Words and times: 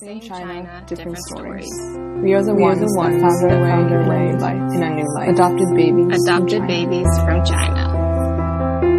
Same 0.00 0.20
China, 0.20 0.44
China, 0.46 0.84
different, 0.86 0.88
different 0.88 1.18
stories. 1.18 1.66
stories. 1.66 2.22
We 2.24 2.32
are 2.32 2.42
the 2.42 2.54
We 2.54 2.62
are 2.64 2.68
ones, 2.68 2.80
the 2.80 2.92
ones 2.96 3.20
that 3.20 3.20
found 3.20 3.40
that 3.42 3.50
our 3.52 3.62
way, 3.62 3.68
found 3.68 3.92
in 3.92 4.00
a 4.00 4.08
way 4.08 4.32
new 4.32 4.38
life. 4.38 4.72
in 4.72 4.82
a 4.82 4.90
new 4.96 5.14
life. 5.14 5.28
Adopted 5.28 5.68
babies. 5.76 6.22
Adopted 6.24 6.60
China. 6.60 6.66
babies 6.66 7.08
from 7.24 7.44
China. 7.44 8.90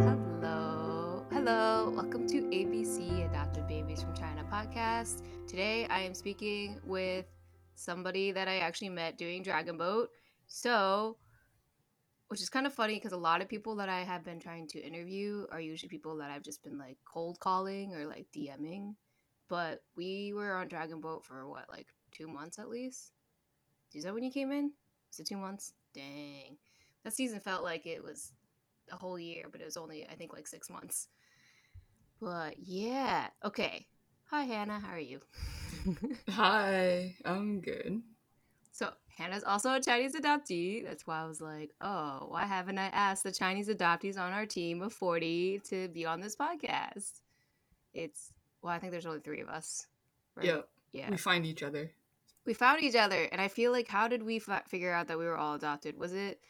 Hello. 0.00 1.24
Hello. 1.30 1.90
Welcome 1.94 2.26
to 2.28 2.36
ABC 2.42 3.28
Adopted 3.30 3.66
Babies 3.68 4.02
from 4.02 4.14
China 4.14 4.44
podcast. 4.50 5.22
Today 5.46 5.86
I 5.90 6.00
am 6.00 6.14
speaking 6.14 6.80
with 6.84 7.26
somebody 7.74 8.32
that 8.32 8.48
I 8.48 8.58
actually 8.58 8.88
met 8.88 9.18
doing 9.18 9.42
Dragon 9.42 9.76
Boat. 9.76 10.10
So, 10.46 11.16
which 12.32 12.40
is 12.40 12.48
kind 12.48 12.66
of 12.66 12.72
funny 12.72 12.94
because 12.94 13.12
a 13.12 13.16
lot 13.18 13.42
of 13.42 13.48
people 13.50 13.76
that 13.76 13.90
I 13.90 14.04
have 14.04 14.24
been 14.24 14.40
trying 14.40 14.66
to 14.68 14.80
interview 14.80 15.44
are 15.52 15.60
usually 15.60 15.90
people 15.90 16.16
that 16.16 16.30
I've 16.30 16.40
just 16.42 16.62
been 16.62 16.78
like 16.78 16.96
cold 17.04 17.38
calling 17.38 17.94
or 17.94 18.06
like 18.06 18.24
DMing. 18.34 18.94
But 19.50 19.82
we 19.96 20.32
were 20.34 20.56
on 20.56 20.68
Dragon 20.68 21.02
Boat 21.02 21.26
for 21.26 21.46
what, 21.46 21.68
like 21.68 21.88
two 22.10 22.28
months 22.28 22.58
at 22.58 22.70
least? 22.70 23.12
Is 23.94 24.04
that 24.04 24.14
when 24.14 24.24
you 24.24 24.30
came 24.30 24.50
in? 24.50 24.72
Was 25.10 25.20
it 25.20 25.26
two 25.26 25.36
months? 25.36 25.74
Dang. 25.94 26.56
That 27.04 27.12
season 27.12 27.38
felt 27.38 27.64
like 27.64 27.84
it 27.84 28.02
was 28.02 28.32
a 28.90 28.96
whole 28.96 29.18
year, 29.18 29.48
but 29.52 29.60
it 29.60 29.66
was 29.66 29.76
only, 29.76 30.06
I 30.10 30.14
think, 30.14 30.32
like 30.32 30.46
six 30.46 30.70
months. 30.70 31.08
But 32.18 32.54
yeah. 32.58 33.26
Okay. 33.44 33.84
Hi, 34.30 34.44
Hannah. 34.44 34.80
How 34.80 34.94
are 34.94 34.98
you? 34.98 35.20
Hi, 36.30 37.14
I'm 37.26 37.60
good. 37.60 38.00
Hannah's 39.16 39.44
also 39.44 39.74
a 39.74 39.80
Chinese 39.80 40.14
adoptee. 40.14 40.84
That's 40.84 41.06
why 41.06 41.22
I 41.22 41.26
was 41.26 41.40
like, 41.40 41.70
oh, 41.80 42.26
why 42.28 42.44
haven't 42.46 42.78
I 42.78 42.86
asked 42.86 43.24
the 43.24 43.32
Chinese 43.32 43.68
adoptees 43.68 44.18
on 44.18 44.32
our 44.32 44.46
team 44.46 44.80
of 44.82 44.92
40 44.92 45.60
to 45.70 45.88
be 45.88 46.06
on 46.06 46.20
this 46.20 46.34
podcast? 46.36 47.20
It's, 47.92 48.32
well, 48.62 48.72
I 48.72 48.78
think 48.78 48.92
there's 48.92 49.06
only 49.06 49.20
three 49.20 49.40
of 49.40 49.48
us. 49.48 49.86
right? 50.34 50.46
Yeah, 50.46 50.60
Yeah. 50.92 51.10
we 51.10 51.16
find 51.18 51.44
each 51.44 51.62
other. 51.62 51.90
We 52.46 52.54
found 52.54 52.82
each 52.82 52.96
other. 52.96 53.28
And 53.30 53.40
I 53.40 53.48
feel 53.48 53.70
like, 53.70 53.86
how 53.88 54.08
did 54.08 54.22
we 54.22 54.38
fi- 54.38 54.62
figure 54.66 54.92
out 54.92 55.08
that 55.08 55.18
we 55.18 55.26
were 55.26 55.36
all 55.36 55.54
adopted? 55.54 55.98
Was 55.98 56.12
it, 56.14 56.40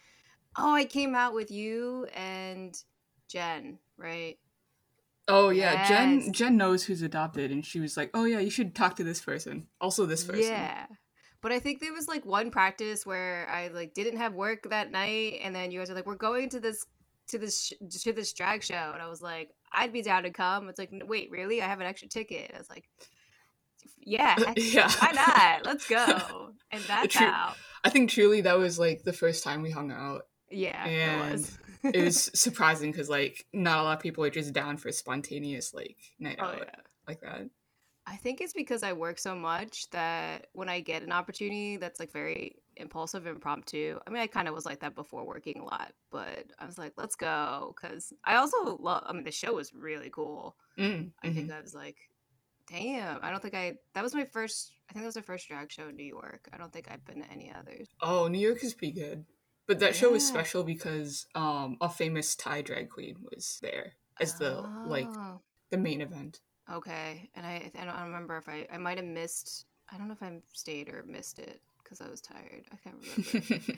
oh, 0.56 0.72
I 0.72 0.84
came 0.84 1.14
out 1.14 1.34
with 1.34 1.50
you 1.50 2.06
and 2.14 2.80
Jen, 3.28 3.78
right? 3.96 4.38
Oh 5.28 5.50
yeah, 5.50 5.72
Yes. 5.74 5.88
Jen. 5.88 6.32
Jen 6.32 6.56
knows 6.56 6.84
who's 6.84 7.00
adopted, 7.02 7.52
and 7.52 7.64
she 7.64 7.78
was 7.78 7.96
like, 7.96 8.10
"Oh 8.12 8.24
yeah, 8.24 8.40
you 8.40 8.50
should 8.50 8.74
talk 8.74 8.96
to 8.96 9.04
this 9.04 9.20
person. 9.20 9.68
Also, 9.80 10.04
this 10.04 10.24
person." 10.24 10.42
Yeah. 10.42 10.86
But 11.42 11.50
I 11.50 11.58
think 11.58 11.80
there 11.80 11.92
was 11.92 12.06
like 12.06 12.24
one 12.24 12.50
practice 12.50 13.04
where 13.04 13.48
I 13.50 13.68
like 13.68 13.94
didn't 13.94 14.18
have 14.18 14.32
work 14.32 14.70
that 14.70 14.92
night, 14.92 15.40
and 15.42 15.54
then 15.54 15.72
you 15.72 15.80
guys 15.80 15.90
are 15.90 15.94
like, 15.94 16.06
"We're 16.06 16.14
going 16.14 16.48
to 16.50 16.60
this 16.60 16.86
to 17.28 17.38
this 17.38 17.66
sh- 17.66 18.02
to 18.02 18.12
this 18.12 18.32
drag 18.32 18.62
show," 18.62 18.90
and 18.94 19.02
I 19.02 19.08
was 19.08 19.20
like, 19.20 19.50
"I'd 19.72 19.92
be 19.92 20.02
down 20.02 20.22
to 20.22 20.30
come." 20.30 20.68
It's 20.68 20.78
like, 20.78 20.90
"Wait, 20.92 21.30
really? 21.32 21.60
I 21.60 21.66
have 21.66 21.80
an 21.80 21.86
extra 21.86 22.08
ticket." 22.08 22.52
I 22.54 22.58
was 22.58 22.70
like, 22.70 22.88
"Yeah, 23.98 24.36
yeah. 24.56 24.88
why 25.00 25.10
not? 25.12 25.66
Let's 25.66 25.88
go." 25.88 26.50
And 26.74 26.82
that's 26.84 27.14
True. 27.14 27.26
how. 27.26 27.52
I 27.84 27.90
think 27.90 28.08
truly 28.08 28.40
that 28.40 28.56
was 28.56 28.78
like 28.78 29.02
the 29.02 29.12
first 29.12 29.44
time 29.44 29.60
we 29.60 29.70
hung 29.70 29.92
out. 29.92 30.22
Yeah, 30.50 30.86
And 30.86 31.28
it 31.28 31.32
was. 31.32 31.58
It 31.82 32.02
was 32.02 32.30
surprising 32.34 32.92
because 32.92 33.10
like 33.10 33.44
not 33.52 33.80
a 33.80 33.82
lot 33.82 33.96
of 33.98 34.02
people 34.02 34.24
are 34.24 34.30
just 34.30 34.54
down 34.54 34.78
for 34.78 34.88
a 34.88 34.92
spontaneous 34.92 35.74
like 35.74 35.98
night 36.18 36.38
oh 36.40 36.44
out 36.44 36.58
yeah. 36.60 36.80
like 37.06 37.20
that. 37.20 37.50
I 38.06 38.16
think 38.16 38.40
it's 38.40 38.52
because 38.52 38.82
I 38.82 38.92
work 38.92 39.18
so 39.18 39.34
much 39.34 39.88
that 39.90 40.48
when 40.52 40.68
I 40.68 40.80
get 40.80 41.02
an 41.02 41.12
opportunity 41.12 41.76
that's 41.76 42.00
like 42.00 42.12
very 42.12 42.56
impulsive, 42.76 43.26
impromptu. 43.26 43.98
I 44.06 44.10
mean, 44.10 44.22
I 44.22 44.26
kind 44.26 44.48
of 44.48 44.54
was 44.54 44.66
like 44.66 44.80
that 44.80 44.94
before 44.94 45.24
working 45.24 45.60
a 45.60 45.64
lot, 45.64 45.92
but 46.10 46.46
I 46.58 46.66
was 46.66 46.78
like, 46.78 46.94
let's 46.96 47.14
go 47.14 47.74
because 47.76 48.12
I 48.24 48.36
also 48.36 48.76
love. 48.80 49.04
I 49.06 49.12
mean, 49.12 49.24
the 49.24 49.30
show 49.30 49.54
was 49.54 49.72
really 49.72 50.10
cool. 50.10 50.56
Mm, 50.78 51.10
I 51.22 51.30
think 51.30 51.52
I 51.52 51.60
was 51.60 51.74
like, 51.74 51.96
damn. 52.68 53.18
I 53.22 53.30
don't 53.30 53.40
think 53.40 53.54
I. 53.54 53.74
That 53.94 54.02
was 54.02 54.14
my 54.14 54.24
first. 54.24 54.72
I 54.88 54.92
think 54.92 55.04
that 55.04 55.08
was 55.08 55.16
my 55.16 55.22
first 55.22 55.48
drag 55.48 55.70
show 55.70 55.88
in 55.88 55.96
New 55.96 56.04
York. 56.04 56.48
I 56.52 56.56
don't 56.56 56.72
think 56.72 56.88
I've 56.90 57.04
been 57.04 57.22
to 57.22 57.30
any 57.30 57.52
others. 57.56 57.88
Oh, 58.00 58.26
New 58.28 58.40
York 58.40 58.64
is 58.64 58.74
pretty 58.74 58.94
good, 58.94 59.24
but 59.66 59.78
that 59.80 59.94
show 59.94 60.10
was 60.10 60.26
special 60.26 60.64
because 60.64 61.26
um 61.34 61.76
a 61.80 61.88
famous 61.88 62.34
Thai 62.34 62.62
drag 62.62 62.90
queen 62.90 63.16
was 63.30 63.58
there 63.62 63.92
as 64.20 64.34
the 64.38 64.66
like 64.86 65.08
Oh, 65.08 65.40
the 65.70 65.78
main 65.78 66.00
event. 66.00 66.40
Okay. 66.70 67.30
And 67.34 67.46
I, 67.46 67.70
I 67.78 67.84
don't 67.84 68.02
remember 68.02 68.36
if 68.36 68.48
I, 68.48 68.66
I 68.72 68.78
might 68.78 68.98
have 68.98 69.06
missed. 69.06 69.66
I 69.92 69.98
don't 69.98 70.08
know 70.08 70.14
if 70.14 70.22
I 70.22 70.32
stayed 70.52 70.88
or 70.88 71.04
missed 71.06 71.38
it 71.38 71.60
because 71.82 72.00
I 72.00 72.08
was 72.08 72.20
tired. 72.20 72.64
I 72.72 72.76
can't 72.76 72.96
remember. 73.00 73.72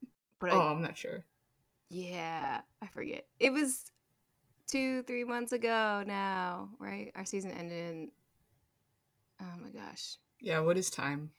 but 0.40 0.52
oh, 0.52 0.60
I'm 0.60 0.82
not 0.82 0.96
sure. 0.96 1.24
Yeah, 1.90 2.60
I 2.82 2.86
forget. 2.88 3.26
It 3.40 3.52
was 3.52 3.90
two, 4.66 5.02
three 5.04 5.24
months 5.24 5.52
ago 5.52 6.02
now, 6.06 6.70
right? 6.78 7.10
Our 7.14 7.24
season 7.24 7.50
ended 7.52 7.90
in. 7.94 8.10
Oh 9.40 9.62
my 9.62 9.70
gosh. 9.70 10.16
Yeah, 10.40 10.60
what 10.60 10.76
is 10.76 10.90
time? 10.90 11.30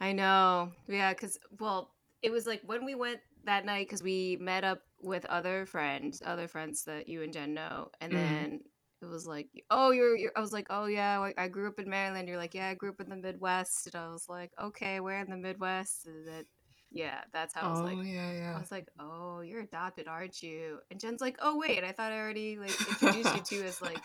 I 0.00 0.12
know. 0.12 0.72
Yeah, 0.88 1.12
because, 1.12 1.38
well, 1.58 1.90
it 2.22 2.30
was 2.30 2.46
like 2.46 2.62
when 2.64 2.84
we 2.84 2.94
went 2.94 3.20
that 3.44 3.64
night, 3.64 3.86
because 3.86 4.02
we 4.02 4.36
met 4.40 4.64
up 4.64 4.82
with 5.00 5.24
other 5.26 5.66
friends, 5.66 6.22
other 6.24 6.48
friends 6.48 6.84
that 6.84 7.08
you 7.08 7.22
and 7.22 7.32
Jen 7.32 7.54
know. 7.54 7.90
And 8.00 8.12
Mhm. 8.12 8.16
then 8.16 8.60
it 9.00 9.06
was 9.06 9.26
like, 9.26 9.48
oh, 9.70 9.90
you're, 9.90 10.16
you're, 10.16 10.32
I 10.36 10.40
was 10.40 10.52
like, 10.52 10.66
oh, 10.70 10.86
yeah, 10.86 11.20
I- 11.20 11.34
I 11.44 11.48
grew 11.48 11.68
up 11.68 11.78
in 11.78 11.88
Maryland. 11.88 12.28
You're 12.28 12.36
like, 12.36 12.54
yeah, 12.54 12.68
I 12.68 12.74
grew 12.74 12.90
up 12.90 13.00
in 13.00 13.08
the 13.08 13.16
Midwest. 13.16 13.86
And 13.86 13.94
I 13.96 14.08
was 14.08 14.28
like, 14.28 14.50
okay, 14.60 15.00
where 15.00 15.20
in 15.20 15.30
the 15.30 15.36
Midwest? 15.36 16.06
And 16.06 16.26
that, 16.26 16.46
yeah, 16.90 17.20
that's 17.32 17.54
how 17.54 17.68
I 17.68 17.70
was 17.70 17.80
oh 17.80 17.84
like, 17.84 17.98
yeah, 18.06 18.54
I 18.56 18.58
was 18.58 18.70
like, 18.70 18.88
"Oh, 18.98 19.40
you're 19.40 19.60
adopted, 19.60 20.08
aren't 20.08 20.42
you?" 20.42 20.78
And 20.90 20.98
Jen's 20.98 21.20
like, 21.20 21.36
"Oh, 21.42 21.58
wait, 21.58 21.84
I 21.84 21.92
thought 21.92 22.12
I 22.12 22.18
already 22.18 22.58
like 22.58 22.70
introduced 22.88 23.52
you 23.52 23.58
to 23.60 23.66
as 23.66 23.82
like 23.82 23.98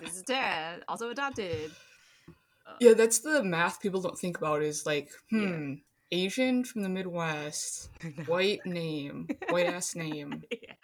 this 0.00 0.14
is 0.14 0.22
Tara, 0.22 0.78
also 0.86 1.10
adopted." 1.10 1.72
Yeah, 2.80 2.94
that's 2.94 3.18
the 3.20 3.42
math 3.42 3.80
people 3.80 4.00
don't 4.00 4.18
think 4.18 4.38
about 4.38 4.62
is 4.62 4.86
like, 4.86 5.10
Yeah. 5.32 5.40
hmm, 5.48 5.74
Asian 6.12 6.62
from 6.64 6.82
the 6.82 6.88
Midwest, 6.88 7.90
white 8.26 8.64
name, 8.64 9.28
white 9.48 9.66
ass 9.66 9.96
name. 9.96 10.44
yeah. 10.52 10.74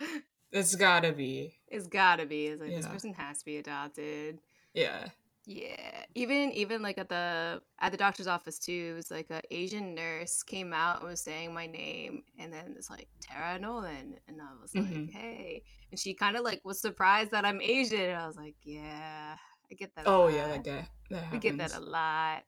It's 0.54 0.76
gotta 0.76 1.12
be. 1.12 1.59
It's 1.69 1.88
gotta 1.88 2.26
be. 2.26 2.47
It's 2.47 2.62
like 2.62 2.70
this 2.76 2.87
person 2.87 3.12
has 3.15 3.41
to 3.41 3.44
be 3.44 3.56
adopted. 3.59 4.38
Yeah. 4.72 5.09
Yeah, 5.47 6.04
even 6.15 6.53
even 6.53 6.81
like 6.81 6.97
at 6.97 7.10
the 7.10 7.60
at 7.78 7.92
the 7.92 7.98
doctor's 7.98 8.26
office 8.28 8.59
too, 8.59 8.93
it 8.93 8.97
was 8.97 9.10
like 9.10 9.28
a 9.31 9.43
Asian 9.50 9.94
nurse 9.94 10.43
came 10.43 10.72
out 10.72 11.00
and 11.00 11.09
was 11.10 11.20
saying 11.20 11.53
my 11.53 11.66
name, 11.66 12.22
and 12.38 12.50
then 12.50 12.75
it's 12.78 12.88
like 12.88 13.09
Tara 13.20 13.59
Nolan, 13.59 14.14
and 14.26 14.41
I 14.41 14.54
was 14.62 14.75
like, 14.75 14.84
Mhm. 14.87 15.10
hey, 15.12 15.62
and 15.91 16.00
she 16.00 16.14
kind 16.14 16.37
of 16.37 16.44
like 16.44 16.62
was 16.64 16.81
surprised 16.81 17.32
that 17.32 17.44
I'm 17.44 17.60
Asian, 17.60 18.00
and 18.00 18.16
I 18.22 18.26
was 18.26 18.37
like, 18.37 18.54
yeah, 18.62 19.37
I 19.70 19.75
get 19.75 19.94
that. 19.97 20.06
Oh 20.06 20.28
yeah, 20.28 20.47
that 20.48 20.64
guy. 20.64 20.88
That 21.10 21.31
We 21.31 21.38
get 21.41 21.59
that 21.59 21.75
a 21.75 21.81
lot. 21.81 22.44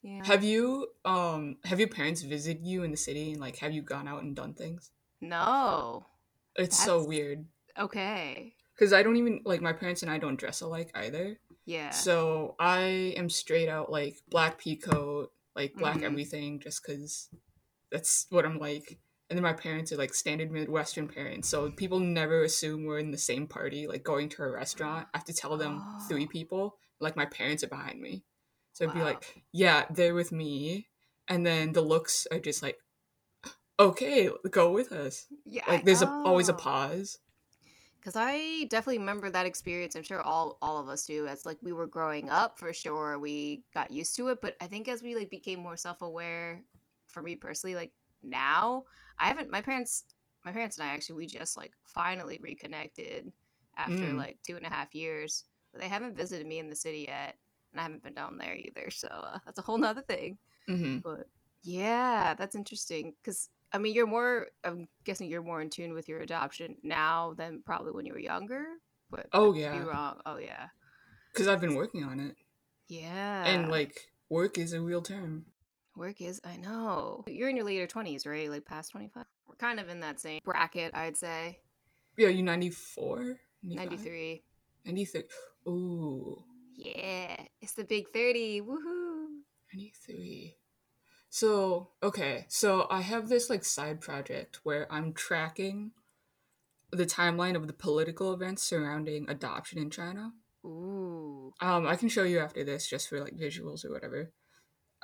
Yeah. 0.00 0.24
Have 0.24 0.42
you 0.42 0.88
um 1.04 1.58
have 1.64 1.80
your 1.80 1.88
parents 1.90 2.22
visited 2.22 2.64
you 2.64 2.82
in 2.82 2.92
the 2.92 2.96
city 2.96 3.32
and 3.32 3.40
like 3.42 3.56
have 3.58 3.72
you 3.72 3.82
gone 3.82 4.08
out 4.08 4.22
and 4.22 4.34
done 4.34 4.54
things? 4.54 4.90
no. 5.20 6.06
It's 6.56 6.82
so 6.82 7.04
weird 7.04 7.46
Okay. 7.78 8.54
because 8.74 8.92
I 8.92 9.02
don't 9.02 9.16
even 9.16 9.40
like 9.44 9.60
my 9.62 9.72
parents 9.72 10.02
and 10.02 10.10
I 10.10 10.18
don't 10.18 10.38
dress 10.38 10.60
alike 10.60 10.90
either. 10.94 11.38
Yeah. 11.64 11.90
So 11.90 12.56
I 12.58 13.14
am 13.16 13.28
straight 13.30 13.68
out 13.68 13.90
like 13.90 14.16
black 14.28 14.58
pea 14.58 14.76
coat, 14.76 15.32
like 15.56 15.74
black 15.74 15.98
Mhm. 15.98 16.04
everything, 16.04 16.60
just 16.60 16.82
because 16.84 17.30
that's 17.90 18.26
what 18.30 18.44
I'm 18.44 18.58
like. 18.58 18.98
And 19.30 19.36
then 19.38 19.42
my 19.42 19.54
parents 19.54 19.92
are 19.92 19.96
like 19.96 20.12
standard 20.12 20.50
Midwestern 20.50 21.08
parents, 21.08 21.48
so 21.48 21.70
people 21.70 21.98
never 22.00 22.42
assume 22.44 22.84
we're 22.84 22.98
in 22.98 23.12
the 23.12 23.18
same 23.18 23.46
party. 23.46 23.86
Like 23.86 24.02
going 24.02 24.28
to 24.30 24.42
a 24.42 24.50
restaurant, 24.50 25.08
I 25.14 25.18
have 25.18 25.24
to 25.26 25.32
tell 25.32 25.56
them 25.56 25.82
three 26.08 26.26
people. 26.26 26.76
Like 27.00 27.16
my 27.16 27.24
parents 27.26 27.64
are 27.64 27.68
behind 27.68 28.00
me, 28.00 28.24
so 28.72 28.84
I'd 28.86 28.92
be 28.94 29.02
like, 29.02 29.42
"Yeah, 29.52 29.86
they're 29.90 30.14
with 30.14 30.32
me," 30.32 30.88
and 31.28 31.46
then 31.46 31.72
the 31.72 31.80
looks 31.80 32.26
are 32.30 32.38
just 32.38 32.62
like, 32.62 32.78
"Okay, 33.88 34.28
go 34.50 34.72
with 34.72 34.92
us." 34.92 35.26
yeah. 35.44 35.64
Like 35.68 35.84
there's 35.84 36.02
a, 36.02 36.08
always 36.24 36.48
a 36.48 36.54
pause. 36.54 37.18
Because 38.00 38.16
I 38.16 38.64
definitely 38.64 38.98
remember 38.98 39.30
that 39.30 39.46
experience. 39.46 39.94
I'm 39.94 40.02
sure 40.02 40.20
all 40.20 40.58
all 40.60 40.78
of 40.78 40.88
us 40.88 41.06
do. 41.06 41.26
As 41.26 41.46
like 41.46 41.58
we 41.62 41.72
were 41.72 41.86
growing 41.86 42.30
up, 42.30 42.58
for 42.58 42.72
sure, 42.72 43.18
we 43.18 43.62
got 43.72 43.90
used 43.92 44.16
to 44.16 44.28
it. 44.28 44.40
But 44.40 44.56
I 44.60 44.66
think 44.66 44.88
as 44.88 45.02
we 45.02 45.14
like 45.14 45.30
became 45.30 45.60
more 45.60 45.76
self 45.76 46.02
aware, 46.02 46.62
for 47.08 47.22
me 47.22 47.36
personally, 47.36 47.76
like 47.76 47.92
now, 48.22 48.84
I 49.18 49.26
haven't. 49.28 49.50
My 49.50 49.60
parents, 49.60 50.04
my 50.44 50.52
parents 50.52 50.78
and 50.78 50.88
I 50.88 50.92
actually, 50.94 51.16
we 51.16 51.26
just 51.26 51.56
like 51.56 51.72
finally 51.84 52.38
reconnected 52.42 53.32
after 53.76 54.06
Mm. 54.06 54.16
like 54.16 54.38
two 54.46 54.56
and 54.56 54.66
a 54.66 54.70
half 54.70 54.94
years. 54.94 55.44
But 55.72 55.80
they 55.80 55.88
haven't 55.88 56.16
visited 56.16 56.46
me 56.46 56.58
in 56.58 56.68
the 56.68 56.76
city 56.76 57.06
yet, 57.08 57.36
and 57.72 57.80
I 57.80 57.84
haven't 57.84 58.02
been 58.02 58.14
down 58.14 58.36
there 58.36 58.54
either. 58.56 58.90
So 58.90 59.08
uh, 59.08 59.38
that's 59.44 59.58
a 59.58 59.62
whole 59.62 59.78
nother 59.78 60.02
thing. 60.02 60.38
hmm 60.66 60.98
But 61.04 61.28
yeah, 61.62 62.34
that's 62.34 62.56
interesting 62.56 63.14
because 63.22 63.48
I 63.72 63.78
mean, 63.78 63.94
you're 63.94 64.06
more. 64.06 64.48
I'm 64.64 64.88
guessing 65.04 65.28
you're 65.30 65.42
more 65.42 65.60
in 65.60 65.70
tune 65.70 65.94
with 65.94 66.08
your 66.08 66.20
adoption 66.20 66.76
now 66.82 67.34
than 67.36 67.62
probably 67.64 67.92
when 67.92 68.06
you 68.06 68.12
were 68.12 68.18
younger. 68.18 68.64
But 69.10 69.26
Oh 69.32 69.54
yeah, 69.54 69.72
be 69.78 69.84
wrong. 69.84 70.20
Oh 70.26 70.38
yeah, 70.38 70.68
because 71.32 71.48
I've 71.48 71.60
been 71.60 71.74
working 71.74 72.04
on 72.04 72.20
it, 72.20 72.36
yeah. 72.88 73.44
and 73.46 73.70
like 73.70 73.98
work 74.28 74.58
is 74.58 74.72
a 74.72 74.80
real 74.80 75.02
term. 75.02 75.46
work 75.96 76.20
is. 76.20 76.40
I 76.44 76.56
know 76.56 77.24
you're 77.26 77.48
in 77.48 77.56
your 77.56 77.64
later 77.66 77.86
twenties, 77.86 78.26
right? 78.26 78.48
Like 78.50 78.64
past 78.64 78.90
twenty 78.92 79.08
five. 79.08 79.26
We're 79.46 79.56
kind 79.56 79.80
of 79.80 79.88
in 79.88 80.00
that 80.00 80.20
same 80.20 80.40
bracket, 80.44 80.94
I'd 80.94 81.16
say. 81.16 81.58
Yeah, 82.16 82.28
you 82.28 82.42
94? 82.42 83.38
93. 83.62 84.42
93. 84.84 85.22
Ooh, 85.68 86.42
Yeah, 86.74 87.36
it's 87.60 87.72
the 87.72 87.84
big 87.84 88.08
30. 88.12 88.60
Woohoo. 88.62 89.26
93. 89.74 90.54
So, 91.34 91.88
okay. 92.02 92.44
So 92.48 92.86
I 92.90 93.00
have 93.00 93.30
this 93.30 93.48
like 93.48 93.64
side 93.64 94.02
project 94.02 94.60
where 94.64 94.86
I'm 94.92 95.14
tracking 95.14 95.92
the 96.90 97.06
timeline 97.06 97.56
of 97.56 97.66
the 97.66 97.72
political 97.72 98.34
events 98.34 98.62
surrounding 98.62 99.24
adoption 99.30 99.78
in 99.78 99.88
China. 99.88 100.34
Ooh. 100.62 101.54
Um, 101.58 101.86
I 101.86 101.96
can 101.96 102.10
show 102.10 102.24
you 102.24 102.38
after 102.38 102.64
this 102.64 102.86
just 102.86 103.08
for 103.08 103.18
like 103.18 103.34
visuals 103.34 103.82
or 103.82 103.90
whatever. 103.90 104.30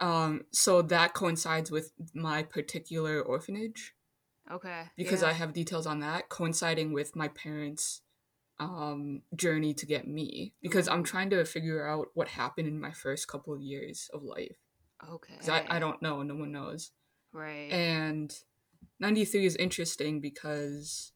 Um, 0.02 0.44
so 0.52 0.82
that 0.82 1.14
coincides 1.14 1.70
with 1.70 1.92
my 2.14 2.42
particular 2.42 3.22
orphanage 3.22 3.94
Okay. 4.50 4.82
because 4.98 5.22
yeah. 5.22 5.28
I 5.28 5.32
have 5.32 5.54
details 5.54 5.86
on 5.86 6.00
that 6.00 6.28
coinciding 6.28 6.92
with 6.92 7.16
my 7.16 7.28
parents' 7.28 8.02
um 8.60 9.22
journey 9.34 9.72
to 9.72 9.86
get 9.86 10.06
me 10.06 10.52
because 10.60 10.88
I'm 10.88 11.04
trying 11.04 11.30
to 11.30 11.44
figure 11.46 11.86
out 11.88 12.08
what 12.12 12.28
happened 12.28 12.68
in 12.68 12.78
my 12.78 12.90
first 12.90 13.28
couple 13.28 13.54
of 13.54 13.62
years 13.62 14.10
of 14.12 14.22
life 14.24 14.58
Okay. 15.10 15.34
because 15.34 15.48
I, 15.48 15.64
I 15.68 15.78
don't 15.78 16.00
know 16.02 16.22
no 16.22 16.34
one 16.34 16.52
knows 16.52 16.90
Right. 17.32 17.70
and 17.70 18.34
93 19.00 19.44
is 19.46 19.56
interesting 19.56 20.20
because 20.20 21.12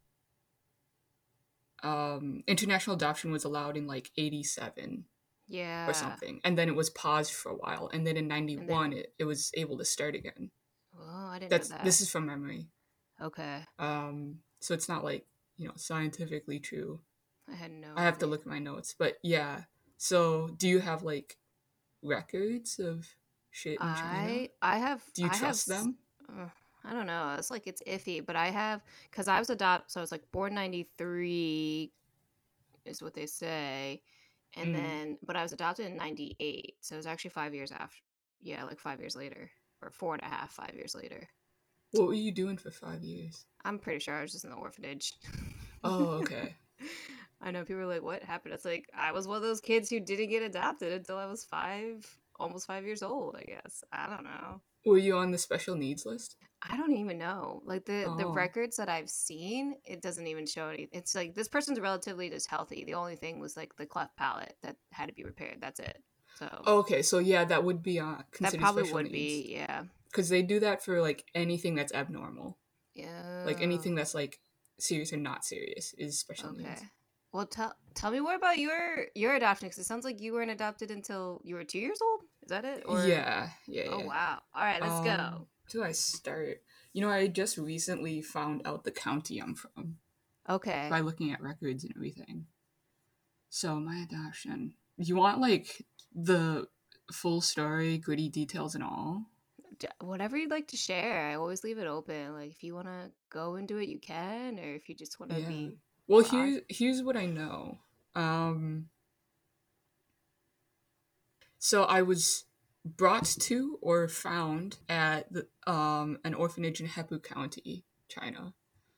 um 1.82 2.43
international 2.46 2.96
adoption 2.96 3.32
was 3.32 3.44
allowed 3.44 3.76
in 3.76 3.87
like 3.87 4.11
87 4.17 5.05
yeah. 5.49 5.88
or 5.88 5.93
something 5.93 6.40
and 6.44 6.56
then 6.56 6.69
it 6.69 6.76
was 6.76 6.90
paused 6.90 7.32
for 7.32 7.50
a 7.50 7.56
while 7.56 7.90
and 7.93 8.06
then 8.06 8.17
in 8.17 8.29
91 8.29 8.93
it, 8.93 9.12
it 9.19 9.25
was 9.25 9.50
able 9.55 9.79
to 9.79 9.85
start 9.85 10.14
again 10.14 10.50
Oh, 10.96 11.28
I 11.31 11.38
didn't 11.38 11.50
that's 11.50 11.70
know 11.70 11.76
that. 11.76 11.85
this 11.85 12.00
is 12.00 12.11
from 12.11 12.26
memory 12.26 12.69
okay. 13.20 13.61
um 13.78 14.38
so 14.61 14.75
it's 14.75 14.88
not 14.88 15.02
like 15.02 15.26
you 15.56 15.67
know 15.67 15.75
scientifically 15.76 16.61
true 16.61 17.00
I 17.50 17.56
had 17.56 17.73
no. 17.73 17.88
i 17.96 18.02
have 18.02 18.19
to 18.19 18.26
look 18.26 18.43
at 18.43 18.46
my 18.46 18.61
notes 18.61 18.94
but 18.96 19.17
yeah 19.23 19.62
so 19.96 20.49
do 20.56 20.69
you 20.69 20.78
have 20.78 21.02
like 21.02 21.38
records 22.02 22.78
of 22.78 23.08
shit 23.52 23.78
I 23.81 24.50
I 24.60 24.78
have. 24.78 25.02
do 25.14 25.22
you 25.22 25.28
I 25.31 25.34
trust 25.34 25.69
s- 25.70 25.78
them 25.82 25.96
uh, 26.28 26.49
I 26.84 26.93
don't 26.93 27.06
know. 27.06 27.37
It's 27.38 27.50
like 27.50 27.66
it's 27.69 27.82
iffy, 27.87 28.25
but 28.25 28.34
I 28.34 28.49
have 28.49 28.82
because 29.10 29.28
I 29.28 29.38
was 29.38 29.50
adopted. 29.50 29.93
So 29.93 30.00
I 30.00 30.02
was 30.02 30.10
like 30.10 30.31
born 30.32 30.54
ninety 30.54 30.88
three, 30.99 31.93
is 32.84 33.00
what 33.02 33.14
they 33.14 33.26
say, 33.26 34.02
and 34.56 34.69
Mm. 34.70 34.72
then 34.75 35.19
but 35.25 35.37
I 35.37 35.43
was 35.43 35.52
adopted 35.52 35.87
in 35.87 35.96
ninety 35.96 36.37
eight. 36.40 36.75
So 36.81 36.94
it 36.94 36.99
was 36.99 37.06
actually 37.06 37.31
five 37.31 37.54
years 37.54 37.70
after. 37.72 37.99
Yeah, 38.43 38.64
like 38.64 38.81
five 38.81 38.99
years 38.99 39.14
later, 39.14 39.50
or 39.81 39.90
four 39.90 40.14
and 40.14 40.22
a 40.22 40.26
half, 40.26 40.50
five 40.50 40.75
years 40.75 40.94
later. 40.94 41.28
what 41.93 42.08
were 42.08 42.14
you 42.14 42.32
doing 42.32 42.56
for 42.56 42.70
five 42.70 43.02
years 43.04 43.44
I'm 43.64 43.78
pretty 43.78 44.00
sure 44.00 44.14
I 44.16 44.22
was 44.22 44.32
just 44.32 44.44
in 44.44 44.50
the 44.50 44.56
orphanage. 44.56 45.12
oh 45.84 46.06
okay 46.22 46.56
I 47.40 47.50
know 47.50 47.64
people 47.64 47.82
are 47.82 47.87
like, 47.87 48.02
"What 48.02 48.22
happened?" 48.22 48.54
It's 48.54 48.64
like 48.64 48.88
I 48.96 49.12
was 49.12 49.26
one 49.28 49.37
of 49.37 49.43
those 49.43 49.60
kids 49.60 49.88
who 49.90 50.00
didn't 50.00 50.31
get 50.31 50.43
adopted 50.43 50.93
until 50.93 51.19
I 51.19 51.26
was 51.26 51.44
five, 51.44 52.06
almost 52.43 52.67
five 52.67 52.85
years 52.85 53.03
old. 53.03 53.37
I 53.39 53.44
guess 53.44 53.85
I 53.93 54.09
don't 54.09 54.25
know. 54.25 54.61
were 54.85 54.99
you 54.99 55.17
on 55.17 55.31
the 55.31 55.39
special 55.39 55.77
needs 55.77 56.05
list 56.06 56.37
I 56.71 56.77
don't 56.77 56.93
even 56.93 57.19
know. 57.19 57.61
Like 57.65 57.85
the 57.87 58.12
the 58.17 58.25
Oh. 58.27 58.33
records 58.33 58.77
that 58.77 58.89
I've 58.89 59.11
seen, 59.11 59.75
it 59.85 60.00
doesn't 60.00 60.27
even 60.29 60.47
show 60.47 60.69
any. 60.69 60.89
It's 60.93 61.12
like 61.15 61.35
this 61.35 61.49
person's 61.49 61.81
relatively 61.81 62.31
just 62.31 62.49
healthy. 62.49 62.85
The 62.85 62.94
only 62.94 63.17
thing 63.17 63.41
was 63.41 63.56
like 63.56 63.75
the 63.77 63.87
cleft 63.87 64.17
palate 64.17 64.55
that 64.62 64.77
had 64.93 65.09
to 65.09 65.15
be 65.15 65.25
repaired. 65.25 65.59
That's 65.61 65.81
it. 65.81 65.99
So 66.39 66.49
okay 66.67 67.03
so 67.03 67.19
yeah 67.19 67.44
that 67.44 67.62
would 67.65 67.83
be 67.83 68.00
uh 68.00 68.17
that 68.41 68.59
probably 68.59 68.93
would 68.93 69.05
needs. 69.05 69.12
be 69.12 69.55
yeah, 69.55 69.83
because 70.11 70.29
they 70.29 70.43
do 70.43 70.61
that 70.61 70.83
for 70.85 71.00
like 71.00 71.25
anything 71.35 71.75
that's 71.75 71.93
abnormal 71.93 72.59
yeah. 72.95 73.45
like 73.45 73.61
anything 73.61 73.95
that's 73.95 74.15
like 74.15 74.38
serious 74.79 75.12
or 75.12 75.19
not 75.19 75.45
serious 75.45 75.95
is 75.99 76.19
special 76.19 76.50
Okay. 76.50 76.62
needs 76.69 76.83
Well, 77.33 77.47
tell 77.47 77.75
tell 77.95 78.11
me 78.11 78.21
more 78.21 78.35
about 78.35 78.59
your 78.59 79.06
your 79.15 79.35
adoption 79.35 79.69
because 79.69 79.79
it 79.79 79.85
sounds 79.85 80.05
like 80.05 80.21
you 80.21 80.33
weren't 80.33 80.50
adopted 80.50 80.91
until 80.91 81.41
you 81.45 81.55
were 81.55 81.65
two 81.65 81.79
years 81.79 82.00
old. 82.03 82.22
Is 82.43 82.49
that 82.49 82.65
it? 82.65 82.85
Or... 82.87 83.05
yeah 83.06 83.49
yeah 83.67 83.85
Oh 83.91 83.99
yeah. 84.00 84.06
wow! 84.06 84.39
All 84.55 84.62
right, 84.65 84.81
let's 84.81 84.94
Um, 84.94 85.05
go. 85.05 85.47
do 85.71 85.83
i 85.85 85.93
start 85.93 86.62
you 86.93 87.00
know 87.00 87.09
i 87.11 87.27
just 87.29 87.56
recently 87.56 88.21
found 88.23 88.62
out 88.67 88.85
the 88.85 88.91
county 88.91 89.41
i'm 89.41 89.55
from 89.55 89.97
Okay. 90.49 90.89
by 90.91 91.00
looking 91.00 91.33
at 91.33 91.41
records 91.41 91.85
and 91.85 91.93
everything 91.97 92.47
so 93.49 93.77
my 93.77 93.99
adoption 93.99 94.75
you 94.97 95.15
want 95.17 95.41
like 95.41 95.87
the 96.15 96.67
full 97.12 97.41
story 97.41 97.97
gritty 97.99 98.29
details 98.29 98.75
and 98.75 98.85
all 98.85 99.27
Whatever 100.00 100.37
you'd 100.37 100.50
like 100.50 100.69
to 100.69 100.77
share, 100.77 101.27
I 101.31 101.35
always 101.35 101.65
leave 101.65 101.79
it 101.79 101.88
open. 101.88 102.35
Like 102.35 102.53
if 102.53 102.62
you 102.62 102.73
want 102.73 102.87
to 102.87 103.11
go 103.31 103.56
into 103.56 103.79
it, 103.79 103.88
you 103.88 103.99
can, 103.99 104.61
or 104.61 104.75
if 104.75 104.88
you 104.88 104.95
just 104.95 105.19
want 105.19 105.33
to 105.33 105.41
Yeah. 105.41 105.49
be. 105.49 105.77
Well, 106.06 106.23
broad. 106.23 106.31
here 106.47 106.61
here's 106.69 107.03
what 107.03 107.17
I 107.17 107.27
know. 107.27 107.79
Um 108.15 108.91
so 111.62 111.85
I 111.85 112.03
was 112.03 112.44
brought 112.85 113.26
to 113.43 113.79
or 113.81 114.09
found 114.09 114.79
at 114.88 115.32
the, 115.32 115.47
um 115.70 116.19
an 116.25 116.35
orphanage 116.35 116.81
in 116.81 116.88
Hepu 116.88 117.23
County, 117.23 117.85
China. 118.09 118.55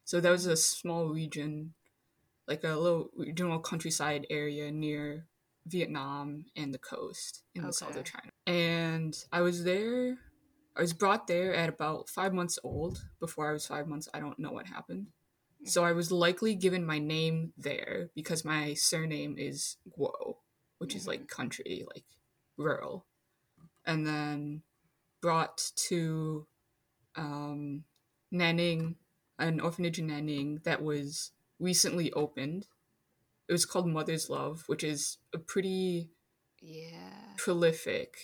So 0.06 0.18
that 0.18 0.30
was 0.30 0.46
a 0.46 0.56
small 0.56 1.08
region 1.08 1.74
like 2.48 2.64
a 2.64 2.76
little 2.76 3.10
regional 3.14 3.58
countryside 3.58 4.26
area 4.30 4.70
near 4.70 5.26
Vietnam 5.66 6.46
and 6.56 6.72
the 6.72 6.78
coast 6.78 7.42
in 7.54 7.66
the 7.66 7.72
south 7.72 7.96
of 7.96 8.04
China. 8.04 8.32
And 8.46 9.14
I 9.30 9.42
was 9.42 9.64
there 9.64 10.16
I 10.74 10.80
was 10.80 10.94
brought 10.94 11.26
there 11.26 11.54
at 11.54 11.68
about 11.68 12.08
5 12.08 12.32
months 12.32 12.58
old. 12.64 13.04
Before 13.20 13.48
I 13.50 13.52
was 13.52 13.66
5 13.66 13.86
months, 13.86 14.08
I 14.14 14.20
don't 14.20 14.38
know 14.38 14.52
what 14.52 14.66
happened. 14.66 15.08
So 15.66 15.84
I 15.84 15.92
was 15.92 16.10
likely 16.10 16.54
given 16.54 16.84
my 16.84 16.98
name 16.98 17.52
there 17.58 18.10
because 18.14 18.44
my 18.44 18.72
surname 18.74 19.36
is 19.38 19.76
Guo, 19.96 20.36
which 20.78 20.96
is 20.96 21.06
like 21.06 21.28
country, 21.28 21.84
like 21.94 22.04
rural. 22.56 23.06
And 23.86 24.06
then 24.06 24.62
brought 25.20 25.70
to 25.88 26.46
um, 27.16 27.84
Nanning, 28.32 28.96
an 29.38 29.60
orphanage 29.60 29.98
in 29.98 30.08
Nanning 30.08 30.62
that 30.64 30.82
was 30.82 31.32
recently 31.58 32.12
opened. 32.12 32.66
It 33.48 33.52
was 33.52 33.66
called 33.66 33.86
Mother's 33.88 34.30
Love, 34.30 34.64
which 34.66 34.82
is 34.84 35.18
a 35.32 35.38
pretty 35.38 36.10
Yeah. 36.60 37.34
prolific 37.36 38.16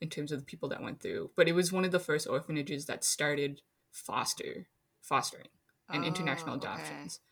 in 0.00 0.08
terms 0.10 0.30
of 0.30 0.40
the 0.40 0.44
people 0.44 0.68
that 0.68 0.82
went 0.82 1.00
through. 1.00 1.30
But 1.36 1.48
it 1.48 1.52
was 1.52 1.72
one 1.72 1.84
of 1.84 1.90
the 1.90 1.98
first 1.98 2.26
orphanages 2.28 2.86
that 2.86 3.02
started 3.04 3.62
foster 3.90 4.68
fostering 5.00 5.48
and 5.88 6.04
international 6.04 6.56
adoptions. 6.56 7.20
okay. 7.20 7.22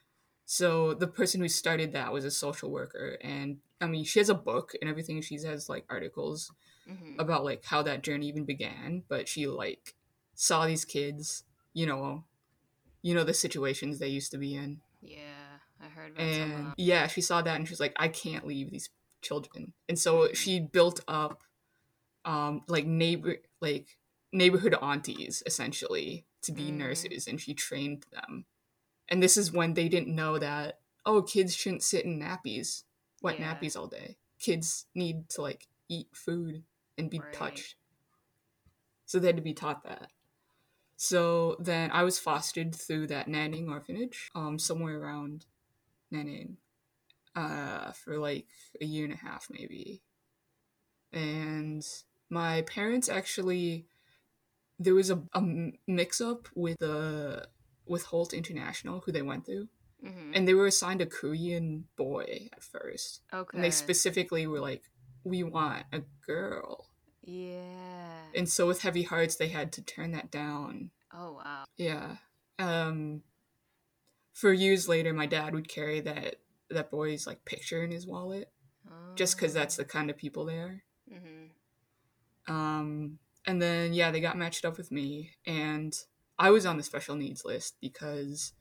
So 0.46 0.94
the 0.94 1.06
person 1.06 1.40
who 1.40 1.48
started 1.48 1.92
that 1.92 2.12
was 2.12 2.24
a 2.24 2.30
social 2.30 2.70
worker 2.70 3.18
and 3.22 3.58
I 3.80 3.86
mean 3.86 4.04
she 4.04 4.18
has 4.18 4.28
a 4.28 4.34
book 4.34 4.72
and 4.80 4.88
everything 4.90 5.20
she 5.22 5.36
has 5.42 5.68
like 5.68 5.84
articles 5.88 6.52
hmm 6.86 7.18
about 7.18 7.44
like 7.44 7.64
how 7.64 7.82
that 7.82 8.02
journey 8.02 8.26
even 8.28 8.44
began, 8.44 9.02
but 9.08 9.28
she 9.28 9.46
like 9.46 9.94
saw 10.34 10.66
these 10.66 10.84
kids, 10.84 11.44
you 11.72 11.86
know, 11.86 12.24
you 13.02 13.14
know 13.14 13.24
the 13.24 13.34
situations 13.34 13.98
they 13.98 14.08
used 14.08 14.32
to 14.32 14.38
be 14.38 14.54
in. 14.54 14.80
Yeah, 15.00 15.58
I 15.80 15.88
heard 15.88 16.12
about 16.12 16.26
And 16.26 16.42
them. 16.64 16.74
yeah, 16.76 17.06
she 17.06 17.20
saw 17.20 17.40
that 17.42 17.56
and 17.56 17.66
she 17.68 17.72
was 17.72 17.80
like 17.80 17.94
I 17.96 18.08
can't 18.08 18.46
leave 18.46 18.70
these 18.70 18.90
children. 19.22 19.72
And 19.88 19.98
so 19.98 20.32
she 20.32 20.60
built 20.60 21.00
up 21.08 21.42
um 22.24 22.62
like 22.68 22.86
neighbor 22.86 23.36
like 23.60 23.98
neighborhood 24.32 24.74
aunties 24.82 25.42
essentially 25.46 26.26
to 26.42 26.52
be 26.52 26.70
Mm. 26.70 26.76
nurses 26.78 27.26
and 27.26 27.40
she 27.40 27.54
trained 27.54 28.04
them. 28.12 28.46
And 29.08 29.22
this 29.22 29.36
is 29.36 29.52
when 29.52 29.74
they 29.74 29.88
didn't 29.88 30.14
know 30.14 30.38
that 30.38 30.80
oh 31.06 31.22
kids 31.22 31.54
shouldn't 31.54 31.82
sit 31.82 32.04
in 32.04 32.18
nappies, 32.18 32.84
wet 33.22 33.38
Yeah. 33.38 33.54
nappies 33.54 33.76
all 33.76 33.86
day. 33.86 34.16
Kids 34.38 34.86
need 34.94 35.28
to 35.30 35.42
like 35.42 35.68
eat 35.88 36.08
food 36.14 36.64
and 36.96 37.10
be 37.10 37.20
Right. 37.20 37.32
touched. 37.32 37.76
So 39.06 39.18
they 39.18 39.28
had 39.28 39.36
to 39.36 39.42
be 39.42 39.54
taught 39.54 39.84
that. 39.84 40.10
So 40.96 41.56
then 41.58 41.90
I 41.90 42.04
was 42.04 42.18
fostered 42.18 42.74
through 42.74 43.08
that 43.08 43.26
Nanning 43.26 43.68
orphanage, 43.68 44.30
um, 44.34 44.58
somewhere 44.58 44.98
around 44.98 45.46
Nanning, 46.12 46.56
uh, 47.34 47.92
for 47.92 48.16
like 48.18 48.46
a 48.80 48.84
year 48.84 49.04
and 49.04 49.12
a 49.12 49.18
half 49.18 49.48
maybe. 49.50 50.02
And 51.12 51.86
my 52.30 52.62
parents 52.62 53.08
actually, 53.08 53.86
there 54.78 54.94
was 54.94 55.10
a, 55.10 55.22
a 55.32 55.42
mix 55.86 56.20
up 56.20 56.48
with 56.54 56.78
the 56.78 57.48
with 57.86 58.04
Holt 58.04 58.32
International, 58.32 59.00
who 59.00 59.12
they 59.12 59.22
went 59.22 59.44
through, 59.46 59.68
hmm 60.02 60.32
and 60.34 60.46
they 60.48 60.54
were 60.54 60.66
assigned 60.66 61.00
a 61.00 61.06
Korean 61.06 61.86
boy 61.96 62.48
at 62.52 62.62
first, 62.64 63.22
Okay. 63.32 63.50
and 63.56 63.64
they 63.64 63.70
specifically 63.70 64.46
were 64.46 64.60
like, 64.60 64.82
"We 65.24 65.42
want 65.42 65.84
a 65.92 66.02
girl," 66.26 66.88
yeah. 67.22 68.22
and 68.34 68.48
so 68.48 68.66
with 68.66 68.82
heavy 68.82 69.02
hearts, 69.04 69.36
they 69.36 69.48
had 69.48 69.72
to 69.72 69.82
turn 69.82 70.12
that 70.12 70.30
down. 70.30 70.90
oh 71.12 71.32
wow. 71.34 71.64
Yeah. 71.76 72.16
Um 72.58 73.22
for 74.32 74.52
years 74.52 74.88
later 74.88 75.12
my 75.12 75.26
dad 75.26 75.54
would 75.54 75.68
carry 75.68 76.00
that 76.00 76.36
that 76.70 76.90
boy's 76.90 77.26
like 77.26 77.44
picture 77.44 77.84
in 77.84 77.90
his 77.92 78.06
wallet 78.06 78.50
just 79.14 79.38
cuz 79.38 79.52
that's 79.52 79.76
the 79.76 79.84
kind 79.84 80.10
of 80.10 80.16
people 80.16 80.44
they 80.44 80.58
are. 80.58 80.82
hmm 81.08 81.46
Um 82.52 83.18
and 83.46 83.60
then 83.62 83.92
yeah, 83.92 84.10
they 84.10 84.20
got 84.20 84.36
matched 84.38 84.64
up 84.64 84.76
with 84.76 84.90
me 84.90 85.32
and 85.46 85.96
I 86.38 86.50
was 86.50 86.66
on 86.66 86.76
the 86.76 86.82
special 86.82 87.14
needs 87.16 87.44
list 87.44 87.76
because 87.80 88.52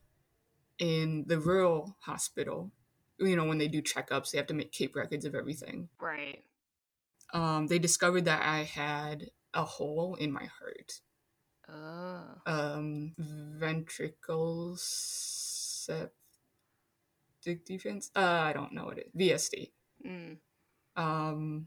in 0.78 1.24
the 1.26 1.38
rural 1.38 1.96
hospital, 2.00 2.70
you 3.18 3.36
know, 3.36 3.44
when 3.44 3.58
they 3.58 3.68
do 3.68 3.82
checkups, 3.82 4.30
they 4.30 4.38
have 4.38 4.46
to 4.48 4.54
make 4.54 4.72
keep 4.72 4.96
records 4.96 5.24
of 5.24 5.34
everything. 5.34 5.88
Right. 6.00 6.42
Um, 7.32 7.66
they 7.66 7.78
discovered 7.78 8.26
that 8.26 8.42
I 8.42 8.62
had 8.62 9.30
a 9.52 9.64
hole 9.64 10.14
in 10.14 10.32
my 10.32 10.44
heart. 10.44 11.00
Oh. 11.68 12.22
Um, 12.46 13.14
ventricle 13.18 14.76
septal 14.76 16.10
defect. 17.64 18.10
Uh, 18.14 18.20
I 18.20 18.52
don't 18.52 18.72
know 18.72 18.84
what 18.84 18.98
it 18.98 19.16
VSD. 19.16 19.70
Mm. 20.06 20.36
Um, 20.96 21.66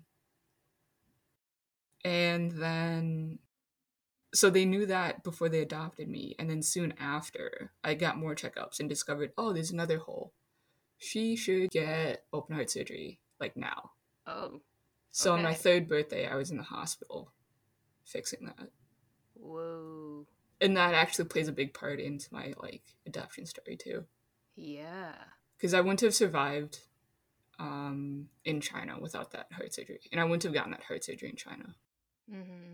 and 2.04 2.52
then 2.52 3.40
so 4.34 4.50
they 4.50 4.66
knew 4.66 4.86
that 4.86 5.24
before 5.24 5.48
they 5.50 5.62
adopted 5.62 6.08
me 6.08 6.36
and 6.38 6.50
then 6.50 6.62
soon 6.62 6.94
after 7.00 7.72
i 7.84 7.94
got 7.94 8.18
more 8.18 8.36
checkups 8.36 8.80
and 8.80 8.90
discovered 8.90 9.32
oh 9.38 9.54
there's 9.54 9.72
another 9.72 9.98
hole 10.00 10.34
she 10.98 11.36
should 11.36 11.70
get 11.72 12.26
open 12.34 12.56
heart 12.56 12.70
surgery 12.70 13.20
like 13.40 13.56
now 13.56 13.92
Oh. 14.26 14.60
so 15.12 15.34
on 15.34 15.42
my 15.44 15.54
third 15.54 15.88
birthday 15.88 16.28
i 16.28 16.36
was 16.36 16.52
in 16.52 16.58
the 16.58 16.64
hospital 16.64 17.32
fixing 18.04 18.46
that 18.46 18.70
Whoa. 19.36 20.26
and 20.60 20.76
that 20.76 20.94
actually 20.94 21.26
plays 21.26 21.48
a 21.48 21.54
big 21.54 21.74
part 21.74 22.00
into 22.00 22.28
my 22.34 22.54
like 22.62 22.84
adoption 23.06 23.46
story 23.46 23.78
too 23.78 24.04
Yeah. 24.56 25.14
because 25.58 25.74
i 25.74 25.80
wouldn't 25.82 26.02
have 26.02 26.14
survived 26.16 26.80
um 27.60 28.28
in 28.44 28.60
china 28.62 28.98
without 29.00 29.32
that 29.32 29.48
heart 29.54 29.74
surgery 29.74 30.02
and 30.12 30.20
i 30.20 30.24
wouldn't 30.26 30.44
have 30.44 30.54
gotten 30.54 30.72
that 30.72 30.84
heart 30.84 31.04
surgery 31.06 31.30
in 31.30 31.36
china 31.38 31.76
Mm-hmm. 32.30 32.74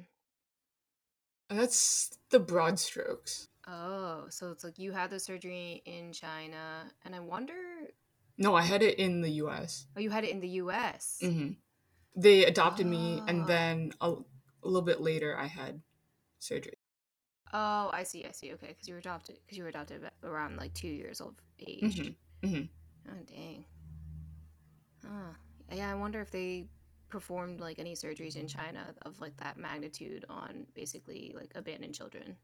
That's 1.49 2.17
the 2.29 2.39
broad 2.39 2.79
strokes 2.79 3.47
Oh, 3.65 4.25
so 4.29 4.51
it's 4.51 4.63
like 4.65 4.77
you 4.77 4.91
had 4.91 5.09
the 5.09 5.19
surgery 5.21 5.81
in 5.85 6.11
China, 6.11 6.91
and 7.05 7.15
I 7.15 7.19
wonder. 7.21 7.53
no 8.37 8.55
i 8.55 8.61
had 8.61 8.81
it 8.83 8.99
in 8.99 9.21
the 9.21 9.29
us 9.31 9.85
Oh, 9.95 9.99
you 10.01 10.09
had 10.09 10.23
it 10.25 10.31
in 10.31 10.39
the 10.41 10.49
U.S. 10.63 11.19
hmm 11.21 11.51
They 12.15 12.45
adopted 12.45 12.87
me, 12.87 13.19
Ah. 13.21 13.29
and 13.29 13.47
then 13.47 13.91
a, 14.01 14.09
a 14.11 14.67
little 14.67 14.81
bit 14.81 14.99
later, 15.01 15.37
I 15.37 15.45
had 15.47 15.81
surgery. 16.39 16.77
Oh, 17.53 17.89
I 17.93 18.03
see. 18.03 18.25
I 18.25 18.31
see. 18.31 18.51
Okay, 18.53 18.67
because 18.69 18.87
you 18.87 18.95
were 18.95 18.99
adopted. 18.99 19.37
Because 19.45 19.57
you 19.57 19.63
were 19.63 19.69
adopted 19.69 20.01
around 20.23 20.57
like 20.57 20.73
two 20.73 20.87
years 20.87 21.21
old 21.21 21.35
age. 21.59 21.81
Mhm, 21.83 22.15
mhm. 22.43 22.69
Oh, 23.09 23.21
dang. 23.27 23.65
Huh. 25.05 25.33
Yeah, 25.71 25.91
I 25.91 25.95
wonder 25.95 26.19
if 26.21 26.31
they 26.31 26.67
performed 27.13 27.59
like 27.59 27.77
any 27.77 27.93
surgeries 27.93 28.35
in 28.35 28.47
China 28.47 28.83
of 29.03 29.21
like 29.21 29.37
that 29.37 29.55
magnitude 29.55 30.25
on 30.29 30.65
basically 30.73 31.31
like 31.35 31.51
abandoned 31.53 31.93
children. 31.93 32.35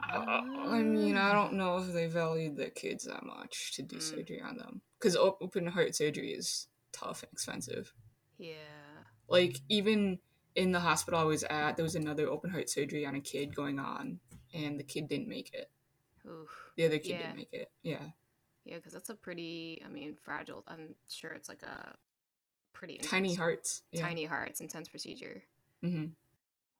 Uh, 0.00 0.40
I 0.68 0.82
mean, 0.82 1.16
I 1.16 1.32
don't 1.32 1.54
know 1.54 1.78
if 1.78 1.92
they 1.92 2.06
valued 2.06 2.56
their 2.56 2.70
kids 2.70 3.04
that 3.06 3.24
much 3.26 3.74
to 3.74 3.82
do 3.82 3.96
Mm. 3.96 4.02
surgery 4.02 4.40
on 4.40 4.56
them, 4.56 4.82
because 4.98 5.16
open 5.16 5.66
heart 5.66 5.96
surgery 5.96 6.30
is 6.32 6.68
tough 6.92 7.24
and 7.24 7.32
expensive. 7.32 7.92
Yeah. 8.38 9.02
Like 9.28 9.58
even 9.68 10.20
in 10.54 10.70
the 10.70 10.80
hospital 10.80 11.18
I 11.18 11.24
was 11.24 11.42
at, 11.42 11.76
there 11.76 11.82
was 11.82 11.96
another 11.96 12.28
open 12.28 12.50
heart 12.50 12.70
surgery 12.70 13.04
on 13.04 13.16
a 13.16 13.20
kid 13.20 13.54
going 13.54 13.80
on, 13.80 14.20
and 14.54 14.78
the 14.78 14.84
kid 14.84 15.08
didn't 15.08 15.28
make 15.28 15.52
it. 15.52 15.70
Oof. 16.24 16.48
The 16.76 16.86
other 16.86 16.98
kid 16.98 17.10
Yeah. 17.10 17.18
didn't 17.22 17.36
make 17.36 17.52
it. 17.52 17.72
Yeah, 17.82 18.10
Yeah, 18.64 18.76
because 18.76 18.92
that's 18.92 19.10
a 19.10 19.14
pretty. 19.16 19.82
I 19.84 19.88
mean, 19.88 20.14
fragile. 20.14 20.62
I'm 20.68 20.94
sure 21.08 21.32
it's 21.32 21.48
like 21.48 21.64
a 21.64 21.96
pretty 22.72 22.98
tiny 22.98 23.34
hearts. 23.34 23.82
Yeah. 23.92 24.02
Tiny 24.02 24.24
hearts, 24.24 24.60
intense 24.60 24.88
procedure. 24.88 25.42
Mm-hmm. 25.84 26.06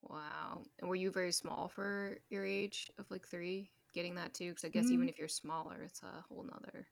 Wow. 0.02 0.62
And 0.78 0.88
were 0.88 0.94
you 0.97 1.11
very 1.11 1.32
small 1.32 1.68
for 1.68 2.18
your 2.30 2.44
age 2.44 2.90
of 2.99 3.11
like 3.11 3.26
three? 3.26 3.70
Getting 3.92 4.14
that 4.14 4.35
too? 4.35 4.50
Because 4.50 4.64
I 4.64 4.68
guess 4.68 4.90
even 4.90 5.06
Mm. 5.06 5.11
if 5.11 5.18
you're 5.18 5.28
smaller, 5.28 5.82
it's 5.82 6.02
a 6.02 6.25
whole 6.28 6.44
nother. 6.44 6.87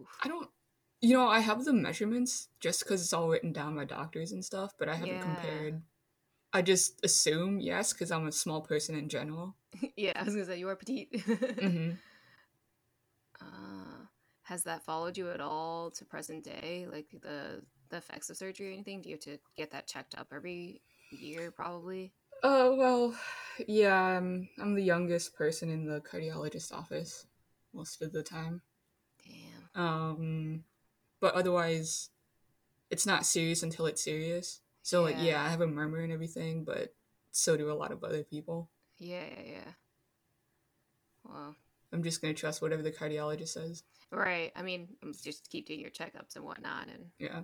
Oof. 0.00 0.08
I 0.22 0.28
don't. 0.28 0.48
You 1.00 1.14
know, 1.16 1.28
I 1.28 1.40
have 1.40 1.64
the 1.64 1.72
measurements 1.72 2.48
just 2.58 2.80
because 2.80 3.02
it's 3.02 3.12
all 3.12 3.28
written 3.28 3.52
down 3.52 3.76
by 3.76 3.84
doctors 3.84 4.32
and 4.32 4.44
stuff, 4.44 4.72
but 4.78 4.88
I 4.88 4.94
haven't 4.96 5.16
Yeah. 5.16 5.22
compared. 5.22 5.82
I 6.52 6.62
just 6.62 7.04
assume 7.04 7.60
yes 7.60 7.92
because 7.92 8.10
I'm 8.10 8.26
a 8.26 8.32
small 8.32 8.62
person 8.62 8.96
in 8.96 9.08
general. 9.08 9.54
yeah, 9.96 10.12
I 10.16 10.24
was 10.24 10.34
gonna 10.34 10.46
say 10.46 10.58
you 10.58 10.68
are 10.68 10.76
petite. 10.76 11.20
hmm 11.20 11.90
uh, 13.40 13.87
has 14.48 14.64
that 14.64 14.82
followed 14.82 15.18
you 15.18 15.30
at 15.30 15.40
all 15.42 15.90
to 15.90 16.04
present 16.06 16.42
day? 16.44 16.86
Like 16.90 17.06
the 17.10 17.62
the 17.90 17.98
effects 17.98 18.30
of 18.30 18.36
surgery 18.36 18.70
or 18.70 18.72
anything? 18.72 19.02
Do 19.02 19.10
you 19.10 19.14
have 19.16 19.24
to 19.24 19.38
get 19.56 19.70
that 19.72 19.86
checked 19.86 20.14
up 20.16 20.28
every 20.34 20.80
year? 21.10 21.50
Probably. 21.50 22.12
Oh 22.42 22.74
well, 22.76 23.14
yeah. 23.66 23.94
I'm 23.94 24.48
I'm 24.58 24.74
the 24.74 24.82
youngest 24.82 25.34
person 25.34 25.68
in 25.68 25.84
the 25.86 26.00
cardiologist 26.00 26.72
office 26.72 27.26
most 27.74 28.00
of 28.00 28.12
the 28.12 28.22
time. 28.22 28.62
Damn. 29.22 29.84
Um, 29.84 30.64
but 31.20 31.34
otherwise, 31.34 32.08
it's 32.90 33.06
not 33.06 33.26
serious 33.26 33.62
until 33.62 33.86
it's 33.86 34.02
serious. 34.02 34.60
So 34.82 35.02
like, 35.02 35.16
Yeah. 35.16 35.24
yeah, 35.24 35.44
I 35.44 35.50
have 35.50 35.60
a 35.60 35.66
murmur 35.66 35.98
and 35.98 36.12
everything, 36.12 36.64
but 36.64 36.94
so 37.32 37.56
do 37.58 37.70
a 37.70 37.74
lot 37.74 37.92
of 37.92 38.02
other 38.02 38.22
people. 38.22 38.70
Yeah, 38.98 39.24
yeah, 39.36 39.52
yeah. 39.52 39.72
Well, 41.24 41.54
I'm 41.92 42.02
just 42.02 42.20
gonna 42.20 42.34
trust 42.34 42.60
whatever 42.62 42.82
the 42.82 42.92
cardiologist 42.92 43.48
says. 43.48 43.82
right. 44.10 44.52
I 44.56 44.62
mean, 44.62 44.88
um, 45.02 45.12
just 45.22 45.48
keep 45.50 45.66
doing 45.66 45.80
your 45.80 45.90
checkups 45.90 46.36
and 46.36 46.44
whatnot, 46.44 46.88
and 46.88 47.10
Yeah. 47.18 47.42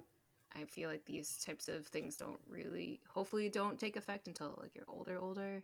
I 0.54 0.64
feel 0.66 0.88
like 0.88 1.04
these 1.04 1.42
types 1.44 1.68
of 1.68 1.86
things 1.88 2.16
don't 2.16 2.40
really, 2.48 3.00
hopefully, 3.08 3.48
don't 3.48 3.78
take 3.78 3.96
effect 3.96 4.28
until 4.28 4.56
like 4.60 4.74
you're 4.74 4.84
older, 4.88 5.18
older, 5.18 5.62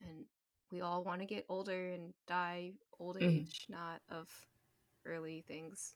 and 0.00 0.24
we 0.70 0.80
all 0.80 1.02
want 1.04 1.20
to 1.20 1.26
get 1.26 1.46
older 1.48 1.90
and 1.92 2.12
die 2.26 2.72
old 2.98 3.16
Mhm. 3.16 3.40
age, 3.40 3.66
not 3.68 4.00
of 4.08 4.28
early 5.06 5.42
things. 5.46 5.94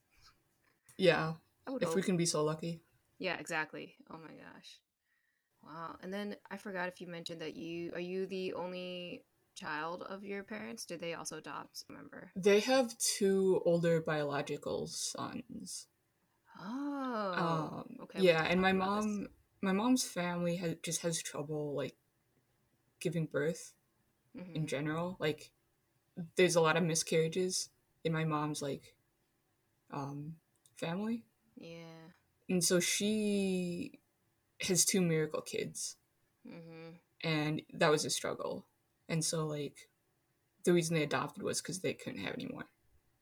Yeah. 0.96 1.34
I 1.66 1.70
would 1.70 1.82
If 1.82 1.94
we 1.94 2.02
can 2.02 2.16
be 2.16 2.26
so 2.26 2.42
lucky. 2.44 2.80
Yeah, 3.18 3.36
exactly. 3.38 3.94
Oh 4.10 4.18
my 4.18 4.34
gosh. 4.34 4.78
Wow. 5.62 5.96
And 6.02 6.12
then 6.12 6.36
I 6.50 6.56
forgot 6.56 6.88
if 6.88 7.00
you 7.00 7.06
mentioned 7.06 7.40
that 7.40 7.56
you 7.56 7.92
are 7.94 8.00
you 8.00 8.26
the 8.26 8.54
only 8.54 9.22
child 9.58 10.02
of 10.08 10.24
your 10.24 10.42
parents? 10.42 10.84
Did 10.84 11.00
they 11.00 11.14
also 11.14 11.38
adopt 11.38 11.84
a 11.88 11.92
member? 11.92 12.30
They 12.36 12.60
have 12.60 12.96
two 12.98 13.60
older 13.64 14.00
biological 14.00 14.86
sons. 14.86 15.86
Oh. 16.60 17.84
um, 17.84 17.96
okay. 18.04 18.20
yeah, 18.20 18.42
and 18.44 18.60
my 18.60 18.70
about 18.70 18.96
this. 18.96 19.04
mom, 19.06 19.28
my 19.62 19.72
mom's 19.72 20.04
family 20.04 20.56
has 20.56 20.76
just 20.82 21.02
has 21.02 21.22
trouble 21.22 21.74
like 21.74 21.96
giving 23.00 23.26
birth 23.26 23.74
in 24.34 24.62
Mhm. 24.62 24.66
general. 24.66 25.16
Like, 25.20 25.52
there's 26.36 26.56
a 26.56 26.60
lot 26.60 26.76
of 26.76 26.82
miscarriages 26.82 27.70
in 28.04 28.12
my 28.12 28.24
mom's 28.24 28.60
like 28.62 28.94
um, 29.90 30.36
family, 30.76 31.24
Yeah. 31.56 32.10
and 32.48 32.62
so 32.62 32.78
she 32.80 34.00
has 34.60 34.84
two 34.84 35.00
miracle 35.00 35.40
kids, 35.40 35.96
Mm-hmm. 36.46 36.96
and 37.22 37.62
that 37.72 37.90
was 37.90 38.04
a 38.04 38.10
struggle. 38.10 38.66
And 39.08 39.24
so 39.24 39.46
like, 39.46 39.88
the 40.64 40.72
reason 40.72 40.94
they 40.96 41.02
adopted 41.02 41.42
was 41.42 41.60
because 41.62 41.80
they 41.80 41.94
couldn't 41.94 42.20
have 42.20 42.34
any 42.34 42.46
more, 42.46 42.64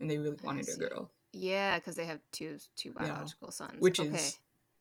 and 0.00 0.10
they 0.10 0.18
really 0.18 0.36
wanted 0.42 0.68
a 0.68 0.76
girl. 0.76 1.10
Yeah, 1.32 1.78
because 1.78 1.96
they 1.96 2.06
have 2.06 2.20
two 2.32 2.58
two 2.76 2.92
Yeah. 2.96 3.06
biological 3.12 3.50
sons. 3.50 3.80
which 3.80 4.00
okay. 4.00 4.10
is 4.10 4.38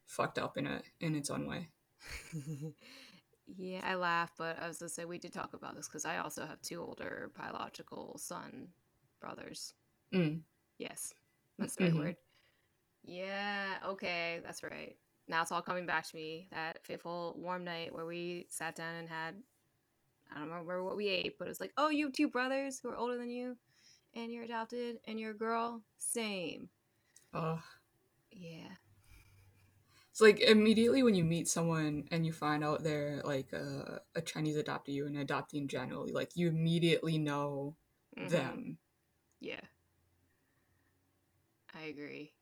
fucked 0.08 0.40
up 0.40 0.58
in 0.58 0.66
a 0.68 0.82
in 1.00 1.16
its 1.16 1.30
own 1.30 1.46
way. 1.48 1.70
yeah, 3.58 3.82
I 3.84 3.96
laugh, 3.96 4.32
but 4.38 4.58
I 4.60 4.68
was 4.68 4.80
gonna 4.80 4.90
say 4.90 5.06
we 5.06 5.18
did 5.20 5.34
talk 5.34 5.54
about 5.54 5.76
this 5.76 5.88
because 5.88 6.06
I 6.06 6.18
also 6.18 6.46
have 6.46 6.62
two 6.62 6.82
older 6.82 7.32
biological 7.38 8.18
son 8.18 8.70
brothers. 9.20 9.74
Mm. 10.14 10.42
Yes, 10.78 11.14
that's 11.60 11.76
the 11.76 11.86
right 11.86 11.94
Mhm. 11.94 12.00
word. 12.00 12.16
Yeah, 13.04 13.78
okay, 13.86 14.42
that's 14.44 14.64
right. 14.64 14.98
Now 15.28 15.42
it's 15.42 15.52
all 15.52 15.62
coming 15.62 15.86
back 15.86 16.08
to 16.08 16.16
me. 16.16 16.48
That 16.52 16.84
fateful 16.86 17.36
warm 17.38 17.64
night 17.64 17.94
where 17.94 18.06
we 18.06 18.48
sat 18.50 18.76
down 18.76 18.96
and 18.96 19.10
had 19.10 19.36
I 20.32 20.40
don't 20.40 20.50
remember 20.50 20.84
what 20.84 20.98
we 20.98 21.08
ate, 21.08 21.38
but 21.38 21.46
it 21.46 21.50
was 21.50 21.60
like, 21.62 21.74
oh, 21.78 21.90
you 21.90 22.06
have 22.08 22.14
two 22.14 22.30
brothers 22.30 22.80
who 22.80 22.90
are 22.90 22.98
older 22.98 23.18
than 23.18 23.30
you, 23.30 23.58
and 24.14 24.32
you're 24.32 24.44
adopted, 24.44 25.00
and 25.06 25.20
you're 25.20 25.32
a 25.32 25.38
girl. 25.38 25.84
Same. 25.98 26.70
Uh, 27.34 27.58
Yeah. 28.32 28.76
it's 30.12 30.22
like 30.22 30.40
immediately 30.40 31.04
when 31.04 31.16
you 31.16 31.24
meet 31.26 31.48
someone 31.48 32.06
and 32.12 32.26
you 32.26 32.32
find 32.32 32.64
out 32.64 32.84
they're 32.84 33.22
like 33.26 33.52
a, 33.54 34.02
a 34.16 34.22
Chinese 34.22 34.58
adoptee 34.58 35.02
or 35.02 35.08
an 35.08 35.16
adoptee 35.26 35.56
in 35.56 35.68
general, 35.68 36.08
like 36.12 36.32
you 36.36 36.48
immediately 36.48 37.18
know 37.18 37.76
Mhm. 38.18 38.30
them. 38.30 38.78
Yeah. 39.42 39.62
I 41.74 41.84
agree. 41.84 42.35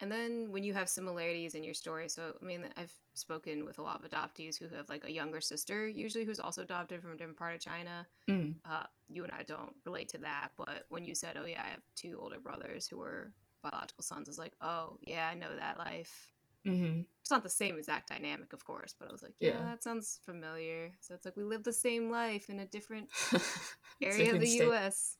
And 0.00 0.12
then 0.12 0.52
when 0.52 0.62
you 0.62 0.74
have 0.74 0.88
similarities 0.88 1.54
in 1.54 1.64
your 1.64 1.72
story, 1.74 2.08
so 2.08 2.34
I 2.40 2.44
mean, 2.44 2.64
I've 2.76 2.92
spoken 3.14 3.64
with 3.64 3.78
a 3.78 3.82
lot 3.82 4.02
of 4.04 4.10
adoptees 4.10 4.58
who 4.58 4.68
have 4.74 4.88
like 4.88 5.04
a 5.04 5.12
younger 5.12 5.40
sister, 5.40 5.88
usually 5.88 6.24
who's 6.24 6.40
also 6.40 6.62
adopted 6.62 7.00
from 7.00 7.12
a 7.12 7.16
different 7.16 7.38
part 7.38 7.54
of 7.54 7.60
China. 7.60 8.06
Mm. 8.28 8.56
Uh, 8.68 8.84
you 9.08 9.24
and 9.24 9.32
I 9.32 9.42
don't 9.42 9.74
relate 9.86 10.08
to 10.10 10.18
that, 10.18 10.50
but 10.56 10.84
when 10.90 11.04
you 11.04 11.14
said, 11.14 11.38
"Oh 11.40 11.46
yeah, 11.46 11.62
I 11.64 11.70
have 11.70 11.82
two 11.94 12.18
older 12.20 12.38
brothers 12.38 12.86
who 12.86 12.98
were 12.98 13.32
biological 13.62 14.04
sons," 14.04 14.28
it's 14.28 14.38
like, 14.38 14.52
"Oh 14.60 14.98
yeah, 15.00 15.28
I 15.28 15.34
know 15.34 15.56
that 15.56 15.78
life." 15.78 16.32
Mm-hmm. 16.66 17.02
It's 17.20 17.30
not 17.30 17.42
the 17.42 17.48
same 17.48 17.78
exact 17.78 18.08
dynamic, 18.08 18.52
of 18.52 18.64
course, 18.64 18.94
but 18.98 19.08
I 19.08 19.12
was 19.12 19.22
like, 19.22 19.34
yeah, 19.40 19.50
Yeah. 19.50 19.64
that 19.64 19.82
sounds 19.82 20.20
familiar. 20.24 20.92
So 21.00 21.14
it's 21.14 21.24
like 21.24 21.36
we 21.36 21.44
live 21.44 21.62
the 21.62 21.72
same 21.72 22.10
life 22.10 22.50
in 22.50 22.60
a 22.60 22.66
different 22.66 23.08
area 24.02 24.34
of 24.34 24.40
the 24.40 24.46
state. 24.46 24.64
U.S. 24.66 25.16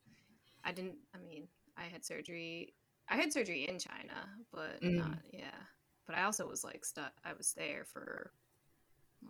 I 0.64 0.72
didn't. 0.72 0.96
I 1.14 1.18
mean, 1.18 1.48
I 1.76 1.84
had 1.84 2.04
surgery. 2.04 2.74
I 3.08 3.16
had 3.16 3.32
surgery 3.32 3.66
in 3.68 3.78
China, 3.78 4.28
but 4.52 4.82
Mm. 4.82 4.96
not. 4.96 5.22
Yeah, 5.32 5.58
but 6.06 6.16
I 6.16 6.24
also 6.24 6.46
was 6.48 6.64
like 6.64 6.84
stuck. 6.84 7.12
I 7.24 7.32
was 7.34 7.52
there 7.54 7.84
for 7.84 8.32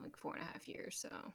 like 0.03 0.17
four 0.17 0.35
and 0.35 0.43
a 0.43 0.47
half 0.47 0.69
years, 0.69 0.99
so 0.99 1.35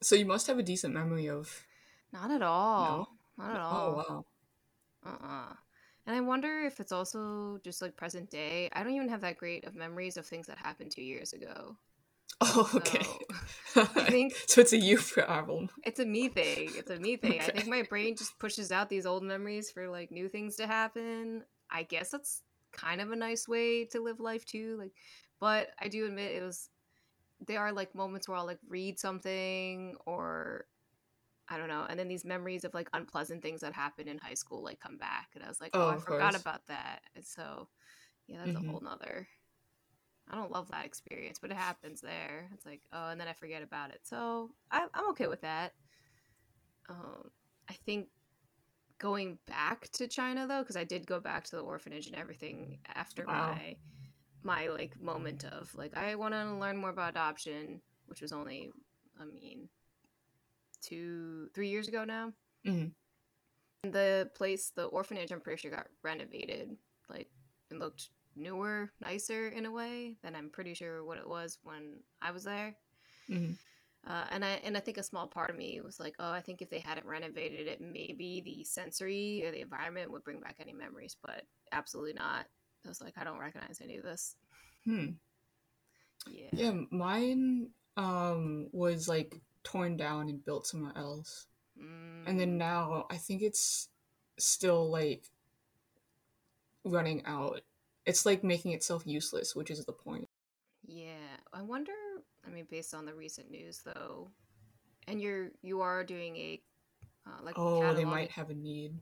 So 0.00 0.16
you 0.16 0.26
must 0.26 0.46
have 0.48 0.58
a 0.58 0.62
decent 0.64 0.92
memory 0.94 1.28
of. 1.28 1.64
not 2.12 2.30
at 2.30 2.42
all. 2.42 3.08
Not 3.36 3.54
at 3.54 3.60
all. 3.60 3.82
Oh 3.86 4.04
wow. 4.08 4.24
Uh-uh. 5.04 5.54
And 6.06 6.16
I 6.16 6.20
wonder 6.20 6.60
if 6.64 6.80
it's 6.80 6.92
also 6.92 7.58
just 7.64 7.82
like 7.82 7.96
present 7.96 8.30
day. 8.30 8.70
I 8.72 8.82
don't 8.82 8.94
even 8.94 9.08
have 9.10 9.20
that 9.22 9.36
great 9.38 9.64
of 9.64 9.74
memories 9.74 10.16
of 10.16 10.26
things 10.26 10.46
that 10.46 10.58
happened 10.58 10.90
two 10.92 11.02
years 11.02 11.32
ago. 11.32 11.76
Oh 12.40 12.70
okay. 12.74 13.06
So, 13.74 13.88
I 13.96 14.04
think 14.04 14.34
so 14.46 14.60
it's 14.60 14.72
a 14.72 14.78
you 14.78 14.98
problem. 14.98 15.70
it's 15.82 16.00
a 16.00 16.04
me 16.04 16.28
thing. 16.28 16.74
It's 16.76 16.90
a 16.90 16.98
me 16.98 17.16
thing. 17.16 17.40
I 17.40 17.50
think 17.50 17.66
my 17.68 17.82
brain 17.82 18.16
just 18.16 18.38
pushes 18.38 18.72
out 18.72 18.88
these 18.88 19.06
old 19.06 19.22
memories 19.22 19.70
for 19.70 19.88
like 19.88 20.10
new 20.10 20.28
things 20.28 20.56
to 20.56 20.66
happen. 20.66 21.44
I 21.70 21.82
guess 21.84 22.10
that's 22.10 22.42
kind 22.72 23.00
of 23.00 23.10
a 23.12 23.16
nice 23.16 23.48
way 23.48 23.84
to 23.86 24.00
live 24.00 24.20
life 24.20 24.44
too. 24.44 24.76
Like, 24.78 24.92
but 25.40 25.70
I 25.80 25.88
do 25.88 26.06
admit 26.06 26.36
it 26.36 26.42
was. 26.44 26.70
There 27.46 27.60
are 27.60 27.72
like 27.72 27.94
moments 27.94 28.28
where 28.28 28.36
I'll 28.38 28.46
like 28.46 28.60
read 28.68 28.98
something 28.98 29.96
or 30.06 30.66
I 31.48 31.56
don't 31.58 31.68
know, 31.68 31.86
and 31.88 31.98
then 31.98 32.08
these 32.08 32.24
memories 32.24 32.64
of 32.64 32.74
like 32.74 32.90
unpleasant 32.94 33.42
things 33.42 33.60
that 33.62 33.72
happened 33.74 34.08
in 34.08 34.18
high 34.18 34.34
school 34.34 34.62
like 34.62 34.80
come 34.80 34.98
back, 34.98 35.30
and 35.34 35.44
I 35.44 35.48
was 35.48 35.60
like, 35.60 35.74
oh, 35.80 35.88
Oh, 35.88 35.88
I 35.88 35.96
forgot 35.98 36.34
course. 36.34 36.40
about 36.40 36.66
that. 36.68 37.02
And 37.16 37.24
so, 37.24 37.68
yeah, 38.28 38.38
that's 38.40 38.54
Mhm. 38.54 38.68
a 38.68 38.70
whole 38.70 38.80
nother. 38.80 39.28
I 40.30 40.36
don't 40.36 40.52
love 40.52 40.68
that 40.70 40.84
experience, 40.84 41.38
but 41.38 41.50
it 41.50 41.56
happens 41.56 42.00
there. 42.02 42.48
It's 42.52 42.66
like, 42.66 42.82
oh, 42.92 43.08
and 43.10 43.20
then 43.20 43.28
I 43.28 43.32
forget 43.32 43.62
about 43.62 43.90
it. 43.90 44.00
So 44.04 44.50
I, 44.70 44.86
I'm 44.94 45.08
okay 45.10 45.26
with 45.26 45.40
that. 45.42 45.72
Um, 46.88 47.30
I 47.68 47.74
think 47.74 48.08
going 48.98 49.38
back 49.46 49.88
to 49.92 50.08
China 50.08 50.46
though, 50.46 50.60
because 50.62 50.76
I 50.76 50.84
did 50.84 51.06
go 51.06 51.20
back 51.20 51.44
to 51.44 51.56
the 51.56 51.62
orphanage 51.62 52.06
and 52.06 52.16
everything 52.16 52.78
after 52.94 53.24
Wow. 53.24 53.54
my 53.54 53.76
my 54.42 54.68
like 54.68 55.00
moment 55.00 55.44
of 55.44 55.74
like 55.74 55.96
I 55.96 56.14
want 56.14 56.34
to 56.34 56.54
learn 56.54 56.76
more 56.76 56.90
about 56.90 57.10
adoption, 57.10 57.80
which 58.06 58.20
was 58.20 58.32
only, 58.32 58.70
I 59.20 59.24
mean, 59.24 59.68
two 60.82 61.48
three 61.54 61.68
years 61.68 61.88
ago 61.88 62.04
now. 62.04 62.32
Mhm. 62.64 62.92
The 63.82 64.30
place, 64.34 64.70
the 64.70 64.84
orphanage, 64.86 65.30
I'm 65.30 65.40
pretty 65.40 65.60
sure 65.60 65.70
got 65.70 65.88
renovated. 66.02 66.76
Like 67.08 67.30
it 67.70 67.78
looked 67.78 68.10
newer, 68.36 68.92
nicer 69.00 69.48
in 69.48 69.66
a 69.66 69.70
way 69.70 70.16
than 70.22 70.34
I'm 70.34 70.50
pretty 70.50 70.74
sure 70.74 71.04
what 71.04 71.18
it 71.18 71.28
was 71.28 71.58
when 71.62 72.02
I 72.20 72.30
was 72.30 72.44
there. 72.44 72.76
Mhm. 73.28 73.56
Uh, 74.08 74.24
and 74.32 74.44
I 74.44 74.60
and 74.64 74.76
I 74.76 74.80
think 74.80 74.98
a 74.98 75.04
small 75.04 75.28
part 75.28 75.50
of 75.50 75.56
me 75.56 75.80
was 75.84 76.00
like, 76.00 76.16
oh, 76.20 76.32
I 76.32 76.40
think 76.42 76.62
if 76.62 76.70
they 76.70 76.80
hadn't 76.80 77.06
renovated 77.06 77.68
it, 77.68 77.80
maybe 77.82 78.42
the 78.44 78.64
sensory 78.64 79.44
or 79.46 79.52
the 79.52 79.62
environment 79.62 80.12
would 80.12 80.24
bring 80.24 80.40
back 80.40 80.56
any 80.60 80.74
memories, 80.74 81.16
but 81.22 81.44
absolutely 81.72 82.14
not. 82.14 82.46
I 82.86 82.88
was 82.88 83.02
like, 83.02 83.14
I 83.18 83.24
don't 83.24 83.38
recognize 83.40 83.80
any 83.84 83.98
of 83.98 84.04
this. 84.04 84.36
Hmm. 84.84 85.18
Yeah. 86.26 86.50
Yeah, 86.52 86.72
mine 86.90 87.70
um 87.96 88.68
was 88.72 89.08
like 89.08 89.40
torn 89.64 89.96
down 89.96 90.28
and 90.28 90.44
built 90.44 90.66
somewhere 90.66 90.92
else. 90.96 91.46
And 92.26 92.40
then 92.40 92.58
Mm, 92.58 92.58
now 92.58 93.06
I 93.10 93.18
think 93.18 93.42
it's 93.42 93.90
still 94.38 94.90
like 94.90 95.30
running 96.84 97.24
out. 97.24 97.60
It's 98.06 98.24
like 98.26 98.42
making 98.42 98.72
itself 98.72 99.02
useless, 99.06 99.54
which 99.54 99.70
is 99.70 99.84
the 99.84 99.92
point. 99.92 100.28
yeah, 100.86 101.36
I 101.52 101.62
wonder. 101.62 101.92
I 102.48 102.54
mean, 102.54 102.66
based 102.70 102.94
on 102.94 103.04
the 103.04 103.14
recent 103.14 103.50
news, 103.50 103.82
though, 103.84 104.30
and 105.06 105.20
you're 105.20 105.50
you 105.62 105.80
are 105.82 106.02
doing 106.04 106.36
a 106.36 106.62
uh, 107.26 107.42
like 107.42 107.54
Oh, 107.58 107.92
they 107.94 108.04
might 108.04 108.30
have 108.30 108.50
a 108.50 108.54
need. 108.54 108.94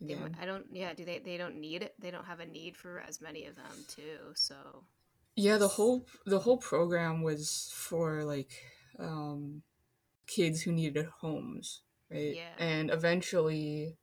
They, 0.00 0.14
might- 0.14 0.34
I 0.40 0.46
don't. 0.46 0.66
Yeah. 0.72 0.94
Do 0.94 1.04
they? 1.04 1.18
They 1.18 1.36
don't 1.36 1.56
need 1.60 1.82
it. 1.82 1.94
They 1.98 2.10
don't 2.10 2.24
have 2.26 2.40
a 2.40 2.46
need 2.46 2.76
for 2.76 3.00
as 3.06 3.20
many 3.20 3.46
of 3.46 3.56
them 3.56 3.84
too. 3.88 4.32
So 4.34 4.84
Yeah, 5.36 5.58
the 5.58 5.68
whole 5.68 6.06
the 6.26 6.40
whole 6.40 6.58
program 6.58 7.22
was 7.22 7.70
for 7.74 8.24
like 8.24 8.50
um 8.98 9.62
kids 10.26 10.62
who 10.62 10.72
needed 10.72 11.06
homes, 11.20 11.82
right? 12.10 12.34
Yeah. 12.36 12.54
And 12.58 12.90
eventually 12.90 13.96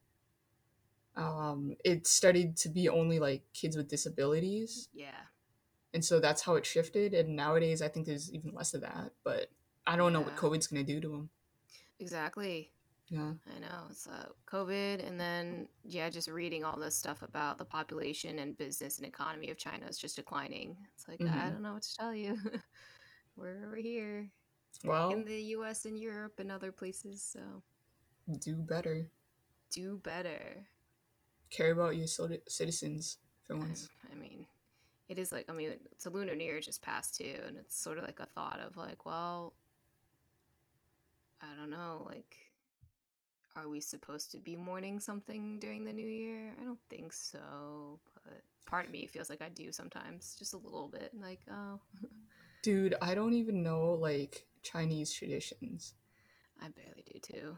um 1.15 1.75
it 1.83 2.07
studied 2.07 2.55
to 2.57 2.69
be 2.69 2.87
only 2.87 3.19
like 3.19 3.43
kids 3.53 3.75
with 3.75 3.89
disabilities. 3.89 4.87
yeah. 4.93 5.27
And 5.93 6.03
so 6.05 6.19
that's 6.19 6.41
how 6.43 6.55
it 6.55 6.65
shifted 6.65 7.13
and 7.13 7.35
nowadays 7.35 7.81
I 7.81 7.87
think 7.87 8.05
there's 8.05 8.31
even 8.31 8.53
less 8.53 8.73
of 8.73 8.81
that, 8.81 9.11
but 9.23 9.49
I 9.87 9.95
don't 9.95 10.13
know 10.13 10.21
what 10.21 10.35
COVID's 10.35 10.67
going 10.67 10.85
to 10.85 10.93
do 10.93 11.01
to 11.01 11.07
them. 11.09 11.29
Exactly. 11.99 12.71
Yeah. 13.09 13.33
I 13.55 13.59
know 13.59 13.85
it's 13.89 14.05
uh, 14.05 14.27
COVID, 14.45 15.05
and 15.05 15.19
then 15.19 15.67
yeah, 15.83 16.11
just 16.11 16.27
reading 16.29 16.63
all 16.63 16.77
this 16.79 16.95
stuff 16.95 17.23
about 17.23 17.57
the 17.57 17.65
population 17.65 18.37
and 18.37 18.55
business 18.55 18.99
and 18.99 19.07
economy 19.07 19.49
of 19.49 19.57
China 19.57 19.87
is 19.87 19.97
just 19.97 20.15
declining. 20.15 20.77
It's 20.93 21.07
like 21.07 21.19
I 21.21 21.23
Mhm. 21.23 21.51
don't 21.53 21.61
know 21.63 21.73
what 21.73 21.81
to 21.83 21.95
tell 21.95 22.13
you. 22.13 22.37
we're, 23.35 23.67
we're 23.71 23.77
here 23.81 24.29
Well, 24.83 25.09
in 25.11 25.25
the 25.25 25.41
U.S. 25.57 25.85
and 25.85 25.97
Europe 25.97 26.39
and 26.39 26.51
other 26.51 26.71
places, 26.71 27.23
so 27.23 27.63
do 28.39 28.55
better. 28.57 29.09
do 29.71 29.97
better. 30.03 30.67
Care 31.49 31.71
about 31.71 31.97
your 31.97 32.05
citizens 32.07 33.17
for 33.47 33.57
once. 33.57 33.89
I 34.11 34.15
mean, 34.15 34.45
it 35.09 35.19
is 35.19 35.31
like 35.31 35.49
I 35.49 35.53
mean, 35.53 35.71
it's 35.91 36.05
a 36.05 36.09
lunar 36.09 36.35
new 36.35 36.45
year 36.45 36.61
just 36.61 36.81
passed 36.81 37.17
too, 37.17 37.35
and 37.47 37.57
it's 37.57 37.77
sort 37.77 37.97
of 37.97 38.05
like 38.05 38.19
a 38.19 38.27
thought 38.27 38.59
of 38.65 38.77
like, 38.77 39.05
well, 39.05 39.53
I 41.41 41.47
don't 41.59 41.71
know, 41.71 42.05
like, 42.07 42.35
are 43.55 43.67
we 43.67 43.81
supposed 43.81 44.31
to 44.31 44.37
be 44.37 44.55
mourning 44.55 44.99
something 44.99 45.59
during 45.59 45.83
the 45.83 45.93
new 45.93 46.07
year? 46.07 46.53
I 46.61 46.63
don't 46.63 46.79
think 46.89 47.11
so, 47.11 47.99
but 48.23 48.41
part 48.65 48.85
of 48.85 48.91
me 48.91 49.07
feels 49.07 49.29
like 49.29 49.41
I 49.41 49.49
do 49.49 49.71
sometimes, 49.71 50.35
just 50.37 50.53
a 50.53 50.57
little 50.57 50.87
bit, 50.87 51.11
like, 51.19 51.39
oh, 51.51 51.79
Dude, 52.61 52.95
I 53.01 53.15
don't 53.15 53.33
even 53.33 53.63
know 53.63 53.93
like 53.93 54.45
Chinese 54.63 55.13
traditions. 55.13 55.93
I 56.61 56.67
barely 56.69 57.03
do 57.11 57.19
too. 57.19 57.57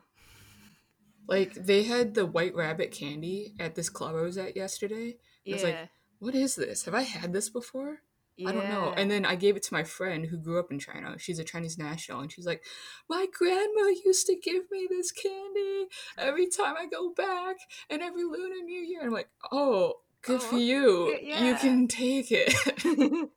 Like 1.27 1.53
they 1.55 1.83
had 1.83 2.13
the 2.13 2.25
white 2.25 2.55
rabbit 2.55 2.91
candy 2.91 3.55
at 3.59 3.75
this 3.75 3.89
club 3.89 4.15
I 4.15 4.21
was 4.21 4.37
at 4.37 4.55
yesterday. 4.55 5.17
Yeah, 5.43 5.55
was 5.55 5.63
like, 5.63 5.89
What 6.21 6.35
is 6.35 6.55
this? 6.55 6.85
Have 6.85 6.93
I 6.93 7.01
had 7.01 7.33
this 7.33 7.49
before? 7.49 8.01
I 8.47 8.51
don't 8.51 8.69
know. 8.69 8.93
And 8.95 9.11
then 9.11 9.25
I 9.25 9.35
gave 9.35 9.55
it 9.55 9.63
to 9.63 9.73
my 9.73 9.83
friend 9.83 10.25
who 10.27 10.37
grew 10.37 10.59
up 10.59 10.71
in 10.71 10.79
China. 10.79 11.15
She's 11.19 11.37
a 11.39 11.43
Chinese 11.43 11.77
national, 11.77 12.21
and 12.21 12.31
she's 12.31 12.45
like, 12.45 12.63
"My 13.09 13.25
grandma 13.31 13.87
used 14.05 14.25
to 14.27 14.35
give 14.35 14.69
me 14.71 14.87
this 14.89 15.11
candy 15.11 15.87
every 16.17 16.47
time 16.47 16.75
I 16.77 16.85
go 16.87 17.11
back, 17.13 17.57
and 17.89 18.01
every 18.01 18.23
Lunar 18.23 18.63
New 18.63 18.79
Year." 18.81 19.01
I'm 19.03 19.11
like, 19.11 19.29
"Oh, 19.51 20.01
good 20.21 20.37
Oh, 20.41 20.43
for 20.43 20.57
you. 20.57 21.13
okay, 21.13 21.45
You 21.45 21.55
can 21.55 21.87
take 21.87 22.31
it." 22.31 22.53
it's 22.85 23.29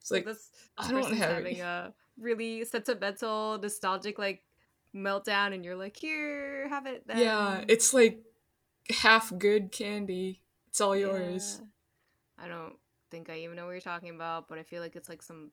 So 0.00 0.14
like, 0.16 0.24
this, 0.24 0.50
I 0.76 0.90
don't 0.90 1.12
have 1.14 1.30
having 1.36 1.46
any. 1.46 1.60
a 1.60 1.94
really 2.18 2.64
sentimental, 2.64 3.58
nostalgic 3.62 4.18
like 4.18 4.42
meltdown, 4.94 5.54
and 5.54 5.64
you're 5.64 5.76
like, 5.76 5.96
here, 5.96 6.68
have 6.68 6.86
it. 6.86 7.06
Then. 7.06 7.18
yeah, 7.18 7.64
it's 7.68 7.94
like 7.94 8.22
half 8.90 9.32
good 9.38 9.72
candy. 9.72 10.42
It's 10.68 10.80
all 10.82 10.96
yours. 10.96 11.58
Yeah. 11.60 11.66
I 12.38 12.48
don't 12.48 12.76
think 13.10 13.30
I 13.30 13.38
even 13.38 13.56
know 13.56 13.64
what 13.66 13.72
you're 13.72 13.80
talking 13.80 14.14
about, 14.14 14.48
but 14.48 14.58
I 14.58 14.62
feel 14.62 14.82
like 14.82 14.96
it's 14.96 15.08
like 15.08 15.22
some. 15.22 15.50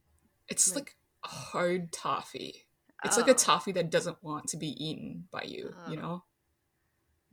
It's 0.47 0.67
Like- 0.73 0.83
like 0.85 0.97
a 1.23 1.27
hard 1.27 1.91
toffee. 1.91 2.67
It's 3.03 3.17
like 3.17 3.27
a 3.27 3.31
Oh, 3.31 3.35
toffee 3.35 3.71
that 3.73 3.89
doesn't 3.91 4.23
want 4.23 4.47
to 4.49 4.57
be 4.57 4.69
eaten 4.83 5.27
by 5.31 5.43
you. 5.43 5.73
You 5.89 5.95
Oh. 5.97 6.01
know. 6.01 6.23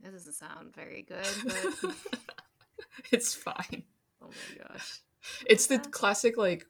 That 0.01 0.11
doesn't 0.11 0.33
sound 0.33 0.73
very 0.75 1.03
good, 1.03 1.25
but 1.45 1.95
it's 3.11 3.33
fine. 3.33 3.83
oh 4.21 4.27
my 4.29 4.63
gosh. 4.67 4.99
It's 5.45 5.67
the 5.67 5.75
Yeah. 5.75 5.81
classic 5.91 6.35
like 6.37 6.67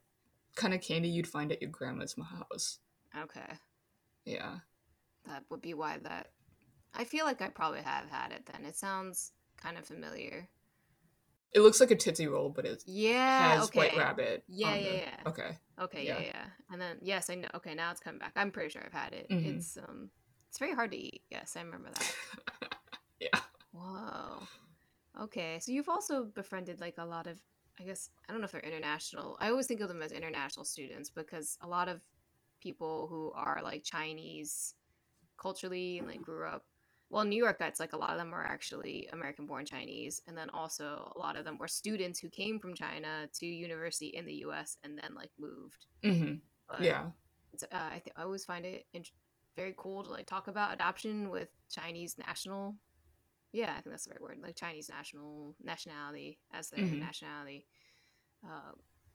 kind 0.56 0.74
of 0.74 0.82
candy 0.82 1.10
you'd 1.10 1.28
find 1.28 1.52
at 1.52 1.62
your 1.62 1.72
grandma's 1.72 2.16
house. 2.16 2.80
Okay, 3.18 3.58
Yeah. 4.26 4.60
that 5.26 5.46
would 5.50 5.62
be 5.62 5.74
why 5.74 5.98
that. 6.00 6.32
I 6.94 7.06
feel 7.06 7.26
like 7.26 7.42
I 7.42 7.50
probably 7.50 7.82
have 7.82 8.10
had 8.10 8.32
it 8.32 8.46
then. 8.46 8.66
It 8.66 8.76
sounds 8.76 9.32
kind 9.58 9.78
of 9.80 9.86
familiar. 9.88 10.48
It 11.54 11.62
looks 11.62 11.80
like 11.80 11.92
a 11.92 11.96
Tootsie 11.96 12.28
Roll, 12.28 12.50
but 12.50 12.66
it 12.66 12.84
Yeah. 12.88 13.56
has 13.56 13.66
okay. 13.66 13.80
White 13.80 13.98
Rabbit. 13.98 14.44
Yeah, 14.48 14.76
yeah, 14.76 14.90
the- 14.90 14.98
yeah. 14.98 15.18
Okay. 15.28 15.58
Okay, 15.80 16.06
yeah. 16.06 16.20
Yeah. 16.20 16.26
yeah, 16.26 16.46
And 16.72 16.82
then 16.82 16.98
yes, 17.02 17.30
I 17.30 17.36
know. 17.36 17.48
Okay, 17.56 17.76
now 17.76 17.92
it's 17.92 18.00
coming 18.00 18.20
back. 18.20 18.34
I'm 18.36 18.52
pretty 18.52 18.70
sure 18.70 18.82
I've 18.86 18.92
had 18.94 19.14
it. 19.14 19.28
Mhm. 19.30 19.58
It's 19.58 19.78
um, 19.78 20.10
it's 20.50 20.58
very 20.60 20.74
hard 20.74 20.92
to 20.92 20.98
eat. 20.98 21.22
Yes, 21.30 21.56
I 21.56 21.62
remember 21.62 21.90
that. 21.92 22.16
yeah. 23.20 23.40
Whoa. 23.72 24.40
Okay, 25.22 25.60
so 25.60 25.72
you've 25.72 25.90
also 25.90 26.26
befriended 26.26 26.80
like 26.82 26.96
a 26.98 27.06
lot 27.06 27.28
of, 27.28 27.40
I 27.80 27.84
guess 27.84 28.10
I 28.28 28.32
don't 28.32 28.42
know 28.42 28.46
if 28.46 28.52
they're 28.52 28.62
international. 28.62 29.38
I 29.40 29.50
always 29.50 29.68
think 29.68 29.82
of 29.82 29.88
them 29.90 30.02
as 30.02 30.12
international 30.12 30.66
students 30.66 31.10
because 31.10 31.58
a 31.62 31.68
lot 31.68 31.88
of 31.88 32.02
people 32.62 33.08
who 33.08 33.32
are 33.36 33.60
like 33.64 33.84
Chinese 33.84 34.74
culturally 35.38 36.00
and 36.00 36.08
like 36.08 36.22
grew 36.22 36.46
up 36.48 36.66
well, 37.10 37.26
New 37.26 37.38
York, 37.42 37.60
that's 37.60 37.80
like 37.80 37.94
a 37.94 37.98
lot 37.98 38.12
of 38.12 38.18
them 38.18 38.34
are 38.34 38.44
actually 38.46 39.08
American 39.14 39.46
born 39.46 39.66
Chinese. 39.66 40.22
And 40.28 40.38
then 40.38 40.50
also 40.50 41.12
a 41.16 41.20
lot 41.20 41.36
of 41.36 41.46
them 41.46 41.58
were 41.58 41.68
students 41.68 42.20
who 42.20 42.30
came 42.30 42.60
from 42.60 42.74
China 42.74 43.28
to 43.36 43.46
university 43.46 44.08
in 44.08 44.26
the 44.26 44.36
US 44.46 44.78
and 44.84 44.98
then 44.98 45.14
like 45.16 45.32
moved. 45.40 45.86
hmm 46.04 46.36
But, 46.68 46.80
Yeah. 46.84 47.12
uh, 47.72 47.90
I, 47.92 48.00
th- 48.00 48.14
I 48.16 48.24
always 48.24 48.46
find 48.46 48.66
it 48.66 48.88
int- 48.94 49.12
very 49.56 49.76
cool 49.78 50.04
to 50.04 50.10
like 50.10 50.26
talk 50.26 50.48
about 50.48 50.74
adoption 50.74 51.30
with 51.30 51.50
Chinese 51.70 52.18
national. 52.18 52.76
Yeah, 53.52 53.72
I 53.72 53.82
think 53.82 53.92
that's 53.92 54.06
the 54.06 54.12
right 54.12 54.22
word. 54.22 54.40
Like 54.42 54.56
Chinese 54.56 54.90
national 54.90 55.56
nationality 55.64 56.40
as 56.52 56.70
their 56.70 56.80
Mhm. 56.84 57.00
nationality. 57.00 57.68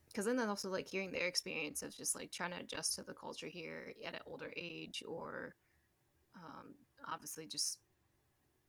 Because 0.09 0.25
then 0.25 0.37
then 0.37 0.49
also 0.49 0.71
like 0.71 0.89
hearing 0.89 1.13
their 1.13 1.27
experience 1.27 1.83
of 1.83 1.95
just 1.95 2.15
like 2.15 2.31
trying 2.31 2.53
to 2.53 2.61
adjust 2.61 2.95
to 2.95 3.03
the 3.03 3.15
culture 3.15 3.49
here 3.49 3.93
at 4.05 4.15
an 4.15 4.21
older 4.27 4.53
age, 4.57 5.03
or 5.07 5.57
um, 6.37 6.75
obviously 7.07 7.47
just 7.47 7.79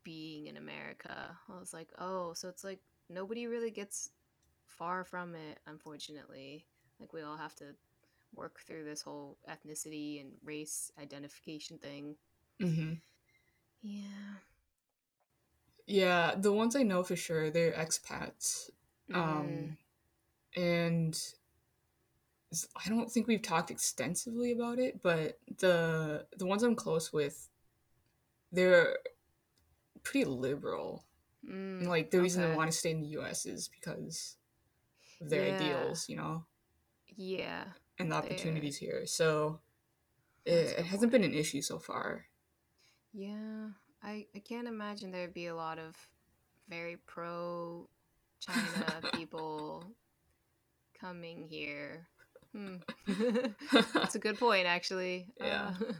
being 0.03 0.47
in 0.47 0.57
America. 0.57 1.37
I 1.49 1.59
was 1.59 1.73
like, 1.73 1.89
oh, 1.99 2.33
so 2.33 2.49
it's 2.49 2.63
like 2.63 2.79
nobody 3.09 3.47
really 3.47 3.71
gets 3.71 4.09
far 4.65 5.03
from 5.03 5.35
it, 5.35 5.59
unfortunately. 5.67 6.65
Like 6.99 7.13
we 7.13 7.21
all 7.21 7.37
have 7.37 7.55
to 7.55 7.75
work 8.35 8.59
through 8.59 8.85
this 8.85 9.01
whole 9.01 9.37
ethnicity 9.49 10.21
and 10.21 10.31
race 10.43 10.91
identification 11.01 11.77
thing. 11.79 12.15
hmm 12.59 12.93
Yeah. 13.81 14.39
Yeah, 15.87 16.35
the 16.37 16.53
ones 16.53 16.75
I 16.75 16.83
know 16.83 17.03
for 17.03 17.15
sure, 17.15 17.49
they're 17.49 17.71
expats. 17.73 18.69
Mm. 19.11 19.15
Um, 19.15 19.77
and 20.55 21.33
I 22.85 22.89
don't 22.89 23.11
think 23.11 23.27
we've 23.27 23.41
talked 23.41 23.71
extensively 23.71 24.51
about 24.51 24.79
it, 24.79 25.01
but 25.01 25.39
the 25.59 26.25
the 26.37 26.45
ones 26.45 26.63
I'm 26.63 26.75
close 26.75 27.13
with, 27.13 27.48
they're 28.51 28.97
pretty 30.03 30.25
liberal. 30.25 31.05
Mm, 31.47 31.87
like 31.87 32.11
the 32.11 32.21
reason 32.21 32.41
they 32.41 32.55
want 32.55 32.71
to 32.71 32.77
stay 32.77 32.91
in 32.91 33.01
the 33.01 33.07
U.S. 33.19 33.45
is 33.45 33.69
because 33.69 34.35
of 35.21 35.29
their 35.29 35.47
Yeah. 35.47 35.55
ideals, 35.55 36.09
you 36.09 36.15
know, 36.17 36.45
Yeah. 37.15 37.65
and 37.97 38.11
the 38.11 38.15
opportunities 38.15 38.77
here. 38.77 39.05
So 39.05 39.59
That's 40.45 40.71
it, 40.71 40.79
it 40.79 40.85
hasn't 40.85 41.11
been 41.11 41.23
an 41.23 41.33
issue 41.33 41.61
so 41.61 41.79
far. 41.79 42.25
Yeah. 43.13 43.69
I, 44.03 44.27
I 44.35 44.39
can't 44.39 44.67
imagine 44.67 45.11
there'd 45.11 45.33
be 45.33 45.47
a 45.47 45.55
lot 45.55 45.77
of 45.79 45.95
very 46.69 46.97
pro 46.97 47.87
China 48.39 49.01
people 49.13 49.83
coming 50.99 51.47
here. 51.49 52.07
Hmm. 52.53 52.77
That's 53.93 54.15
a 54.15 54.19
good 54.19 54.37
point, 54.39 54.67
actually. 54.67 55.27
Yeah. 55.39 55.73
Uh, 55.79 55.93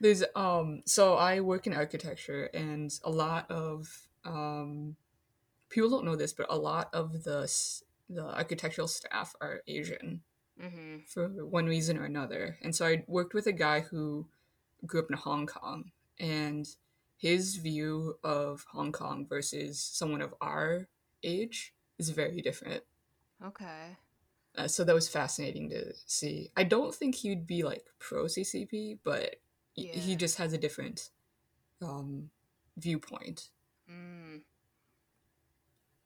There's 0.00 0.22
um 0.34 0.82
so 0.84 1.14
I 1.14 1.40
work 1.40 1.66
in 1.66 1.74
architecture 1.74 2.50
and 2.52 2.92
a 3.04 3.10
lot 3.10 3.50
of 3.50 4.08
um 4.24 4.96
people 5.68 5.90
don't 5.90 6.04
know 6.04 6.16
this 6.16 6.32
but 6.32 6.46
a 6.48 6.56
lot 6.56 6.90
of 6.92 7.24
the 7.24 7.50
the 8.08 8.24
architectural 8.24 8.88
staff 8.88 9.34
are 9.40 9.62
Asian 9.66 10.22
mhm. 10.62 11.06
for 11.08 11.28
one 11.44 11.66
reason 11.66 11.98
or 11.98 12.04
another. 12.04 12.56
And 12.62 12.74
so 12.74 12.86
I 12.86 13.04
worked 13.06 13.34
with 13.34 13.46
a 13.46 13.52
guy 13.52 13.80
who 13.80 14.26
grew 14.84 15.00
up 15.00 15.10
in 15.10 15.16
Hong 15.16 15.46
Kong 15.46 15.90
and 16.18 16.66
his 17.16 17.56
view 17.56 18.18
of 18.22 18.64
Hong 18.72 18.92
Kong 18.92 19.26
versus 19.26 19.80
someone 19.80 20.20
of 20.20 20.34
our 20.40 20.88
age 21.22 21.74
is 21.98 22.10
very 22.10 22.40
different. 22.42 22.84
Okay. 23.44 23.96
Uh, 24.56 24.68
so 24.68 24.84
that 24.84 24.94
was 24.94 25.08
fascinating 25.08 25.68
to 25.70 25.92
see. 26.06 26.50
I 26.56 26.64
don't 26.64 26.94
think 26.94 27.14
he 27.14 27.28
would 27.30 27.46
be 27.46 27.62
like 27.62 27.84
pro 27.98 28.24
CCP, 28.24 28.98
but 29.04 29.36
he- 29.76 29.88
he 29.88 30.16
just 30.16 30.38
has 30.38 30.52
a 30.52 30.58
different 30.58 31.10
um, 31.82 32.30
viewpoint. 32.76 33.50
Mm. 33.90 34.40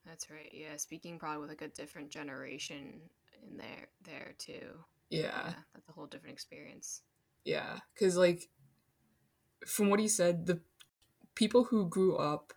That's 0.05 0.29
right. 0.31 0.51
Yeah, 0.53 0.77
speaking 0.77 1.19
probably 1.19 1.41
with 1.41 1.51
like 1.51 1.63
a 1.63 1.69
different 1.69 2.11
generation 2.11 3.01
in 3.43 3.57
there 3.57 3.89
there 4.05 4.35
too. 4.39 4.85
Yeah, 5.11 5.21
Yeah, 5.49 5.55
that's 5.75 5.89
a 5.89 5.93
whole 5.93 6.07
different 6.07 6.35
experience. 6.35 7.03
yeah. 7.45 7.79
Because 7.95 8.17
like, 8.17 8.49
from 9.67 9.89
what 9.91 10.01
he 10.01 10.09
said, 10.09 10.47
the 10.47 10.61
people 11.35 11.65
who 11.65 11.89
grew 11.89 12.17
up 12.17 12.53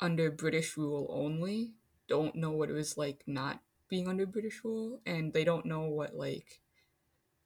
under 0.00 0.30
British 0.30 0.76
rule 0.76 1.06
only 1.10 1.74
don't 2.08 2.34
know 2.34 2.50
what 2.50 2.70
it 2.70 2.74
was 2.74 2.96
like 2.96 3.22
not 3.26 3.60
being 3.88 4.08
under 4.08 4.26
British 4.26 4.62
rule, 4.64 5.00
and 5.06 5.32
they 5.32 5.44
don't 5.44 5.66
know 5.66 5.82
what 5.82 6.14
like 6.14 6.60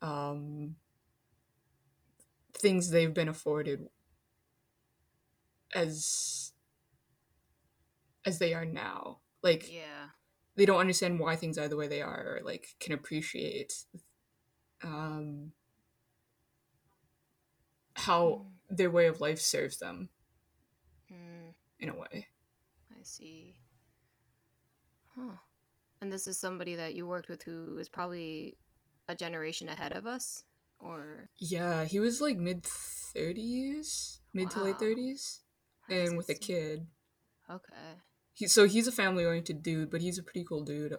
um, 0.03 0.77
things 2.55 2.91
they've 2.91 3.15
been 3.15 3.29
afforded 3.29 3.89
as 5.75 6.53
as 8.25 8.39
they 8.39 8.55
are 8.55 8.65
now. 8.65 9.19
Like 9.43 9.71
Yeah. 9.73 10.11
they 10.57 10.67
don't 10.67 10.81
understand 10.81 11.19
why 11.21 11.37
things 11.37 11.59
are 11.59 11.69
the 11.69 11.77
way 11.77 11.89
they 11.89 12.03
are, 12.03 12.37
or 12.37 12.41
like 12.45 12.69
can 12.81 12.93
appreciate 12.95 13.75
um, 14.83 15.53
how 17.95 18.47
their 18.71 18.91
way 18.91 19.07
of 19.07 19.21
life 19.21 19.41
serves 19.41 19.79
them 19.79 20.09
Mm, 21.13 21.55
in 21.81 21.89
a 21.91 21.95
way. 21.95 22.29
I 22.91 23.03
see. 23.03 23.57
Huh. 25.17 25.37
And 26.01 26.13
this 26.13 26.27
is 26.27 26.39
somebody 26.39 26.75
that 26.77 26.95
you 26.95 27.07
worked 27.07 27.29
with 27.29 27.43
who 27.43 27.79
is 27.79 27.89
probably 27.89 28.57
a 29.09 29.15
generation 29.15 29.69
ahead 29.69 29.93
of 29.93 30.07
us, 30.07 30.45
or 30.85 31.31
Yeah, 31.39 31.85
he 31.85 31.99
was 32.01 32.21
like 32.21 32.37
mid 32.39 32.63
thirties, 32.65 34.21
mid 34.33 34.51
to 34.51 34.63
late 34.63 34.79
thirties, 34.79 35.41
That's 35.89 36.09
and 36.11 36.17
with 36.19 36.29
a 36.29 36.35
kid. 36.35 36.87
Okay. 37.51 37.99
He, 38.33 38.49
so 38.49 38.67
he's 38.67 38.87
a 38.89 38.93
family 38.93 39.25
oriented 39.25 39.63
dude, 39.63 39.91
but 39.91 40.01
he's 40.01 40.19
a 40.19 40.23
pretty 40.23 40.45
cool 40.45 40.63
dude. 40.65 40.93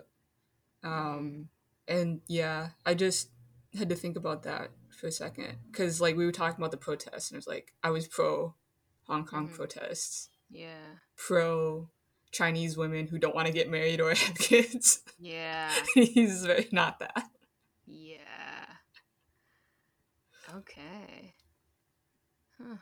Mm-hmm. 0.84 0.88
Um, 0.88 1.50
and 1.88 2.22
yeah, 2.28 2.70
I 2.86 2.94
just 2.94 3.30
had 3.78 3.90
to 3.90 3.96
think 3.96 4.16
about 4.16 4.44
that 4.44 4.72
for 4.98 5.08
a 5.08 5.12
second 5.12 5.58
because 5.72 6.00
like 6.00 6.16
we 6.16 6.26
were 6.26 6.32
talking 6.32 6.58
about 6.58 6.72
the 6.72 6.78
protests, 6.78 7.30
and 7.30 7.36
it 7.36 7.40
was 7.40 7.48
like 7.48 7.74
I 7.84 7.90
was 7.90 8.08
pro 8.08 8.56
Hong 9.08 9.26
Kong 9.26 9.48
Mhm. 9.50 9.54
protests, 9.54 10.30
Yeah. 10.50 10.98
pro 11.16 11.90
Chinese 12.32 12.76
women 12.78 13.08
who 13.08 13.18
don't 13.20 13.36
want 13.36 13.48
to 13.48 13.54
get 13.54 13.70
married 13.70 14.02
or 14.02 14.10
have 14.16 14.38
kids. 14.38 15.02
Yeah. 15.20 15.72
he's 15.94 16.46
very 16.46 16.68
not 16.72 17.00
that. 17.00 17.30
Yeah. 17.86 18.18
Okay. 20.58 21.36
Huh. 22.58 22.78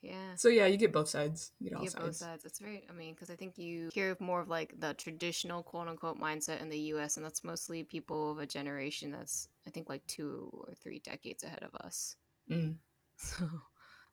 Yeah. 0.00 0.34
So 0.34 0.48
yeah, 0.48 0.66
you 0.66 0.76
get 0.76 0.92
both 0.92 1.08
sides. 1.08 1.52
You 1.60 1.70
get 1.70 1.76
all 1.76 1.84
You 1.84 1.90
get 1.90 1.96
both 1.96 2.04
sides. 2.04 2.18
sides. 2.18 2.42
That's 2.42 2.58
very. 2.58 2.84
I 2.90 2.92
mean, 2.92 3.14
because 3.14 3.30
I 3.30 3.36
think 3.36 3.56
you 3.56 3.88
hear 3.92 4.16
more 4.18 4.40
of 4.40 4.48
like 4.48 4.74
the 4.80 4.94
traditional 4.94 5.62
quote 5.62 5.86
unquote 5.88 6.20
mindset 6.20 6.60
in 6.60 6.68
the 6.68 6.78
U.S., 6.94 7.16
and 7.16 7.24
that's 7.24 7.44
mostly 7.44 7.84
people 7.84 8.32
of 8.32 8.38
a 8.38 8.46
generation 8.46 9.12
that's 9.12 9.48
I 9.66 9.70
think 9.70 9.88
like 9.88 10.04
two 10.06 10.50
or 10.52 10.74
three 10.74 10.98
decades 10.98 11.44
ahead 11.44 11.62
of 11.62 11.74
us. 11.76 12.16
Mm. 12.50 12.76
So, 13.18 13.48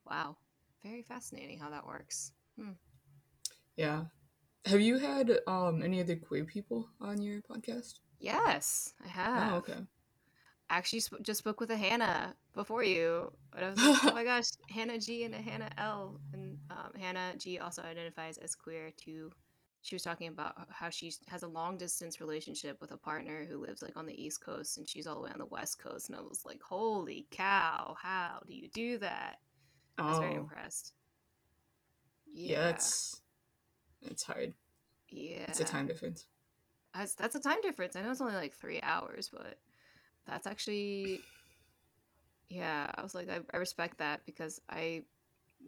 wow, 0.06 0.38
very 0.84 1.02
fascinating 1.02 1.58
how 1.58 1.72
that 1.72 1.88
works. 1.88 2.32
Yeah. 3.76 4.04
Have 4.65 4.82
you 4.82 5.00
had 5.00 5.39
um 5.48 5.82
any 5.82 6.00
other 6.02 6.15
queer 6.15 6.43
people 6.45 6.89
on 7.02 7.22
your 7.22 7.41
podcast? 7.41 8.02
Yes, 8.19 8.93
I 9.04 9.08
have. 9.08 9.54
Oh, 9.54 9.56
okay. 9.58 9.80
Actually 10.69 10.99
sp- 11.01 11.21
just 11.23 11.39
spoke 11.39 11.60
with 11.60 11.71
a 11.71 11.77
Hannah 11.77 12.36
before 12.53 12.84
you, 12.84 13.32
but 13.51 13.63
I 13.63 13.69
was 13.69 13.82
like, 13.82 13.95
oh 14.03 14.12
my 14.12 14.23
gosh, 14.25 14.49
Hannah 14.69 14.99
G 14.99 15.23
and 15.23 15.34
a 15.34 15.39
Hannah 15.41 15.71
L, 15.77 16.21
and 16.34 16.58
um, 16.69 16.91
Hannah 16.99 17.34
G 17.38 17.58
also 17.60 17.82
identifies 17.84 18.38
as 18.38 18.55
queer 18.55 18.91
too. 18.95 19.32
She 19.82 19.95
was 19.95 20.03
talking 20.03 20.27
about 20.27 20.55
how 20.69 20.89
she 20.89 21.12
has 21.27 21.43
a 21.43 21.47
long 21.47 21.77
distance 21.77 22.19
relationship 22.21 22.82
with 22.82 22.91
a 22.91 22.97
partner 22.97 23.45
who 23.49 23.58
lives 23.58 23.82
like 23.82 23.97
on 23.97 24.05
the 24.05 24.21
East 24.21 24.41
Coast, 24.43 24.77
and 24.77 24.88
she's 24.88 25.08
all 25.08 25.15
the 25.15 25.21
way 25.21 25.32
on 25.32 25.39
the 25.39 25.45
West 25.45 25.79
Coast. 25.79 26.10
And 26.10 26.17
I 26.17 26.21
was 26.21 26.41
like, 26.45 26.62
holy 26.62 27.27
cow, 27.32 27.95
how 28.01 28.41
do 28.47 28.53
you 28.55 28.69
do 28.69 28.97
that? 28.99 29.38
I 30.05 30.10
was 30.10 30.19
very 30.19 30.36
Oh, 30.36 30.36
impressed. 30.36 30.93
yeah, 32.34 32.69
it's 32.69 33.21
it's 34.01 34.23
hard. 34.23 34.53
yeah, 35.10 35.45
It's 35.47 35.60
a 35.60 35.65
time 35.65 35.88
difference. 35.88 36.27
That's, 36.93 37.13
that's 37.15 37.36
a 37.36 37.39
time 37.39 37.62
difference. 37.62 37.95
I 37.95 38.01
know 38.01 38.12
it's 38.12 38.21
only 38.21 38.36
like 38.36 38.53
three 38.53 38.82
hours, 38.82 39.29
but 39.32 39.58
that's 40.30 40.48
actually, 40.48 41.22
yeah. 42.50 42.92
I 42.96 43.02
was 43.02 43.15
like, 43.15 43.30
I, 43.30 43.39
I 43.54 43.58
respect 43.58 43.98
that 44.00 44.22
because 44.26 44.62
I 44.70 45.04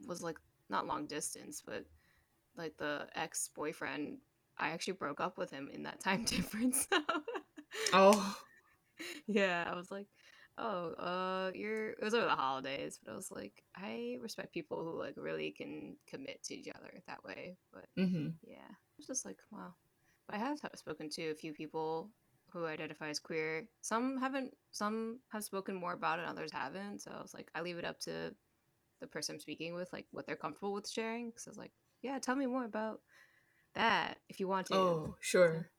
was 0.07 0.21
like 0.21 0.37
not 0.69 0.87
long 0.87 1.05
distance, 1.05 1.61
but 1.65 1.85
like 2.57 2.77
the 2.77 3.07
ex 3.15 3.49
boyfriend, 3.55 4.17
I 4.57 4.69
actually 4.69 4.93
broke 4.93 5.19
up 5.19 5.37
with 5.37 5.51
him 5.51 5.69
in 5.73 5.83
that 5.83 5.99
time 5.99 6.23
difference. 6.25 6.87
Oh, 7.93 8.37
yeah, 9.27 9.67
I 9.69 9.75
was 9.75 9.91
like, 9.91 10.07
oh, 10.57 10.91
uh, 10.93 11.51
you're. 11.53 11.91
It 11.91 12.03
was 12.03 12.13
over 12.13 12.25
the 12.25 12.31
holidays, 12.31 12.99
but 13.03 13.11
I 13.11 13.15
was 13.15 13.31
like, 13.31 13.63
I 13.75 14.17
respect 14.21 14.53
people 14.53 14.83
who 14.83 14.99
like 14.99 15.15
really 15.17 15.51
can 15.51 15.95
commit 16.07 16.43
to 16.43 16.55
each 16.55 16.69
other 16.69 17.01
that 17.07 17.23
way. 17.23 17.57
But 17.73 17.85
mm-hmm. 17.97 18.29
yeah, 18.43 18.75
it's 18.97 19.07
just 19.07 19.25
like 19.25 19.37
wow. 19.51 19.73
But 20.27 20.35
I 20.37 20.39
have 20.39 20.59
spoken 20.75 21.09
to 21.11 21.31
a 21.31 21.35
few 21.35 21.53
people 21.53 22.09
who 22.51 22.65
identify 22.65 23.09
as 23.09 23.19
queer. 23.19 23.67
Some 23.81 24.17
haven't. 24.17 24.53
Some 24.71 25.19
have 25.31 25.43
spoken 25.43 25.75
more 25.75 25.93
about 25.93 26.19
it. 26.19 26.25
Others 26.25 26.51
haven't. 26.51 27.01
So 27.01 27.11
I 27.11 27.21
was 27.21 27.33
like, 27.33 27.49
I 27.55 27.61
leave 27.61 27.77
it 27.77 27.85
up 27.85 27.99
to 28.01 28.33
the 28.99 29.07
person 29.07 29.35
I'm 29.35 29.39
speaking 29.39 29.73
with 29.73 29.91
like 29.93 30.05
what 30.11 30.27
they're 30.27 30.35
comfortable 30.35 30.73
with 30.73 30.89
sharing. 30.89 31.29
Because 31.29 31.47
I 31.47 31.51
was 31.51 31.57
like, 31.57 31.71
yeah, 32.01 32.19
tell 32.19 32.35
me 32.35 32.45
more 32.45 32.65
about 32.65 33.01
that 33.75 34.17
if 34.29 34.39
you 34.39 34.47
want 34.47 34.67
to. 34.67 34.75
Oh, 34.75 35.15
sure. 35.19 35.69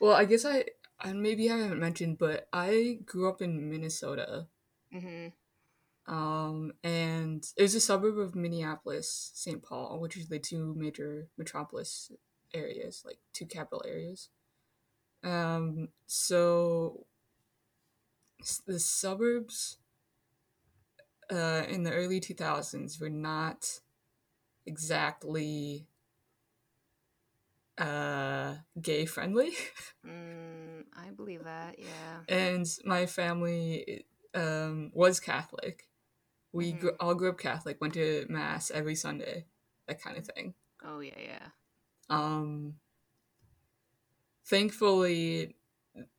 Well, 0.00 0.14
I 0.14 0.24
guess 0.24 0.44
I, 0.44 0.64
I 1.00 1.12
maybe 1.12 1.50
I 1.50 1.58
haven't 1.58 1.80
mentioned, 1.80 2.18
but 2.18 2.48
I 2.52 2.98
grew 3.04 3.28
up 3.28 3.40
in 3.42 3.70
Minnesota. 3.70 4.46
Mm-hmm. 4.94 5.28
Um, 6.06 6.72
and 6.82 7.46
it 7.56 7.62
was 7.62 7.74
a 7.74 7.80
suburb 7.80 8.18
of 8.18 8.34
Minneapolis, 8.34 9.30
St. 9.34 9.62
Paul, 9.62 10.00
which 10.00 10.16
is 10.16 10.28
the 10.28 10.38
two 10.38 10.74
major 10.76 11.28
metropolis 11.38 12.12
areas, 12.52 13.02
like 13.04 13.18
two 13.32 13.46
capital 13.46 13.82
areas. 13.86 14.28
Um, 15.24 15.88
so 16.06 17.06
the 18.66 18.78
suburbs 18.78 19.78
uh, 21.32 21.64
in 21.68 21.82
the 21.82 21.92
early 21.92 22.20
2000s 22.20 23.00
were 23.00 23.08
not 23.10 23.80
exactly 24.66 25.86
uh, 27.78 28.54
gay 28.80 29.06
friendly. 29.06 29.52
Mm, 30.06 30.84
I 30.94 31.12
believe 31.16 31.44
that, 31.44 31.78
yeah. 31.78 32.20
and 32.28 32.66
my 32.84 33.06
family 33.06 34.04
um, 34.34 34.90
was 34.94 35.18
Catholic. 35.18 35.88
We 36.52 36.74
Mhm. 36.74 36.80
gr- 36.80 36.88
all 37.00 37.14
grew 37.14 37.30
up 37.30 37.38
Catholic, 37.38 37.80
went 37.80 37.94
to 37.94 38.26
mass 38.28 38.70
every 38.70 38.94
Sunday, 38.94 39.46
that 39.88 40.02
kind 40.02 40.18
of 40.18 40.26
thing. 40.26 40.54
Oh 40.84 41.00
yeah, 41.00 41.18
yeah. 41.18 41.48
Um, 42.10 42.74
thankfully, 44.44 45.56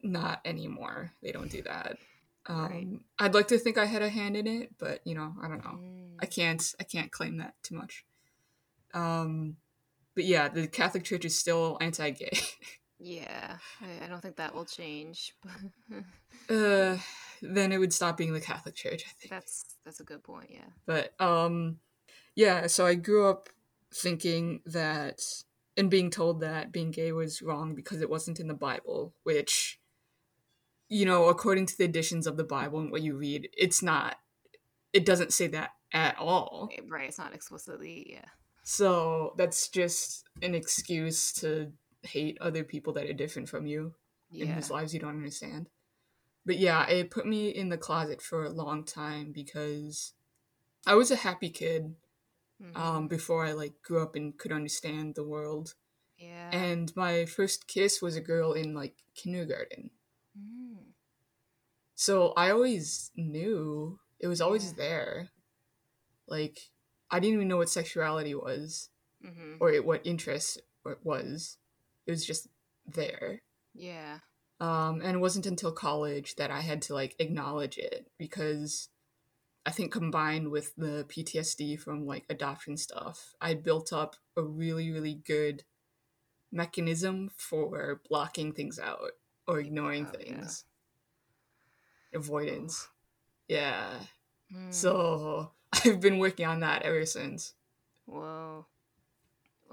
not 0.01 0.41
anymore. 0.45 1.11
They 1.21 1.31
don't 1.31 1.51
do 1.51 1.61
that. 1.63 1.97
Um, 2.47 2.69
Right. 2.69 2.87
I'd 3.19 3.33
like 3.33 3.47
to 3.49 3.57
think 3.57 3.77
I 3.77 3.85
had 3.85 4.01
a 4.01 4.09
hand 4.09 4.37
in 4.37 4.47
it, 4.47 4.75
but 4.77 5.01
you 5.05 5.15
know, 5.15 5.33
I 5.41 5.47
don't 5.47 5.63
know. 5.63 5.79
Mm. 5.79 6.15
I 6.21 6.25
can't. 6.25 6.73
I 6.79 6.83
can't 6.83 7.11
claim 7.11 7.37
that 7.37 7.55
too 7.63 7.75
much. 7.75 8.05
Um, 8.93 9.57
but 10.13 10.25
yeah, 10.25 10.47
the 10.47 10.67
Catholic 10.67 11.03
Church 11.03 11.25
is 11.25 11.37
still 11.37 11.77
anti-gay. 11.81 12.31
Yeah, 12.97 13.57
I, 13.81 14.05
I 14.05 14.07
don't 14.07 14.21
think 14.21 14.37
that 14.37 14.55
will 14.55 14.65
change. 14.65 15.33
uh, 16.49 16.97
then 17.41 17.71
it 17.71 17.77
would 17.77 17.93
stop 17.93 18.15
being 18.15 18.31
the 18.31 18.39
Catholic 18.39 18.75
Church, 18.75 19.03
I 19.05 19.11
think. 19.19 19.29
that's 19.29 19.65
that's 19.83 19.99
a 19.99 20.03
good 20.03 20.23
point. 20.23 20.49
Yeah. 20.49 20.69
But 20.85 21.13
um, 21.19 21.79
yeah. 22.35 22.67
So 22.67 22.85
I 22.85 22.95
grew 22.95 23.27
up 23.27 23.49
thinking 23.93 24.61
that 24.65 25.21
and 25.77 25.89
being 25.89 26.09
told 26.09 26.39
that 26.41 26.71
being 26.71 26.91
gay 26.91 27.11
was 27.11 27.41
wrong 27.41 27.75
because 27.75 28.01
it 28.01 28.09
wasn't 28.09 28.39
in 28.39 28.47
the 28.47 28.53
Bible, 28.53 29.13
which, 29.23 29.79
you 30.87 31.05
know, 31.05 31.25
according 31.25 31.65
to 31.67 31.77
the 31.77 31.85
editions 31.85 32.27
of 32.27 32.37
the 32.37 32.43
Bible 32.43 32.79
and 32.79 32.91
what 32.91 33.01
you 33.01 33.15
read, 33.15 33.49
it's 33.57 33.81
not. 33.81 34.17
It 34.93 35.05
doesn't 35.05 35.33
say 35.33 35.47
that 35.47 35.71
at 35.91 36.17
all. 36.17 36.69
Eh, 36.71 36.81
It's 37.01 37.17
not 37.17 37.33
explicitly. 37.33 38.07
Yeah. 38.09 38.29
So 38.63 39.33
that's 39.37 39.67
just 39.69 40.23
an 40.41 40.55
excuse 40.55 41.33
to 41.33 41.71
hate 42.03 42.37
other 42.39 42.63
people 42.63 42.93
that 42.93 43.09
are 43.09 43.13
different 43.13 43.49
from 43.49 43.65
you 43.65 43.93
yeah. 44.31 44.45
in 44.45 44.51
whose 44.53 44.71
lives 44.71 44.93
you 44.93 44.99
don't 44.99 45.17
understand. 45.17 45.67
But 46.45 46.57
yeah, 46.57 46.87
it 46.87 47.11
put 47.11 47.25
me 47.25 47.49
in 47.49 47.69
the 47.69 47.77
closet 47.77 48.21
for 48.21 48.45
a 48.45 48.49
long 48.49 48.83
time 48.83 49.31
because 49.31 50.13
I 50.85 50.95
was 50.95 51.11
a 51.11 51.15
happy 51.15 51.49
kid 51.49 51.95
Mhm. 52.61 52.75
um, 52.77 53.07
before 53.07 53.45
I 53.45 53.51
like 53.53 53.81
grew 53.83 54.01
up 54.01 54.15
and 54.15 54.37
could 54.37 54.51
understand 54.51 55.15
the 55.15 55.23
world. 55.27 55.75
yeah. 56.17 56.49
And 56.51 56.95
my 56.95 57.25
first 57.25 57.67
kiss 57.67 58.01
was 58.01 58.15
a 58.15 58.21
girl 58.21 58.53
in 58.53 58.73
like 58.73 58.95
kindergarten. 59.15 59.91
Mm. 60.37 60.93
So 61.95 62.33
I 62.37 62.51
always 62.51 63.11
knew 63.15 63.99
it 64.19 64.27
was 64.27 64.41
always 64.41 64.65
Yeah. 64.67 64.77
there. 64.77 65.29
Like 66.27 66.59
I 67.11 67.19
didn't 67.19 67.35
even 67.35 67.47
know 67.47 67.57
what 67.57 67.69
sexuality 67.69 68.35
was 68.35 68.89
hmm 69.21 69.55
or 69.59 69.71
it, 69.71 69.85
what 69.85 70.05
interest 70.05 70.61
it 70.85 70.99
was. 71.03 71.57
It 72.05 72.11
was 72.11 72.25
just 72.25 72.47
there. 72.85 73.41
Yeah. 73.73 74.19
Um, 74.59 75.01
and 75.01 75.15
it 75.17 75.19
wasn't 75.19 75.45
until 75.47 75.71
college 75.71 76.35
that 76.35 76.51
I 76.51 76.61
had 76.61 76.81
to 76.83 76.93
like 76.93 77.15
acknowledge 77.19 77.77
it 77.77 78.09
because 78.17 78.87
I 79.65 79.71
think 79.71 79.91
combined 79.91 80.49
with 80.51 80.75
the 80.75 81.05
PTSD 81.09 81.79
from 81.79 82.05
like 82.05 82.25
adoption 82.29 82.77
stuff, 82.77 83.33
I 83.41 83.55
built 83.55 83.91
up 83.91 84.15
a 84.37 84.43
really, 84.43 84.91
really 84.91 85.15
good 85.15 85.63
mechanism 86.51 87.31
for 87.35 88.01
blocking 88.07 88.53
things 88.53 88.79
out 88.79 89.11
or 89.47 89.59
ignoring 89.59 90.05
Oh, 90.07 90.11
yeah. 90.19 90.23
things. 90.35 90.65
Avoidance. 92.13 92.87
Yeah. 93.47 93.89
Mm. 94.55 94.73
So 94.73 95.51
I've 95.73 95.99
been 95.99 96.19
working 96.19 96.45
on 96.45 96.59
that 96.61 96.83
ever 96.83 97.05
since. 97.05 97.53
Whoa. 98.05 98.65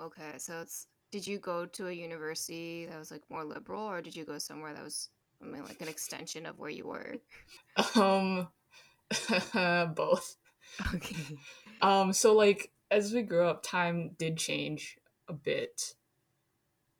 Okay, 0.00 0.32
so 0.38 0.60
it's 0.62 0.86
did 1.10 1.26
you 1.26 1.38
go 1.38 1.66
to 1.66 1.88
a 1.88 1.92
university 1.92 2.86
that 2.86 2.98
was 2.98 3.10
like 3.10 3.22
more 3.28 3.44
liberal 3.44 3.82
or 3.82 4.00
did 4.00 4.16
you 4.16 4.24
go 4.24 4.38
somewhere 4.38 4.72
that 4.72 4.82
was 4.82 5.10
I 5.42 5.44
mean 5.44 5.62
like 5.64 5.82
an 5.82 5.88
extension 5.88 6.46
of 6.46 6.58
where 6.58 6.70
you 6.70 6.86
were? 6.86 7.16
Um 7.94 8.48
both. 9.94 10.36
Okay. 10.94 11.36
Um, 11.80 12.12
so 12.12 12.34
like 12.34 12.70
as 12.90 13.12
we 13.12 13.22
grew 13.22 13.46
up, 13.46 13.62
time 13.62 14.12
did 14.18 14.36
change 14.36 14.96
a 15.28 15.32
bit. 15.32 15.94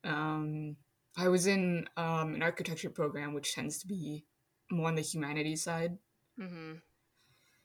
Um, 0.04 0.76
I 1.16 1.28
was 1.28 1.46
in 1.46 1.88
um, 1.96 2.34
an 2.34 2.42
architecture 2.42 2.90
program, 2.90 3.34
which 3.34 3.54
tends 3.54 3.78
to 3.78 3.86
be 3.86 4.24
more 4.70 4.88
on 4.88 4.94
the 4.94 5.02
humanities 5.02 5.62
side. 5.62 5.98
Mm-hmm. 6.40 6.74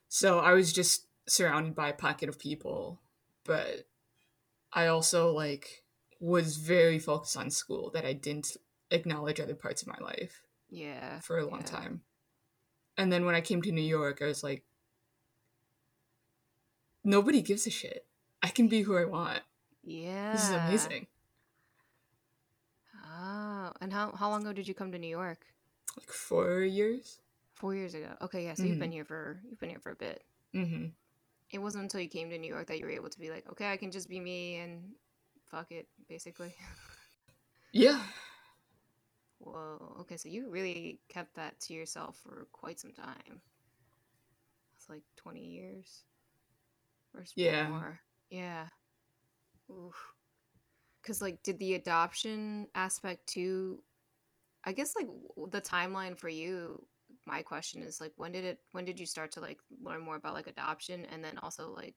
So 0.10 0.40
I 0.40 0.54
was 0.54 0.74
just 0.74 1.08
surrounded 1.28 1.76
by 1.76 1.90
a 1.90 1.94
pocket 1.94 2.30
of 2.30 2.40
people, 2.40 3.02
but 3.46 3.88
I 4.74 4.88
also 4.88 5.32
like 5.32 5.84
was 6.20 6.58
very 6.58 7.00
focused 7.00 7.38
on 7.38 7.50
school 7.50 7.92
that 7.94 8.06
I 8.06 8.14
didn't 8.14 8.58
acknowledge 8.92 9.40
other 9.40 9.56
parts 9.56 9.82
of 9.82 9.88
my 9.88 9.98
life 10.02 10.42
Yeah. 10.70 11.20
for 11.20 11.38
a 11.38 11.46
long 11.46 11.62
yeah. 11.62 11.66
time. 11.66 12.02
And 12.98 13.12
then 13.12 13.26
when 13.26 13.36
I 13.36 13.42
came 13.42 13.62
to 13.62 13.72
New 13.72 13.82
York, 13.82 14.22
I 14.22 14.26
was 14.26 14.44
like, 14.44 14.64
nobody 17.04 17.42
gives 17.42 17.68
a 17.68 17.70
shit. 17.70 18.06
I 18.42 18.50
can 18.50 18.68
be 18.68 18.82
who 18.82 18.98
I 18.98 19.06
want. 19.06 19.42
Yeah. 19.84 20.32
This 20.34 20.44
is 20.44 20.50
amazing. 20.52 21.08
Oh, 23.06 23.72
and 23.82 23.92
how 23.94 24.12
how 24.16 24.30
long 24.30 24.42
ago 24.42 24.54
did 24.54 24.68
you 24.68 24.74
come 24.74 24.92
to 24.92 25.00
New 25.00 25.08
York? 25.10 25.46
Like 25.98 26.10
four 26.10 26.62
years. 26.62 27.20
Four 27.56 27.74
years 27.76 27.94
ago. 27.94 28.10
Okay, 28.22 28.44
yeah. 28.46 28.54
So 28.54 28.64
you've 28.64 28.78
Mhm. 28.78 28.80
been 28.80 28.92
here 28.92 29.06
for 29.06 29.42
you've 29.50 29.60
been 29.60 29.70
here 29.70 29.80
for 29.80 29.92
a 29.92 29.96
bit. 29.96 30.24
Mm-hmm. 30.54 30.88
It 31.52 31.60
wasn't 31.60 31.84
until 31.84 32.02
you 32.02 32.10
came 32.10 32.30
to 32.30 32.38
New 32.38 32.50
York 32.50 32.68
that 32.68 32.78
you 32.78 32.86
were 32.86 32.92
able 32.92 33.10
to 33.10 33.20
be 33.20 33.30
like, 33.32 33.50
okay, 33.52 33.72
I 33.72 33.78
can 33.78 33.90
just 33.92 34.10
be 34.10 34.20
me 34.20 34.58
and 34.58 34.94
fuck 35.50 35.72
it, 35.72 35.88
basically. 36.10 36.54
Yeah. 37.74 38.02
Whoa. 39.40 39.98
Okay, 40.02 40.18
so 40.18 40.30
you 40.30 40.50
really 40.50 41.02
kept 41.10 41.36
that 41.36 41.60
to 41.62 41.74
yourself 41.74 42.18
for 42.18 42.48
quite 42.52 42.80
some 42.80 42.94
time. 42.94 43.42
It's 44.76 44.90
like 44.90 45.04
twenty 45.16 45.46
years, 45.46 46.06
or 47.14 47.26
Yeah. 47.36 47.70
more. 47.70 48.00
Yeah. 48.30 48.70
Oof. 49.72 50.14
Because 51.02 51.22
like, 51.22 51.44
did 51.44 51.60
the 51.60 51.76
adoption 51.76 52.68
aspect 52.76 53.28
too? 53.28 53.84
I 54.66 54.74
guess 54.74 54.96
like 54.96 55.08
the 55.52 55.62
timeline 55.62 56.18
for 56.18 56.30
you. 56.30 56.88
My 57.26 57.42
question 57.44 57.84
is 57.84 58.02
like, 58.02 58.14
when 58.18 58.32
did 58.34 58.46
it? 58.46 58.60
When 58.72 58.86
did 58.86 59.00
you 59.00 59.06
start 59.06 59.32
to 59.34 59.42
like 59.42 59.60
learn 59.82 60.02
more 60.02 60.16
about 60.18 60.34
like 60.36 60.48
adoption, 60.48 61.06
and 61.06 61.24
then 61.24 61.38
also 61.40 61.72
like 61.74 61.96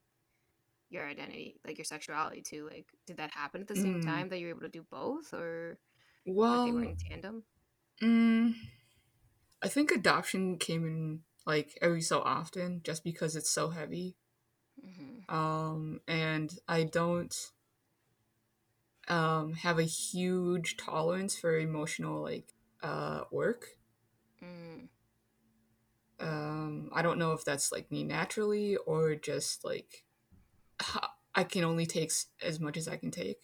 your 0.89 1.07
identity, 1.07 1.59
like 1.65 1.77
your 1.77 1.85
sexuality 1.85 2.41
too? 2.43 2.67
Like, 2.69 2.91
did 3.07 3.17
that 3.17 3.33
happen 3.33 3.61
at 3.61 3.67
the 3.67 3.75
same 3.77 3.99
Mm. 3.99 4.01
time 4.01 4.29
that 4.29 4.39
you 4.39 4.47
were 4.47 4.51
able 4.51 4.61
to 4.61 4.69
do 4.69 4.83
both, 4.91 5.33
or 5.33 5.79
Well, 6.25 6.65
they 6.65 6.71
were 6.71 6.83
in 6.83 6.95
tandem? 6.95 7.43
mm, 8.01 8.53
I 9.61 9.67
think 9.67 9.91
adoption 9.91 10.57
came 10.57 10.85
in 10.85 11.21
like 11.45 11.77
every 11.81 12.01
so 12.01 12.21
often, 12.21 12.81
just 12.83 13.03
because 13.03 13.35
it's 13.35 13.49
so 13.49 13.69
heavy. 13.69 14.15
hmm 14.81 15.19
Um, 15.29 16.01
and 16.07 16.53
I 16.67 16.83
don't 16.83 17.35
um 19.07 19.53
have 19.53 19.79
a 19.79 19.83
huge 19.83 20.77
tolerance 20.77 21.37
for 21.37 21.57
emotional 21.57 22.21
like 22.21 22.53
uh 22.83 23.23
work. 23.31 23.77
Mm. 24.41 24.87
Um, 26.19 26.89
I 26.93 27.01
don't 27.01 27.17
know 27.17 27.33
if 27.33 27.43
that's 27.43 27.71
like 27.71 27.91
me 27.91 28.03
naturally 28.03 28.75
or 28.77 29.15
just 29.15 29.65
like 29.65 30.03
I 31.35 31.43
can 31.43 31.63
only 31.63 31.85
take 31.85 32.11
as 32.41 32.59
much 32.59 32.77
as 32.77 32.87
I 32.87 32.97
can 32.97 33.11
take. 33.11 33.39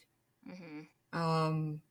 hmm 0.46 0.88
um 1.14 1.82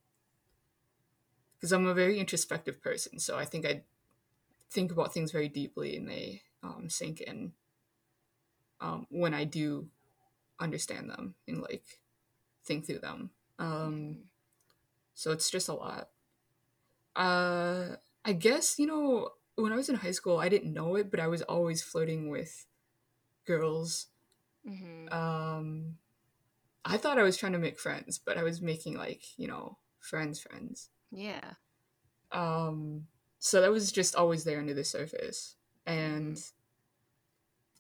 because 1.67 1.73
i'm 1.73 1.87
a 1.87 1.95
very 1.95 2.19
introspective 2.19 2.81
person 2.81 3.19
so 3.19 3.37
i 3.37 3.45
think 3.45 3.67
i 3.67 3.83
think 4.71 4.93
about 4.93 5.13
things 5.13 5.33
very 5.33 5.49
deeply 5.49 5.97
and 5.97 6.09
they 6.09 6.43
um 6.63 6.89
sink 6.89 7.21
in 7.21 7.53
um 8.81 9.07
when 9.11 9.35
i 9.35 9.45
do 9.45 9.89
understand 10.61 11.11
them 11.11 11.35
and 11.49 11.61
like 11.61 12.01
think 12.65 12.87
through 12.87 12.99
them 12.99 13.31
um 13.59 14.19
so 15.15 15.33
it's 15.33 15.51
just 15.51 15.69
a 15.69 15.75
lot 15.75 16.09
uh 17.17 17.97
i 18.25 18.33
guess 18.33 18.79
you 18.79 18.87
know 18.87 19.31
when 19.57 19.73
i 19.73 19.77
was 19.77 19.89
in 19.89 19.97
high 19.97 20.11
school 20.11 20.39
i 20.39 20.49
didn't 20.49 20.73
know 20.73 20.95
it 20.97 21.11
but 21.11 21.21
i 21.21 21.27
was 21.27 21.43
always 21.43 21.83
flirting 21.83 22.29
with 22.31 22.67
girls 23.47 24.07
Mm-hmm. 24.69 25.13
Um, 25.13 25.97
I 26.85 26.97
thought 26.97 27.19
I 27.19 27.23
was 27.23 27.37
trying 27.37 27.53
to 27.53 27.59
make 27.59 27.79
friends, 27.79 28.19
but 28.19 28.37
I 28.37 28.43
was 28.43 28.61
making 28.61 28.97
like 28.97 29.23
you 29.37 29.49
know 29.49 29.79
friends, 30.01 30.41
friends. 30.41 30.91
Yeah. 31.11 31.53
Um, 32.33 33.07
so 33.39 33.61
that 33.61 33.71
was 33.71 33.93
just 33.93 34.15
always 34.17 34.45
there 34.45 34.59
under 34.59 34.75
the 34.75 34.85
surface, 34.85 35.57
and 35.87 36.39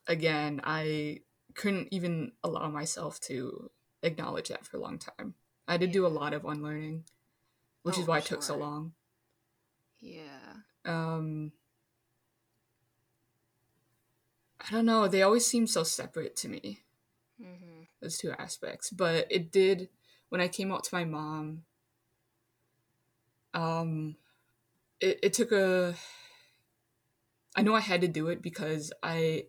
again, 0.06 0.60
I 0.64 1.20
couldn't 1.54 1.88
even 1.90 2.32
allow 2.44 2.68
myself 2.68 3.18
to 3.20 3.70
acknowledge 4.02 4.48
that 4.48 4.64
for 4.66 4.76
a 4.76 4.80
long 4.80 4.98
time. 4.98 5.34
I 5.66 5.76
did 5.76 5.88
to 5.88 5.92
do 5.92 6.06
a 6.06 6.08
lot 6.08 6.32
of 6.34 6.44
unlearning, 6.44 7.04
which 7.82 7.98
Oh, 7.98 8.02
is 8.02 8.06
why 8.06 8.18
it 8.18 8.24
took 8.26 8.42
so 8.42 8.56
long. 8.56 8.92
Yeah. 9.98 10.52
Um, 10.84 11.52
I 14.60 14.70
don't 14.70 14.86
know. 14.86 15.08
They 15.08 15.22
always 15.22 15.46
seem 15.46 15.66
so 15.66 15.82
separate 15.82 16.36
to 16.36 16.48
me. 16.48 16.82
Mm-hmm. 17.42 17.82
those 18.00 18.16
two 18.16 18.32
aspects 18.38 18.88
but 18.88 19.26
it 19.30 19.52
did 19.52 19.90
when 20.30 20.40
i 20.40 20.48
came 20.48 20.72
out 20.72 20.84
to 20.84 20.94
my 20.94 21.04
mom 21.04 21.64
um 23.56 24.14
it, 25.00 25.18
it 25.22 25.32
took 25.32 25.50
a 25.50 25.94
i 27.56 27.62
know 27.62 27.74
i 27.74 27.80
had 27.80 28.02
to 28.02 28.08
do 28.08 28.28
it 28.28 28.42
because 28.42 28.92
i 29.02 29.44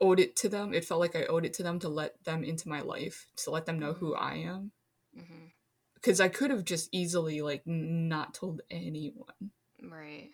owed 0.00 0.20
it 0.20 0.36
to 0.36 0.48
them. 0.48 0.72
It 0.72 0.84
felt 0.84 1.00
like 1.00 1.16
i 1.16 1.24
owed 1.24 1.44
it 1.44 1.54
to 1.54 1.62
them 1.62 1.78
to 1.80 1.88
let 1.88 2.22
them 2.24 2.44
into 2.44 2.68
my 2.68 2.80
life 2.80 3.26
to 3.36 3.50
let 3.50 3.66
them 3.66 3.78
know 3.78 3.92
who 3.92 4.14
i 4.14 4.34
am. 4.34 4.72
Mm-hmm. 5.18 5.46
because 5.94 6.20
i 6.20 6.28
could 6.28 6.50
have 6.50 6.64
just 6.64 6.88
easily 6.92 7.40
like 7.40 7.62
not 7.66 8.34
told 8.34 8.60
anyone. 8.70 9.50
Right. 9.82 10.30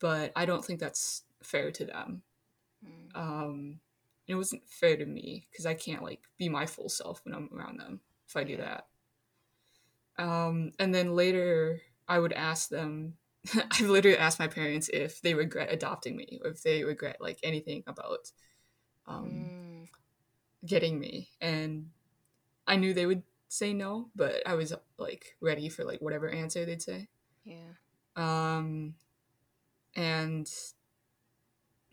but 0.00 0.32
i 0.36 0.44
don't 0.44 0.64
think 0.64 0.80
that's 0.80 1.22
fair 1.42 1.70
to 1.70 1.84
them. 1.84 2.22
Mm. 2.84 3.16
um 3.16 3.80
it 4.26 4.34
wasn't 4.34 4.68
fair 4.68 4.96
to 4.96 5.06
me 5.06 5.46
because 5.50 5.66
i 5.66 5.74
can't 5.74 6.02
like 6.02 6.20
be 6.38 6.48
my 6.48 6.66
full 6.66 6.88
self 6.88 7.22
when 7.24 7.34
i'm 7.34 7.48
around 7.54 7.78
them 7.78 8.00
if 8.28 8.36
i 8.36 8.44
do 8.44 8.56
that 8.56 8.86
um 10.20 10.70
and 10.78 10.94
then 10.94 11.16
later 11.16 11.80
i 12.06 12.18
would 12.18 12.32
ask 12.34 12.68
them 12.68 13.14
i've 13.72 13.80
literally 13.88 14.18
asked 14.18 14.38
my 14.38 14.46
parents 14.46 14.88
if 14.92 15.20
they 15.22 15.34
regret 15.34 15.72
adopting 15.72 16.14
me 16.16 16.38
or 16.44 16.50
if 16.50 16.62
they 16.62 16.84
regret 16.84 17.16
like 17.20 17.38
anything 17.42 17.82
about 17.86 18.30
um 19.06 19.24
Mm. 19.24 19.88
getting 20.66 21.00
me 21.00 21.30
and 21.40 21.86
i 22.66 22.76
knew 22.76 22.92
they 22.92 23.06
would 23.06 23.22
say 23.48 23.72
no 23.72 24.10
but 24.14 24.42
i 24.46 24.54
was 24.54 24.72
like 24.98 25.36
ready 25.40 25.68
for 25.68 25.84
like 25.84 26.00
whatever 26.00 26.28
answer 26.28 26.64
they'd 26.64 26.82
say 26.82 27.08
Yeah. 27.44 27.72
um 28.16 28.94
and 29.96 30.48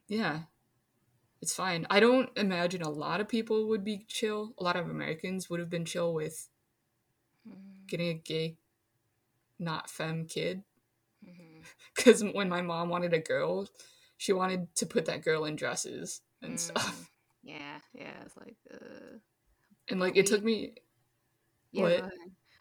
yeah 0.07 0.41
it's 1.41 1.53
fine 1.55 1.87
i 1.89 1.99
don't 1.99 2.29
imagine 2.37 2.81
a 2.81 2.89
lot 2.89 3.21
of 3.21 3.27
people 3.27 3.67
would 3.69 3.83
be 3.83 4.05
chill 4.07 4.53
a 4.59 4.63
lot 4.63 4.75
of 4.75 4.89
americans 4.89 5.49
would 5.49 5.59
have 5.59 5.69
been 5.69 5.85
chill 5.85 6.13
with 6.13 6.49
Mm. 7.47 7.88
getting 7.88 8.10
a 8.10 8.13
gay 8.15 8.57
not 9.60 9.89
femme 9.89 10.25
kid 10.25 10.63
Mm-hmm. 11.27 11.62
because 11.95 12.23
when 12.23 12.47
my 12.47 12.62
mom 12.62 12.89
wanted 12.89 13.13
a 13.13 13.19
girl 13.19 13.67
she 14.17 14.33
wanted 14.33 14.73
to 14.75 14.86
put 14.86 15.05
that 15.05 15.23
girl 15.23 15.45
in 15.45 15.55
dresses 15.55 16.21
and 16.41 16.60
stuff 16.60 16.95
Mm. 17.01 17.07
Yeah. 17.43 17.79
Yeah. 17.93 18.12
It's 18.25 18.36
like. 18.36 18.57
Uh, 18.69 19.19
and 19.89 19.99
like 20.01 20.17
it 20.17 20.25
took 20.25 20.43
me 20.43 20.73
yeah. 21.71 21.81
What? 21.83 21.89
Go 21.89 22.05
ahead. 22.05 22.12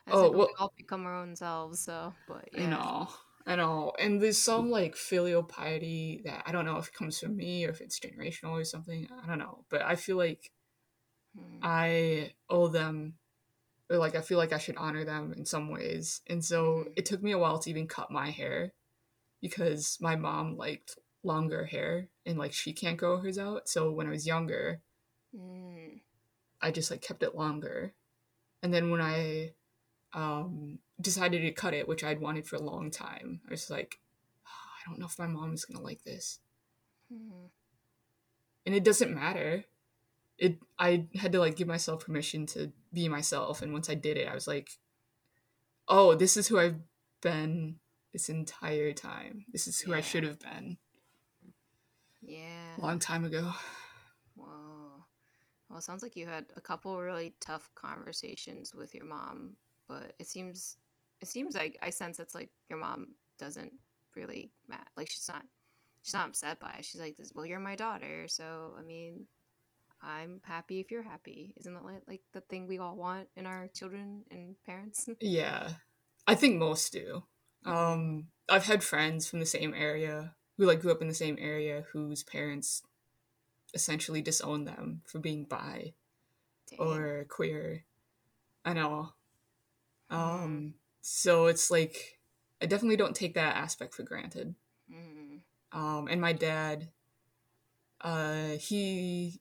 I 0.06 0.10
Oh, 0.12 0.30
well- 0.30 0.48
we 0.48 0.54
all 0.60 0.72
become 0.76 1.04
our 1.06 1.14
own 1.16 1.34
selves. 1.34 1.80
So, 1.80 2.14
but 2.28 2.48
yeah. 2.52 2.62
I 2.62 2.66
know. 2.66 3.08
I 3.46 3.56
know. 3.56 3.92
And 3.98 4.20
there's 4.22 4.38
some 4.40 4.70
like 4.70 4.94
filial 4.94 5.42
piety 5.42 6.22
that 6.24 6.44
I 6.46 6.52
don't 6.52 6.64
know 6.66 6.78
if 6.78 6.88
it 6.88 6.94
comes 6.94 7.18
from 7.18 7.36
me 7.36 7.66
or 7.66 7.70
if 7.70 7.80
it's 7.80 7.98
generational 7.98 8.52
or 8.52 8.64
something. 8.64 9.08
I 9.22 9.26
don't 9.26 9.38
know. 9.38 9.64
But 9.70 9.82
I 9.82 9.96
feel 9.96 10.16
like 10.16 10.52
Mm. 11.36 11.58
I 11.62 12.32
owe 12.48 12.68
them 12.68 13.14
or 13.90 13.98
like 13.98 14.14
I 14.14 14.20
feel 14.20 14.38
like 14.38 14.52
I 14.52 14.58
should 14.58 14.76
honor 14.76 15.04
them 15.04 15.32
in 15.32 15.44
some 15.44 15.68
ways. 15.70 16.20
And 16.26 16.44
so 16.44 16.84
Mhm. 16.84 16.92
it 16.96 17.06
took 17.06 17.22
me 17.22 17.32
a 17.32 17.38
while 17.38 17.58
to 17.60 17.70
even 17.70 17.86
cut 17.86 18.10
my 18.10 18.30
hair 18.30 18.72
because 19.40 19.98
my 20.00 20.16
mom 20.16 20.56
liked 20.56 20.98
longer 21.22 21.66
hair 21.66 22.08
and 22.24 22.38
like 22.38 22.52
she 22.52 22.72
can't 22.72 22.96
grow 22.96 23.18
hers 23.18 23.38
out. 23.38 23.68
So 23.68 23.92
when 23.92 24.06
I 24.06 24.10
was 24.10 24.26
younger, 24.26 24.82
Mm. 25.34 26.00
I 26.60 26.70
just 26.70 26.90
like 26.90 27.02
kept 27.02 27.22
it 27.22 27.34
longer. 27.34 27.94
And 28.62 28.72
then 28.72 28.90
when 28.90 29.00
I 29.00 29.54
um 30.12 30.78
decided 31.00 31.42
to 31.42 31.52
cut 31.52 31.74
it, 31.74 31.86
which 31.88 32.02
I'd 32.04 32.20
wanted 32.20 32.46
for 32.46 32.56
a 32.56 32.62
long 32.62 32.90
time, 32.90 33.42
I 33.46 33.50
was 33.50 33.68
like, 33.70 34.00
"Oh, 34.46 34.70
I 34.80 34.88
don't 34.88 34.98
know 34.98 35.06
if 35.06 35.18
my 35.18 35.26
mom 35.26 35.52
is 35.52 35.64
gonna 35.64 35.82
like 35.84 36.02
this. 36.04 36.40
Mm. 37.12 37.50
And 38.64 38.74
it 38.74 38.84
doesn't 38.84 39.14
matter. 39.14 39.64
It 40.38 40.58
I 40.78 41.06
had 41.14 41.32
to 41.32 41.38
like 41.40 41.56
give 41.56 41.68
myself 41.68 42.04
permission 42.04 42.46
to 42.46 42.72
be 42.92 43.08
myself, 43.08 43.62
and 43.62 43.72
once 43.72 43.88
I 43.88 43.94
did 43.94 44.16
it, 44.16 44.28
I 44.28 44.34
was 44.34 44.46
like, 44.46 44.68
Oh, 45.88 46.14
this 46.14 46.36
is 46.36 46.48
who 46.48 46.58
I've 46.58 46.80
been 47.22 47.76
this 48.12 48.28
entire 48.28 48.92
time. 48.92 49.44
This 49.52 49.66
is 49.66 49.80
who 49.80 49.94
I 49.94 50.00
should 50.00 50.24
have 50.24 50.38
been 50.40 50.78
Yeah. 52.22 52.74
long 52.78 52.98
time 52.98 53.24
ago. 53.24 53.52
Whoa. 54.34 55.04
Well, 55.68 55.78
it 55.78 55.82
sounds 55.82 56.02
like 56.02 56.16
you 56.16 56.26
had 56.26 56.46
a 56.56 56.60
couple 56.60 57.00
really 57.00 57.34
tough 57.40 57.70
conversations 57.74 58.74
with 58.74 58.94
your 58.94 59.04
mom, 59.04 59.56
but 59.88 60.14
it 60.18 60.26
seems 60.26 60.76
it 61.20 61.28
seems 61.28 61.54
like 61.54 61.78
I 61.80 61.90
sense 61.90 62.18
it's 62.20 62.34
like 62.34 62.50
your 62.68 62.78
mom 62.78 63.14
doesn't 63.38 63.72
really 64.14 64.50
ma- 64.68 64.76
like 64.96 65.08
she's 65.10 65.28
not 65.28 65.44
she's 66.02 66.14
not 66.14 66.28
upset 66.28 66.60
by 66.60 66.74
it. 66.78 66.84
She's 66.84 67.00
like, 67.00 67.16
"This- 67.16 67.32
"Well, 67.34 67.46
you're 67.46 67.58
my 67.60 67.74
daughter, 67.76 68.28
so 68.28 68.74
I 68.78 68.82
mean, 68.82 69.26
I'm 70.06 70.40
happy 70.44 70.78
if 70.80 70.90
you're 70.90 71.02
happy." 71.02 71.52
Isn't 71.56 71.74
that 71.74 71.84
like, 71.84 72.02
like 72.06 72.22
the 72.32 72.40
thing 72.40 72.66
we 72.66 72.78
all 72.78 72.96
want 72.96 73.28
in 73.36 73.44
our 73.46 73.68
children 73.68 74.22
and 74.30 74.54
parents? 74.64 75.08
Yeah. 75.20 75.70
I 76.26 76.34
think 76.34 76.56
most 76.56 76.92
do. 76.92 77.24
Um 77.64 78.28
I've 78.48 78.66
had 78.66 78.82
friends 78.84 79.28
from 79.28 79.40
the 79.40 79.46
same 79.46 79.74
area 79.74 80.34
who 80.56 80.64
like 80.66 80.80
grew 80.80 80.92
up 80.92 81.02
in 81.02 81.08
the 81.08 81.14
same 81.14 81.36
area 81.40 81.84
whose 81.92 82.22
parents 82.22 82.82
essentially 83.74 84.22
disown 84.22 84.64
them 84.64 85.02
for 85.04 85.18
being 85.18 85.44
bi 85.44 85.92
Dang. 86.70 86.78
or 86.80 87.26
queer. 87.28 87.84
I 88.64 88.72
know. 88.72 89.10
Um 90.10 90.74
so 91.00 91.46
it's 91.46 91.70
like 91.70 92.18
I 92.62 92.66
definitely 92.66 92.96
don't 92.96 93.16
take 93.16 93.34
that 93.34 93.56
aspect 93.56 93.94
for 93.94 94.02
granted. 94.02 94.54
Mm. 94.90 95.40
Um 95.72 96.08
and 96.08 96.20
my 96.20 96.32
dad 96.32 96.88
uh 98.00 98.56
he 98.58 99.40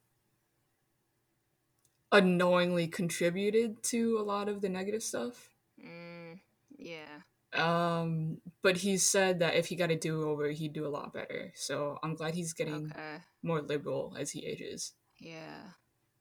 unknowingly 2.11 2.87
contributed 2.87 3.83
to 3.83 4.17
a 4.19 4.23
lot 4.23 4.49
of 4.49 4.61
the 4.61 4.69
negative 4.69 5.03
stuff. 5.03 5.55
Mm. 5.79 6.39
Yeah. 6.77 7.21
Um, 7.53 8.41
but 8.61 8.77
he 8.77 8.97
said 8.97 9.39
that 9.39 9.55
if 9.55 9.67
he 9.67 9.75
got 9.75 9.91
a 9.91 9.95
do 9.95 10.23
over, 10.29 10.49
he'd 10.49 10.73
do 10.73 10.85
a 10.85 10.89
lot 10.89 11.13
better. 11.13 11.53
So 11.55 11.97
I'm 12.03 12.15
glad 12.15 12.35
he's 12.35 12.53
getting 12.53 12.95
Okay. 12.95 13.25
more 13.41 13.61
liberal 13.61 14.15
as 14.17 14.31
he 14.31 14.45
ages. 14.45 14.93
Yeah, 15.19 15.71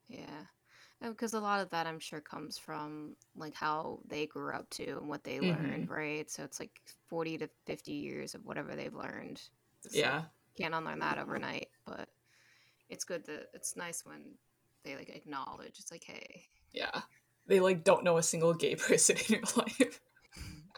yeah. 0.07 0.45
Because 1.01 1.33
a 1.33 1.41
lot 1.41 1.61
of 1.61 1.69
that, 1.71 1.87
I'm 1.87 1.99
sure, 1.99 2.21
comes 2.21 2.57
from 2.57 3.17
like 3.35 3.55
how 3.55 4.01
they 4.07 4.27
grew 4.27 4.53
up 4.55 4.69
to 4.71 4.97
and 4.99 5.09
what 5.09 5.23
they 5.23 5.41
Mhm. 5.41 5.41
learned, 5.41 5.89
right? 5.89 6.29
So 6.31 6.43
it's 6.43 6.59
like 6.59 6.81
40 7.09 7.37
to 7.39 7.49
50 7.65 7.93
years 7.93 8.35
of 8.35 8.45
whatever 8.45 8.75
they've 8.75 8.93
learned. 8.93 9.41
It's 9.83 10.03
like, 10.03 10.15
Yeah, 10.15 10.25
can't 10.57 10.75
unlearn 10.75 10.99
that 10.99 11.19
overnight, 11.19 11.69
but 11.85 12.09
it's 12.89 13.05
good 13.05 13.25
that 13.27 13.47
it's 13.53 13.75
nice 13.77 14.05
when 14.05 14.37
they 14.85 14.95
like 14.95 15.09
acknowledge. 15.09 15.79
It's 15.79 15.91
like, 15.91 16.03
hey, 16.03 16.43
yeah. 16.73 17.01
They 17.47 17.59
like 17.59 17.83
don't 17.83 18.03
know 18.03 18.17
a 18.17 18.23
single 18.23 18.53
gay 18.53 18.75
person 18.87 19.17
in 19.17 19.35
your 19.35 19.43
life. 19.57 19.99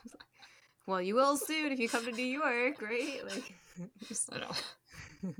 well, 0.87 1.01
you 1.01 1.15
will 1.15 1.37
soon 1.37 1.71
if 1.71 1.79
you 1.79 1.87
come 1.89 2.05
to 2.05 2.11
New 2.11 2.23
York, 2.25 2.81
right? 2.81 3.21
Like, 3.25 3.53
just- 4.07 4.33
I 4.33 4.39
know. 4.39 5.33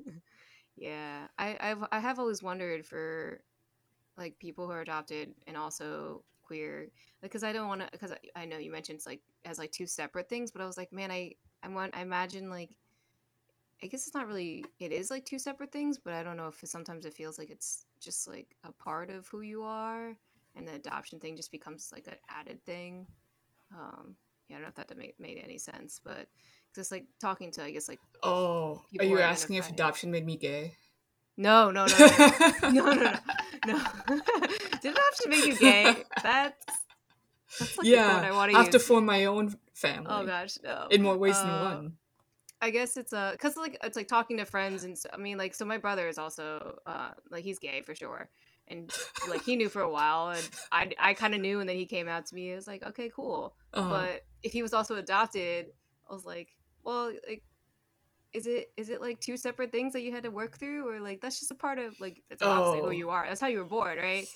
yeah, 0.76 1.28
I 1.40 1.58
I've 1.60 1.84
I 1.92 2.00
have 2.00 2.20
always 2.20 2.44
wondered 2.44 2.86
for 2.86 3.42
like 4.18 4.38
people 4.40 4.66
who 4.66 4.72
are 4.74 4.82
adopted 4.82 5.34
and 5.48 5.58
also 5.58 6.24
queer 6.44 6.88
because 7.22 7.44
I 7.44 7.52
don't 7.52 7.68
want 7.68 7.82
to 7.82 7.88
because 7.92 8.12
I, 8.12 8.18
I 8.36 8.46
know 8.46 8.58
you 8.58 8.72
mentioned 8.72 8.98
it's 8.98 9.06
like 9.06 9.22
as 9.46 9.58
like 9.58 9.72
two 9.72 9.88
separate 9.88 10.30
things, 10.30 10.52
but 10.52 10.62
I 10.62 10.66
was 10.66 10.78
like, 10.78 10.92
man, 10.94 11.12
I 11.12 11.34
I 11.64 11.68
want 11.70 11.96
I 11.96 12.02
imagine 12.02 12.50
like 12.50 12.70
I 13.84 13.88
guess 13.88 14.08
it's 14.08 14.16
not 14.16 14.28
really. 14.28 14.66
It 14.80 14.92
is 14.92 15.12
like 15.12 15.26
two 15.26 15.40
separate 15.40 15.72
things, 15.72 16.00
but 16.00 16.14
I 16.14 16.24
don't 16.24 16.38
know 16.38 16.48
if 16.48 16.62
it, 16.64 16.70
sometimes 16.70 17.06
it 17.06 17.14
feels 17.14 17.38
like 17.38 17.50
it's 17.52 17.86
just 18.00 18.28
like 18.28 18.56
a 18.64 18.72
part 18.72 19.10
of 19.10 19.28
who 19.28 19.42
you 19.42 19.64
are, 19.64 20.16
and 20.56 20.68
the 20.68 20.74
adoption 20.74 21.20
thing 21.20 21.36
just 21.36 21.52
becomes 21.52 21.90
like 21.94 22.08
an 22.08 22.16
added 22.30 22.64
thing. 22.66 23.06
Um, 23.72 24.16
yeah, 24.50 24.56
I 24.56 24.60
don't 24.60 24.64
know 24.64 24.82
if 24.82 24.88
that 24.88 24.98
made, 24.98 25.14
made 25.20 25.42
any 25.44 25.58
sense, 25.58 26.02
but 26.04 26.28
just 26.74 26.92
like 26.92 27.06
talking 27.20 27.52
to, 27.52 27.64
I 27.64 27.72
guess 27.72 27.88
like. 27.88 28.00
Oh, 28.24 28.82
are 29.00 29.06
you 29.06 29.20
asking 29.20 29.58
if 29.58 29.70
adoption 29.70 30.10
made 30.10 30.26
me 30.26 30.38
gay? 30.38 30.74
No, 31.38 31.70
no, 31.70 31.86
no, 31.86 31.98
no, 31.98 32.70
no, 32.70 32.70
no, 32.72 32.94
no. 32.94 33.20
no. 33.68 33.80
Did 34.82 34.94
adoption 34.94 35.30
make 35.30 35.46
you 35.46 35.56
gay? 35.56 36.04
That's. 36.24 36.66
that's 37.60 37.78
like 37.78 37.86
yeah, 37.86 38.24
I 38.26 38.32
want 38.32 38.52
to 38.52 38.58
I 38.58 38.62
have 38.62 38.74
use. 38.74 38.74
to 38.74 38.80
form 38.80 39.06
my 39.06 39.26
own 39.26 39.56
family. 39.76 40.08
Oh 40.10 40.26
gosh, 40.26 40.58
no! 40.64 40.88
In 40.90 41.04
more 41.04 41.16
ways 41.16 41.36
uh, 41.38 41.46
than 41.46 41.60
one. 41.60 41.94
I 42.62 42.70
guess 42.72 42.98
it's 42.98 43.14
a 43.14 43.30
because 43.34 43.56
like 43.56 43.78
it's 43.84 43.96
like 43.96 44.08
talking 44.08 44.38
to 44.38 44.46
friends 44.46 44.84
and 44.84 44.98
so, 44.98 45.10
I 45.14 45.18
mean 45.18 45.38
like 45.38 45.54
so 45.54 45.64
my 45.66 45.78
brother 45.78 46.08
is 46.08 46.18
also 46.18 46.80
uh 46.86 47.12
like 47.30 47.44
he's 47.44 47.60
gay 47.60 47.82
for 47.82 47.94
sure 47.94 48.30
and 48.68 48.92
like 49.30 49.44
he 49.44 49.56
knew 49.56 49.70
for 49.70 49.82
a 49.82 49.90
while 49.90 50.30
and 50.30 50.50
I 50.72 50.92
I 51.00 51.14
kind 51.14 51.36
of 51.36 51.42
knew 51.42 51.60
and 51.60 51.70
then 51.70 51.76
he 51.78 51.86
came 51.86 52.08
out 52.08 52.26
to 52.28 52.36
me 52.36 52.52
it 52.52 52.56
was 52.56 52.68
like 52.68 52.84
okay 52.88 53.10
cool. 53.16 53.56
Uh, 53.74 53.90
but 53.90 54.26
if 54.44 54.52
he 54.52 54.62
was 54.64 54.74
also 54.74 54.96
adopted 54.96 55.68
I 56.10 56.14
was 56.14 56.26
like 56.26 56.50
well 56.84 57.12
like 57.28 57.44
is 58.34 58.46
it 58.48 58.72
is 58.76 58.90
it 58.90 59.02
like 59.02 59.20
two 59.20 59.38
separate 59.38 59.72
things 59.72 59.94
that 59.94 60.02
you 60.02 60.12
had 60.12 60.24
to 60.24 60.32
work 60.32 60.58
through 60.58 60.88
or 60.90 61.00
like 61.00 61.22
that's 61.22 61.40
just 61.40 61.52
a 61.52 61.56
part 61.56 61.80
of 61.80 62.00
like 62.00 62.22
that's 62.30 62.42
obviously 62.42 62.80
Oh. 62.80 62.86
who 62.86 62.92
you 62.92 63.10
are 63.10 63.26
that's 63.28 63.40
how 63.42 63.48
you 63.48 63.60
were 63.60 63.66
born 63.66 63.98
right? 63.98 64.28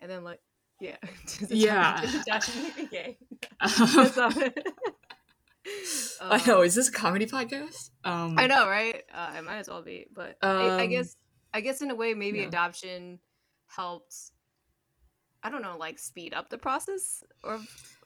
And 0.00 0.10
then 0.10 0.24
like 0.24 0.40
yeah 0.80 0.96
Yeah. 1.48 2.00
definitely 2.26 2.86
gay? 2.86 3.18
Um, 3.60 4.42
All. 6.20 6.32
I 6.32 6.44
know. 6.46 6.62
Is 6.62 6.74
this 6.74 6.88
a 6.88 6.92
comedy 6.92 7.26
podcast? 7.26 7.90
Um, 8.04 8.36
I 8.38 8.46
know, 8.46 8.68
right? 8.68 9.02
Uh, 9.12 9.34
it 9.38 9.44
might 9.44 9.58
as 9.58 9.68
well 9.68 9.82
be, 9.82 10.06
but 10.14 10.36
I, 10.42 10.46
I 10.48 10.84
Um, 10.84 10.90
guess, 10.90 11.16
I 11.54 11.60
guess 11.60 11.80
in 11.82 11.90
a 11.90 11.94
way, 11.94 12.14
maybe 12.14 12.38
yeah. 12.40 12.46
adoption 12.48 13.18
helped. 13.66 14.14
I 15.42 15.50
don't 15.50 15.62
know, 15.62 15.76
like 15.78 15.98
speed 15.98 16.34
up 16.34 16.50
the 16.50 16.58
process 16.58 17.22
or 17.44 17.60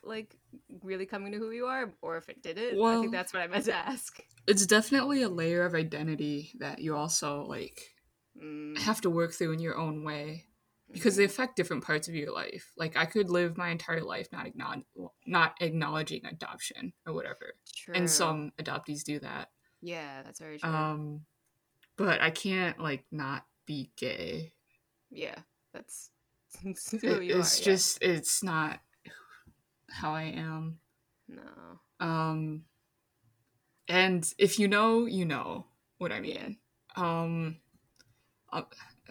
like 0.04 0.36
really 0.82 1.06
coming 1.06 1.32
to 1.32 1.38
who 1.38 1.50
you 1.50 1.66
are, 1.66 1.92
or 2.02 2.18
if 2.18 2.28
it 2.28 2.42
did 2.42 2.58
it. 2.58 2.74
I 2.78 3.00
think 3.00 3.12
that's 3.12 3.32
what 3.32 3.42
I 3.42 3.46
meant 3.46 3.64
to 3.66 3.74
ask. 3.74 4.18
It's 4.46 4.66
definitely 4.66 5.22
a 5.22 5.28
layer 5.28 5.64
of 5.64 5.74
identity 5.74 6.52
that 6.58 6.78
you 6.80 6.96
also 6.96 7.42
like 7.44 7.80
Mm, 8.42 8.78
have 8.78 9.02
to 9.02 9.10
work 9.10 9.32
through 9.34 9.52
in 9.52 9.58
your 9.60 9.76
own 9.76 10.04
way 10.04 10.46
because 10.92 11.16
they 11.16 11.24
affect 11.24 11.56
different 11.56 11.84
parts 11.84 12.08
of 12.08 12.14
your 12.14 12.32
life. 12.32 12.70
Like 12.76 12.96
I 12.96 13.06
could 13.06 13.30
live 13.30 13.56
my 13.56 13.70
entire 13.70 14.02
life 14.02 14.28
not 14.32 14.46
acknowledge, 14.46 14.84
not 15.26 15.54
acknowledging 15.60 16.24
adoption 16.26 16.92
or 17.06 17.12
whatever, 17.14 17.54
true. 17.76 17.94
and 17.94 18.08
some 18.10 18.52
adoptees 18.60 19.02
do 19.02 19.18
that. 19.20 19.48
yeah, 19.80 20.22
that's 20.22 20.40
very 20.40 20.58
true. 20.58 20.70
Um, 20.70 21.20
but 21.96 22.20
I 22.20 22.30
can't 22.30 22.78
like 22.80 23.04
not 23.10 23.44
be 23.66 23.90
gay. 23.96 24.52
yeah, 25.10 25.36
that's 25.72 26.10
who 26.62 26.70
It- 26.70 27.22
you 27.24 27.38
it's 27.38 27.58
are. 27.58 27.60
yeah. 27.60 27.64
just 27.64 28.02
it's 28.02 28.42
not 28.42 28.80
how 29.90 30.12
I 30.12 30.22
am. 30.24 30.78
no. 31.28 31.42
Um, 32.00 32.64
and 33.88 34.32
if 34.38 34.58
you 34.58 34.68
know, 34.68 35.06
you 35.06 35.24
know 35.24 35.66
what 35.98 36.12
I 36.12 36.20
mean. 36.20 36.56
Um, 36.96 37.56
uh, 38.52 38.62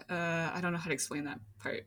uh, 0.08 0.50
I 0.54 0.60
don't 0.60 0.72
know 0.72 0.78
how 0.78 0.88
to 0.88 0.92
explain 0.94 1.24
that 1.24 1.40
part. 1.60 1.86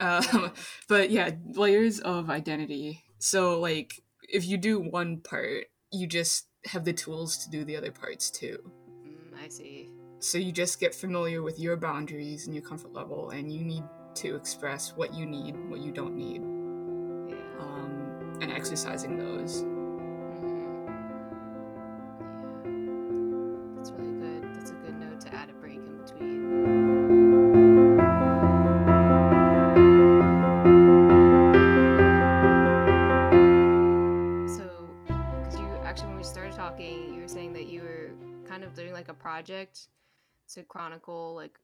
Um, 0.00 0.52
but 0.88 1.10
yeah, 1.10 1.30
layers 1.54 2.00
of 2.00 2.30
identity. 2.30 3.02
So 3.18 3.60
like, 3.60 4.02
if 4.28 4.46
you 4.46 4.56
do 4.58 4.80
one 4.80 5.20
part, 5.20 5.66
you 5.92 6.06
just 6.06 6.48
have 6.66 6.84
the 6.84 6.92
tools 6.92 7.38
to 7.38 7.50
do 7.50 7.64
the 7.64 7.76
other 7.76 7.92
parts 7.92 8.30
too. 8.30 8.58
Mm, 9.06 9.44
I 9.44 9.48
see. 9.48 9.90
So 10.18 10.38
you 10.38 10.50
just 10.50 10.80
get 10.80 10.94
familiar 10.94 11.42
with 11.42 11.60
your 11.60 11.76
boundaries 11.76 12.46
and 12.46 12.54
your 12.54 12.64
comfort 12.64 12.92
level, 12.92 13.30
and 13.30 13.52
you 13.52 13.62
need 13.62 13.84
to 14.16 14.34
express 14.34 14.96
what 14.96 15.14
you 15.14 15.26
need, 15.26 15.54
what 15.68 15.80
you 15.80 15.92
don't 15.92 16.16
need, 16.16 16.40
Yeah. 17.30 17.36
um, 17.60 18.38
and 18.40 18.50
exercising 18.50 19.18
those. 19.18 19.64
Chronicle 40.66 41.34
like 41.34 41.58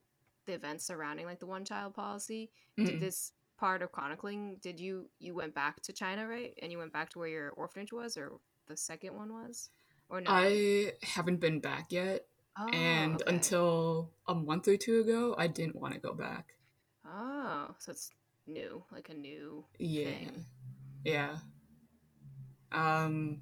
the 0.46 0.54
events 0.54 0.84
surrounding 0.86 1.26
like 1.26 1.40
the 1.40 1.46
one 1.46 1.64
child 1.64 1.94
policy. 1.94 2.50
Did 2.76 2.96
Mm. 2.96 3.00
this 3.00 3.32
part 3.58 3.82
of 3.82 3.92
chronicling? 3.92 4.56
Did 4.62 4.80
you 4.80 5.08
you 5.20 5.34
went 5.34 5.54
back 5.54 5.80
to 5.82 5.92
China, 5.92 6.26
right? 6.26 6.54
And 6.62 6.72
you 6.72 6.78
went 6.78 6.92
back 6.92 7.10
to 7.10 7.18
where 7.18 7.28
your 7.28 7.50
orphanage 7.50 7.92
was, 7.92 8.16
or 8.16 8.32
the 8.68 8.76
second 8.76 9.14
one 9.14 9.32
was, 9.32 9.70
or 10.08 10.20
no? 10.20 10.30
I 10.32 10.92
haven't 11.02 11.40
been 11.40 11.60
back 11.60 11.92
yet, 11.92 12.26
oh, 12.58 12.68
and 12.72 13.14
okay. 13.16 13.34
until 13.34 14.10
a 14.26 14.34
month 14.34 14.68
or 14.68 14.76
two 14.76 15.00
ago, 15.00 15.34
I 15.38 15.46
didn't 15.46 15.76
want 15.76 15.94
to 15.94 16.00
go 16.00 16.14
back. 16.14 16.54
oh, 17.06 17.74
so 17.78 17.92
it's 17.92 18.10
new, 18.46 18.84
like 18.92 19.08
a 19.10 19.14
new 19.14 19.64
Yeah, 19.78 20.10
thing. 20.10 20.44
yeah. 21.04 21.36
Um, 22.72 23.40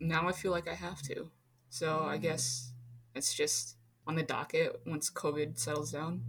now 0.00 0.28
I 0.28 0.32
feel 0.32 0.52
like 0.52 0.68
I 0.68 0.74
have 0.74 1.00
to, 1.02 1.30
so 1.70 2.04
I 2.04 2.18
Mm. 2.18 2.22
guess 2.22 2.72
it's 3.14 3.32
just 3.34 3.75
on 4.06 4.14
the 4.14 4.22
docket 4.22 4.80
once 4.86 5.10
COVID 5.10 5.58
settles 5.58 5.92
down, 5.92 6.22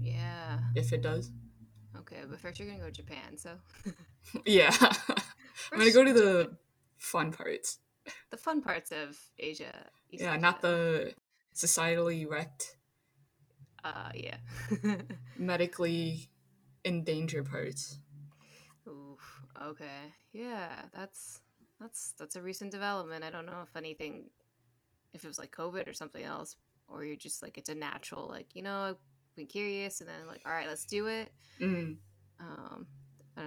Yeah. 0.00 0.60
if 0.74 0.92
it 0.92 1.02
does. 1.02 1.30
Okay, 1.96 2.22
but 2.28 2.38
first 2.40 2.58
you're 2.58 2.68
gonna 2.68 2.80
go 2.80 2.86
to 2.86 2.92
Japan, 2.92 3.36
so 3.36 3.58
Yeah, 4.46 4.70
I'm 5.72 5.78
gonna 5.78 5.90
go 5.92 6.04
to 6.04 6.12
the 6.12 6.56
fun 6.96 7.32
parts. 7.32 7.78
the 8.30 8.36
fun 8.36 8.62
parts 8.62 8.92
of 8.92 9.18
Asia. 9.38 9.86
East 10.10 10.22
Yeah, 10.22 10.32
Asia. 10.32 10.40
not 10.40 10.60
the 10.62 11.14
societally 11.54 12.28
wrecked, 12.28 12.76
Uh, 13.82 14.10
yeah. 14.14 14.36
medically 15.36 16.28
endangered 16.84 17.46
parts. 17.50 17.98
Oof. 18.86 19.42
Okay. 19.60 20.12
Yeah, 20.32 20.82
that's 20.94 21.40
that's 21.80 22.12
that's 22.18 22.36
a 22.36 22.42
recent 22.42 22.70
development. 22.70 23.24
I 23.24 23.30
don't 23.30 23.46
know 23.46 23.62
if 23.62 23.74
anything, 23.76 24.30
if 25.12 25.24
it 25.24 25.28
was 25.28 25.38
like 25.38 25.50
COVID 25.50 25.88
or 25.88 25.92
something 25.94 26.22
else, 26.22 26.56
or 26.88 27.04
you're 27.04 27.16
just 27.16 27.42
like 27.42 27.58
it's 27.58 27.68
a 27.68 27.74
natural, 27.74 28.28
like 28.28 28.54
you 28.54 28.62
know, 28.62 28.78
I've 28.80 28.96
been 29.36 29.46
curious, 29.46 30.00
and 30.00 30.08
then 30.08 30.26
like, 30.26 30.42
all 30.46 30.52
right, 30.52 30.66
let's 30.68 30.84
do 30.84 31.06
it. 31.06 31.30
Mm. 31.60 31.96
Um. 32.40 32.86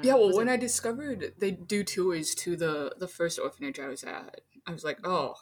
Yeah, 0.04 0.14
know, 0.14 0.20
well, 0.28 0.36
when 0.38 0.48
it- 0.50 0.54
I 0.54 0.58
discovered 0.58 1.34
they 1.40 1.52
do 1.52 1.84
tours 1.84 2.36
to 2.36 2.56
the 2.56 2.94
the 3.00 3.08
first 3.08 3.40
orphanage 3.40 3.80
I 3.80 3.88
was 3.88 4.04
at, 4.04 4.42
I 4.68 4.72
was 4.72 4.84
like, 4.84 5.00
oh, 5.04 5.36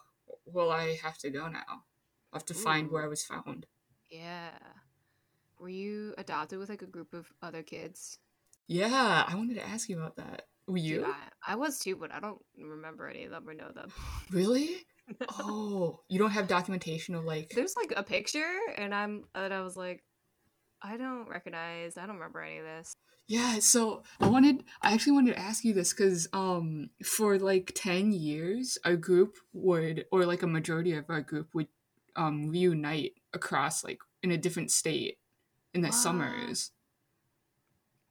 well, 0.46 0.72
I 0.72 0.96
have 1.04 1.18
to 1.20 1.30
go 1.30 1.48
now. 1.48 1.84
I 2.32 2.38
have 2.38 2.46
to 2.46 2.54
find 2.54 2.90
where 2.92 3.04
I 3.04 3.08
was 3.08 3.24
found. 3.26 3.66
yeah, 4.10 4.52
were 5.60 5.70
you 5.70 6.14
adopted 6.18 6.60
with 6.60 6.70
like 6.70 6.82
a 6.82 6.86
group 6.86 7.14
of 7.14 7.32
other 7.42 7.62
kids? 7.64 8.20
Yeah, 8.68 9.24
I 9.28 9.36
wanted 9.36 9.56
to 9.56 9.68
ask 9.68 9.90
you 9.90 9.98
about 9.98 10.16
that. 10.18 10.44
Were 10.68 10.76
Dude, 10.78 10.86
you 10.86 11.06
I, 11.06 11.54
I 11.54 11.56
was 11.56 11.80
too, 11.80 11.96
but 11.96 12.14
I 12.14 12.20
don't 12.20 12.42
remember 12.58 13.08
any 13.08 13.24
of 13.24 13.32
them 13.32 13.48
or 13.50 13.54
know 13.54 13.72
them. 13.72 13.92
really? 14.30 14.86
Oh, 15.30 16.02
you 16.10 16.20
don't 16.20 16.32
have 16.32 16.48
documentation 16.48 17.16
of 17.16 17.26
like. 17.26 17.50
There's 17.54 17.76
like 17.76 17.94
a 17.96 18.04
picture, 18.04 18.50
and 18.78 18.94
I'm 18.94 19.26
and 19.36 19.54
I 19.54 19.62
was 19.62 19.76
like, 19.78 20.04
I 20.82 20.98
don't 20.98 21.28
recognize. 21.28 21.98
I 21.98 22.06
don't 22.06 22.16
remember 22.16 22.42
any 22.42 22.60
of 22.60 22.66
this. 22.66 22.94
Yeah, 23.28 23.60
so 23.60 24.04
I 24.22 24.30
wanted 24.30 24.64
I 24.82 24.94
actually 24.94 25.14
wanted 25.14 25.34
to 25.34 25.40
ask 25.40 25.66
you 25.66 25.74
this 25.74 25.92
cuz 25.92 26.28
um 26.32 26.92
for 27.04 27.38
like 27.38 27.74
10 27.76 28.14
years 28.14 28.78
our 28.86 28.96
group 28.96 29.36
would 29.52 30.06
or 30.12 30.26
like 30.26 30.44
a 30.44 30.48
majority 30.48 30.94
of 30.94 31.10
our 31.10 31.22
group 31.22 31.54
would 31.54 31.68
um 32.16 32.50
reunite 32.50 33.16
across 33.34 33.84
like 33.84 34.00
in 34.24 34.32
a 34.32 34.38
different 34.38 34.72
state 34.72 35.18
in 35.74 35.82
the 35.82 35.90
What? 35.90 35.96
summers. 35.96 36.72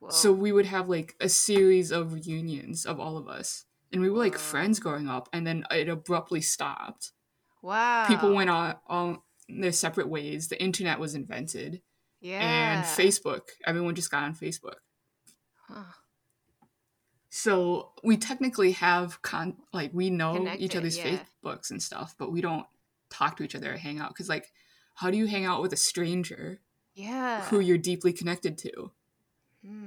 Well, 0.01 0.11
So 0.13 0.33
we 0.33 0.53
would 0.53 0.67
have 0.67 0.89
like 0.89 1.17
a 1.19 1.29
series 1.31 1.91
of 1.91 2.13
reunions 2.13 2.85
of 2.85 3.01
all 3.01 3.17
of 3.17 3.27
us. 3.27 3.65
And 3.97 4.03
we 4.03 4.11
were 4.11 4.19
like 4.19 4.37
friends 4.37 4.79
growing 4.79 5.09
up 5.09 5.31
and 5.33 5.47
then 5.47 5.65
it 5.71 5.89
abruptly 5.89 6.43
stopped. 6.43 7.13
wow, 7.63 8.07
People 8.07 8.35
went 8.35 8.51
on 8.51 9.21
their 9.49 9.73
separate 9.73 10.11
ways. 10.11 10.49
The 10.49 10.63
internet 10.63 11.01
was 11.01 11.15
invented 11.15 11.81
yeah, 12.21 12.41
and 12.41 12.85
Facebook. 12.85 13.49
Everyone 13.67 13.95
just 13.95 14.11
got 14.11 14.23
on 14.23 14.35
Facebook. 14.35 14.75
Huh. 15.67 15.95
So 17.31 17.93
we 18.05 18.19
technically 18.19 18.73
have 18.73 19.23
con 19.23 19.57
like 19.73 19.93
we 19.95 20.11
know 20.11 20.47
each 20.59 20.77
other's 20.77 20.99
yeah. 20.99 21.17
Facebooks 21.45 21.71
and 21.71 21.83
stuff, 21.83 22.15
but 22.19 22.31
we 22.31 22.43
don't 22.43 22.67
talk 23.09 23.39
to 23.39 23.45
each 23.45 23.55
other 23.55 23.73
or 23.73 23.79
hang 23.79 23.99
out 23.99 24.11
because 24.11 24.29
like 24.29 24.53
how 24.93 25.11
do 25.11 25.17
you 25.17 25.25
hang 25.27 25.47
out 25.47 25.63
with 25.63 25.73
a 25.73 25.77
stranger 25.77 26.61
yeah, 26.95 27.45
who 27.45 27.61
you're 27.61 27.79
deeply 27.79 28.13
connected 28.13 28.59
to? 28.59 28.91
Hmm. 29.65 29.87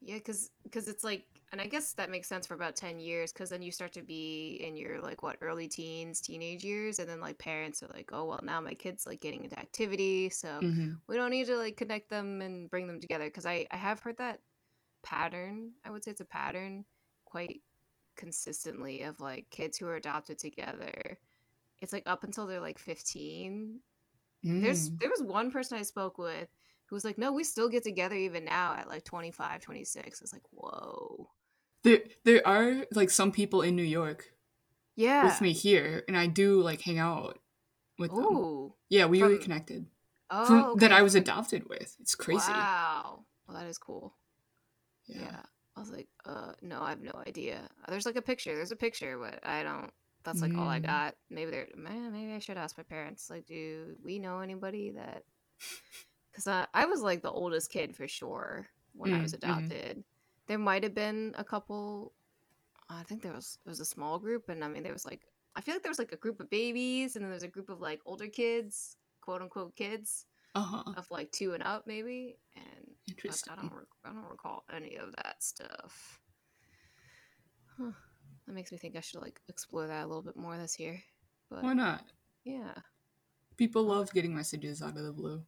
Yeah, 0.00 0.14
because 0.14 0.48
because 0.62 0.88
it's 0.88 1.04
like, 1.04 1.26
and 1.52 1.60
I 1.60 1.66
guess 1.66 1.94
that 1.94 2.10
makes 2.10 2.28
sense 2.28 2.46
for 2.46 2.54
about 2.54 2.76
ten 2.76 2.98
years, 3.00 3.32
because 3.32 3.50
then 3.50 3.62
you 3.62 3.72
start 3.72 3.92
to 3.94 4.02
be 4.02 4.56
in 4.56 4.76
your 4.76 5.00
like 5.00 5.22
what 5.22 5.38
early 5.40 5.68
teens, 5.68 6.20
teenage 6.20 6.64
years, 6.64 6.98
and 6.98 7.08
then 7.08 7.20
like 7.20 7.38
parents 7.38 7.82
are 7.82 7.88
like, 7.88 8.10
oh 8.12 8.24
well, 8.26 8.40
now 8.42 8.60
my 8.60 8.74
kid's 8.74 9.06
like 9.06 9.20
getting 9.20 9.44
into 9.44 9.58
activity, 9.58 10.30
so 10.30 10.62
Mm-hmm. 10.62 11.00
we 11.08 11.16
don't 11.16 11.30
need 11.30 11.46
to 11.46 11.56
like 11.56 11.76
connect 11.76 12.10
them 12.10 12.42
and 12.42 12.70
bring 12.70 12.86
them 12.86 13.00
together. 13.00 13.24
Because 13.26 13.46
I 13.46 13.66
I 13.70 13.76
have 13.76 14.00
heard 14.00 14.18
that 14.18 14.42
pattern. 15.02 15.74
I 15.84 15.90
would 15.90 16.04
say 16.04 16.12
it's 16.12 16.20
a 16.20 16.24
pattern 16.26 16.86
quite 17.26 17.62
consistently 18.16 19.02
of 19.02 19.20
like 19.20 19.50
kids 19.50 19.78
who 19.78 19.88
are 19.88 19.96
adopted 19.96 20.38
together. 20.38 21.18
It's 21.80 21.92
like 21.94 22.04
up 22.06 22.24
until 22.24 22.46
they're 22.46 22.60
like 22.60 22.78
fifteen, 22.78 23.82
there's 24.60 24.90
Mm. 24.90 25.00
there 25.00 25.10
was 25.10 25.22
one 25.22 25.50
person 25.50 25.78
I 25.78 25.82
spoke 25.82 26.18
with 26.18 26.48
who 26.86 26.96
was 26.96 27.04
like, 27.04 27.18
"No, 27.18 27.32
we 27.32 27.44
still 27.44 27.68
get 27.68 27.82
together 27.84 28.14
even 28.16 28.44
now 28.44 28.74
at 28.74 28.88
like 28.88 29.04
25, 29.04 29.60
26." 29.62 30.22
It's 30.22 30.32
like, 30.32 30.46
"Whoa." 30.52 31.30
There 31.84 32.00
there 32.24 32.46
are 32.46 32.86
like 32.92 33.10
some 33.10 33.32
people 33.32 33.62
in 33.62 33.76
New 33.76 33.82
York 33.82 34.32
Yeah. 34.96 35.24
with 35.24 35.40
me 35.40 35.52
here, 35.52 36.04
and 36.08 36.16
I 36.16 36.26
do 36.26 36.60
like 36.62 36.80
hang 36.82 36.98
out 36.98 37.38
with 37.98 38.10
them. 38.10 38.24
Ooh. 38.24 38.74
Yeah, 38.88 39.06
we 39.06 39.20
From- 39.20 39.28
reconnected. 39.32 39.86
Oh, 40.30 40.46
From, 40.46 40.78
That. 40.78 40.92
I 40.92 41.00
was 41.02 41.14
adopted 41.14 41.68
with. 41.68 41.96
It's 42.00 42.14
crazy. 42.14 42.50
Wow. 42.52 43.24
Well, 43.46 43.56
that 43.56 43.66
is 43.66 43.78
cool. 43.78 44.14
Yeah. 45.06 45.22
Yeah. 45.22 45.42
I 45.74 45.80
was 45.80 45.90
like, 45.90 46.08
uh, 46.26 46.52
no, 46.60 46.82
I 46.82 46.90
have 46.90 47.00
no 47.00 47.12
idea. 47.26 47.66
There's 47.88 48.04
like 48.04 48.16
a 48.16 48.22
picture. 48.22 48.54
There's 48.54 48.72
a 48.72 48.76
picture, 48.76 49.16
but 49.18 49.38
I 49.46 49.62
don't. 49.62 49.90
That's 50.24 50.42
like 50.42 50.54
all 50.54 50.68
I 50.68 50.80
Mm. 50.80 50.86
got. 50.86 51.14
Maybe 51.30 51.50
they're. 51.50 51.68
Man, 51.76 52.12
maybe 52.12 52.32
I 52.32 52.40
should 52.40 52.58
ask 52.58 52.76
my 52.76 52.82
parents. 52.84 53.30
Like, 53.30 53.46
do 53.46 53.96
we 54.04 54.18
know 54.18 54.40
anybody 54.40 54.90
that? 54.90 55.22
Because 56.30 56.46
I, 56.46 56.66
I 56.74 56.84
was 56.86 57.00
like 57.00 57.22
the 57.22 57.30
oldest 57.30 57.70
kid 57.70 57.96
for 57.96 58.06
sure 58.06 58.68
when 58.92 59.14
I 59.14 59.22
was 59.22 59.32
Mm, 59.32 59.40
mhm. 59.40 60.04
There 60.48 60.58
might 60.58 60.82
have 60.82 60.94
been 60.94 61.34
a 61.38 61.44
couple. 61.44 62.12
I 62.90 63.02
think 63.04 63.22
there 63.22 63.32
was 63.34 63.58
it 63.64 63.68
was 63.68 63.80
a 63.80 63.84
small 63.84 64.18
group, 64.18 64.48
and 64.48 64.64
I 64.64 64.68
mean 64.68 64.82
there 64.82 64.92
was 64.92 65.04
like 65.06 65.22
I 65.54 65.60
feel 65.60 65.74
like 65.74 65.82
there 65.82 65.90
was 65.90 65.98
like 65.98 66.12
a 66.12 66.16
group 66.16 66.40
of 66.40 66.48
babies, 66.50 67.14
and 67.16 67.24
then 67.24 67.30
there's 67.30 67.42
a 67.42 67.48
group 67.48 67.68
of 67.68 67.80
like 67.80 68.00
older 68.06 68.26
kids, 68.28 68.96
quote 69.20 69.42
unquote 69.42 69.76
kids 69.76 70.26
Uh 70.54 70.62
huh. 70.62 70.92
of 70.96 71.10
like 71.10 71.30
two 71.32 71.52
and 71.54 71.62
up 71.62 71.86
maybe 71.86 72.38
and 72.56 72.86
Interesting. 73.08 73.52
I 73.52 73.56
don't 73.56 73.72
rec- 73.72 73.86
I 74.04 74.08
don't 74.12 74.30
recall 74.30 74.64
any 74.74 74.96
of 74.96 75.14
that 75.16 75.42
stuff. 75.42 76.18
Huh. 77.78 77.92
That 78.46 78.54
makes 78.54 78.72
me 78.72 78.78
think 78.78 78.96
I 78.96 79.00
should 79.00 79.20
like 79.20 79.40
explore 79.48 79.86
that 79.86 80.04
a 80.04 80.06
little 80.06 80.22
bit 80.22 80.36
more 80.36 80.56
this 80.56 80.78
year. 80.80 81.00
But 81.50 81.62
Why 81.62 81.74
not? 81.74 82.04
yeah. 82.44 82.72
People 83.56 83.82
love 83.84 84.12
getting 84.12 84.34
messages 84.34 84.80
out 84.82 84.96
of 84.96 85.02
the 85.04 85.12
blue. 85.12 85.42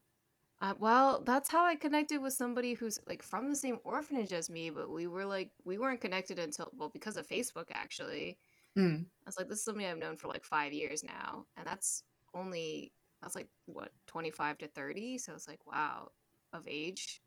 Uh, 0.61 0.75
well, 0.79 1.23
that's 1.25 1.49
how 1.49 1.65
I 1.65 1.75
connected 1.75 2.21
with 2.21 2.35
somebody 2.35 2.75
who's 2.75 2.99
like 3.09 3.23
from 3.23 3.49
the 3.49 3.57
same 3.57 3.79
orphanage 3.83 4.33
as 4.33 4.51
me, 4.51 4.69
but 4.69 4.91
we 4.91 5.07
were 5.07 5.25
like 5.25 5.51
we 5.65 5.79
weren't 5.79 6.03
connected 6.03 6.39
until 6.39 6.71
well 6.77 6.91
because 6.91 7.17
of 7.17 7.27
Facebook 7.27 7.69
actually. 7.73 8.39
Mm. 8.77 9.05
I 9.05 9.27
was 9.27 9.39
like, 9.39 9.49
this 9.49 9.59
is 9.59 9.65
somebody 9.65 9.87
I've 9.87 9.99
known 9.99 10.17
for 10.17 10.29
like 10.29 10.45
five 10.45 10.73
years 10.73 11.03
now, 11.03 11.47
and 11.57 11.67
that's 11.67 12.05
only 12.35 12.93
that's 13.23 13.35
like 13.35 13.49
what 13.67 13.91
twenty 14.07 14.31
five 14.31 14.59
to 14.59 14.69
thirty. 14.69 15.17
So 15.17 15.33
it's 15.33 15.49
like 15.49 15.61
wow, 15.67 16.11
of 16.53 16.67
age. 16.69 17.23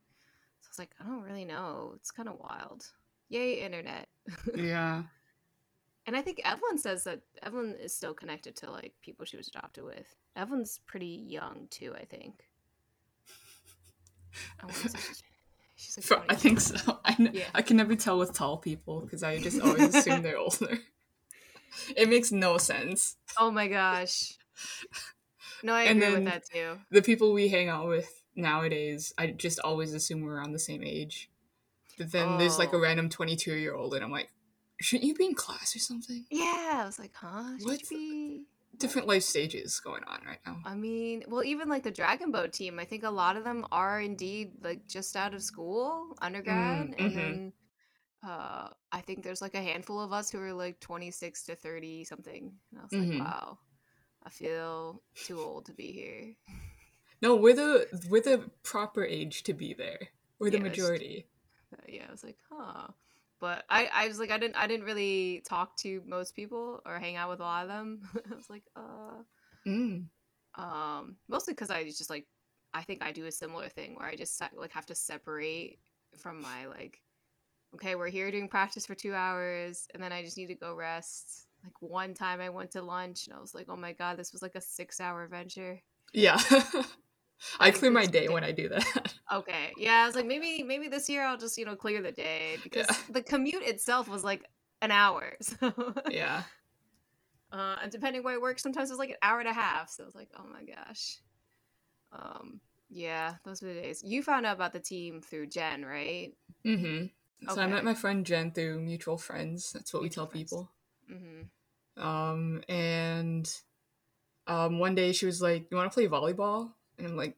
So 0.61 0.67
it's 0.69 0.79
like 0.79 0.91
I 1.01 1.05
don't 1.07 1.23
really 1.23 1.45
know. 1.45 1.93
It's 1.95 2.11
kind 2.11 2.29
of 2.29 2.39
wild. 2.39 2.85
Yay, 3.29 3.61
internet. 3.61 4.07
Yeah. 4.55 5.03
and 6.05 6.15
I 6.15 6.21
think 6.21 6.39
Evelyn 6.45 6.77
says 6.77 7.03
that 7.05 7.21
Evelyn 7.41 7.75
is 7.81 7.95
still 7.95 8.13
connected 8.13 8.55
to 8.57 8.71
like 8.71 8.93
people 9.01 9.25
she 9.25 9.37
was 9.37 9.47
adopted 9.47 9.85
with. 9.85 10.15
Evelyn's 10.35 10.79
pretty 10.85 11.23
young 11.27 11.67
too. 11.71 11.93
I 11.95 12.05
think. 12.05 12.43
I 14.61 14.65
like 14.67 14.75
For- 16.01 16.23
I 16.29 16.35
think 16.35 16.59
so. 16.59 16.99
I, 17.05 17.15
Yeah. 17.19 17.43
I 17.53 17.61
can 17.61 17.77
never 17.77 17.95
tell 17.95 18.17
with 18.17 18.33
tall 18.33 18.57
people 18.57 19.01
because 19.01 19.21
I 19.23 19.37
just 19.39 19.61
always 19.61 19.93
assume 19.95 20.21
they're 20.23 20.37
older. 20.47 20.79
It 21.95 22.09
makes 22.09 22.31
no 22.31 22.57
sense. 22.57 23.17
Oh 23.37 23.51
my 23.51 23.67
gosh. 23.67 24.33
No, 25.63 25.73
I 25.73 25.83
And 25.83 26.01
agree 26.01 26.15
with 26.15 26.25
that 26.25 26.43
too. 26.51 26.77
The 26.91 27.01
people 27.01 27.33
we 27.33 27.47
hang 27.49 27.69
out 27.69 27.87
with 27.87 28.21
nowadays, 28.35 29.13
I 29.17 29.27
just 29.27 29.59
always 29.59 29.93
assume 29.93 30.21
we're 30.21 30.35
around 30.35 30.53
the 30.53 30.59
same 30.59 30.83
age. 30.83 31.29
But 31.97 32.11
then 32.11 32.37
there's 32.37 32.57
like 32.57 32.73
a 32.73 32.77
Oh. 32.77 32.81
random 32.81 33.09
22 33.09 33.53
year 33.53 33.75
old, 33.75 33.93
and 33.93 34.03
I'm 34.03 34.11
like, 34.11 34.29
shouldn't 34.81 35.07
you 35.07 35.13
be 35.15 35.25
in 35.25 35.35
class 35.35 35.75
or 35.75 35.79
something? 35.79 36.25
Yeah, 36.31 36.81
I 36.81 36.85
was 36.85 36.97
like, 36.99 37.11
huh? 37.13 37.57
Should 37.59 37.67
What? 37.67 37.89
be? 37.89 38.43
Different 38.77 39.07
life 39.07 39.23
stages 39.23 39.79
going 39.79 40.03
on 40.03 40.21
right 40.25 40.39
now. 40.45 40.59
I 40.65 40.75
mean, 40.75 41.23
well, 41.27 41.43
even 41.43 41.67
like 41.69 41.83
the 41.83 41.91
Dragon 41.91 42.31
Boat 42.31 42.53
team, 42.53 42.79
I 42.79 42.85
think 42.85 43.03
a 43.03 43.09
lot 43.09 43.35
of 43.35 43.43
them 43.43 43.65
are 43.71 43.99
indeed 43.99 44.53
like 44.63 44.87
just 44.87 45.15
out 45.15 45.33
of 45.33 45.43
school, 45.43 46.17
undergrad, 46.21 46.87
Mm, 46.87 46.97
and 46.97 47.15
mhm. 47.15 47.17
then 47.17 47.53
uh, 48.23 48.69
I 48.91 49.01
think 49.01 49.23
there's 49.23 49.41
like 49.41 49.55
a 49.55 49.61
handful 49.63 49.99
of 50.01 50.13
us 50.13 50.31
who 50.31 50.39
are 50.41 50.53
like 50.53 50.79
26 50.79 51.43
to 51.45 51.55
30 51.55 52.03
something. 52.05 52.53
And 52.71 52.79
I 52.79 52.83
was 52.83 52.93
Mhm. 52.93 52.99
like, 52.99 53.13
wow, 53.19 53.59
I 54.23 54.29
feel 54.29 55.03
too 55.23 55.41
old 55.41 55.65
to 55.67 55.73
be 55.73 55.91
here. 55.93 56.35
No, 57.21 57.35
we're 57.35 57.55
the 57.55 57.87
we're 58.09 58.21
the 58.21 58.51
proper 58.61 59.03
age 59.03 59.41
to 59.43 59.53
be 59.53 59.73
there. 59.73 60.09
We're 60.37 60.51
the 60.51 60.57
Yeah, 60.57 60.63
majority. 60.63 61.27
Uh, 61.73 61.77
yeah, 61.87 62.05
I 62.07 62.11
was 62.11 62.23
like, 62.23 62.37
huh. 62.49 62.87
But 63.43 63.65
I, 63.69 63.89
I 63.93 64.07
was 64.07 64.19
like, 64.19 64.31
I 64.31 64.37
didn't, 64.39 64.55
I 64.55 64.67
didn't 64.67 64.85
really 64.85 65.43
talk 65.49 65.75
to 65.79 66.01
most 66.07 66.35
people 66.35 66.81
or 66.85 66.97
hang 66.99 67.17
out 67.17 67.29
with 67.29 67.41
a 67.41 67.43
lot 67.43 67.63
of 67.63 67.69
them. 67.69 68.01
I 68.31 68.35
was 68.35 68.49
like, 68.49 68.63
uh, 68.75 69.23
Mm. 69.65 70.09
um 70.55 71.17
mostly 71.27 71.53
because 71.53 71.71
i 71.71 71.83
just 71.83 72.09
like 72.09 72.27
i 72.73 72.83
think 72.83 73.03
i 73.03 73.11
do 73.11 73.25
a 73.25 73.31
similar 73.31 73.69
thing 73.69 73.95
where 73.95 74.07
i 74.07 74.15
just 74.15 74.41
like 74.55 74.71
have 74.71 74.85
to 74.85 74.95
separate 74.95 75.79
from 76.17 76.41
my 76.41 76.67
like 76.67 77.01
okay 77.75 77.95
we're 77.95 78.09
here 78.09 78.31
doing 78.31 78.47
practice 78.47 78.85
for 78.85 78.95
two 78.95 79.15
hours 79.15 79.87
and 79.93 80.03
then 80.03 80.11
i 80.11 80.23
just 80.23 80.37
need 80.37 80.47
to 80.47 80.55
go 80.55 80.75
rest 80.75 81.47
like 81.63 81.73
one 81.81 82.13
time 82.13 82.41
i 82.41 82.49
went 82.49 82.71
to 82.71 82.81
lunch 82.81 83.27
and 83.27 83.35
i 83.35 83.39
was 83.41 83.55
like 83.55 83.67
oh 83.69 83.75
my 83.75 83.93
god 83.93 84.17
this 84.17 84.31
was 84.33 84.43
like 84.43 84.55
a 84.55 84.61
six 84.61 85.01
hour 85.01 85.27
venture 85.27 85.81
Yeah. 86.13 86.37
I 87.59 87.71
clear 87.71 87.91
my 87.91 88.05
day 88.05 88.27
when 88.29 88.43
I 88.43 88.51
do 88.51 88.69
that. 88.69 89.13
okay 89.31 89.71
yeah 89.77 90.03
i 90.03 90.05
was 90.05 90.15
like 90.15 90.25
maybe 90.25 90.63
maybe 90.63 90.87
this 90.87 91.09
year 91.09 91.23
i'll 91.23 91.37
just 91.37 91.57
you 91.57 91.65
know 91.65 91.75
clear 91.75 92.01
the 92.01 92.11
day 92.11 92.57
because 92.63 92.85
Yeah. 92.89 92.95
the 93.09 93.21
commute 93.23 93.63
itself 93.63 94.07
was 94.07 94.23
like 94.23 94.43
an 94.81 94.91
hour 94.91 95.33
so 95.41 95.73
yeah. 96.09 96.43
uh, 97.51 97.75
and 97.81 97.91
depending 97.91 98.21
where 98.23 98.35
I 98.35 98.37
work, 98.37 98.59
sometimes 98.59 98.89
it's 98.89 98.99
like 98.99 99.11
an 99.11 99.15
hour 99.21 99.39
and 99.39 99.47
a 99.47 99.53
half. 99.53 99.89
So 99.89 100.03
it's 100.05 100.15
like, 100.15 100.29
oh 100.37 100.45
my 100.51 100.63
gosh. 100.63 101.19
Um, 102.11 102.59
yeah, 102.89 103.35
those 103.45 103.61
were 103.61 103.73
the 103.73 103.81
days. 103.81 104.03
You 104.03 104.21
found 104.23 104.45
out 104.45 104.55
about 104.55 104.73
the 104.73 104.79
team 104.79 105.21
through 105.21 105.47
Jen, 105.47 105.85
right? 105.85 106.33
Mm-hmm. 106.65 107.05
So 107.53 107.61
I 107.61 107.67
met 107.67 107.83
my 107.85 107.93
friend 107.93 108.25
Jen 108.25 108.51
through 108.51 108.81
mutual 108.81 109.17
friends. 109.17 109.71
That's 109.71 109.93
what 109.93 110.01
Mutual 110.01 110.03
we 110.03 110.09
tell 110.09 110.27
friends. 110.27 110.49
people. 110.51 110.71
Mm-hmm. 111.11 112.03
Um, 112.03 112.61
and 112.67 113.49
um, 114.47 114.79
one 114.79 114.95
day 114.95 115.11
she 115.13 115.25
was 115.25 115.41
like, 115.41 115.67
"You 115.71 115.77
want 115.77 115.91
to 115.91 115.93
play 115.93 116.07
volleyball?" 116.07 116.71
And 117.03 117.11
I'm 117.11 117.17
like, 117.17 117.37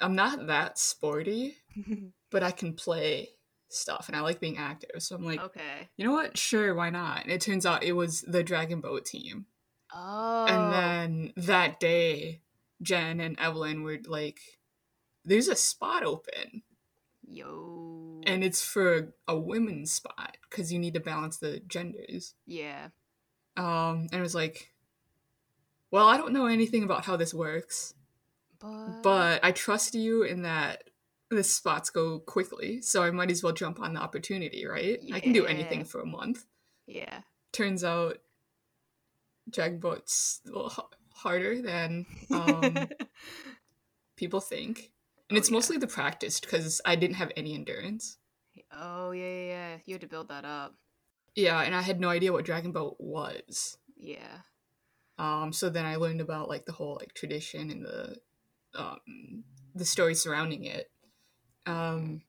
"I'm 0.00 0.14
not 0.14 0.46
that 0.48 0.78
sporty, 0.78 1.56
but 2.30 2.42
I 2.42 2.50
can 2.50 2.74
play 2.74 3.30
stuff, 3.68 4.08
and 4.08 4.16
I 4.16 4.20
like 4.20 4.40
being 4.40 4.58
active." 4.58 5.02
So 5.02 5.16
I'm 5.16 5.24
like, 5.24 5.40
okay. 5.40 5.88
"You 5.96 6.04
know 6.06 6.12
what? 6.12 6.36
Sure, 6.36 6.74
why 6.74 6.90
not?" 6.90 7.22
And 7.22 7.32
it 7.32 7.40
turns 7.40 7.64
out 7.66 7.82
it 7.84 7.92
was 7.92 8.22
the 8.22 8.42
Dragon 8.42 8.80
Boat 8.80 9.04
team. 9.06 9.46
Oh. 9.94 10.46
And 10.46 10.72
then 10.72 11.32
that 11.46 11.80
day, 11.80 12.40
Jen 12.82 13.20
and 13.20 13.38
Evelyn 13.38 13.82
were 13.82 13.98
like, 14.06 14.40
"There's 15.24 15.48
a 15.48 15.56
spot 15.56 16.02
open." 16.04 16.62
Yo. 17.28 18.22
and 18.24 18.44
it's 18.44 18.62
for 18.64 19.12
a 19.26 19.36
women's 19.36 19.90
spot 19.90 20.36
because 20.48 20.72
you 20.72 20.78
need 20.78 20.94
to 20.94 21.00
balance 21.00 21.38
the 21.38 21.60
genders. 21.66 22.34
yeah. 22.46 22.88
Um, 23.56 24.06
and 24.12 24.14
it 24.14 24.20
was 24.20 24.34
like, 24.34 24.72
well, 25.90 26.06
I 26.06 26.16
don't 26.18 26.32
know 26.32 26.46
anything 26.46 26.82
about 26.84 27.04
how 27.04 27.16
this 27.16 27.32
works, 27.34 27.94
But. 28.66 29.02
but 29.02 29.44
I 29.44 29.52
trust 29.52 29.94
you 29.94 30.22
in 30.22 30.42
that 30.42 30.84
the 31.30 31.42
spots 31.44 31.90
go 31.90 32.18
quickly, 32.20 32.80
so 32.82 33.02
I 33.02 33.10
might 33.10 33.30
as 33.30 33.42
well 33.42 33.52
jump 33.52 33.80
on 33.80 33.94
the 33.94 34.00
opportunity, 34.00 34.66
right? 34.66 35.00
I 35.12 35.20
can 35.20 35.32
do 35.32 35.46
anything 35.46 35.84
for 35.84 36.00
a 36.00 36.06
month. 36.06 36.44
Yeah. 36.86 37.20
Turns 37.52 37.82
out, 37.82 38.18
Dragon 39.50 39.78
Boat's 39.80 40.40
a 40.46 40.48
little 40.48 40.70
h- 40.70 40.98
harder 41.14 41.60
than 41.62 42.06
um, 42.30 42.88
people 44.16 44.40
think. 44.40 44.92
And 45.28 45.36
Oh, 45.36 45.38
it's 45.38 45.50
yeah. 45.50 45.54
mostly 45.54 45.76
the 45.78 45.86
practice 45.88 46.38
because 46.40 46.80
I 46.84 46.94
didn't 46.96 47.16
have 47.16 47.32
any 47.36 47.54
endurance. 47.54 48.18
oh, 48.72 49.10
yeah, 49.10 49.24
yeah, 49.28 49.46
yeah. 49.46 49.76
You 49.84 49.94
had 49.94 50.00
to 50.02 50.06
build 50.06 50.28
that 50.28 50.44
up. 50.44 50.74
Yeah, 51.34 51.60
and 51.62 51.74
I 51.74 51.82
had 51.82 52.00
no 52.00 52.08
idea 52.08 52.32
what 52.32 52.44
Dragon 52.44 52.72
Boat 52.72 52.96
was. 52.98 53.78
Yeah. 53.96 54.38
Um, 55.18 55.52
so 55.52 55.68
then 55.68 55.84
I 55.84 55.96
learned 55.96 56.20
about 56.20 56.48
like 56.48 56.66
the 56.66 56.72
whole 56.72 56.96
like 57.00 57.14
tradition 57.14 57.70
and 57.70 57.84
the 57.84 58.16
um, 58.76 59.44
the 59.74 59.84
story 59.84 60.14
surrounding 60.14 60.64
it. 60.64 60.90
Um, 61.66 62.22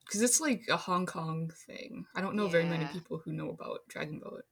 because 0.00 0.22
it's 0.22 0.40
like 0.40 0.66
a 0.70 0.76
Hong 0.76 1.04
Kong 1.06 1.50
thing. 1.66 2.06
I 2.14 2.20
don't 2.20 2.36
know 2.36 2.46
very 2.46 2.64
many 2.64 2.84
people 2.86 3.20
who 3.24 3.32
know 3.32 3.50
about 3.50 3.80
Dragon 3.88 4.20
Boat. 4.20 4.44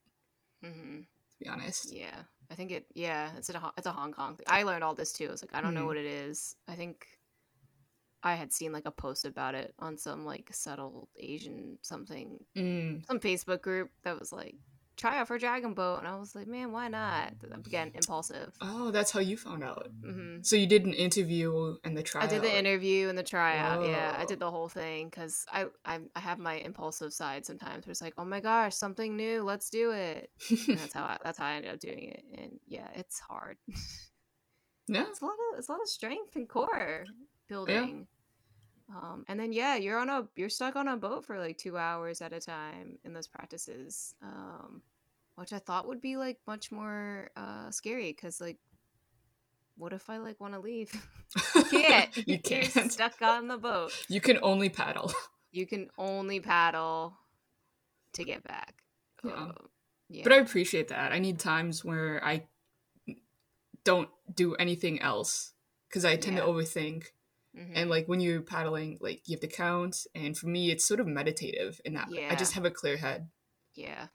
Mm-hmm. 0.64 0.98
To 1.02 1.38
be 1.40 1.48
honest. 1.48 1.92
Yeah, 1.92 2.22
I 2.50 2.54
think 2.56 2.72
it. 2.72 2.86
Yeah, 2.94 3.30
it's 3.36 3.50
a 3.50 3.72
it's 3.76 3.86
a 3.86 3.92
Hong 3.92 4.12
Kong 4.12 4.36
thing. 4.36 4.46
I 4.48 4.64
learned 4.64 4.82
all 4.82 4.94
this 4.94 5.12
too. 5.12 5.28
I 5.28 5.30
was 5.30 5.42
like, 5.42 5.54
I 5.54 5.60
don't 5.60 5.74
know 5.74 5.82
Mhm. 5.84 5.86
what 5.86 5.96
it 5.96 6.06
is. 6.06 6.56
I 6.66 6.74
think 6.74 7.06
I 8.22 8.34
had 8.34 8.52
seen 8.52 8.72
like 8.72 8.86
a 8.86 8.90
post 8.90 9.24
about 9.26 9.54
it 9.54 9.74
on 9.78 9.96
some 9.98 10.24
like 10.24 10.48
Subtle 10.52 11.08
Asian 11.18 11.78
something, 11.82 12.42
Mm. 12.56 13.06
some 13.06 13.20
Facebook 13.20 13.60
group 13.62 13.90
that 14.02 14.18
was 14.18 14.32
like, 14.32 14.56
try 14.96 15.18
out 15.18 15.28
for 15.28 15.38
Dragon 15.38 15.74
Boat, 15.74 15.98
and 15.98 16.08
I 16.08 16.16
was 16.16 16.34
like, 16.34 16.46
man, 16.46 16.72
why 16.72 16.88
not? 16.88 17.32
Again, 17.66 17.90
impulsive. 17.94 18.52
Oh, 18.60 18.90
that's 18.90 19.10
how 19.10 19.20
you 19.20 19.36
found 19.36 19.64
out. 19.64 19.88
hmm 20.04 20.38
So 20.42 20.56
you 20.56 20.66
did 20.66 20.86
an 20.86 20.92
interview 20.92 21.76
and 21.84 21.96
the 21.96 22.02
tryout. 22.02 22.28
I 22.28 22.32
did 22.32 22.42
the 22.42 22.56
interview 22.56 23.08
and 23.08 23.18
the 23.18 23.22
tryout. 23.22 23.86
Yeah, 23.86 24.14
I 24.18 24.24
did 24.24 24.38
the 24.38 24.50
whole 24.50 24.68
thing 24.68 25.08
because 25.08 25.44
I, 25.52 25.66
I 25.84 26.00
I 26.14 26.20
have 26.20 26.38
my 26.38 26.54
impulsive 26.54 27.12
side 27.12 27.44
sometimes. 27.46 27.86
Where 27.86 27.90
it's 27.92 28.02
like, 28.02 28.14
oh 28.18 28.24
my 28.24 28.40
gosh, 28.40 28.74
something 28.74 29.16
new, 29.16 29.42
let's 29.42 29.70
do 29.70 29.90
it. 29.92 30.30
That's 30.68 30.92
how 30.92 31.04
I, 31.04 31.18
that's 31.22 31.38
how 31.38 31.46
I 31.46 31.54
ended 31.54 31.72
up 31.72 31.80
doing 31.80 32.10
it. 32.10 32.24
And 32.36 32.60
yeah, 32.66 32.88
it's 32.94 33.18
hard. 33.20 33.56
yeah. 34.88 35.04
it's 35.08 35.20
a 35.20 35.24
lot 35.24 35.32
of 35.52 35.58
it's 35.58 35.68
a 35.68 35.72
lot 35.72 35.80
of 35.80 35.88
strength 35.88 36.36
and 36.36 36.48
core 36.48 37.04
building. 37.48 38.06
Um, 38.90 39.24
and 39.28 39.38
then 39.40 39.52
yeah, 39.52 39.76
you're 39.76 39.98
on 39.98 40.10
a 40.10 40.28
you're 40.36 40.48
stuck 40.50 40.76
on 40.76 40.88
a 40.88 40.96
boat 40.96 41.24
for 41.24 41.38
like 41.38 41.56
two 41.58 41.76
hours 41.78 42.20
at 42.20 42.32
a 42.32 42.40
time 42.40 42.98
in 43.04 43.12
those 43.14 43.26
practices. 43.26 44.14
Um, 44.22 44.82
which 45.36 45.52
I 45.52 45.58
thought 45.58 45.88
would 45.88 46.00
be 46.00 46.16
like 46.16 46.38
much 46.46 46.70
more 46.70 47.30
uh 47.36 47.70
scary 47.70 48.12
because 48.12 48.40
like 48.40 48.58
what 49.76 49.92
if 49.92 50.08
I 50.08 50.18
like 50.18 50.40
want 50.40 50.54
to 50.54 50.60
leave? 50.60 50.92
you 51.56 51.64
can't. 51.64 52.16
you 52.16 52.24
You're 52.28 52.38
can't. 52.38 52.92
stuck 52.92 53.20
on 53.22 53.48
the 53.48 53.58
boat. 53.58 53.92
You 54.08 54.20
can 54.20 54.38
only 54.42 54.68
paddle. 54.68 55.12
You 55.50 55.66
can 55.66 55.88
only 55.98 56.40
paddle 56.40 57.16
to 58.12 58.24
get 58.24 58.44
back. 58.44 58.74
Yeah. 59.24 59.30
Uh, 59.32 59.52
yeah. 60.08 60.22
But 60.24 60.32
I 60.32 60.36
appreciate 60.36 60.88
that. 60.88 61.10
I 61.12 61.18
need 61.18 61.38
times 61.38 61.84
where 61.84 62.22
I 62.24 62.44
don't 63.84 64.08
do 64.32 64.54
anything 64.54 65.00
else 65.00 65.52
because 65.88 66.04
I 66.04 66.16
tend 66.16 66.36
Yeah. 66.36 66.44
to 66.44 66.48
overthink. 66.50 67.06
Mhm. 67.56 67.72
And 67.74 67.90
like 67.90 68.06
when 68.08 68.20
you're 68.20 68.40
paddling, 68.42 68.98
like 69.00 69.22
you 69.28 69.34
have 69.36 69.40
to 69.40 69.46
count. 69.48 70.06
And 70.14 70.36
for 70.36 70.46
me, 70.48 70.70
it's 70.70 70.84
sort 70.84 71.00
of 71.00 71.06
meditative 71.06 71.80
in 71.84 71.94
that 71.94 72.08
way. 72.10 72.26
I 72.28 72.34
just 72.34 72.54
have 72.54 72.64
a 72.64 72.70
clear 72.70 72.96
head. 72.96 73.28
Yeah. 73.74 74.08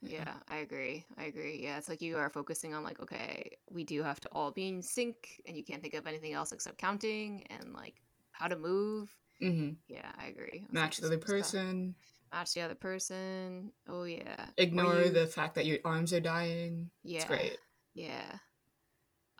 Yeah, 0.00 0.34
I 0.48 0.58
agree. 0.58 1.06
I 1.16 1.24
agree. 1.24 1.60
Yeah, 1.60 1.76
it's 1.78 1.88
like 1.88 2.00
you 2.00 2.18
are 2.18 2.30
focusing 2.30 2.72
on 2.72 2.84
like, 2.84 3.00
okay, 3.00 3.50
we 3.70 3.82
do 3.82 4.02
have 4.04 4.20
to 4.20 4.28
all 4.30 4.52
be 4.52 4.68
in 4.68 4.80
sync 4.80 5.40
and 5.46 5.56
you 5.56 5.64
can't 5.64 5.82
think 5.82 5.94
of 5.94 6.06
anything 6.06 6.34
else 6.34 6.52
except 6.52 6.78
counting 6.78 7.44
and 7.50 7.72
like 7.72 7.94
how 8.30 8.46
to 8.46 8.56
move. 8.56 9.12
hmm 9.40 9.70
Yeah, 9.88 10.10
I 10.16 10.26
agree. 10.26 10.60
That's, 10.62 10.72
Match 10.72 11.02
like, 11.02 11.10
the 11.10 11.16
other 11.16 11.26
some 11.26 11.42
stuff. 11.42 11.52
person. 11.52 11.94
Match 12.32 12.54
the 12.54 12.60
other 12.60 12.74
person. 12.76 13.72
Oh 13.88 14.04
yeah. 14.04 14.46
Ignore 14.56 15.02
you- 15.02 15.10
the 15.10 15.26
fact 15.26 15.56
that 15.56 15.66
your 15.66 15.78
arms 15.84 16.12
are 16.12 16.20
dying. 16.20 16.90
Yeah. 17.02 17.16
It's 17.16 17.24
great. 17.24 17.58
Yeah. 17.94 18.38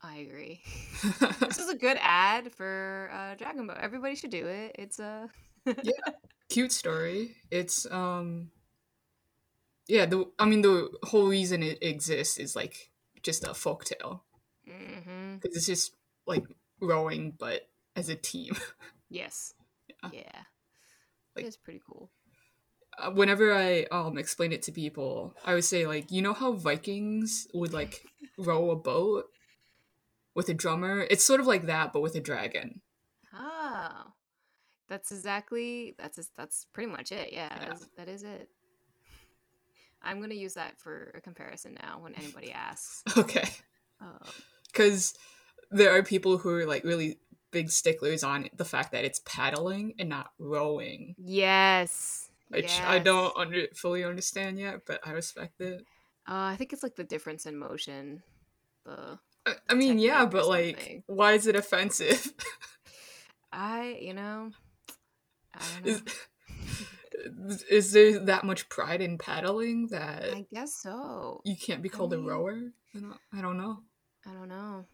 I 0.02 0.18
agree. 0.18 0.60
this 1.40 1.58
is 1.62 1.68
a 1.68 1.76
good 1.76 1.98
ad 2.00 2.52
for 2.52 3.10
uh 3.12 3.34
Dragon 3.34 3.66
Boat. 3.66 3.78
Everybody 3.80 4.14
should 4.14 4.30
do 4.30 4.46
it. 4.46 4.76
It's 4.78 4.98
a 4.98 5.28
yeah, 5.66 6.12
Cute 6.48 6.72
story. 6.72 7.36
It's 7.50 7.86
um 7.90 8.50
yeah, 9.88 10.06
the 10.06 10.26
I 10.38 10.44
mean 10.46 10.62
the 10.62 10.88
whole 11.04 11.28
reason 11.28 11.62
it 11.62 11.78
exists 11.82 12.38
is 12.38 12.54
like 12.54 12.90
just 13.22 13.46
a 13.46 13.54
folk 13.54 13.84
tale. 13.84 14.24
Because 14.64 15.56
it's 15.56 15.66
just 15.66 15.92
like 16.26 16.44
rowing 16.80 17.32
but 17.38 17.68
as 17.96 18.08
a 18.08 18.14
team. 18.16 18.54
Yes. 19.10 19.54
Yeah. 20.02 20.10
Yeah. 20.12 20.40
Like- 21.34 21.46
it's 21.46 21.56
pretty 21.56 21.80
cool. 21.88 22.10
uh, 22.98 23.10
whenever 23.10 23.54
I 23.54 23.86
um 23.90 24.18
explain 24.18 24.52
it 24.52 24.60
to 24.64 24.72
people, 24.72 25.32
I 25.46 25.54
would 25.54 25.64
say 25.64 25.86
like, 25.86 26.12
you 26.12 26.20
know 26.20 26.34
how 26.34 26.52
Vikings 26.52 27.48
would 27.54 27.72
like 27.72 28.04
row 28.36 28.70
a 28.70 28.76
boat 28.76 29.24
with 30.38 30.48
a 30.48 30.54
drummer? 30.54 31.04
It's 31.10 31.24
sort 31.24 31.40
of 31.40 31.48
like 31.48 31.66
that, 31.66 31.92
but 31.92 32.00
with 32.00 32.14
a 32.14 32.20
dragon. 32.20 32.80
Oh, 33.34 34.12
that's 34.88 35.10
exactly 35.10 35.96
that's 35.98 36.30
that's 36.36 36.66
pretty 36.72 36.90
much 36.90 37.10
it. 37.10 37.32
Yeah, 37.32 37.48
Yeah. 37.60 37.68
That's, 37.68 37.88
that 37.96 38.08
is 38.08 38.22
it. 38.22 38.48
I'm 40.02 40.20
gonna 40.20 40.34
use 40.34 40.54
that 40.54 40.78
for 40.78 41.12
a 41.16 41.20
comparison 41.20 41.76
now 41.82 41.98
when 42.00 42.14
anybody 42.14 42.52
asks. 42.52 43.02
Okay, 43.18 43.48
because 44.72 45.14
there 45.72 45.90
are 45.90 46.04
people 46.04 46.38
who 46.38 46.50
are 46.50 46.66
like 46.66 46.84
really 46.84 47.18
big 47.50 47.68
sticklers 47.70 48.22
on 48.22 48.48
the 48.56 48.64
fact 48.64 48.92
that 48.92 49.04
it's 49.04 49.20
paddling 49.24 49.94
and 49.98 50.08
not 50.08 50.30
rowing, 50.38 51.16
yes, 51.18 52.30
which 52.46 52.80
I 52.80 53.00
don't 53.00 53.36
under- 53.36 53.66
fully 53.74 54.04
understand 54.04 54.60
yet, 54.60 54.82
but 54.86 55.00
I 55.04 55.10
respect 55.10 55.60
it. 55.60 55.80
Uh, 56.28 56.52
I 56.52 56.56
think 56.56 56.72
it's 56.72 56.84
like 56.84 56.94
the 56.94 57.02
difference 57.02 57.44
in 57.44 57.58
motion. 57.58 58.22
The 58.84 59.18
I, 59.48 59.54
I 59.70 59.74
mean, 59.74 59.98
yeah, 59.98 60.26
but 60.26 60.46
like, 60.46 61.02
why 61.06 61.32
is 61.32 61.46
it 61.46 61.56
offensive? 61.56 62.32
I, 63.52 63.98
you 64.00 64.14
know, 64.14 64.50
I 65.54 65.60
don't 65.82 65.86
know. 65.86 66.00
is, 67.48 67.62
is 67.64 67.92
there 67.92 68.18
that 68.20 68.44
much 68.44 68.68
pride 68.68 69.00
in 69.00 69.18
paddling 69.18 69.88
that 69.88 70.24
I 70.34 70.46
guess 70.52 70.74
so. 70.74 71.40
you 71.44 71.56
can't 71.56 71.82
be 71.82 71.88
called 71.88 72.12
mean- 72.12 72.24
a 72.24 72.28
rower? 72.28 72.58
I 72.94 72.98
don't, 73.00 73.16
I 73.32 73.40
don't 73.40 73.58
know. 73.58 73.78
I 74.26 74.32
don't 74.32 74.48
know. 74.48 74.84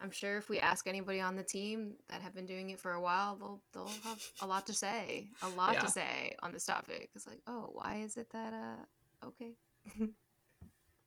I'm 0.00 0.10
sure 0.10 0.36
if 0.36 0.48
we 0.48 0.58
ask 0.58 0.88
anybody 0.88 1.20
on 1.20 1.36
the 1.36 1.44
team 1.44 1.94
that 2.08 2.22
have 2.22 2.34
been 2.34 2.44
doing 2.46 2.70
it 2.70 2.80
for 2.80 2.92
a 2.92 3.00
while, 3.00 3.36
they'll 3.36 3.62
they'll 3.72 3.92
have 4.02 4.20
a 4.40 4.46
lot 4.46 4.66
to 4.66 4.72
say, 4.72 5.28
a 5.42 5.48
lot 5.50 5.74
Yeah. 5.74 5.80
to 5.80 5.90
say 5.90 6.34
on 6.42 6.52
this 6.52 6.64
topic. 6.64 7.10
It's 7.14 7.26
like, 7.26 7.40
oh, 7.46 7.70
why 7.72 8.02
is 8.04 8.16
it 8.16 8.28
that? 8.32 8.52
Uh, 8.52 9.26
okay. 9.28 9.52
it 10.00 10.10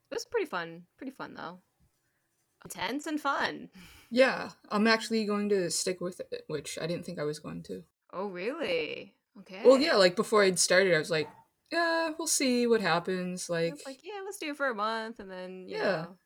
was 0.10 0.26
pretty 0.26 0.46
fun. 0.46 0.84
Pretty 0.98 1.12
fun 1.12 1.34
though. 1.34 1.60
Intense 2.64 3.06
and 3.06 3.20
fun. 3.20 3.70
Yeah, 4.10 4.52
I'm 4.70 4.88
actually 4.88 5.26
going 5.26 5.50
to 5.50 5.70
stick 5.70 6.00
with 6.02 6.20
it, 6.32 6.44
which 6.48 6.78
I 6.82 6.88
didn't 6.88 7.06
think 7.06 7.20
I 7.20 7.24
was 7.24 7.40
going 7.40 7.64
to. 7.64 7.84
Oh, 8.14 8.28
really? 8.28 9.14
Okay. 9.40 9.62
Well, 9.66 9.78
yeah, 9.80 9.96
like 9.96 10.16
before 10.16 10.44
I'd 10.44 10.58
started, 10.60 10.94
I 10.96 11.00
was 11.00 11.12
like, 11.12 11.28
yeah, 11.72 12.12
we'll 12.18 12.28
see 12.28 12.66
what 12.68 12.82
happens. 12.82 13.50
Like, 13.50 13.74
like, 13.86 14.00
yeah, 14.04 14.22
let's 14.24 14.38
do 14.38 14.52
it 14.52 14.58
for 14.58 14.70
a 14.70 14.76
month, 14.76 15.20
and 15.20 15.30
then 15.30 15.68
you 15.68 15.78
Yeah. 15.78 15.84
know, 16.04 16.18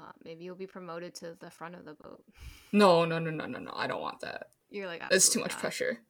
uh, 0.00 0.12
maybe 0.24 0.44
you'll 0.44 0.54
be 0.56 0.66
promoted 0.66 1.14
to 1.16 1.36
the 1.38 1.50
front 1.50 1.74
of 1.74 1.84
the 1.84 1.94
boat. 1.94 2.24
no, 2.72 3.04
no, 3.04 3.18
no, 3.18 3.30
no, 3.30 3.46
no, 3.46 3.58
no, 3.58 3.72
I 3.74 3.86
don't 3.86 4.00
want 4.00 4.20
that. 4.20 4.48
You're 4.70 4.86
like, 4.86 5.02
That's 5.08 5.28
too 5.28 5.40
much 5.40 5.52
not." 5.52 5.60
pressure. 5.60 6.00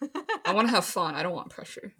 I 0.44 0.52
want 0.52 0.68
to 0.68 0.74
have 0.74 0.84
fun. 0.84 1.14
I 1.14 1.22
don't 1.22 1.34
want 1.34 1.50
pressure. 1.50 1.94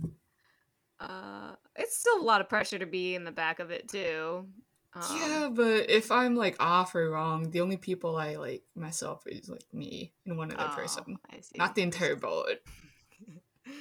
Uh, 0.99 1.55
it's 1.76 1.99
still 1.99 2.20
a 2.20 2.24
lot 2.24 2.40
of 2.40 2.49
pressure 2.49 2.78
to 2.78 2.86
be 2.86 3.14
in 3.14 3.24
the 3.24 3.32
back 3.32 3.59
of 3.59 3.70
it 3.70 3.88
too. 3.88 4.47
Um, 4.95 5.03
yeah, 5.16 5.49
but 5.51 5.88
if 5.88 6.11
I'm 6.11 6.36
like 6.36 6.57
off 6.61 6.95
or 6.95 7.11
wrong, 7.11 7.51
the 7.51 7.62
only 7.62 7.78
people 7.78 8.16
I 8.16 8.36
like 8.36 8.62
mess 8.76 9.03
up 9.03 9.22
is 9.26 9.49
like 9.49 9.64
me 9.72 10.12
and 10.26 10.36
one 10.36 10.53
other 10.53 10.68
oh, 10.70 10.76
person, 10.76 11.18
I 11.30 11.40
see. 11.40 11.57
not 11.57 11.74
the 11.74 11.82
entire 11.82 12.16
boat. 12.16 12.59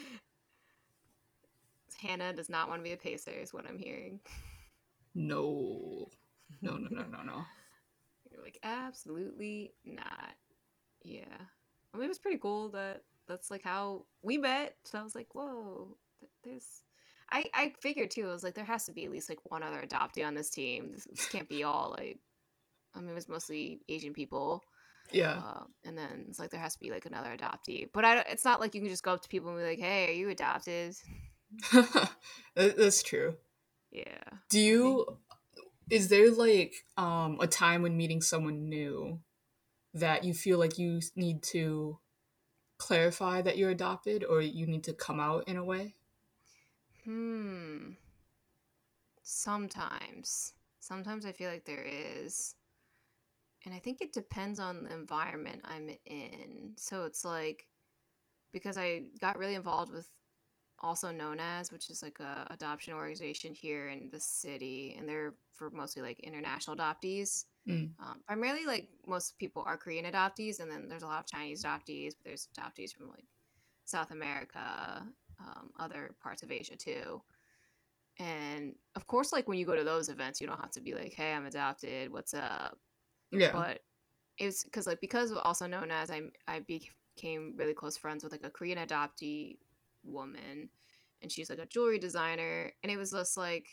Hannah 2.01 2.33
does 2.33 2.49
not 2.49 2.69
want 2.69 2.79
to 2.79 2.83
be 2.83 2.93
a 2.93 2.97
pacer, 2.97 3.31
is 3.31 3.53
what 3.53 3.67
I'm 3.67 3.77
hearing. 3.77 4.19
No, 5.13 6.09
no, 6.61 6.77
no, 6.77 6.87
no, 6.89 7.03
no, 7.03 7.23
no. 7.23 7.45
You're 8.31 8.41
like, 8.41 8.59
absolutely 8.63 9.73
not. 9.85 10.35
Yeah. 11.03 11.25
I 11.93 11.97
mean, 11.97 12.05
it 12.05 12.09
was 12.09 12.19
pretty 12.19 12.37
cool 12.37 12.69
that 12.69 13.03
that's 13.27 13.51
like 13.51 13.63
how 13.63 14.05
we 14.21 14.37
met. 14.37 14.75
So 14.85 14.97
I 14.97 15.03
was 15.03 15.15
like, 15.15 15.35
whoa, 15.35 15.97
there's. 16.43 16.83
I, 17.31 17.45
I 17.53 17.73
figured 17.81 18.11
too, 18.11 18.27
I 18.27 18.31
was 18.33 18.43
like, 18.43 18.55
there 18.55 18.65
has 18.65 18.85
to 18.85 18.91
be 18.93 19.05
at 19.05 19.11
least 19.11 19.29
like 19.29 19.39
one 19.49 19.63
other 19.63 19.81
adoptee 19.81 20.25
on 20.25 20.35
this 20.35 20.49
team. 20.49 20.91
This, 20.93 21.05
this 21.05 21.27
can't 21.29 21.47
be 21.47 21.63
all 21.63 21.95
like, 21.97 22.19
I 22.93 22.99
mean, 22.99 23.09
it 23.09 23.15
was 23.15 23.29
mostly 23.29 23.81
Asian 23.87 24.13
people. 24.13 24.63
Yeah, 25.11 25.41
Uh, 25.43 25.63
and 25.83 25.97
then 25.97 26.25
it's 26.29 26.39
like 26.39 26.51
there 26.51 26.59
has 26.59 26.73
to 26.73 26.79
be 26.79 26.89
like 26.89 27.05
another 27.05 27.35
adoptee. 27.35 27.87
But 27.93 28.05
I 28.05 28.19
it's 28.29 28.45
not 28.45 28.61
like 28.61 28.73
you 28.75 28.81
can 28.81 28.89
just 28.89 29.03
go 29.03 29.13
up 29.13 29.21
to 29.21 29.29
people 29.29 29.49
and 29.49 29.57
be 29.57 29.63
like, 29.63 29.79
hey, 29.79 30.07
are 30.07 30.13
you 30.13 30.29
adopted? 30.29 30.95
That's 32.55 33.03
true. 33.03 33.35
Yeah. 33.91 34.23
Do 34.49 34.59
you? 34.59 35.17
Is 35.89 36.07
there 36.07 36.31
like 36.31 36.73
um 36.95 37.39
a 37.41 37.47
time 37.47 37.81
when 37.81 37.97
meeting 37.97 38.21
someone 38.21 38.69
new 38.69 39.19
that 39.93 40.23
you 40.23 40.33
feel 40.33 40.57
like 40.57 40.77
you 40.77 41.01
need 41.17 41.43
to 41.43 41.99
clarify 42.77 43.41
that 43.41 43.57
you're 43.57 43.69
adopted, 43.71 44.23
or 44.23 44.41
you 44.41 44.65
need 44.65 44.85
to 44.85 44.93
come 44.93 45.19
out 45.19 45.45
in 45.47 45.57
a 45.57 45.63
way? 45.65 45.95
Hmm. 47.05 47.91
Sometimes. 49.23 50.53
Sometimes 50.79 51.25
I 51.25 51.31
feel 51.31 51.49
like 51.49 51.65
there 51.65 51.85
is. 51.85 52.55
And 53.65 53.73
I 53.73 53.79
think 53.79 54.01
it 54.01 54.13
depends 54.13 54.59
on 54.59 54.83
the 54.83 54.93
environment 54.93 55.61
I'm 55.63 55.89
in. 56.05 56.73
So 56.77 57.05
it's 57.05 57.23
like 57.23 57.67
because 58.51 58.77
I 58.77 59.03
got 59.19 59.37
really 59.37 59.55
involved 59.55 59.93
with 59.93 60.09
also 60.79 61.11
known 61.11 61.39
as, 61.39 61.71
which 61.71 61.89
is 61.89 62.01
like 62.01 62.19
a 62.19 62.47
adoption 62.49 62.93
organization 62.93 63.53
here 63.53 63.89
in 63.89 64.09
the 64.11 64.19
city, 64.19 64.95
and 64.97 65.07
they're 65.07 65.35
for 65.53 65.69
mostly 65.69 66.01
like 66.01 66.19
international 66.21 66.75
adoptees. 66.75 67.45
Mm. 67.67 67.91
Um, 67.99 68.21
primarily, 68.25 68.65
like 68.65 68.87
most 69.05 69.37
people 69.37 69.63
are 69.65 69.77
Korean 69.77 70.05
adoptees, 70.05 70.59
and 70.59 70.71
then 70.71 70.87
there's 70.89 71.03
a 71.03 71.07
lot 71.07 71.19
of 71.19 71.27
Chinese 71.27 71.63
adoptees, 71.63 72.13
but 72.17 72.25
there's 72.25 72.47
adoptees 72.57 72.93
from 72.93 73.09
like 73.09 73.25
South 73.85 74.11
America, 74.11 75.05
um, 75.47 75.71
other 75.79 76.13
parts 76.21 76.43
of 76.43 76.51
Asia 76.51 76.75
too. 76.75 77.21
And 78.19 78.75
of 78.95 79.07
course, 79.07 79.31
like 79.33 79.47
when 79.47 79.57
you 79.57 79.65
go 79.65 79.75
to 79.75 79.83
those 79.83 80.09
events, 80.09 80.41
you 80.41 80.47
don't 80.47 80.59
have 80.59 80.71
to 80.71 80.81
be 80.81 80.93
like, 80.93 81.13
"Hey, 81.13 81.33
I'm 81.33 81.45
adopted. 81.45 82.11
What's 82.11 82.33
up?" 82.33 82.77
Yeah, 83.31 83.51
But 83.53 83.79
it's 84.37 84.63
because 84.63 84.87
like 84.87 85.01
because 85.01 85.31
also 85.31 85.67
known 85.67 85.91
as 85.91 86.11
I 86.11 86.21
I 86.47 86.59
became 86.59 87.53
really 87.57 87.73
close 87.73 87.97
friends 87.97 88.23
with 88.23 88.31
like 88.31 88.43
a 88.43 88.49
Korean 88.49 88.77
adoptee 88.77 89.57
woman, 90.03 90.69
and 91.21 91.31
she's 91.31 91.49
like 91.49 91.59
a 91.59 91.65
jewelry 91.65 91.99
designer, 91.99 92.71
and 92.83 92.91
it 92.91 92.97
was 92.97 93.11
just 93.11 93.37
like 93.37 93.67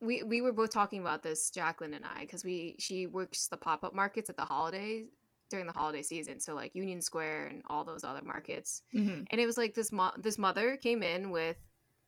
we 0.00 0.22
we 0.22 0.40
were 0.40 0.52
both 0.52 0.70
talking 0.70 1.00
about 1.00 1.22
this, 1.22 1.50
Jacqueline 1.50 1.94
and 1.94 2.04
I, 2.04 2.20
because 2.20 2.44
we 2.44 2.76
she 2.78 3.06
works 3.06 3.48
the 3.48 3.56
pop 3.56 3.84
up 3.84 3.94
markets 3.94 4.30
at 4.30 4.36
the 4.36 4.44
holidays 4.44 5.08
during 5.50 5.66
the 5.66 5.72
holiday 5.72 6.02
season, 6.02 6.40
so 6.40 6.54
like 6.54 6.74
Union 6.74 7.00
Square 7.00 7.46
and 7.48 7.62
all 7.68 7.84
those 7.84 8.04
other 8.04 8.22
markets 8.22 8.82
hmm 8.92 9.22
and 9.30 9.40
it 9.40 9.46
was 9.46 9.56
like 9.56 9.74
this 9.74 9.92
mo- 9.92 10.12
this 10.18 10.38
mother 10.38 10.76
came 10.76 11.02
in 11.02 11.30
with 11.30 11.56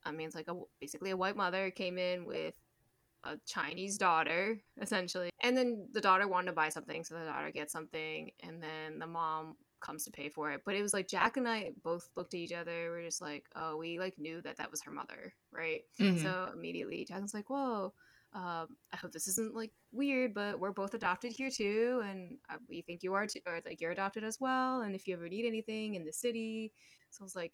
i 0.04 0.10
mean 0.10 0.26
it's 0.26 0.36
like 0.36 0.48
a 0.48 0.54
basically 0.80 1.10
a 1.10 1.16
white 1.16 1.36
mother 1.36 1.70
came 1.70 1.98
in 1.98 2.24
with 2.24 2.54
a 3.24 3.36
chinese 3.46 3.98
daughter 3.98 4.58
essentially 4.80 5.30
and 5.42 5.56
then 5.56 5.88
the 5.92 6.00
daughter 6.00 6.28
wanted 6.28 6.46
to 6.46 6.52
buy 6.52 6.68
something 6.68 7.02
so 7.04 7.14
the 7.18 7.24
daughter 7.24 7.50
gets 7.50 7.72
something 7.72 8.30
and 8.42 8.62
then 8.62 8.98
the 8.98 9.06
mom 9.06 9.56
comes 9.80 10.04
to 10.04 10.10
pay 10.10 10.28
for 10.28 10.50
it. 10.50 10.62
But 10.64 10.74
it 10.74 10.82
was 10.82 10.92
like 10.92 11.08
Jack 11.08 11.36
and 11.36 11.48
I 11.48 11.70
both 11.82 12.08
looked 12.16 12.34
at 12.34 12.40
each 12.40 12.52
other. 12.52 12.90
We 12.92 12.98
are 12.98 13.04
just 13.04 13.22
like, 13.22 13.44
oh, 13.54 13.76
we 13.76 13.98
like 13.98 14.18
knew 14.18 14.40
that 14.42 14.56
that 14.56 14.70
was 14.70 14.82
her 14.82 14.90
mother, 14.90 15.34
right? 15.52 15.82
Mhm. 16.00 16.22
So 16.22 16.50
immediately 16.52 17.04
Jack 17.04 17.22
was 17.22 17.34
like, 17.34 17.48
whoa. 17.48 17.92
Um, 18.34 18.76
I 18.92 18.96
hope 18.96 19.12
this 19.12 19.26
isn't 19.28 19.54
like 19.54 19.72
weird, 19.90 20.34
but 20.34 20.60
we're 20.60 20.72
both 20.72 20.94
adopted 20.94 21.32
here 21.32 21.50
too, 21.50 22.02
and 22.04 22.36
uh, 22.50 22.58
we 22.68 22.82
think 22.82 23.02
you 23.02 23.14
are 23.14 23.26
too, 23.26 23.40
or 23.46 23.60
like 23.64 23.80
you're 23.80 23.92
adopted 23.92 24.22
as 24.24 24.38
well. 24.38 24.82
And 24.82 24.94
if 24.94 25.06
you 25.06 25.14
ever 25.14 25.28
need 25.28 25.46
anything 25.46 25.94
in 25.94 26.04
the 26.04 26.12
city, 26.12 26.72
so 27.10 27.22
I 27.22 27.24
was 27.24 27.36
like, 27.36 27.52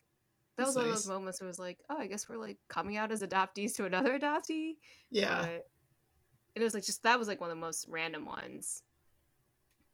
that 0.57 0.65
That's 0.65 0.69
was 0.69 0.77
one 0.77 0.85
of 0.87 0.93
those 0.93 1.09
moments 1.09 1.41
where 1.41 1.47
it 1.47 1.49
was 1.49 1.59
like, 1.59 1.79
oh, 1.91 1.99
I 1.99 2.07
guess 2.07 2.29
we're 2.29 2.39
like 2.39 2.59
coming 2.69 2.97
out 2.97 3.13
as 3.13 3.23
adoptees 3.23 3.75
to 3.77 3.85
another 3.85 4.19
adoptee. 4.21 4.75
yeah. 5.11 5.43
But 5.43 5.67
it 6.55 6.63
was 6.63 6.75
like 6.75 6.85
just 6.85 7.03
that 7.03 7.19
was 7.19 7.29
like 7.29 7.41
one 7.41 7.51
of 7.51 7.57
the 7.57 7.61
most 7.61 7.87
random 7.89 8.25
ones. 8.25 8.83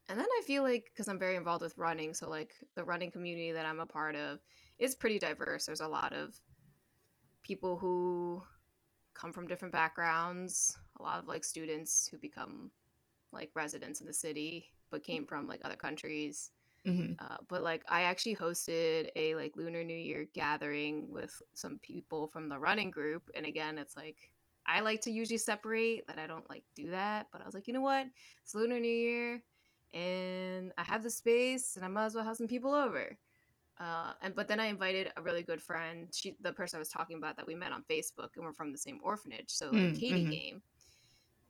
And 0.09 0.19
then 0.19 0.27
I 0.27 0.41
feel 0.45 0.63
like 0.63 0.91
because 0.93 1.07
I'm 1.07 1.19
very 1.19 1.35
involved 1.35 1.63
with 1.63 1.77
running, 1.77 2.13
so 2.13 2.29
like 2.29 2.53
the 2.75 2.83
running 2.83 3.11
community 3.11 3.51
that 3.51 3.65
I'm 3.65 3.79
a 3.79 3.85
part 3.85 4.15
of 4.15 4.39
is 4.77 4.95
pretty 4.95 5.19
diverse. 5.19 5.65
There's 5.65 5.81
a 5.81 5.87
lot 5.87 6.13
of 6.13 6.39
people 7.43 7.77
who 7.77 8.43
come 9.13 9.33
from 9.33 9.47
different 9.47 9.73
backgrounds, 9.73 10.77
a 10.99 11.03
lot 11.03 11.19
of 11.19 11.27
like 11.27 11.43
students 11.43 12.07
who 12.07 12.17
become 12.17 12.71
like 13.31 13.51
residents 13.55 14.01
in 14.01 14.07
the 14.07 14.13
city 14.13 14.67
but 14.91 15.03
came 15.03 15.25
from 15.25 15.47
like 15.47 15.61
other 15.63 15.75
countries. 15.75 16.51
hmm 16.85 17.13
Uh, 17.19 17.37
but 17.49 17.61
like 17.63 17.83
I 17.89 18.03
actually 18.03 18.35
hosted 18.35 19.09
a 19.15 19.35
like 19.35 19.55
Lunar 19.55 19.83
New 19.83 19.95
Year 19.97 20.27
gathering 20.33 21.11
with 21.11 21.39
some 21.53 21.79
people 21.83 22.27
from 22.27 22.49
the 22.49 22.59
running 22.59 22.91
group, 22.91 23.29
and 23.35 23.45
again, 23.45 23.77
it's 23.77 23.95
like 23.95 24.17
I 24.67 24.81
like 24.81 25.01
to 25.01 25.11
usually 25.11 25.37
separate 25.37 26.07
that 26.07 26.19
I 26.19 26.27
don't 26.27 26.49
like 26.49 26.63
do 26.75 26.89
that, 26.91 27.27
but 27.31 27.41
I 27.41 27.45
was 27.45 27.53
like, 27.53 27.67
you 27.67 27.73
know 27.73 27.81
what, 27.81 28.07
it's 28.43 28.55
Lunar 28.55 28.79
New 28.79 28.87
Year, 28.89 29.43
and 29.93 30.71
I 30.77 30.83
have 30.83 31.03
the 31.03 31.09
space, 31.11 31.75
and 31.75 31.85
I 31.85 31.89
might 31.89 32.05
as 32.05 32.15
well 32.15 32.23
have 32.25 32.37
some 32.37 32.47
people 32.47 32.73
over. 32.73 33.17
Uh, 33.81 34.13
and 34.21 34.35
but 34.35 34.47
then 34.47 34.59
I 34.59 34.67
invited 34.67 35.11
a 35.17 35.23
really 35.23 35.43
good 35.43 35.61
friend, 35.61 36.07
she 36.13 36.35
the 36.41 36.53
person 36.53 36.77
I 36.77 36.79
was 36.79 36.89
talking 36.89 37.17
about 37.17 37.35
that 37.37 37.47
we 37.47 37.55
met 37.55 37.71
on 37.71 37.83
Facebook, 37.89 38.29
and 38.35 38.45
we're 38.45 38.53
from 38.53 38.71
the 38.71 38.77
same 38.77 38.99
orphanage, 39.03 39.49
so 39.49 39.71
like 39.71 39.93
Mm, 39.93 39.99
Katie 39.99 40.25
mhm. 40.25 40.31
came. 40.31 40.63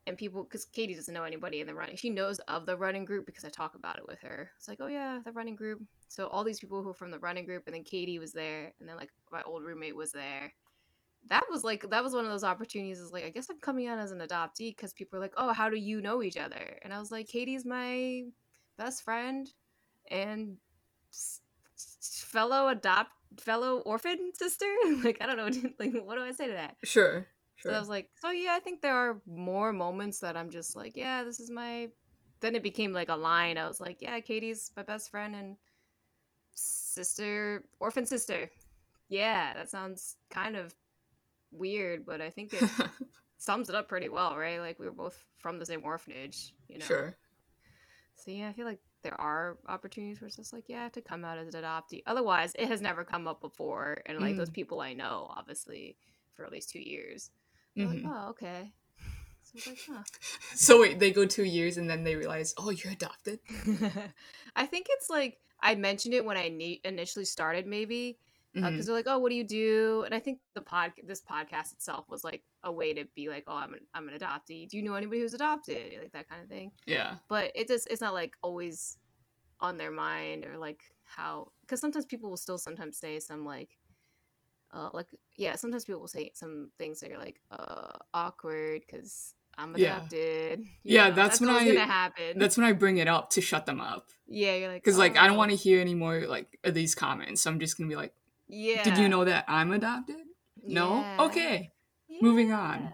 And 0.07 0.17
people, 0.17 0.43
because 0.43 0.65
Katie 0.65 0.95
doesn't 0.95 1.13
know 1.13 1.25
anybody 1.25 1.61
in 1.61 1.67
the 1.67 1.75
running, 1.75 1.95
she 1.97 2.09
knows 2.09 2.39
of 2.47 2.65
the 2.65 2.77
running 2.77 3.05
group 3.05 3.25
because 3.27 3.45
I 3.45 3.49
talk 3.49 3.75
about 3.75 3.97
it 3.99 4.07
with 4.07 4.19
her. 4.21 4.51
It's 4.57 4.67
like, 4.67 4.79
oh 4.81 4.87
yeah, 4.87 5.19
the 5.25 5.31
running 5.33 5.55
group. 5.55 5.81
So 6.07 6.27
all 6.27 6.43
these 6.43 6.59
people 6.59 6.81
who 6.83 6.89
are 6.89 6.93
from 6.95 7.11
the 7.11 7.19
running 7.19 7.45
group, 7.45 7.63
and 7.67 7.75
then 7.75 7.83
Katie 7.83 8.19
was 8.19 8.33
there, 8.33 8.73
and 8.79 8.89
then 8.89 8.97
like 8.97 9.11
my 9.31 9.43
old 9.43 9.63
roommate 9.63 9.95
was 9.95 10.11
there. 10.11 10.53
That 11.29 11.43
was 11.51 11.63
like 11.63 11.89
that 11.91 12.03
was 12.03 12.13
one 12.13 12.25
of 12.25 12.31
those 12.31 12.43
opportunities. 12.43 12.99
Is 12.99 13.11
like 13.11 13.25
I 13.25 13.29
guess 13.29 13.49
I'm 13.49 13.59
coming 13.59 13.87
out 13.87 13.99
as 13.99 14.11
an 14.11 14.19
adoptee 14.19 14.75
because 14.75 14.93
people 14.93 15.19
are 15.19 15.21
like, 15.21 15.33
oh, 15.37 15.53
how 15.53 15.69
do 15.69 15.77
you 15.77 16.01
know 16.01 16.23
each 16.23 16.37
other? 16.37 16.79
And 16.83 16.93
I 16.93 16.99
was 16.99 17.11
like, 17.11 17.27
Katie's 17.27 17.65
my 17.65 18.23
best 18.77 19.03
friend, 19.03 19.47
and 20.09 20.57
fellow 22.01 22.67
adopt 22.67 23.11
fellow 23.39 23.79
orphan 23.79 24.31
sister. 24.33 24.65
like 25.03 25.17
I 25.21 25.25
don't 25.25 25.37
know, 25.37 25.69
like 25.79 25.93
what 26.03 26.15
do 26.15 26.23
I 26.23 26.31
say 26.31 26.47
to 26.47 26.53
that? 26.53 26.75
Sure. 26.83 27.27
So 27.59 27.69
Sure. 27.69 27.75
I 27.75 27.79
was 27.79 27.89
like, 27.89 28.09
so 28.19 28.31
yeah, 28.31 28.55
I 28.55 28.59
think 28.59 28.81
there 28.81 28.95
are 28.95 29.21
more 29.27 29.71
moments 29.71 30.19
that 30.21 30.35
I'm 30.35 30.49
just 30.49 30.75
like, 30.75 30.97
yeah, 30.97 31.23
this 31.23 31.39
is 31.39 31.51
my. 31.51 31.89
Then 32.39 32.55
it 32.55 32.63
became 32.63 32.91
like 32.91 33.09
a 33.09 33.15
line. 33.15 33.59
I 33.59 33.67
was 33.67 33.79
like, 33.79 34.01
yeah, 34.01 34.19
Katie's 34.19 34.71
my 34.75 34.81
best 34.81 35.11
friend 35.11 35.35
and 35.35 35.57
sister, 36.55 37.63
orphan 37.79 38.05
sister. 38.07 38.49
Yeah, 39.09 39.53
that 39.53 39.69
sounds 39.69 40.15
kind 40.31 40.55
of 40.55 40.73
weird, 41.51 42.05
but 42.05 42.19
I 42.19 42.31
think 42.31 42.53
it 42.53 42.63
sums 43.37 43.69
it 43.69 43.75
up 43.75 43.87
pretty 43.87 44.09
well, 44.09 44.35
right? 44.35 44.59
Like 44.59 44.79
we 44.79 44.85
were 44.85 44.91
both 44.91 45.23
from 45.37 45.59
the 45.59 45.65
same 45.65 45.83
orphanage, 45.83 46.53
you 46.67 46.79
know. 46.79 46.85
Sure. 46.85 47.15
So 48.15 48.31
yeah, 48.31 48.49
I 48.49 48.53
feel 48.53 48.65
like 48.65 48.79
there 49.03 49.19
are 49.19 49.57
opportunities 49.67 50.21
where 50.21 50.27
it's 50.27 50.35
just 50.37 50.53
like, 50.53 50.65
yeah, 50.67 50.89
to 50.89 51.01
come 51.01 51.23
out 51.25 51.37
as 51.37 51.53
an 51.53 51.63
adoptee. 51.63 52.03
Otherwise, 52.05 52.53
it 52.57 52.67
has 52.67 52.81
never 52.81 53.03
come 53.03 53.27
up 53.27 53.41
before, 53.41 53.97
and 54.05 54.19
like 54.19 54.35
those 54.37 54.49
people 54.49 54.81
I 54.81 54.93
know, 54.93 55.31
obviously, 55.35 55.97
for 56.35 56.45
at 56.45 56.51
least 56.51 56.69
two 56.69 56.79
years. 56.81 57.31
Mhm. 57.77 58.03
like, 58.03 58.13
oh, 58.13 58.29
okay. 58.29 58.71
So 59.43 59.69
like, 59.69 59.79
huh. 59.89 60.03
So 60.55 60.81
wait, 60.81 60.99
they 60.99 61.11
go 61.11 61.25
two 61.25 61.43
years 61.43 61.77
and 61.77 61.89
then 61.89 62.03
they 62.03 62.15
realize, 62.15 62.53
oh, 62.57 62.69
you're 62.69 62.93
adopted. 62.93 63.39
I 64.55 64.65
think 64.65 64.87
it's 64.89 65.09
like 65.09 65.37
I 65.61 65.75
mentioned 65.75 66.13
it 66.13 66.25
when 66.25 66.37
I 66.37 66.49
ne- 66.49 66.81
initially 66.83 67.25
started, 67.25 67.65
maybe 67.65 68.17
because 68.53 68.73
Mhm. 68.73 68.85
they're 68.85 68.95
like, 68.95 69.05
"Oh, 69.07 69.19
what 69.19 69.29
do 69.29 69.35
you 69.35 69.43
do?" 69.43 70.03
And 70.05 70.13
I 70.13 70.19
think 70.19 70.39
the 70.55 70.61
pod, 70.61 70.91
this 71.03 71.21
podcast 71.21 71.71
itself, 71.73 72.05
was 72.09 72.23
like 72.23 72.43
a 72.63 72.71
way 72.71 72.93
to 72.93 73.05
be 73.15 73.29
like, 73.29 73.45
"Oh, 73.47 73.55
I'm 73.55 73.73
an, 73.73 73.79
I'm 73.93 74.09
an 74.09 74.17
adoptee. 74.17 74.67
Do 74.67 74.77
you 74.77 74.83
know 74.83 74.93
anybody 74.95 75.21
who's 75.21 75.33
adopted?" 75.33 75.93
Like 76.01 76.11
that 76.13 76.27
kind 76.29 76.41
of 76.43 76.49
thing. 76.49 76.71
Yeah. 76.85 77.17
But 77.29 77.51
it 77.55 77.67
just 77.67 77.87
it's 77.89 78.01
not 78.01 78.13
like 78.13 78.35
always 78.41 78.97
on 79.59 79.77
their 79.77 79.91
mind 79.91 80.45
or 80.45 80.57
like 80.57 80.81
how 81.03 81.51
because 81.61 81.79
sometimes 81.79 82.05
people 82.05 82.29
will 82.29 82.37
still 82.37 82.57
sometimes 82.57 82.97
say 82.97 83.19
some 83.19 83.45
like. 83.45 83.77
Uh, 84.73 84.89
like 84.93 85.07
yeah, 85.35 85.55
sometimes 85.57 85.83
people 85.83 85.99
will 85.99 86.07
say 86.07 86.31
some 86.33 86.71
things 86.77 87.01
that 87.01 87.11
are 87.11 87.17
like 87.17 87.41
uh 87.51 87.89
awkward 88.13 88.81
because 88.87 89.33
I'm 89.57 89.75
adopted. 89.75 90.59
you 90.83 90.95
Yeah, 90.95 91.09
know, 91.09 91.15
that's 91.15 91.41
when 91.41 91.49
I- 91.49 91.65
gonna 91.67 91.85
happen. 91.85 92.39
That's 92.39 92.55
when 92.57 92.65
I 92.65 92.71
bring 92.71 92.95
it 92.97 93.07
up 93.09 93.31
to 93.31 93.41
shut 93.41 93.65
them 93.65 93.81
up. 93.81 94.07
yeah, 94.27 94.55
you're 94.55 94.69
like 94.71 94.81
Because 94.81 94.97
like 94.97 95.17
I 95.17 95.27
don't 95.27 95.35
"Oh, 95.35 95.39
want 95.39 95.51
to 95.51 95.57
hear 95.57 95.81
any 95.81 95.93
more 95.93 96.21
like 96.21 96.57
these 96.63 96.95
comments. 96.95 97.41
So 97.41 97.51
I'm 97.51 97.59
just 97.59 97.77
gonna 97.77 97.89
be 97.89 97.97
like, 97.97 98.13
Yeah. 98.51 98.83
did 98.83 98.97
you 98.97 99.07
know 99.07 99.23
that 99.25 99.45
I'm 99.47 99.71
adopted? 99.71 100.17
No. 100.67 100.99
Yeah. 100.99 101.25
Okay. 101.25 101.71
Moving 102.21 102.51
on. 102.51 102.81
Yeah. 102.83 102.91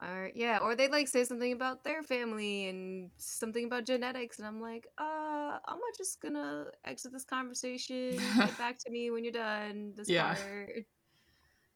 Or 0.00 0.30
yeah, 0.32 0.58
or 0.62 0.76
they 0.76 0.86
like 0.86 1.08
say 1.08 1.24
something 1.24 1.52
about 1.52 1.82
their 1.82 2.04
family 2.04 2.68
and 2.68 3.10
something 3.16 3.64
about 3.64 3.84
genetics, 3.84 4.38
and 4.38 4.46
I'm 4.46 4.60
like, 4.60 4.86
uh, 4.96 5.58
I'm 5.66 5.80
not 5.80 5.96
just 5.96 6.20
gonna 6.20 6.66
exit 6.84 7.10
this 7.12 7.24
conversation. 7.24 8.16
Get 8.36 8.56
back 8.58 8.78
to 8.78 8.90
me 8.90 9.10
when 9.10 9.24
you're 9.24 9.32
done. 9.32 9.94
This 9.96 10.08
Yeah. 10.08 10.34
part. 10.36 10.86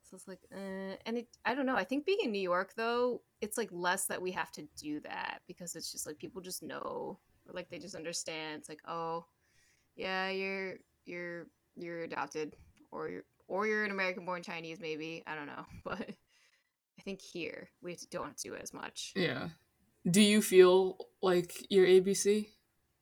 So 0.03 0.15
it's 0.15 0.27
like, 0.27 0.39
uh, 0.55 0.95
and 1.05 1.17
it, 1.17 1.27
I 1.43 1.53
don't 1.53 1.65
know. 1.65 1.75
I 1.75 1.83
think 1.83 2.05
being 2.05 2.19
in 2.23 2.31
New 2.31 2.41
York 2.41 2.73
though, 2.77 3.21
it's 3.41 3.57
like 3.57 3.69
less 3.73 4.05
that 4.05 4.21
we 4.21 4.31
have 4.31 4.51
to 4.53 4.63
do 4.77 5.01
that 5.01 5.41
because 5.45 5.75
it's 5.75 5.91
just 5.91 6.07
like 6.07 6.17
people 6.17 6.41
just 6.41 6.63
know, 6.63 7.19
or 7.45 7.53
like 7.53 7.69
they 7.69 7.79
just 7.79 7.95
understand. 7.95 8.59
It's 8.59 8.69
like, 8.69 8.81
oh, 8.87 9.25
yeah, 9.97 10.29
you're 10.29 10.75
you're 11.05 11.47
you're 11.75 12.03
adopted, 12.03 12.55
or 12.93 13.09
you're 13.09 13.23
or 13.47 13.67
you're 13.67 13.83
an 13.83 13.91
American-born 13.91 14.41
Chinese, 14.43 14.79
maybe. 14.79 15.23
I 15.27 15.35
don't 15.35 15.47
know, 15.47 15.65
but 15.83 16.09
I 16.97 17.01
think 17.03 17.19
here 17.21 17.69
we 17.81 17.97
don't 18.11 18.27
have 18.27 18.35
to 18.37 18.49
do 18.49 18.53
it 18.53 18.61
as 18.61 18.73
much. 18.73 19.11
Yeah. 19.15 19.49
Do 20.09 20.21
you 20.21 20.41
feel 20.41 20.97
like 21.21 21.65
you're 21.69 21.85
ABC 21.87 22.47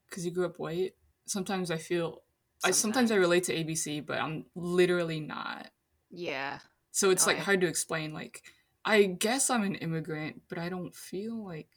because 0.09 0.25
you 0.25 0.31
grew 0.31 0.45
up 0.45 0.59
white? 0.59 0.93
Sometimes 1.27 1.71
I 1.71 1.77
feel. 1.77 2.21
I 2.63 2.71
sometimes 2.71 3.11
I 3.11 3.15
relate 3.15 3.45
to 3.45 3.55
ABC, 3.55 4.05
but 4.05 4.19
I'm 4.19 4.45
literally 4.55 5.19
not. 5.19 5.69
Yeah, 6.11 6.59
So 6.91 7.09
it's 7.09 7.23
Oh, 7.23 7.27
like 7.27 7.37
I- 7.37 7.43
hard 7.43 7.61
to 7.61 7.67
explain. 7.67 8.13
Like, 8.13 8.43
I 8.85 9.03
guess 9.05 9.49
I'm 9.49 9.63
an 9.63 9.75
immigrant, 9.75 10.41
but 10.49 10.57
I 10.59 10.69
don't 10.69 10.93
feel 10.93 11.43
like 11.43 11.69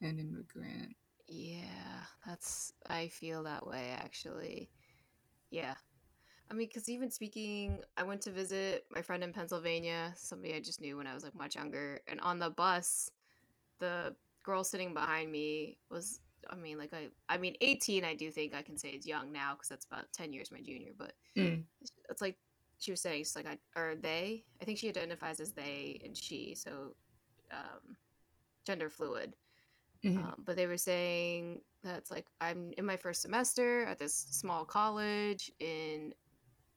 an 0.00 0.18
immigrant. 0.18 0.96
yeah, 1.28 2.04
that's 2.26 2.72
I 2.88 3.08
feel 3.08 3.42
that 3.44 3.66
way 3.66 3.90
actually. 3.90 4.70
Yeah, 5.50 5.74
I 6.50 6.54
mean, 6.54 6.68
because 6.68 6.88
even 6.88 7.10
speaking, 7.10 7.78
I 7.96 8.02
went 8.02 8.20
to 8.22 8.30
visit 8.30 8.84
my 8.94 9.00
friend 9.02 9.24
in 9.24 9.32
Pennsylvania, 9.32 10.12
somebody 10.16 10.54
I 10.54 10.60
just 10.60 10.80
knew 10.80 10.96
when 10.98 11.06
I 11.06 11.14
was 11.14 11.24
like 11.24 11.34
much 11.34 11.56
younger, 11.56 12.00
and 12.06 12.20
on 12.20 12.38
the 12.38 12.50
bus, 12.50 13.10
the 13.78 14.14
girl 14.42 14.64
sitting 14.64 14.92
behind 14.94 15.30
me 15.30 15.78
was. 15.90 16.20
I 16.50 16.56
mean, 16.56 16.76
like 16.76 16.92
I, 16.92 17.06
I 17.28 17.38
mean, 17.38 17.54
eighteen. 17.60 18.04
I 18.04 18.14
do 18.14 18.30
think 18.32 18.52
I 18.52 18.62
can 18.62 18.76
say 18.76 18.88
is 18.90 19.06
young 19.06 19.30
now 19.30 19.54
because 19.54 19.68
that's 19.68 19.86
about 19.86 20.12
ten 20.12 20.32
years 20.32 20.50
my 20.50 20.60
junior. 20.60 20.90
But 20.98 21.12
Mm. 21.36 21.62
it's 22.10 22.20
like 22.20 22.36
she 22.78 22.90
was 22.90 23.00
saying, 23.00 23.20
she's 23.20 23.36
like, 23.36 23.46
I, 23.46 23.80
or 23.80 23.94
they. 23.94 24.44
I 24.60 24.64
think 24.64 24.78
she 24.78 24.88
identifies 24.88 25.38
as 25.38 25.52
they 25.52 26.00
and 26.04 26.16
she, 26.16 26.56
so 26.56 26.96
um, 27.52 27.96
gender 28.66 28.90
fluid. 28.90 29.34
Mhm. 30.04 30.18
Um, 30.18 30.42
but 30.44 30.56
they 30.56 30.66
were 30.66 30.76
saying 30.76 31.60
that 31.84 31.98
it's 31.98 32.10
like 32.10 32.26
I'm 32.40 32.72
in 32.76 32.84
my 32.84 32.96
first 32.96 33.22
semester 33.22 33.84
at 33.84 34.00
this 34.00 34.12
small 34.12 34.64
college 34.64 35.52
in 35.60 36.12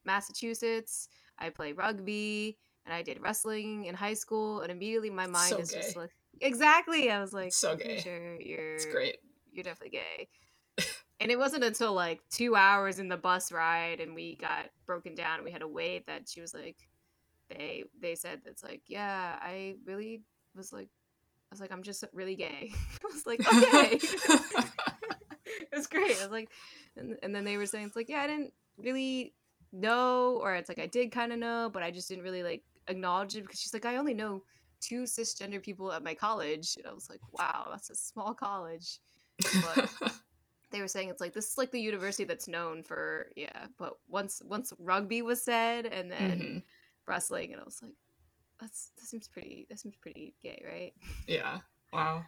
Massachusetts. 0.06 1.08
I 1.38 1.50
play 1.50 1.72
rugby 1.72 2.56
and 2.86 2.94
I 2.94 3.02
did 3.02 3.20
wrestling 3.20 3.84
in 3.86 3.94
high 3.94 4.14
school, 4.14 4.60
and 4.60 4.70
immediately 4.70 5.10
my 5.10 5.26
mind 5.26 5.50
So 5.50 5.58
is 5.58 5.72
just 5.72 5.96
like 5.96 6.10
exactly. 6.40 7.10
I 7.10 7.20
was 7.20 7.32
like, 7.32 7.52
So 7.52 7.72
"I'm 7.72 7.78
gay. 7.78 7.98
Sure, 8.00 8.40
you're 8.40 8.74
It's 8.76 8.86
great. 8.86 9.18
you're 9.52 9.64
definitely 9.64 9.98
gay. 9.98 10.28
and 11.20 11.30
it 11.30 11.38
wasn't 11.38 11.64
until 11.64 11.92
like 11.92 12.20
two 12.30 12.54
hours 12.56 12.98
in 12.98 13.08
the 13.08 13.16
bus 13.16 13.50
ride 13.50 14.00
and 14.00 14.14
we 14.14 14.36
got 14.36 14.66
broken 14.86 15.14
down 15.14 15.36
and 15.36 15.44
we 15.44 15.50
had 15.50 15.62
to 15.62 15.68
wait 15.68 16.06
that 16.06 16.28
she 16.28 16.40
was 16.40 16.52
like 16.54 16.76
they 17.48 17.84
they 18.00 18.14
said 18.14 18.40
that's 18.44 18.62
like 18.64 18.82
yeah 18.88 19.36
i 19.40 19.76
really 19.86 20.20
was 20.56 20.72
like 20.72 20.88
i 20.88 21.48
was 21.52 21.60
like 21.60 21.70
i'm 21.72 21.82
just 21.82 22.04
really 22.12 22.34
gay 22.34 22.70
i 23.04 23.06
was 23.14 23.24
like 23.24 23.40
okay 23.40 23.98
it 25.56 25.68
was 25.74 25.86
great 25.86 26.16
i 26.18 26.22
was 26.22 26.30
like 26.30 26.50
and, 26.96 27.16
and 27.22 27.34
then 27.34 27.44
they 27.44 27.56
were 27.56 27.66
saying 27.66 27.86
it's 27.86 27.96
like 27.96 28.08
yeah 28.08 28.20
i 28.20 28.26
didn't 28.26 28.52
really 28.76 29.32
know 29.72 30.38
or 30.42 30.54
it's 30.54 30.68
like 30.68 30.78
i 30.78 30.86
did 30.86 31.12
kind 31.12 31.32
of 31.32 31.38
know 31.38 31.70
but 31.72 31.82
i 31.82 31.90
just 31.90 32.08
didn't 32.08 32.24
really 32.24 32.42
like 32.42 32.62
acknowledge 32.88 33.36
it 33.36 33.42
because 33.42 33.60
she's 33.60 33.74
like 33.74 33.86
i 33.86 33.96
only 33.96 34.14
know 34.14 34.42
two 34.80 35.02
cisgender 35.02 35.62
people 35.62 35.92
at 35.92 36.04
my 36.04 36.14
college 36.14 36.74
and 36.76 36.86
i 36.86 36.92
was 36.92 37.08
like 37.10 37.20
wow 37.32 37.66
that's 37.70 37.90
a 37.90 37.94
small 37.94 38.34
college 38.34 39.00
but 39.60 39.90
they 40.70 40.80
were 40.80 40.88
saying 40.88 41.08
it's 41.08 41.20
like 41.20 41.32
this 41.32 41.50
is 41.52 41.58
like 41.58 41.70
the 41.70 41.80
university 41.80 42.24
that's 42.24 42.48
known 42.48 42.82
for 42.82 43.30
yeah, 43.36 43.66
but 43.78 43.94
once 44.08 44.42
once 44.44 44.72
rugby 44.78 45.22
was 45.22 45.42
said 45.42 45.86
and 45.86 46.10
then 46.10 46.38
Mhm. 46.38 46.62
wrestling, 47.06 47.52
and 47.52 47.60
I 47.60 47.64
was 47.64 47.80
like, 47.82 47.94
that's 48.60 48.90
that 48.96 49.06
seems 49.06 49.28
pretty 49.28 49.66
that 49.70 49.78
seems 49.78 49.96
pretty 49.96 50.34
gay, 50.42 50.62
right? 50.66 50.92
Yeah. 51.26 51.60
Wow. 51.92 52.24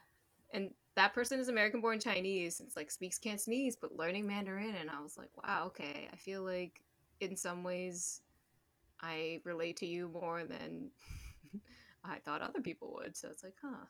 And 0.53 0.71
that 0.97 1.15
person 1.15 1.41
is 1.41 1.49
American 1.49 1.81
born 1.81 2.01
Chinese. 2.01 2.61
It's 2.61 2.77
like 2.77 2.91
speaks 2.91 3.19
Cantonese, 3.19 3.77
but 3.77 3.97
learning 3.97 4.27
Mandarin, 4.27 4.75
and 4.77 4.91
I 4.91 5.01
was 5.01 5.19
like, 5.19 5.31
wow, 5.37 5.67
okay. 5.67 6.09
I 6.13 6.17
feel 6.17 6.43
like 6.43 6.81
in 7.21 7.37
some 7.37 7.65
ways 7.65 8.21
I 9.01 9.41
relate 9.45 9.77
to 9.79 9.87
you 9.87 10.09
more 10.09 10.45
than 10.45 10.91
I 12.05 12.19
thought 12.19 12.43
other 12.43 12.61
people 12.61 12.95
would. 13.01 13.17
So 13.17 13.29
it's 13.31 13.45
like, 13.45 13.57
huh. 13.63 13.87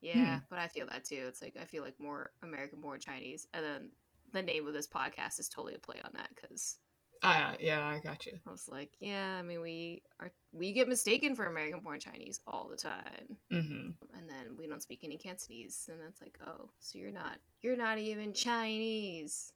Yeah, 0.00 0.40
but 0.48 0.58
I 0.58 0.68
feel 0.68 0.86
that 0.88 1.04
too. 1.04 1.24
It's 1.28 1.42
like 1.42 1.56
I 1.60 1.64
feel 1.64 1.82
like 1.82 1.98
more 2.00 2.30
American 2.42 2.80
born 2.80 3.00
Chinese. 3.00 3.46
And 3.52 3.64
then 3.64 3.90
the 4.32 4.42
name 4.42 4.66
of 4.66 4.74
this 4.74 4.86
podcast 4.86 5.38
is 5.40 5.48
totally 5.48 5.74
a 5.74 5.78
play 5.78 5.96
on 6.04 6.12
that 6.14 6.30
because 6.34 6.78
Ah, 7.22 7.54
yeah, 7.60 7.86
I 7.86 7.98
got 7.98 8.24
you. 8.26 8.38
I 8.46 8.50
was 8.50 8.68
like, 8.68 8.90
yeah, 9.00 9.36
I 9.38 9.42
mean 9.42 9.60
we 9.60 10.02
are 10.20 10.32
we 10.52 10.72
get 10.72 10.88
mistaken 10.88 11.34
for 11.34 11.46
American 11.46 11.80
born 11.80 12.00
Chinese 12.00 12.40
all 12.46 12.68
the 12.70 12.76
time. 12.76 13.36
hmm 13.50 13.90
And 14.16 14.28
then 14.28 14.56
we 14.58 14.66
don't 14.66 14.82
speak 14.82 15.00
any 15.04 15.18
Cantonese. 15.18 15.88
And 15.90 16.00
that's 16.00 16.20
like, 16.20 16.38
oh, 16.46 16.70
so 16.80 16.98
you're 16.98 17.12
not 17.12 17.38
you're 17.62 17.76
not 17.76 17.98
even 17.98 18.32
Chinese. 18.32 19.52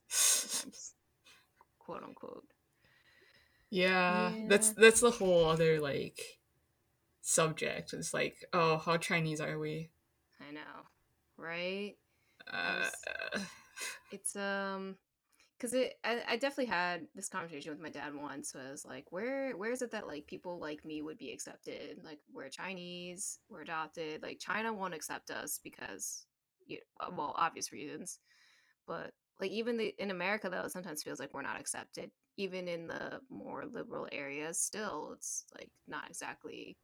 Quote 1.79 2.03
unquote. 2.03 2.45
Yeah, 3.75 4.29
Yeah. 4.29 4.47
that's 4.47 4.69
that's 4.71 5.01
the 5.01 5.11
whole 5.11 5.49
other 5.49 5.81
like 5.81 6.21
subject. 7.21 7.91
It's 7.91 8.13
like, 8.13 8.37
oh, 8.53 8.77
how 8.77 8.95
Chinese 8.95 9.41
are 9.41 9.59
we? 9.59 9.89
I 10.39 10.53
know. 10.53 10.61
Right? 11.37 11.95
Uh, 12.51 12.87
it's 14.13 14.35
um 14.37 14.95
because 15.57 15.73
it 15.73 15.95
I, 16.05 16.21
I 16.27 16.37
definitely 16.37 16.67
had 16.67 17.07
this 17.15 17.27
conversation 17.27 17.71
with 17.71 17.81
my 17.81 17.89
dad 17.89 18.13
once 18.13 18.51
so 18.51 18.59
i 18.59 18.69
was 18.69 18.85
like 18.85 19.05
where 19.11 19.57
where 19.57 19.71
is 19.71 19.81
it 19.81 19.91
that 19.91 20.05
like 20.05 20.27
people 20.27 20.59
like 20.59 20.85
me 20.85 21.01
would 21.01 21.17
be 21.17 21.31
accepted 21.31 22.01
like 22.03 22.19
we're 22.33 22.49
chinese 22.49 23.39
we're 23.49 23.61
adopted 23.61 24.21
like 24.21 24.37
china 24.39 24.71
won't 24.71 24.93
accept 24.93 25.31
us 25.31 25.59
because 25.63 26.27
you 26.67 26.77
well 27.17 27.33
obvious 27.37 27.71
reasons 27.71 28.19
but 28.85 29.11
like 29.39 29.51
even 29.51 29.77
the, 29.77 29.93
in 29.99 30.11
america 30.11 30.49
though 30.49 30.61
it 30.61 30.71
sometimes 30.71 31.03
feels 31.03 31.19
like 31.19 31.33
we're 31.33 31.41
not 31.41 31.59
accepted 31.59 32.11
even 32.37 32.67
in 32.67 32.87
the 32.87 33.19
more 33.29 33.65
liberal 33.65 34.07
areas 34.11 34.59
still 34.59 35.11
it's 35.13 35.45
like 35.57 35.69
not 35.87 36.09
exactly 36.09 36.77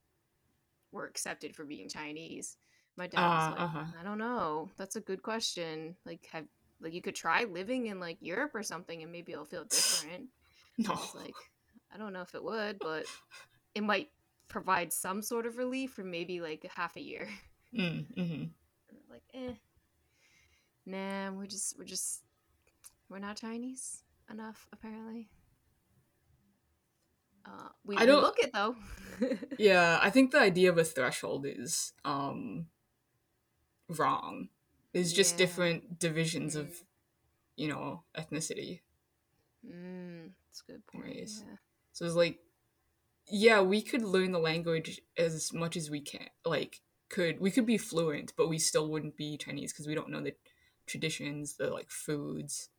we're 0.92 1.08
accepted 1.08 1.56
for 1.56 1.66
being 1.66 1.88
chinese 1.90 2.58
my 2.98 3.08
dad 3.08 3.34
was 3.34 3.48
Uh, 3.48 3.52
like 3.52 3.60
uh-huh. 3.62 3.84
i 4.00 4.04
don't 4.04 4.18
know 4.18 4.70
that's 4.78 4.96
a 4.96 5.02
good 5.02 5.22
question 5.24 5.96
like 6.06 6.28
have 6.32 6.46
like 6.82 6.94
you 6.94 7.02
could 7.02 7.16
try 7.16 7.44
living 7.44 7.88
in 7.88 8.00
like 8.00 8.18
Europe 8.22 8.52
or 8.56 8.64
something 8.64 9.02
and 9.04 9.12
maybe 9.12 9.32
it'll 9.32 9.46
feel 9.46 9.64
different. 9.70 10.28
no. 10.78 10.94
It's 10.94 11.16
like 11.16 11.36
I 11.94 11.98
don't 11.98 12.14
know 12.14 12.22
if 12.22 12.34
it 12.36 12.44
would, 12.44 12.80
but 12.80 13.06
it 13.76 13.84
might 13.84 14.10
provide 14.48 14.92
some 14.92 15.22
sort 15.22 15.46
of 15.46 15.58
relief 15.58 15.92
for 15.94 16.04
maybe 16.04 16.42
like 16.42 16.66
half 16.76 16.96
a 16.96 17.02
year. 17.02 17.28
Mm, 17.74 18.06
hmm 18.16 18.44
like, 19.10 19.24
eh. 19.34 19.54
Nah, 20.86 21.32
we're 21.32 21.46
just 21.46 21.78
we're 21.78 21.86
just 21.86 22.24
we're 23.12 23.20
not 23.20 23.36
Chinese 23.38 24.04
enough, 24.32 24.68
apparently. 24.72 25.30
Uh 27.46 27.70
we, 27.84 27.98
I 27.98 28.06
don't- 28.06 28.22
look 28.22 28.40
it 28.40 28.52
though. 28.54 28.76
Yeah, 29.60 30.00
I 30.02 30.10
think 30.10 30.32
the 30.32 30.40
idea 30.40 30.70
of 30.70 30.78
a 30.78 30.84
threshold 30.84 31.46
is 31.48 31.94
um 32.06 32.68
wrong. 33.90 34.50
There's 34.94 35.14
just 35.14 35.34
Yeah. 35.34 35.46
different 35.46 36.00
divisions 36.00 36.56
of, 36.56 36.84
you 37.56 37.68
know, 37.68 38.04
ethnicity. 38.18 38.82
mm, 39.66 40.32
that's 40.48 40.64
a 40.68 40.72
good 40.72 40.86
point. 40.88 41.16
Yeah. 41.16 41.58
So 41.94 42.06
it's 42.06 42.16
like, 42.16 42.40
yeah, 43.28 43.62
we 43.62 43.82
could 43.82 44.02
learn 44.02 44.32
the 44.32 44.40
language 44.40 45.02
as 45.18 45.54
much 45.54 45.76
as 45.78 45.90
we 45.90 46.02
can. 46.02 46.28
Like, 46.46 46.82
could 47.10 47.40
we 47.40 47.52
could 47.52 47.66
be 47.66 47.78
fluent, 47.78 48.34
but 48.38 48.50
we 48.50 48.58
still 48.60 48.90
wouldn't 48.90 49.18
be 49.18 49.38
Chinese 49.38 49.72
because 49.74 49.88
we 49.88 49.96
don't 49.96 50.10
know 50.10 50.22
the 50.22 50.36
traditions, 50.88 51.56
the 51.58 51.68
like 51.70 51.90
foods. 51.90 52.70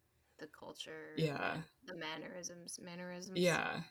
The 0.42 0.48
culture. 0.48 1.14
Yeah, 1.16 1.58
The 1.86 1.94
mannerisms. 1.94 2.80
Mannerisms. 2.82 3.38
yeah, 3.38 3.82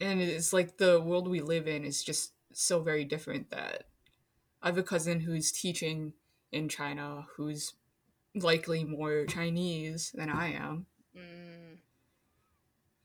and 0.00 0.22
it's 0.22 0.54
like 0.54 0.78
the 0.78 0.98
world 0.98 1.28
we 1.28 1.42
live 1.42 1.68
in 1.68 1.84
is 1.84 2.02
just 2.02 2.32
so 2.54 2.80
very 2.80 3.04
different 3.04 3.50
that 3.50 3.84
I 4.62 4.68
have 4.68 4.78
a 4.78 4.82
cousin 4.82 5.20
who's 5.20 5.52
teaching 5.52 6.14
in 6.52 6.70
China 6.70 7.26
who's 7.36 7.74
likely 8.34 8.82
more 8.82 9.26
Chinese 9.26 10.10
than 10.14 10.30
I 10.30 10.52
am. 10.54 10.86
Mm, 11.14 11.78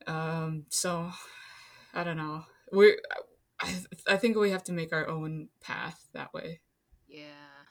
Um, 0.09 0.65
so 0.69 1.11
I 1.93 2.05
don't 2.05 2.15
know. 2.17 2.45
We're 2.71 2.97
I, 3.59 3.75
I 4.07 4.15
think 4.15 4.37
we 4.37 4.51
have 4.51 4.63
to 4.65 4.71
make 4.71 4.93
our 4.93 5.07
own 5.09 5.49
path 5.59 6.07
that 6.13 6.33
way 6.33 6.61
yeah. 7.09 7.65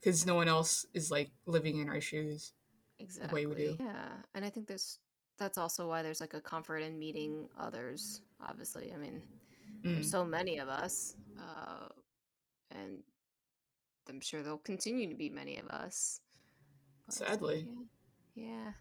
because 0.00 0.26
no 0.26 0.34
one 0.34 0.48
else 0.48 0.84
is 0.92 1.10
like 1.10 1.30
living 1.46 1.78
in 1.78 1.88
our 1.88 2.00
shoes. 2.02 2.52
Exactly 3.00 3.46
way 3.46 3.54
we 3.54 3.54
do. 3.54 3.76
yeah 3.80 4.08
and 4.34 4.44
i 4.44 4.50
think 4.50 4.66
there's 4.66 4.98
that's 5.38 5.58
also 5.58 5.88
why 5.88 6.02
there's 6.02 6.20
like 6.20 6.34
a 6.34 6.40
comfort 6.40 6.78
in 6.78 6.98
meeting 6.98 7.48
others 7.58 8.22
obviously 8.40 8.92
i 8.92 8.96
mean 8.96 9.22
Mm. 9.84 9.94
there's 9.94 10.10
so 10.10 10.24
many 10.24 10.58
of 10.58 10.68
us 10.68 11.14
uh 11.38 11.86
and 12.72 12.98
i'm 14.08 14.20
sure 14.20 14.42
there'll 14.42 14.58
continue 14.58 15.08
to 15.08 15.14
be 15.14 15.28
many 15.30 15.56
of 15.58 15.68
us 15.68 16.20
But 17.06 17.14
Sadly. 17.14 17.68
yeah, 18.34 18.44
yeah 18.44 18.72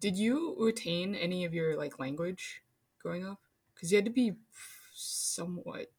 Did 0.00 0.18
you 0.18 0.54
retain 0.58 1.14
any 1.14 1.44
of 1.46 1.54
your 1.54 1.76
like 1.78 1.98
language 1.98 2.62
growing 3.00 3.24
up? 3.26 3.38
Because 3.74 3.90
you 3.90 3.96
had 3.96 4.04
to 4.04 4.10
be 4.10 4.34
somewhat 4.92 5.90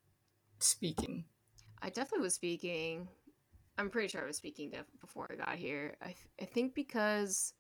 speaking. 0.59 1.25
i 1.81 1.89
definitely 1.89 2.23
was 2.23 2.35
speaking 2.35 3.07
i'm 3.79 3.89
pretty 3.89 4.07
sure 4.07 4.21
i 4.21 4.27
was 4.27 4.37
speaking 4.37 4.71
before 5.01 5.27
i 5.31 5.35
got 5.35 5.55
here 5.55 5.95
i, 6.01 6.13
I 6.39 6.45
think 6.45 6.75
because 6.75 7.53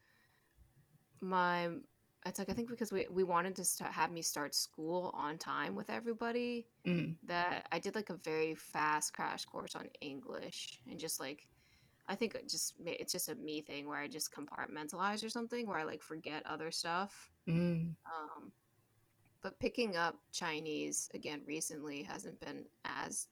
my 1.23 1.69
it's 2.25 2.39
like 2.39 2.49
i 2.49 2.53
think 2.53 2.69
because 2.69 2.91
we, 2.91 3.05
we 3.11 3.23
wanted 3.23 3.55
to 3.55 3.65
start, 3.65 3.91
have 3.91 4.11
me 4.11 4.21
start 4.21 4.53
school 4.55 5.11
on 5.13 5.37
time 5.37 5.75
with 5.75 5.89
everybody 5.89 6.65
Mm. 6.85 7.15
that 7.23 7.65
I 7.71 7.79
did 7.79 7.95
like 7.95 8.09
a 8.09 8.15
very 8.17 8.55
fast 8.55 9.13
crash 9.13 9.45
course 9.45 9.73
on 9.73 9.87
English 10.01 10.81
and 10.89 10.99
just 10.99 11.17
like 11.19 11.47
I 12.09 12.15
think 12.15 12.35
it 12.35 12.49
just 12.49 12.73
it's 12.85 13.13
just 13.13 13.29
a 13.29 13.35
me 13.35 13.61
thing 13.61 13.87
where 13.87 13.97
I 13.97 14.09
just 14.09 14.33
compartmentalize 14.33 15.23
or 15.23 15.29
something 15.29 15.65
where 15.65 15.77
I 15.77 15.83
like 15.83 16.01
forget 16.01 16.43
other 16.45 16.71
stuff. 16.71 17.31
Mm. 17.47 17.95
Um, 18.05 18.51
but 19.41 19.57
picking 19.59 19.95
up 19.95 20.17
Chinese 20.33 21.09
again 21.13 21.41
recently 21.45 22.03
hasn't 22.03 22.39
been 22.41 22.65
as 22.83 23.27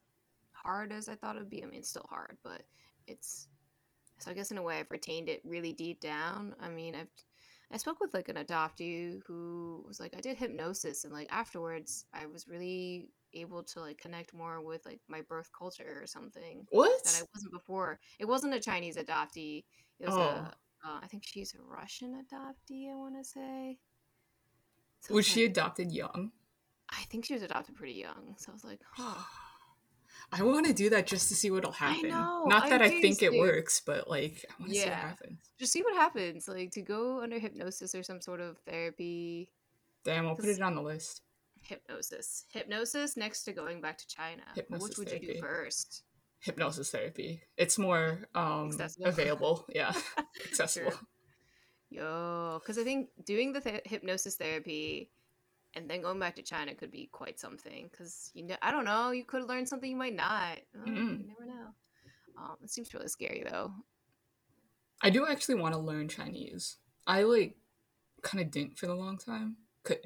hard 0.54 0.94
as 0.94 1.10
I 1.10 1.16
thought 1.16 1.36
it 1.36 1.40
would 1.40 1.50
be. 1.50 1.64
I 1.64 1.66
mean, 1.66 1.80
it's 1.80 1.90
still 1.90 2.08
hard, 2.10 2.38
but 2.44 2.62
it's 3.08 3.50
so 4.20 4.32
I 4.32 4.34
guess 4.34 4.52
in 4.52 4.58
a 4.58 4.64
way 4.64 4.80
I've 4.80 4.92
retained 4.92 5.28
it 5.28 5.42
really 5.44 5.74
deep 5.74 6.00
down. 6.00 6.56
I 6.62 6.70
mean, 6.70 6.96
I've 6.96 7.12
I 7.74 7.78
spoke 7.78 8.00
with 8.02 8.14
like 8.14 8.30
an 8.30 8.36
adoptee 8.36 9.22
who 9.26 9.84
was 9.88 10.00
like 10.00 10.14
I 10.18 10.22
did 10.22 10.38
hypnosis 10.38 11.04
and 11.06 11.14
like 11.14 11.28
afterwards 11.32 12.06
I 12.14 12.26
was 12.26 12.48
really 12.48 13.10
able 13.34 13.64
to 13.64 13.80
like 13.80 13.98
connect 13.98 14.34
more 14.34 14.60
with 14.62 14.86
like 14.86 15.00
my 15.08 15.22
birth 15.22 15.50
culture 15.58 16.00
or 16.02 16.06
something 16.08 16.66
What? 16.70 17.04
that 17.06 17.22
I 17.22 17.26
wasn't 17.34 17.54
before. 17.54 18.00
It 18.20 18.26
wasn't 18.26 18.54
a 18.54 18.60
Chinese 18.60 18.98
adoptee. 18.98 19.64
It 20.00 20.08
was 20.08 20.16
Oh. 20.16 20.22
a 20.22 20.54
uh, 20.84 21.00
I 21.04 21.08
think 21.08 21.24
she's 21.26 21.54
a 21.54 21.62
Russian 21.62 22.16
adoptee. 22.24 22.92
I 22.92 22.96
want 22.96 23.16
to 23.16 23.24
say. 23.24 23.78
So 25.02 25.14
Was 25.14 25.26
she 25.28 25.44
like- 25.44 25.52
adopted 25.52 25.92
young? 25.92 26.32
I 26.90 27.04
think 27.10 27.24
she 27.26 27.34
was 27.36 27.44
adopted 27.44 27.76
pretty 27.76 27.94
young. 27.94 28.36
So 28.38 28.52
I 28.52 28.54
was 28.54 28.64
like, 28.66 28.82
huh. 28.96 29.24
I 30.34 30.44
want 30.44 30.66
to 30.68 30.74
do 30.74 30.90
that 30.92 31.08
just 31.08 31.28
to 31.30 31.36
see 31.36 31.52
what'll 31.52 31.72
happen. 31.74 32.10
know, 32.10 32.46
Not 32.46 32.70
that 32.70 32.82
I 32.82 32.90
do 32.90 33.02
think 33.02 33.22
it 33.22 33.34
works, 33.38 33.82
but 33.86 34.10
like 34.10 34.46
I 34.50 34.54
want 34.62 34.72
to 34.74 34.80
see 34.80 34.86
what 34.86 34.94
happens. 34.98 35.40
Just 35.60 35.74
see 35.74 35.82
what 35.82 35.96
happens. 35.96 36.48
Like 36.48 36.72
to 36.72 36.82
go 36.82 37.22
under 37.22 37.38
hypnosis 37.38 37.94
or 37.94 38.04
some 38.04 38.22
sort 38.22 38.40
of 38.40 38.58
therapy. 38.66 39.52
Damn, 40.06 40.28
I'll 40.28 40.36
put 40.36 40.46
it 40.46 40.62
on 40.62 40.76
the 40.76 40.82
list. 40.82 41.22
Hypnosis. 41.62 42.46
Hypnosis 42.50 43.18
next 43.18 43.44
to 43.44 43.52
going 43.52 43.82
back 43.82 43.98
to 43.98 44.08
China. 44.08 44.42
Hypnosis 44.56 44.98
Which 44.98 44.98
would 44.98 45.22
you 45.22 45.34
do 45.34 45.40
first? 45.40 46.04
Hypnosis 46.40 46.90
therapy. 46.90 47.42
It's 47.58 47.78
more 47.78 48.28
um 48.34 48.68
Accessible. 48.70 49.08
available. 49.08 49.66
Yeah, 49.70 49.94
accessible. 50.46 50.92
True. 50.92 51.00
Yo, 51.90 52.60
because 52.62 52.78
I 52.78 52.84
think 52.84 53.10
doing 53.26 53.52
the 53.52 53.60
th- 53.60 53.82
hypnosis 53.86 54.38
therapy 54.38 55.12
and 55.76 55.90
then 55.90 56.02
going 56.02 56.20
back 56.20 56.36
to 56.36 56.42
China 56.42 56.74
could 56.76 56.92
be 56.92 57.08
quite 57.12 57.40
something. 57.40 57.90
Because 57.92 58.32
you 58.34 58.44
know, 58.44 58.56
I 58.62 58.72
don't 58.72 58.86
know, 58.86 59.12
you 59.12 59.24
could 59.26 59.48
learn 59.48 59.66
something 59.66 59.90
you 59.90 59.96
might 59.96 60.16
not. 60.16 60.60
Oh, 60.76 60.86
You 60.86 60.94
Mm. 60.94 61.28
never 61.28 61.46
know. 61.46 61.68
Um, 62.38 62.58
it 62.64 62.70
seems 62.70 62.94
really 62.94 63.08
scary 63.08 63.44
though. 63.50 63.74
I 65.02 65.10
do 65.10 65.26
actually 65.28 65.56
want 65.56 65.74
to 65.74 65.80
learn 65.80 66.08
Chinese. 66.08 66.78
I 67.08 67.24
like 67.24 67.58
kind 68.22 68.44
of 68.44 68.52
didn't 68.52 68.78
for 68.78 68.86
the 68.88 68.94
long 68.96 69.18
time, 69.18 69.58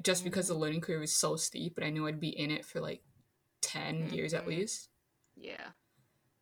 just 0.02 0.24
because 0.24 0.48
the 0.48 0.54
learning 0.54 0.80
curve 0.80 1.00
was 1.00 1.12
so 1.12 1.36
steep. 1.36 1.74
But 1.74 1.84
I 1.84 1.90
knew 1.90 2.06
I'd 2.06 2.18
be 2.20 2.30
in 2.30 2.50
it 2.50 2.64
for 2.64 2.80
like 2.80 3.02
10 3.60 4.10
years 4.10 4.32
at 4.34 4.44
Mhm. 4.44 4.48
least. 4.48 4.88
Yeah. 5.34 5.72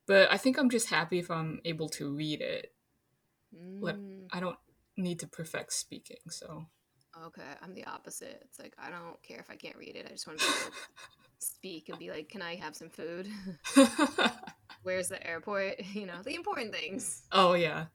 But 0.06 0.30
I 0.30 0.36
think 0.36 0.58
I'm 0.58 0.70
just 0.70 0.88
happy 0.88 1.18
if 1.18 1.30
I'm 1.30 1.60
able 1.64 1.88
to 1.90 2.14
read 2.14 2.40
it. 2.40 2.74
Let- 3.52 3.96
Mm, 3.96 4.28
I 4.32 4.40
don't. 4.40 4.58
need 4.96 5.18
to 5.18 5.26
perfect 5.26 5.72
speaking, 5.72 6.30
so 6.30 6.66
Okay, 7.26 7.42
I'm 7.62 7.74
the 7.74 7.84
opposite. 7.84 8.40
It's 8.44 8.58
like 8.58 8.74
I 8.78 8.90
don't 8.90 9.22
care 9.22 9.38
if 9.38 9.50
I 9.50 9.56
can't 9.56 9.76
read 9.76 9.96
it. 9.96 10.06
I 10.06 10.12
just 10.12 10.26
want 10.26 10.38
to 10.40 10.46
be 10.46 10.52
able 10.52 10.70
to 10.70 10.76
speak 11.38 11.88
and 11.88 11.98
be 11.98 12.10
like, 12.10 12.28
"Can 12.28 12.42
I 12.42 12.56
have 12.56 12.74
some 12.74 12.90
food? 12.90 13.28
Where's 14.82 15.08
the 15.08 15.24
airport? 15.26 15.80
You 15.94 16.06
know, 16.06 16.22
the 16.24 16.34
important 16.34 16.74
things." 16.74 17.22
oh 17.32 17.54
yeah, 17.54 17.86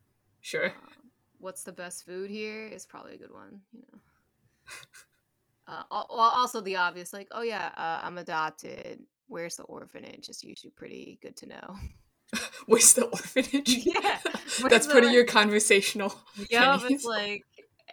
sure. 0.41 0.67
Um, 0.67 1.11
what's 1.39 1.63
the 1.63 1.71
best 1.71 2.05
food 2.05 2.29
here 2.29 2.65
is 2.67 2.85
probably 2.85 3.15
a 3.15 3.17
good 3.17 3.33
one. 3.33 3.61
You 3.73 3.83
know. 3.91 3.99
Uh, 5.71 5.83
well, 5.91 6.31
also 6.35 6.61
the 6.61 6.75
obvious, 6.77 7.13
like, 7.13 7.27
oh 7.29 7.43
yeah, 7.43 7.69
uh, 7.77 7.99
I'm 8.01 8.17
adopted. 8.17 9.03
Where's 9.27 9.57
the 9.57 9.63
orphanage? 9.65 10.27
Is 10.27 10.43
usually 10.43 10.71
pretty 10.71 11.19
good 11.21 11.35
to 11.37 11.45
know. 11.45 11.75
Where's 12.65 12.93
the 12.93 13.05
orphanage? 13.05 13.85
yeah, 13.85 14.17
That's 14.23 14.61
where's 14.63 14.87
the 14.87 14.91
part 14.91 15.03
of 15.03 15.11
your 15.11 15.25
conversational. 15.25 16.09
Chinese. 16.49 16.91
it's 16.91 17.05
like, 17.05 17.43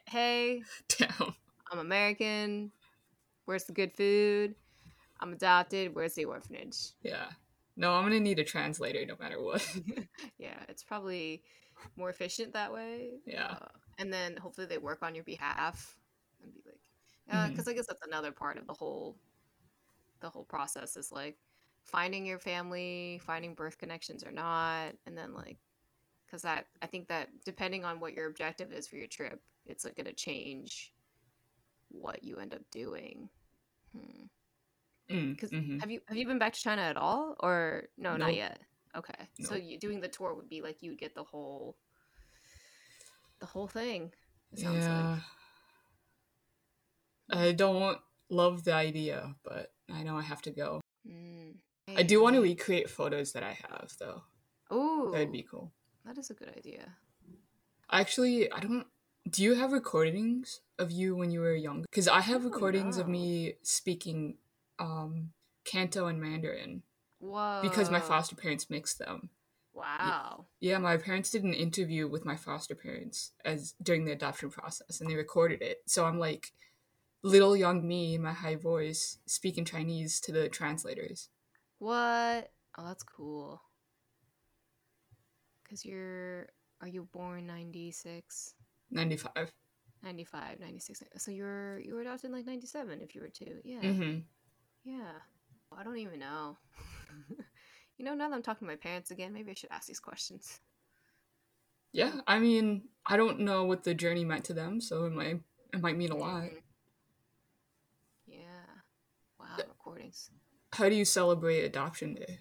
hey, 0.07 0.63
Damn. 0.89 1.35
I'm 1.71 1.79
American. 1.79 2.71
Where's 3.45 3.65
the 3.65 3.73
good 3.73 3.93
food? 3.93 4.55
I'm 5.21 5.33
adopted. 5.33 5.95
Where's 5.95 6.15
the 6.15 6.25
orphanage? 6.25 6.93
Yeah. 7.03 7.27
No, 7.77 7.93
I'm 7.93 8.05
gonna 8.05 8.21
need 8.21 8.39
a 8.39 8.45
translator 8.45 9.05
no 9.05 9.17
matter 9.21 9.43
what. 9.43 9.67
yeah, 10.39 10.59
it's 10.69 10.83
probably 10.83 11.43
more 11.97 12.09
efficient 12.09 12.53
that 12.55 12.73
way. 12.73 13.11
Yeah. 13.27 13.57
Uh, 13.61 13.69
and 13.99 14.13
then 14.13 14.37
hopefully 14.37 14.67
they 14.67 14.79
work 14.79 15.03
on 15.03 15.15
your 15.15 15.25
behalf 15.25 15.99
and 16.43 16.53
be 16.55 16.61
like, 16.65 17.51
because 17.51 17.69
I 17.69 17.73
guess 17.73 17.87
that's 17.87 18.07
another 18.07 18.33
part 18.33 18.57
of 18.59 18.67
the 18.67 18.73
whole, 18.73 19.17
the 20.21 20.31
whole 20.31 20.45
process 20.45 20.97
is 20.97 21.11
like 21.11 21.37
finding 21.83 22.25
your 22.25 22.39
family, 22.39 23.21
finding 23.25 23.55
birth 23.55 23.79
connections 23.79 24.25
or 24.25 24.31
not, 24.31 24.93
and 25.07 25.17
then 25.17 25.35
like, 25.35 25.59
because 26.27 26.43
that 26.43 26.67
I 26.81 26.87
think 26.87 27.09
that 27.09 27.29
depending 27.45 27.85
on 27.85 28.01
what 28.01 28.15
your 28.15 28.27
objective 28.29 28.73
is 28.73 28.87
for 28.87 28.97
your 28.97 29.07
trip, 29.07 29.41
it's 29.67 29.85
like 29.85 29.97
gonna 29.97 30.13
change 30.13 30.93
what 31.89 32.23
you 32.25 32.37
end 32.37 32.55
up 32.55 32.63
doing. 32.71 33.29
Hmm. 33.95 34.25
Mm, 35.11 35.39
mhm. 35.39 35.81
Have 35.81 35.91
you 35.91 36.01
have 36.09 36.17
you 36.17 36.27
been 36.27 36.39
back 36.39 36.53
to 36.55 36.61
China 36.61 36.83
at 36.83 36.97
all, 36.97 37.37
or 37.41 37.85
no, 37.97 38.17
not 38.17 38.35
yet? 38.35 38.59
Okay, 38.97 39.29
so 39.41 39.55
you 39.55 39.79
doing 39.79 40.01
the 40.01 40.09
tour 40.09 40.35
would 40.35 40.49
be 40.49 40.63
like 40.63 40.83
you 40.83 40.91
would 40.91 40.99
get 40.99 41.15
the 41.15 41.23
whole, 41.23 41.77
the 43.41 43.47
whole 43.47 43.69
thing. 43.69 44.13
It 44.53 44.59
sounds 44.61 44.85
Yeah. 44.85 45.21
like. 47.31 47.39
I 47.39 47.53
don't 47.53 47.99
love 48.31 48.65
the 48.65 48.73
idea, 48.73 49.35
but 49.45 49.73
I 49.93 50.03
know 50.03 50.17
I 50.17 50.23
have 50.23 50.43
to 50.43 50.51
go. 50.51 50.81
Mm. 51.07 51.57
I 51.89 52.03
do 52.03 52.21
want 52.23 52.35
to 52.35 52.43
recreate 52.43 52.91
photos 52.91 53.33
that 53.33 53.43
I 53.45 53.53
have, 53.53 53.93
though. 54.01 54.23
Oh, 54.71 55.11
That'd 55.13 55.31
be 55.33 55.43
cool. 55.43 55.73
that 56.05 56.19
is 56.19 56.31
a 56.31 56.35
good 56.35 56.49
idea. 56.57 56.97
Actually, 57.91 58.51
I 58.51 58.59
don't. 58.61 58.87
Do 59.29 59.43
you 59.43 59.55
have 59.55 59.73
recordings 59.73 60.61
of 60.79 60.91
you 60.91 61.17
when 61.17 61.31
you 61.31 61.41
were 61.41 61.55
young? 61.55 61.83
Because 61.83 62.07
I 62.07 62.21
have 62.21 62.43
Oh, 62.43 62.49
recordings 62.49 62.97
of 62.97 63.09
me 63.09 63.55
speaking 63.63 64.37
um, 64.79 65.33
Canto 65.65 66.07
and 66.07 66.21
Mandarin 66.21 66.83
Whoa! 67.19 67.61
because 67.63 67.91
my 67.91 68.01
foster 68.01 68.37
parents 68.37 68.71
mixed 68.71 68.99
them. 68.99 69.31
Wow. 69.75 70.47
Yeah, 70.61 70.79
my 70.79 70.97
parents 70.97 71.31
did 71.31 71.43
an 71.43 71.55
interview 71.55 72.07
with 72.09 72.25
my 72.25 72.37
foster 72.37 72.75
parents 72.75 73.33
as 73.45 73.75
during 73.83 74.05
the 74.05 74.13
adoption 74.13 74.49
process, 74.51 75.01
and 75.01 75.11
they 75.11 75.17
recorded 75.17 75.61
it. 75.61 75.83
So 75.87 76.05
I'm 76.07 76.19
like, 76.19 76.53
little 77.23 77.57
young 77.57 77.87
me, 77.87 78.15
in 78.15 78.23
my 78.23 78.33
high 78.33 78.55
voice, 78.57 79.19
speaking 79.27 79.65
Chinese 79.65 80.21
to 80.21 80.33
the 80.33 80.49
translators. 80.49 81.29
What? 81.79 82.53
Oh, 82.79 82.87
that's 82.87 83.03
cool. 83.03 83.61
Cause 85.69 85.85
you're 85.85 86.47
are 86.81 86.89
you 86.89 87.09
born 87.13 87.47
96? 87.47 87.55
Ninety 87.57 87.91
five. 87.93 88.56
95, 88.91 89.53
95, 90.03 90.61
96. 90.61 91.03
So 91.17 91.31
you're 91.31 91.81
you 91.81 91.95
were 91.95 92.03
adopted 92.03 92.31
in 92.31 92.37
like 92.37 92.47
97 92.47 93.01
if 93.03 93.15
you 93.15 93.21
were 93.21 93.29
two. 93.29 93.61
Yeah. 93.65 93.81
Mm-hmm. 93.81 94.19
Yeah. 94.85 95.13
I 95.77 95.83
don't 95.83 95.99
even 95.99 96.21
know. 96.21 96.57
you 97.99 98.05
know, 98.05 98.15
now 98.15 98.29
that 98.29 98.35
I'm 98.35 98.43
talking 98.43 98.67
to 98.67 98.73
my 98.73 98.77
parents 98.77 99.11
again, 99.11 99.33
maybe 99.33 99.51
I 99.51 99.55
should 99.55 99.71
ask 99.73 99.87
these 99.89 100.01
questions. 100.01 100.61
Yeah, 101.93 102.13
I 102.27 102.39
mean, 102.39 102.83
I 103.07 103.17
don't 103.17 103.41
know 103.41 103.65
what 103.65 103.83
the 103.85 103.95
journey 103.95 104.25
meant 104.25 104.45
to 104.47 104.55
them, 104.55 104.81
so 104.81 105.07
it 105.07 105.13
might 105.13 105.41
it 105.73 105.81
might 105.81 105.97
mean 105.97 106.11
a 106.13 106.17
lot. 106.17 106.43
Mhm. 106.45 106.63
Yeah. 108.27 108.67
Wow, 109.41 109.57
recordings. 109.69 110.31
How 110.73 110.89
do 110.89 110.95
you 110.95 111.05
celebrate 111.05 111.63
Adoption 111.65 112.15
Day? 112.15 112.41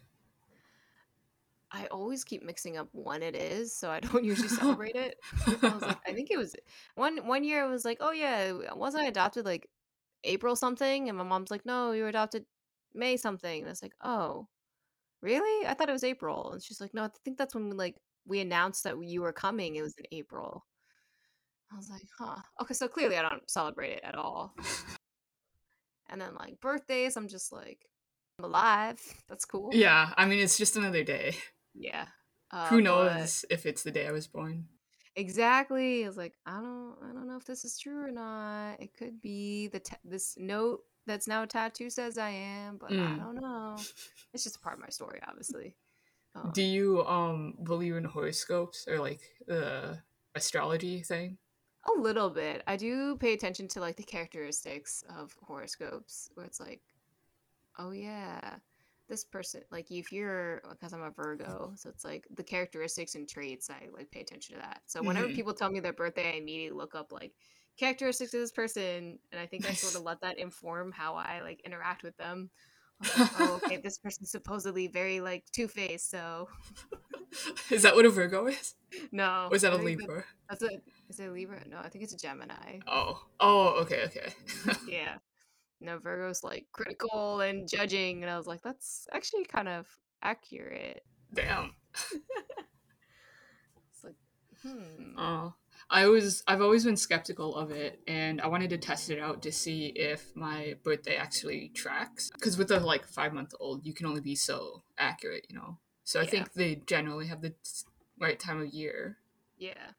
I 1.72 1.88
always 1.88 2.24
keep 2.24 2.43
mixing 2.43 2.78
up 2.78 2.88
when 2.91 3.24
it 3.24 3.36
is, 3.36 3.76
so 3.76 3.89
I 3.89 3.99
don't 3.99 4.24
usually 4.24 4.47
celebrate 4.61 4.95
it. 4.95 5.18
I 5.61 5.70
was 5.70 5.82
like, 5.82 5.97
I 6.07 6.13
think 6.13 6.30
it 6.32 6.38
was 6.38 6.55
one 6.95 7.26
one 7.28 7.43
year. 7.43 7.63
I 7.63 7.68
was 7.68 7.86
like, 7.86 7.97
oh 8.01 8.11
yeah, 8.11 8.51
wasn't 8.74 9.03
I 9.03 9.07
adopted 9.07 9.45
like 9.45 9.68
April 10.24 10.55
something? 10.55 11.09
And 11.09 11.18
my 11.18 11.24
mom's 11.24 11.51
like, 11.51 11.66
no, 11.66 11.91
you 11.91 12.03
were 12.03 12.09
adopted 12.09 12.45
May 12.93 13.18
something. 13.18 13.59
And 13.59 13.68
I 13.68 13.72
was 13.72 13.84
like, 13.84 13.95
oh, 14.03 14.47
really? 15.22 15.68
I 15.68 15.74
thought 15.74 15.89
it 15.89 15.93
was 15.93 16.03
April. 16.03 16.53
And 16.53 16.63
she's 16.63 16.80
like, 16.80 16.93
no, 16.93 17.03
I 17.03 17.09
think 17.24 17.38
that's 17.38 17.55
when 17.55 17.70
we 17.70 17.76
like 17.76 17.95
we 18.28 18.39
announced 18.39 18.84
that 18.84 18.95
you 19.03 19.22
were 19.22 19.34
coming. 19.34 19.76
It 19.76 19.82
was 19.82 19.95
in 19.97 20.05
April. 20.11 20.66
I 21.72 21.76
was 21.76 21.89
like, 21.89 22.07
huh. 22.20 22.41
Okay, 22.61 22.74
so 22.74 22.88
clearly 22.88 23.18
I 23.18 23.22
don't 23.22 23.49
celebrate 23.49 23.93
it 23.93 24.01
at 24.03 24.16
all. 24.16 24.55
And 26.09 26.22
then 26.22 26.36
like 26.36 26.59
birthdays, 26.61 27.18
I'm 27.18 27.28
just 27.28 27.51
like, 27.51 27.80
I'm 28.38 28.45
alive. 28.45 28.99
That's 29.28 29.45
cool. 29.45 29.72
Yeah, 29.74 30.13
I 30.16 30.26
mean, 30.26 30.39
it's 30.39 30.57
just 30.57 30.78
another 30.78 31.03
day. 31.03 31.36
Yeah. 31.76 32.08
Uh, 32.52 32.70
Who 32.70 32.82
knows 32.82 33.46
if 33.50 33.66
it's 33.66 33.84
the 33.84 33.92
day 33.92 34.08
I 34.08 34.12
was 34.12 34.28
born? 34.28 34.68
Exactly. 35.16 36.04
I 36.04 36.08
was 36.08 36.18
like, 36.18 36.34
I 36.46 36.60
don't, 36.60 36.98
I 37.02 37.14
don't 37.14 37.28
know 37.28 37.38
if 37.38 37.46
this 37.46 37.64
is 37.64 37.78
true 37.80 38.04
or 38.04 38.12
not. 38.12 38.82
It 38.82 38.94
could 38.94 39.22
be 39.22 39.68
the 39.68 39.80
ta- 39.80 39.98
this 40.04 40.36
note 40.38 40.82
that's 41.08 41.28
now 41.28 41.44
a 41.44 41.48
tattoo 41.48 41.90
says 41.90 42.18
I 42.18 42.32
am, 42.32 42.78
but 42.78 42.96
I 43.00 43.16
Mm. 43.16 43.18
don't 43.18 43.36
know. 43.40 43.78
It's 44.34 44.44
just 44.44 44.58
a 44.58 44.60
part 44.60 44.76
of 44.76 44.82
my 44.82 44.90
story, 44.90 45.22
obviously. 45.26 45.78
Um, 46.36 46.52
Do 46.52 46.62
you 46.64 47.06
um 47.06 47.58
believe 47.64 47.96
in 47.96 48.04
horoscopes 48.06 48.88
or 48.88 49.00
like 49.00 49.22
the 49.48 50.02
astrology 50.36 51.02
thing? 51.04 51.38
a 51.96 52.00
little 52.00 52.30
bit. 52.30 52.64
I 52.68 52.76
do 52.78 53.16
pay 53.18 53.34
attention 53.34 53.68
to 53.70 53.80
like 53.80 53.96
the 53.96 54.04
characteristics 54.04 55.04
of 55.10 55.36
horoscopes, 55.42 56.30
where 56.34 56.46
it's 56.46 56.60
like, 56.60 56.82
oh 57.78 57.92
yeah, 57.92 58.58
this 59.08 59.24
person, 59.24 59.62
like 59.72 59.91
if 59.91 60.12
you're, 60.12 60.62
because 60.70 60.93
I'm 60.93 61.03
a 61.03 61.12
Virgo, 61.12 61.74
so 61.76 61.89
it's 61.89 62.03
like 62.03 62.26
the 62.36 62.43
characteristics 62.43 63.16
and 63.16 63.28
traits. 63.30 63.70
I 63.70 63.88
like 63.95 64.10
pay 64.12 64.22
attention 64.22 64.56
to 64.56 64.62
that. 64.62 64.82
So 64.88 65.01
whenever 65.03 65.28
Mhm. 65.28 65.36
people 65.36 65.53
tell 65.53 65.70
me 65.70 65.80
their 65.80 65.93
birthday, 65.93 66.34
I 66.34 66.38
immediately 66.38 66.78
look 66.78 66.95
up 66.95 67.12
like 67.12 67.34
characteristics 67.78 68.34
of 68.34 68.39
this 68.39 68.51
person, 68.51 69.20
and 69.32 69.39
I 69.41 69.45
think 69.45 69.70
I 69.70 69.74
sort 69.74 69.95
of 69.95 70.01
let 70.10 70.22
that 70.22 70.39
inform 70.39 70.91
how 70.91 71.16
I 71.16 71.41
like 71.41 71.62
interact 71.66 72.03
with 72.03 72.18
them. 72.18 72.49
Like, 73.01 73.30
oh, 73.41 73.60
okay, 73.66 73.78
this 73.78 73.97
person's 73.97 74.32
supposedly 74.32 74.88
very 74.88 75.20
like 75.20 75.43
two 75.51 75.68
faced, 75.68 76.10
so 76.10 76.47
is 77.70 77.82
that 77.84 77.93
what 77.95 78.06
a 78.06 78.10
Virgo 78.10 78.47
is? 78.47 78.74
no. 79.12 79.49
Or 79.51 79.56
is 79.56 79.62
that 79.64 79.74
I 79.74 79.76
a 79.76 79.78
that- 79.80 79.84
Libra? 79.84 80.24
That's 80.49 80.64
a 80.64 80.70
is 81.10 81.20
it 81.20 81.26
a 81.28 81.32
Libra? 81.32 81.62
No, 81.68 81.78
I 81.78 81.89
think 81.89 82.03
it's 82.06 82.14
a 82.14 82.18
Gemini. 82.18 82.80
Oh, 82.88 83.22
oh, 83.39 83.82
okay, 83.82 84.03
okay. 84.06 84.34
yeah. 84.88 85.18
No, 85.82 86.00
Virgo's 86.00 86.44
like 86.44 86.68
critical 86.72 87.42
and 87.42 87.68
judging, 87.70 88.24
and 88.24 88.32
I 88.32 88.38
was 88.38 88.48
like, 88.48 88.62
that's 88.62 89.08
actually 89.14 89.46
kind 89.46 89.68
of 89.68 89.88
accurate. 90.22 91.04
Damn. 91.34 91.74
It's 93.92 94.04
like, 94.04 94.16
hmm. 94.64 95.18
Oh, 95.18 95.54
I 95.90 96.08
was 96.08 96.44
I've 96.48 96.62
always 96.62 96.84
been 96.86 96.98
skeptical 96.98 97.56
of 97.56 97.72
it, 97.72 98.02
and 98.08 98.42
I 98.42 98.48
wanted 98.48 98.70
to 98.72 98.78
test 98.78 99.10
it 99.10 99.20
out 99.20 99.42
to 99.44 99.52
see 99.52 99.88
if 99.96 100.36
my 100.36 100.76
birthday 100.84 101.16
actually 101.16 101.70
tracks. 101.74 102.32
Because 102.34 102.58
with 102.58 102.72
a 102.72 102.80
like 102.80 103.06
five 103.08 103.34
month 103.34 103.54
old, 103.60 103.86
you 103.86 103.94
can 103.94 104.06
only 104.06 104.22
be 104.22 104.36
so 104.36 104.84
accurate, 104.98 105.46
you 105.50 105.56
know. 105.56 105.78
So 106.04 106.20
I 106.20 106.24
Yeah. 106.24 106.30
think 106.30 106.54
they 106.54 106.76
generally 106.76 107.28
have 107.28 107.42
the 107.42 107.54
right 108.20 108.40
time 108.40 108.62
of 108.62 108.68
year. 108.74 109.18
Yeah. 109.58 109.92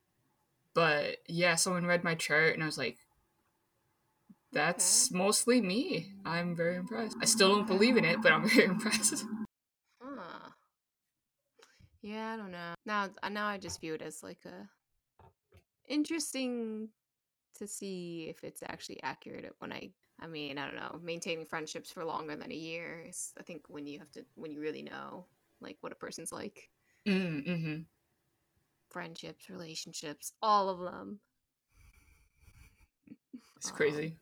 But 0.74 1.18
yeah, 1.27 1.55
someone 1.55 1.87
read 1.87 2.05
my 2.05 2.14
chart, 2.14 2.55
and 2.55 2.62
I 2.62 2.66
was 2.66 2.79
like, 2.79 2.99
"That's 4.57 5.11
mostly 5.11 5.61
me." 5.61 6.12
I'm 6.24 6.57
very 6.57 6.76
impressed. 6.76 7.16
I 7.20 7.26
still 7.26 7.54
don't 7.54 7.66
believe 7.66 7.96
in 7.96 8.04
it, 8.04 8.22
but 8.22 8.32
I'm 8.32 8.48
very 8.48 8.64
impressed. 8.64 9.24
Huh. 10.02 10.50
Yeah, 12.02 12.34
I 12.34 12.36
don't 12.36 12.52
know. 12.52 12.74
Now, 12.86 13.09
now 13.30 13.46
I 13.46 13.59
just 13.59 13.80
view 13.80 13.94
it 13.94 14.02
as 14.02 14.22
like 14.22 14.44
a 14.46 14.68
interesting 15.88 16.88
to 17.59 17.66
see 17.66 18.26
if 18.28 18.44
it's 18.44 18.62
actually 18.62 19.02
accurate 19.02 19.54
when 19.59 19.72
I. 19.72 19.90
I 20.18 20.26
mean, 20.26 20.57
I 20.57 20.64
don't 20.64 20.76
know. 20.76 20.98
Maintaining 21.02 21.44
friendships 21.44 21.92
for 21.92 22.02
longer 22.02 22.36
than 22.36 22.50
a 22.50 22.54
year 22.54 23.04
is, 23.07 23.34
I 23.38 23.42
think, 23.42 23.64
when 23.68 23.86
you 23.86 23.98
have 23.98 24.11
to, 24.12 24.24
when 24.34 24.50
you 24.50 24.61
really 24.61 24.82
know, 24.82 25.26
like, 25.61 25.76
what 25.82 25.92
a 25.92 25.96
person's 25.96 26.32
like. 26.32 26.70
mm-hmm. 27.07 27.80
Friendships, 28.88 29.50
relationships, 29.50 30.32
all 30.40 30.70
of 30.70 30.78
them. 30.80 31.20
It's 33.59 33.70
Um, 33.70 33.76
crazy. 33.76 34.16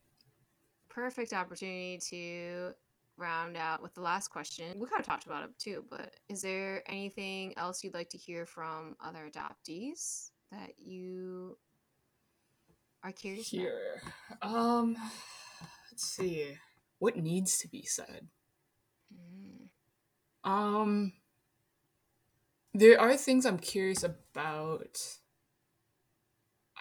Perfect 0.95 1.33
opportunity 1.33 1.99
to 2.11 2.73
round 3.17 3.57
out 3.57 3.83
with 3.83 3.95
the 3.95 4.01
last 4.01 4.29
question. 4.29 4.79
We 4.79 4.87
kind 4.87 5.01
of 5.01 5.07
talked 5.07 5.27
about 5.27 5.45
it 5.45 5.59
too, 5.59 5.85
but 5.91 6.15
is 6.29 6.43
there 6.43 6.83
anything 6.89 7.57
else 7.57 7.83
you'd 7.83 7.95
like 7.95 8.11
to 8.11 8.19
hear 8.19 8.47
from 8.47 8.97
other 9.05 9.31
adoptees 9.31 10.31
that 10.51 10.75
you 10.79 11.59
are 13.03 13.13
curious 13.13 13.49
Here. 13.49 14.03
Um 14.43 14.97
let's 15.91 16.05
see. 16.05 16.57
What 16.99 17.17
needs 17.17 17.59
to 17.59 17.69
be 17.69 17.83
said? 17.83 18.29
Mm. 19.13 19.69
Um 20.49 21.13
there 22.73 23.01
are 23.01 23.17
things 23.17 23.47
I'm 23.47 23.59
curious 23.59 24.03
about. 24.03 24.99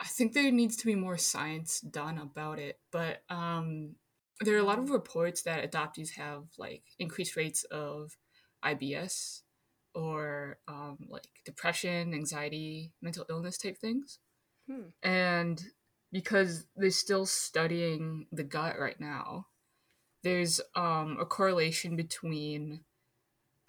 I 0.02 0.06
think 0.06 0.34
there 0.34 0.52
needs 0.52 0.76
to 0.78 0.88
be 0.88 0.96
more 0.96 1.20
science 1.20 1.80
done 1.80 2.18
about 2.18 2.58
it, 2.58 2.80
but 2.92 3.22
um 3.30 3.96
there 4.42 4.56
are 4.56 4.60
a 4.60 4.64
lot 4.66 4.80
of 4.80 4.90
reports 4.90 5.44
that 5.44 5.70
adoptees 5.70 6.12
have 6.18 6.44
like 6.58 6.84
increased 7.00 7.36
rates 7.36 7.64
of 7.66 8.18
IBS 8.64 9.42
or 9.96 10.58
um, 10.68 10.98
like 11.10 11.28
depression, 11.46 12.14
anxiety, 12.14 12.92
mental 13.02 13.26
illness 13.30 13.58
type 13.58 13.78
things. 13.78 14.20
Hmm. 14.68 14.88
And 15.02 15.64
because 16.12 16.66
they're 16.76 16.90
still 16.90 17.26
studying 17.26 18.28
the 18.32 18.44
gut 18.44 18.80
right 18.80 19.00
now, 19.00 19.48
there's 20.24 20.62
um, 20.76 21.18
a 21.20 21.26
correlation 21.26 21.96
between 21.96 22.82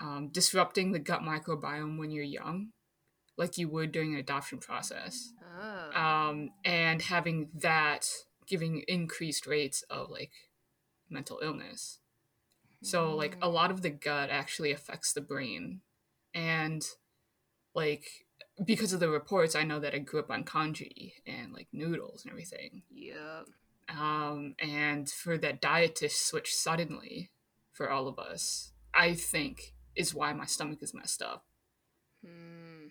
um, 0.00 0.28
disrupting 0.32 0.92
the 0.92 0.98
gut 0.98 1.20
microbiome 1.20 1.98
when 1.98 2.10
you're 2.10 2.24
young, 2.24 2.68
like 3.36 3.58
you 3.58 3.68
would 3.68 3.92
during 3.92 4.14
an 4.14 4.20
adoption 4.20 4.58
process, 4.58 5.32
Oh. 5.56 6.00
um, 6.00 6.50
and 6.64 7.02
having 7.02 7.48
that 7.54 8.08
giving 8.46 8.82
increased 8.88 9.46
rates 9.46 9.82
of 9.88 10.10
like 10.10 10.32
mental 11.08 11.40
illness. 11.42 11.98
So 12.82 13.14
like 13.14 13.36
a 13.40 13.48
lot 13.48 13.70
of 13.70 13.82
the 13.82 13.90
gut 13.90 14.30
actually 14.30 14.70
affects 14.70 15.12
the 15.12 15.20
brain. 15.20 15.80
And 16.34 16.84
like 17.74 18.04
because 18.64 18.92
of 18.92 19.00
the 19.00 19.08
reports, 19.08 19.54
I 19.54 19.64
know 19.64 19.80
that 19.80 19.94
I 19.94 19.98
grew 19.98 20.20
up 20.20 20.30
on 20.30 20.44
congee 20.44 21.14
and 21.26 21.52
like 21.52 21.68
noodles 21.72 22.24
and 22.24 22.30
everything. 22.30 22.82
Yeah. 22.90 23.42
Um, 23.88 24.54
and 24.58 25.08
for 25.08 25.36
that 25.38 25.60
diet 25.60 25.96
to 25.96 26.08
switch 26.08 26.54
suddenly 26.54 27.30
for 27.72 27.90
all 27.90 28.06
of 28.06 28.18
us, 28.18 28.72
I 28.92 29.14
think 29.14 29.74
is 29.96 30.14
why 30.14 30.32
my 30.32 30.46
stomach 30.46 30.78
is 30.82 30.94
messed 30.94 31.22
up. 31.22 31.44
Hmm. 32.24 32.86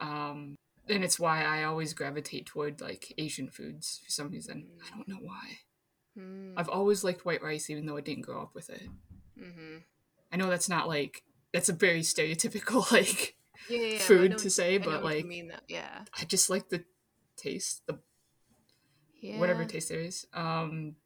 Um, 0.00 0.56
and 0.88 1.04
it's 1.04 1.20
why 1.20 1.44
I 1.44 1.64
always 1.64 1.94
gravitate 1.94 2.46
toward 2.46 2.80
like 2.80 3.14
Asian 3.16 3.48
foods 3.48 4.00
for 4.04 4.10
some 4.10 4.30
reason. 4.30 4.68
I 4.84 4.94
don't 4.94 5.08
know 5.08 5.20
why. 5.20 5.58
Hmm. 6.18 6.52
I've 6.56 6.68
always 6.68 7.04
liked 7.04 7.24
white 7.24 7.42
rice, 7.42 7.70
even 7.70 7.86
though 7.86 7.96
I 7.96 8.00
didn't 8.00 8.22
grow 8.22 8.42
up 8.42 8.54
with 8.54 8.70
it. 8.70 8.88
Mm-hmm. 9.38 9.78
I 10.32 10.36
know 10.36 10.48
that's 10.48 10.68
not 10.68 10.88
like 10.88 11.22
that's 11.52 11.68
a 11.68 11.72
very 11.72 12.00
stereotypical 12.00 12.90
like 12.92 13.36
Yeah, 13.68 13.78
yeah, 13.78 13.86
yeah, 13.94 13.98
food 13.98 14.30
know 14.32 14.36
to 14.38 14.50
say, 14.50 14.78
but 14.78 15.04
like 15.04 15.24
mean, 15.24 15.48
though. 15.48 15.56
yeah, 15.68 16.04
I 16.18 16.24
just 16.24 16.50
like 16.50 16.68
the 16.68 16.84
taste, 17.36 17.82
the 17.86 17.98
yeah, 19.20 19.38
whatever 19.38 19.64
taste 19.64 19.88
there 19.88 20.00
is. 20.00 20.26
Um, 20.34 20.96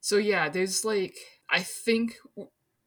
so 0.00 0.16
yeah, 0.16 0.48
there's 0.48 0.84
like 0.84 1.16
I 1.48 1.62
think 1.62 2.16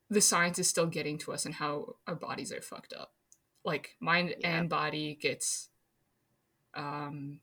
the 0.10 0.22
science 0.22 0.60
is 0.60 0.70
still 0.70 0.88
getting 0.88 1.18
to 1.20 1.32
us 1.34 1.46
and 1.46 1.56
how 1.56 1.96
our 2.08 2.16
bodies 2.16 2.52
are 2.52 2.62
fucked 2.62 2.94
up. 2.94 3.14
Like 3.64 3.96
mind 4.00 4.36
and 4.44 4.70
body 4.70 5.18
gets 5.22 5.70
um 6.76 7.40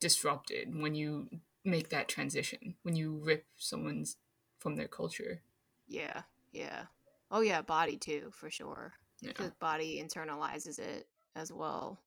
disrupted 0.00 0.74
when 0.80 0.94
you 0.94 1.28
make 1.68 1.90
that 1.90 2.08
transition 2.08 2.74
when 2.82 2.96
you 2.96 3.20
rip 3.22 3.44
someone's 3.56 4.16
from 4.58 4.76
their 4.76 4.88
culture. 4.88 5.42
yeah, 5.86 6.22
yeah. 6.52 6.84
Oh 7.30 7.40
yeah, 7.40 7.62
body 7.62 7.96
too 7.96 8.30
for 8.32 8.50
sure. 8.50 8.94
Yeah. 9.20 9.28
Because 9.28 9.50
body 9.52 10.02
internalizes 10.02 10.78
it 10.78 11.06
as 11.36 11.52
well. 11.52 11.98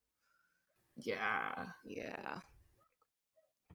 Yeah. 0.98 1.66
Yeah. 1.86 2.40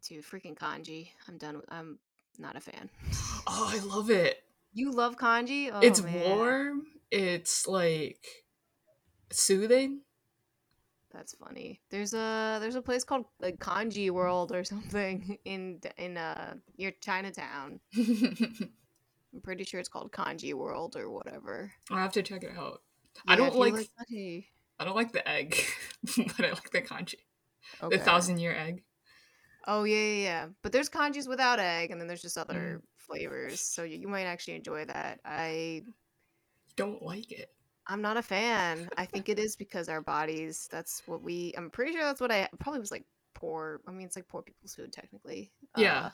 Dude, 0.06 0.24
freaking 0.24 0.56
congee. 0.56 1.12
I'm 1.28 1.38
done. 1.38 1.56
With, 1.56 1.64
I'm 1.68 1.98
not 2.38 2.56
a 2.56 2.60
fan. 2.60 2.90
Oh, 3.48 3.70
I 3.72 3.78
love 3.78 4.10
it. 4.10 4.42
You 4.74 4.90
love 4.90 5.16
congee? 5.16 5.70
Oh, 5.70 5.78
it's 5.78 6.02
man. 6.02 6.36
warm. 6.36 6.82
It's 7.12 7.68
like 7.68 8.26
soothing. 9.30 10.00
That's 11.16 11.34
funny. 11.34 11.80
There's 11.90 12.12
a 12.12 12.58
there's 12.60 12.74
a 12.74 12.82
place 12.82 13.02
called 13.02 13.24
like 13.40 13.58
Congee 13.58 14.10
World 14.10 14.52
or 14.52 14.64
something 14.74 15.38
in 15.46 15.80
in 15.96 16.18
uh 16.18 16.54
near 16.76 16.92
Chinatown. 17.00 17.80
I'm 17.96 19.40
pretty 19.42 19.64
sure 19.64 19.80
it's 19.80 19.88
called 19.88 20.12
Congee 20.12 20.52
World 20.54 20.94
or 20.94 21.10
whatever. 21.10 21.72
I'll 21.90 21.96
have 21.96 22.12
to 22.12 22.22
check 22.22 22.42
it 22.44 22.52
out. 22.56 22.82
I 23.26 23.36
don't 23.36 23.54
you 23.54 23.60
like. 23.60 23.88
I 24.78 24.84
don't 24.84 24.94
like 24.94 25.12
the 25.12 25.26
egg, 25.26 25.56
but 26.16 26.44
I 26.44 26.50
like 26.50 26.70
the 26.70 26.82
congee. 26.82 27.24
Okay. 27.82 27.96
The 27.96 28.02
thousand 28.04 28.38
year 28.38 28.54
egg. 28.54 28.82
Oh 29.66 29.84
yeah, 29.84 29.96
yeah, 29.96 30.22
yeah. 30.22 30.46
But 30.62 30.72
there's 30.72 30.90
congees 30.90 31.26
without 31.26 31.58
egg, 31.58 31.90
and 31.90 31.98
then 32.00 32.08
there's 32.08 32.20
just 32.22 32.36
Mm. 32.36 32.42
other 32.42 32.82
flavors. 32.98 33.60
So 33.62 33.84
you, 33.84 33.96
you 33.96 34.08
might 34.08 34.24
actually 34.24 34.56
enjoy 34.56 34.84
that. 34.84 35.20
I 35.24 35.82
Don't 36.76 37.02
like 37.02 37.32
it. 37.32 37.50
I'm 37.86 38.02
not 38.02 38.16
a 38.16 38.22
fan. 38.22 38.88
I 38.96 39.04
think 39.06 39.28
it 39.28 39.38
is 39.38 39.56
because 39.56 39.88
our 39.88 40.00
bodies. 40.00 40.68
That's 40.70 41.02
what 41.06 41.22
we. 41.22 41.54
I'm 41.56 41.70
pretty 41.70 41.92
sure 41.92 42.02
that's 42.02 42.20
what 42.20 42.32
I 42.32 42.48
probably 42.58 42.80
was 42.80 42.90
like 42.90 43.04
poor. 43.34 43.80
I 43.86 43.92
mean, 43.92 44.06
it's 44.06 44.16
like 44.16 44.28
poor 44.28 44.42
people's 44.42 44.74
food 44.74 44.92
technically. 44.92 45.52
Yeah. 45.76 46.06
Uh, 46.06 46.10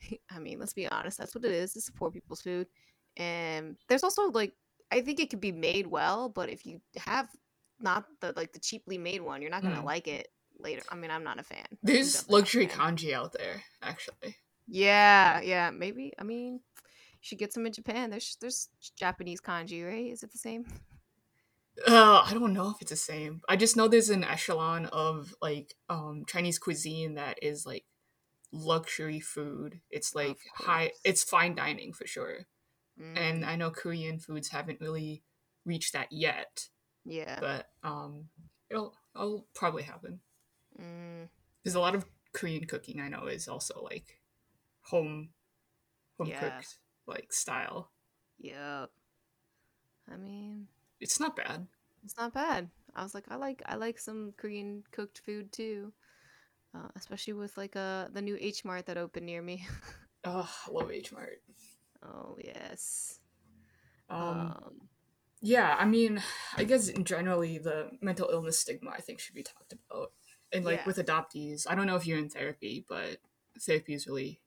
I 0.30 0.38
mean, 0.38 0.58
let's 0.58 0.72
be 0.74 0.88
honest. 0.88 1.18
That's 1.18 1.34
what 1.34 1.44
it 1.44 1.52
is. 1.52 1.76
It's 1.76 1.90
poor 1.90 2.10
people's 2.10 2.42
food, 2.42 2.66
and 3.16 3.76
there's 3.88 4.04
also 4.04 4.30
like 4.30 4.54
I 4.90 5.00
think 5.02 5.20
it 5.20 5.30
could 5.30 5.40
be 5.40 5.52
made 5.52 5.86
well, 5.86 6.28
but 6.28 6.48
if 6.48 6.66
you 6.66 6.80
have 6.96 7.28
not 7.80 8.06
the 8.20 8.32
like 8.36 8.52
the 8.52 8.60
cheaply 8.60 8.98
made 8.98 9.20
one, 9.22 9.42
you're 9.42 9.50
not 9.50 9.62
gonna 9.62 9.82
Mm. 9.82 9.84
like 9.84 10.08
it 10.08 10.28
later. 10.58 10.82
I 10.90 10.94
mean, 10.96 11.10
I'm 11.10 11.24
not 11.24 11.38
a 11.38 11.42
fan. 11.42 11.66
There's 11.82 12.12
definitely 12.12 12.36
not 12.38 12.54
a 12.56 12.60
luxury 12.62 12.66
congee 12.66 13.14
out 13.14 13.32
there, 13.32 13.62
actually. 13.82 14.36
Yeah, 14.66 15.40
yeah, 15.40 15.70
maybe. 15.70 16.12
I 16.18 16.22
mean, 16.24 16.60
should 17.20 17.38
get 17.38 17.52
some 17.52 17.66
in 17.66 17.72
Japan. 17.72 18.10
There's 18.10 18.36
there's 18.40 18.68
Japanese 18.96 19.40
congee, 19.40 19.82
right? 19.84 20.10
Is 20.12 20.22
it 20.22 20.32
the 20.32 20.38
same? 20.38 20.64
Uh, 21.86 22.22
I 22.26 22.34
don't 22.34 22.52
know 22.52 22.70
if 22.70 22.82
it's 22.82 22.90
the 22.90 22.96
same. 22.96 23.40
I 23.48 23.56
just 23.56 23.76
know 23.76 23.88
there's 23.88 24.10
an 24.10 24.24
echelon 24.24 24.86
of 24.86 25.34
like 25.40 25.74
um 25.88 26.24
Chinese 26.26 26.58
cuisine 26.58 27.14
that 27.14 27.38
is 27.42 27.64
like 27.64 27.84
luxury 28.52 29.20
food. 29.20 29.80
It's 29.90 30.14
like 30.14 30.38
high. 30.54 30.92
It's 31.04 31.22
fine 31.24 31.54
dining 31.54 31.92
for 31.92 32.06
sure. 32.06 32.46
And 33.14 33.44
Mm, 33.44 33.48
I 33.48 33.56
know 33.56 33.70
Korean 33.70 34.18
foods 34.18 34.48
haven't 34.48 34.80
really 34.82 35.22
reached 35.64 35.94
that 35.94 36.08
yet, 36.10 36.68
yeah. 37.06 37.38
but 37.40 37.70
um, 37.82 38.28
it'll 38.68 38.94
it'll 39.14 39.46
probably 39.54 39.84
happen. 39.84 40.20
Mm, 40.78 41.28
There's 41.64 41.76
a 41.76 41.80
lot 41.80 41.94
of 41.94 42.04
Korean 42.34 42.66
cooking 42.66 43.00
I 43.00 43.08
know 43.08 43.26
is 43.26 43.48
also 43.48 43.82
like 43.82 44.20
home 44.82 45.30
home 46.18 46.28
Yeah. 46.28 46.40
cooked 46.40 46.76
like 47.10 47.32
style. 47.32 47.90
yep. 48.38 48.90
I 50.12 50.16
mean, 50.16 50.68
It's 51.00 51.18
not 51.20 51.36
bad. 51.36 51.66
it's 52.04 52.16
not 52.16 52.34
bad. 52.34 52.70
I 52.94 53.02
was 53.02 53.14
like, 53.14 53.24
I 53.30 53.36
like 53.36 53.62
I 53.66 53.76
like 53.76 53.98
some 53.98 54.32
Korean 54.36 54.84
cooked 54.90 55.18
food 55.20 55.52
too, 55.52 55.92
uh, 56.74 56.88
especially 56.96 57.34
with 57.34 57.56
like 57.56 57.76
uh 57.76 58.08
the 58.12 58.22
new 58.22 58.36
H 58.40 58.64
Mart 58.64 58.86
that 58.86 58.98
opened 58.98 59.26
near 59.26 59.42
me. 59.42 59.66
Oh, 60.24 60.50
I 60.66 60.70
love 60.70 60.90
H 60.90 61.12
Mart. 61.12 61.40
oh 62.02 62.36
yes. 62.42 63.20
Um, 64.08 64.54
Um, 64.56 64.88
yeah, 65.40 65.76
I 65.78 65.84
mean, 65.86 66.22
I 66.56 66.64
guess 66.64 66.90
generally 67.04 67.58
the 67.58 67.90
mental 68.00 68.28
illness 68.30 68.58
stigma 68.58 68.90
I 68.90 69.00
think 69.00 69.20
should 69.20 69.34
be 69.34 69.42
talked 69.42 69.72
about. 69.72 70.12
And 70.52 70.64
like 70.64 70.80
Yeah. 70.80 70.86
with 70.86 70.98
adoptees, 70.98 71.66
I 71.68 71.74
don't 71.74 71.86
know 71.86 71.96
if 71.96 72.06
you're 72.06 72.18
in 72.18 72.28
therapy, 72.28 72.84
but 72.88 73.18
therapy 73.60 73.92
has 73.92 74.06
really 74.06 74.40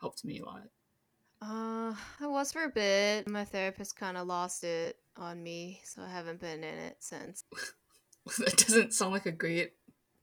helped 0.00 0.24
me 0.24 0.40
a 0.40 0.44
lot. 0.44 0.68
Uh, 1.42 1.94
I 2.20 2.26
was 2.26 2.52
for 2.52 2.64
a 2.64 2.68
bit. 2.68 3.28
My 3.28 3.44
therapist 3.44 3.96
kind 3.96 4.16
of 4.16 4.26
lost 4.26 4.64
it 4.64 4.98
on 5.16 5.42
me, 5.42 5.80
so 5.84 6.02
I 6.02 6.08
haven't 6.10 6.40
been 6.40 6.64
in 6.64 6.78
it 6.78 6.96
since. 7.00 7.44
that 8.38 8.56
doesn't 8.56 8.92
sound 8.92 9.12
like 9.12 9.26
a 9.26 9.32
great 9.32 9.72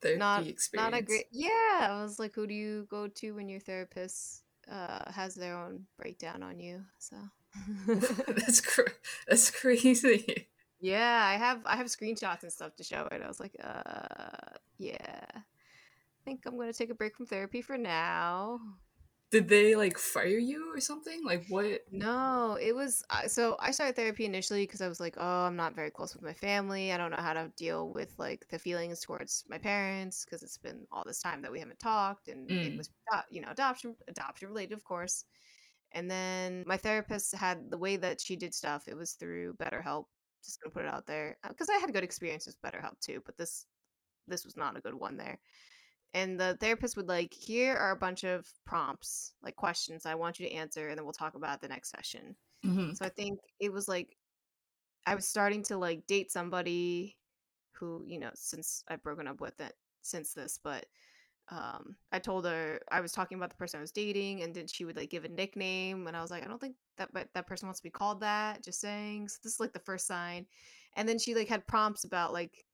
therapy 0.04 0.20
not 0.20 0.48
experience. 0.48 0.92
not 0.92 1.00
a 1.00 1.02
great 1.02 1.26
yeah 1.32 1.88
i 1.90 2.02
was 2.04 2.20
like 2.20 2.34
who 2.36 2.46
do 2.46 2.54
you 2.54 2.86
go 2.90 3.08
to 3.08 3.32
when 3.32 3.48
your 3.50 3.60
therapist 3.60 4.44
uh 4.70 5.10
has 5.12 5.34
their 5.36 5.58
own 5.58 5.86
breakdown 5.98 6.44
on 6.44 6.60
you 6.60 6.84
so 7.00 7.16
that's 7.88 8.62
cr- 8.62 8.82
that's 9.28 9.50
crazy. 9.50 10.48
yeah 10.82 11.24
i 11.26 11.38
have 11.38 11.62
i 11.66 11.76
have 11.76 11.88
screenshots 11.88 12.44
and 12.44 12.52
stuff 12.52 12.76
to 12.76 12.84
show 12.84 13.08
it 13.12 13.22
i 13.24 13.28
was 13.28 13.40
like 13.40 13.56
uh 13.64 14.58
yeah 14.78 15.26
i 15.34 15.42
think 16.26 16.42
i'm 16.46 16.58
gonna 16.58 16.74
take 16.74 16.90
a 16.90 16.96
break 16.96 17.16
from 17.16 17.26
therapy 17.26 17.62
for 17.62 17.78
now 17.78 18.60
Did 19.34 19.50
they 19.50 19.76
like 19.76 19.98
fire 19.98 20.38
you 20.38 20.72
or 20.72 20.80
something? 20.80 21.26
Like 21.26 21.46
what? 21.50 21.82
no 21.92 22.58
it 22.60 22.74
was 22.74 23.04
uh, 23.12 23.28
so 23.28 23.56
i 23.60 23.70
started 23.72 23.96
therapy 23.96 24.26
initially 24.26 24.64
because 24.66 24.82
i 24.82 24.88
was 24.88 25.00
like 25.00 25.16
oh 25.18 25.46
i'm 25.46 25.56
not 25.56 25.76
very 25.76 25.92
close 25.92 26.14
with 26.14 26.24
my 26.24 26.34
family 26.34 26.92
i 26.92 26.98
don't 26.98 27.12
know 27.12 27.18
how 27.18 27.34
to 27.34 27.52
deal 27.56 27.90
with 27.94 28.14
like 28.18 28.46
the 28.50 28.58
feelings 28.58 29.02
towards 29.02 29.44
my 29.48 29.58
parents 29.60 30.26
because 30.26 30.42
it's 30.42 30.58
been 30.58 30.86
all 30.92 31.04
this 31.06 31.22
time 31.22 31.42
that 31.42 31.52
we 31.52 31.60
haven't 31.60 31.80
talked 31.80 32.30
and 32.30 32.50
it 32.62 32.74
Mm. 32.74 32.78
was 32.78 32.90
uh, 33.14 33.22
you 33.30 33.42
know 33.42 33.50
adoption 33.52 33.96
adoption 34.08 34.48
related 34.48 34.74
of 34.74 34.84
course 34.84 35.26
and 35.92 36.10
then 36.10 36.64
my 36.66 36.78
therapist 36.78 37.36
had 37.36 37.70
the 37.70 37.78
way 37.78 37.96
that 37.98 38.20
she 38.20 38.36
did 38.36 38.54
stuff 38.56 38.88
it 38.88 38.98
was 38.98 39.14
through 39.14 39.54
betterhelp 39.56 40.06
just 40.44 40.62
gonna 40.62 40.74
put 40.74 40.86
it 40.86 40.94
out 40.94 41.06
there 41.06 41.38
because 41.50 41.70
i 41.70 41.78
had 41.78 41.94
good 41.94 42.04
experiences 42.04 42.56
with 42.62 42.74
betterhelp 42.74 43.00
too 43.02 43.22
but 43.26 43.38
this 43.38 43.66
this 44.28 44.46
was 44.46 44.58
not 44.58 44.78
a 44.78 44.82
good 44.82 44.96
one 44.96 45.18
there 45.18 45.38
and 46.14 46.40
the 46.40 46.58
therapist 46.60 46.96
would 46.98 47.08
like, 47.08 47.34
here 47.34 47.76
are 47.76 47.92
a 47.92 47.96
bunch 47.96 48.24
of 48.24 48.52
prompts, 48.66 49.34
like 49.42 49.56
questions 49.56 50.06
I 50.06 50.16
want 50.16 50.40
you 50.40 50.48
to 50.48 50.54
answer, 50.54 50.90
and 50.90 50.98
then 50.98 51.06
we'll 51.06 51.14
talk 51.14 51.36
about 51.36 51.62
the 51.62 51.68
next 51.68 51.90
session. 51.92 52.36
Mhm. 52.66 52.96
So 52.98 53.06
I 53.06 53.10
think 53.10 53.40
it 53.60 53.72
was 53.72 53.88
like 53.88 54.18
I 55.06 55.16
was 55.16 55.28
starting 55.28 55.64
to 55.64 55.78
like 55.78 56.08
date 56.08 56.32
somebody 56.32 57.18
who, 57.74 58.04
you 58.08 58.20
know, 58.20 58.32
since 58.36 58.84
I've 58.88 59.04
broken 59.04 59.28
up 59.28 59.42
with 59.42 59.60
it 59.60 59.74
since 60.02 60.34
this, 60.34 60.58
but 60.64 60.86
um 61.50 61.98
I 62.12 62.20
told 62.20 62.46
her 62.46 62.80
I 62.92 63.02
was 63.02 63.12
talking 63.12 63.38
about 63.38 63.50
the 63.50 63.58
person 63.58 63.80
I 63.80 63.82
was 63.82 63.92
dating 63.92 64.44
and 64.44 64.56
then 64.56 64.68
she 64.68 64.86
would 64.86 64.96
like 64.96 65.10
give 65.10 65.26
a 65.26 65.30
nickname 65.30 66.08
and 66.08 66.16
I 66.16 66.22
was 66.22 66.32
like, 66.32 66.44
I 66.44 66.48
don't 66.48 66.60
think 66.62 66.78
that 66.98 67.12
but 67.14 67.30
that 67.34 67.48
person 67.48 67.68
wants 67.68 67.80
to 67.82 67.84
be 67.84 67.90
called 67.92 68.22
that, 68.22 68.64
just 68.64 68.80
saying. 68.80 69.30
So 69.30 69.40
this 69.44 69.54
is 69.54 69.60
like 69.60 69.74
the 69.74 69.80
first 69.80 70.08
sign. 70.08 70.48
And 70.96 71.08
then 71.10 71.20
she 71.20 71.36
like 71.36 71.50
had 71.50 71.68
prompts 71.68 72.06
about 72.06 72.34
like 72.34 72.66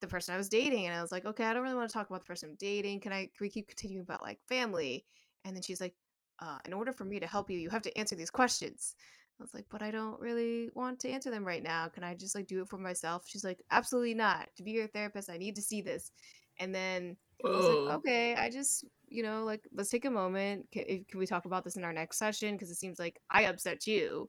the 0.00 0.06
person 0.06 0.34
I 0.34 0.38
was 0.38 0.48
dating 0.48 0.86
and 0.86 0.94
I 0.94 1.02
was 1.02 1.12
like, 1.12 1.24
okay, 1.24 1.44
I 1.44 1.52
don't 1.52 1.62
really 1.62 1.74
want 1.74 1.88
to 1.88 1.92
talk 1.92 2.08
about 2.08 2.20
the 2.20 2.26
person 2.26 2.50
I'm 2.50 2.56
dating. 2.56 3.00
Can 3.00 3.12
I 3.12 3.22
can 3.22 3.40
we 3.40 3.50
keep 3.50 3.68
continuing 3.68 4.02
about 4.02 4.22
like 4.22 4.38
family? 4.48 5.04
And 5.44 5.54
then 5.54 5.62
she's 5.62 5.80
like, 5.80 5.94
uh, 6.40 6.58
in 6.64 6.72
order 6.72 6.92
for 6.92 7.04
me 7.04 7.18
to 7.20 7.26
help 7.26 7.50
you, 7.50 7.58
you 7.58 7.70
have 7.70 7.82
to 7.82 7.98
answer 7.98 8.14
these 8.14 8.30
questions. 8.30 8.94
I 9.40 9.42
was 9.42 9.54
like, 9.54 9.66
but 9.70 9.82
I 9.82 9.90
don't 9.90 10.20
really 10.20 10.68
want 10.74 10.98
to 11.00 11.10
answer 11.10 11.30
them 11.30 11.44
right 11.44 11.62
now. 11.62 11.88
Can 11.88 12.02
I 12.02 12.14
just 12.14 12.34
like 12.34 12.46
do 12.46 12.60
it 12.60 12.68
for 12.68 12.78
myself? 12.78 13.24
She's 13.26 13.44
like, 13.44 13.62
absolutely 13.70 14.14
not. 14.14 14.48
To 14.56 14.62
be 14.62 14.72
your 14.72 14.88
therapist, 14.88 15.30
I 15.30 15.36
need 15.36 15.54
to 15.56 15.62
see 15.62 15.80
this. 15.80 16.10
And 16.58 16.74
then 16.74 17.16
I 17.44 17.48
was 17.48 17.64
Whoa. 17.64 17.84
like, 17.84 17.94
okay, 17.98 18.34
I 18.34 18.50
just, 18.50 18.84
you 19.08 19.22
know, 19.22 19.44
like, 19.44 19.62
let's 19.72 19.90
take 19.90 20.06
a 20.06 20.10
moment. 20.10 20.66
Can, 20.72 21.04
can 21.08 21.20
we 21.20 21.26
talk 21.26 21.44
about 21.44 21.62
this 21.62 21.76
in 21.76 21.84
our 21.84 21.92
next 21.92 22.18
session? 22.18 22.54
Because 22.54 22.70
it 22.70 22.78
seems 22.78 22.98
like 22.98 23.20
I 23.30 23.44
upset 23.44 23.86
you, 23.86 24.28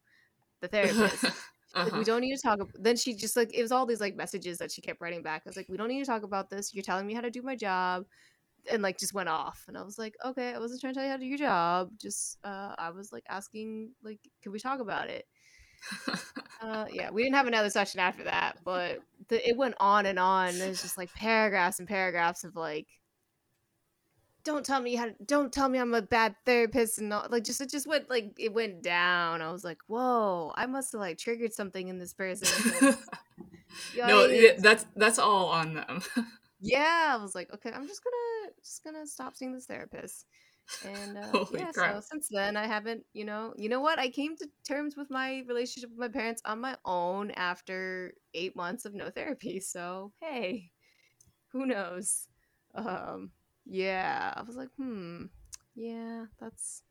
the 0.62 0.68
therapist. 0.68 1.26
Like, 1.76 1.88
Uh-huh. 1.88 2.00
we 2.00 2.04
don't 2.04 2.22
need 2.22 2.36
to 2.36 2.42
talk. 2.42 2.60
Ab-. 2.62 2.72
Then 2.76 2.96
she 2.98 3.14
just 3.14 3.36
like 3.36 3.54
it 3.54 3.62
was 3.62 3.72
all 3.72 3.86
these 3.86 4.02
like 4.02 4.16
messages 4.16 4.58
that 4.58 4.72
she 4.72 4.82
kept 4.82 5.02
writing 5.02 5.22
back. 5.24 5.44
I 5.46 5.50
was 5.50 5.58
like, 5.58 5.68
we 5.70 5.78
don't 5.78 5.88
need 5.90 6.00
to 6.00 6.06
talk 6.06 6.24
about 6.24 6.50
this. 6.50 6.74
You're 6.74 6.84
telling 6.84 7.06
me 7.08 7.14
how 7.14 7.22
to 7.22 7.30
do 7.32 7.42
my 7.42 7.56
job, 7.56 8.06
and 8.72 8.82
like 8.82 8.98
just 9.00 9.14
went 9.14 9.30
off. 9.30 9.66
And 9.68 9.78
I 9.78 9.84
was 9.84 9.98
like, 10.00 10.16
okay, 10.26 10.54
I 10.54 10.60
wasn't 10.60 10.82
trying 10.82 10.94
to 10.94 11.00
tell 11.00 11.06
you 11.06 11.12
how 11.12 11.18
to 11.18 11.24
do 11.24 11.28
your 11.28 11.38
job. 11.38 11.92
Just 11.98 12.38
uh, 12.44 12.76
I 12.78 12.90
was 12.92 13.12
like 13.12 13.24
asking, 13.30 13.92
like, 14.04 14.20
can 14.42 14.52
we 14.52 14.60
talk 14.60 14.80
about 14.80 15.10
it? 15.10 15.26
Uh, 16.62 16.86
yeah, 16.92 17.10
we 17.10 17.24
didn't 17.24 17.36
have 17.36 17.48
another 17.48 17.70
session 17.70 18.02
after 18.02 18.26
that, 18.26 18.58
but 18.66 19.00
the, 19.30 19.48
it 19.48 19.56
went 19.56 19.76
on 19.80 20.06
and 20.06 20.20
on. 20.20 20.58
There's 20.60 20.82
just 20.82 20.98
like 20.98 21.14
paragraphs 21.14 21.80
and 21.80 21.88
paragraphs 21.88 22.44
of 22.44 22.56
like, 22.56 22.88
don't 24.50 24.66
tell 24.66 24.82
me 24.82 24.96
how. 24.96 25.06
To, 25.06 25.16
don't 25.26 25.54
tell 25.54 25.70
me 25.70 25.78
I'm 25.80 25.94
a 25.94 26.02
bad 26.02 26.36
therapist 26.46 26.98
and 26.98 27.14
all, 27.14 27.28
like 27.30 27.44
just 27.44 27.62
it 27.62 27.70
just 27.70 27.86
went 27.88 28.10
like 28.10 28.34
it 28.40 28.52
went 28.54 28.82
down. 28.82 29.42
I 29.42 29.52
was 29.52 29.64
like, 29.64 29.78
whoa, 29.88 30.52
I 30.56 30.66
must 30.66 30.92
have 30.94 31.02
like 31.02 31.18
triggered 31.20 31.54
something 31.54 31.88
in 31.88 32.00
this 32.00 32.14
person. 32.14 32.48
no, 34.08 34.22
it- 34.24 34.62
that's 34.62 34.86
that's 34.96 35.20
all 35.20 35.48
on 35.48 35.76
them. 35.76 36.02
yeah, 36.62 37.16
I 37.18 37.22
was 37.22 37.36
like, 37.36 37.54
okay, 37.54 37.72
I'm 37.72 37.88
just 37.88 38.02
gonna 38.04 38.54
just 38.64 38.84
gonna 38.84 39.06
stop 39.06 39.36
seeing 39.36 39.54
this 39.54 39.66
therapist. 39.68 40.26
And 40.86 41.18
uh, 41.18 41.46
yeah, 41.52 41.72
so 41.72 42.02
since 42.10 42.28
then 42.32 42.56
I 42.58 42.66
haven't, 42.66 43.04
you 43.14 43.26
know, 43.26 43.54
you 43.58 43.70
know 43.70 43.82
what? 43.82 44.00
I 44.00 44.10
came 44.10 44.36
to 44.38 44.48
terms 44.68 44.96
with 44.96 45.10
my 45.10 45.44
relationship 45.48 45.90
with 45.90 46.00
my 46.00 46.08
parents 46.08 46.42
on 46.46 46.62
my 46.62 46.76
own 46.86 47.32
after 47.32 48.14
eight 48.34 48.56
months 48.56 48.86
of 48.86 48.94
no 48.94 49.10
therapy. 49.10 49.60
So 49.60 50.12
hey, 50.22 50.72
who 51.52 51.66
knows? 51.66 52.28
Um, 52.76 53.32
yeah, 53.70 54.34
I 54.36 54.42
was 54.42 54.56
like, 54.56 54.70
hmm, 54.78 55.26
yeah, 55.76 56.26
that's. 56.40 56.84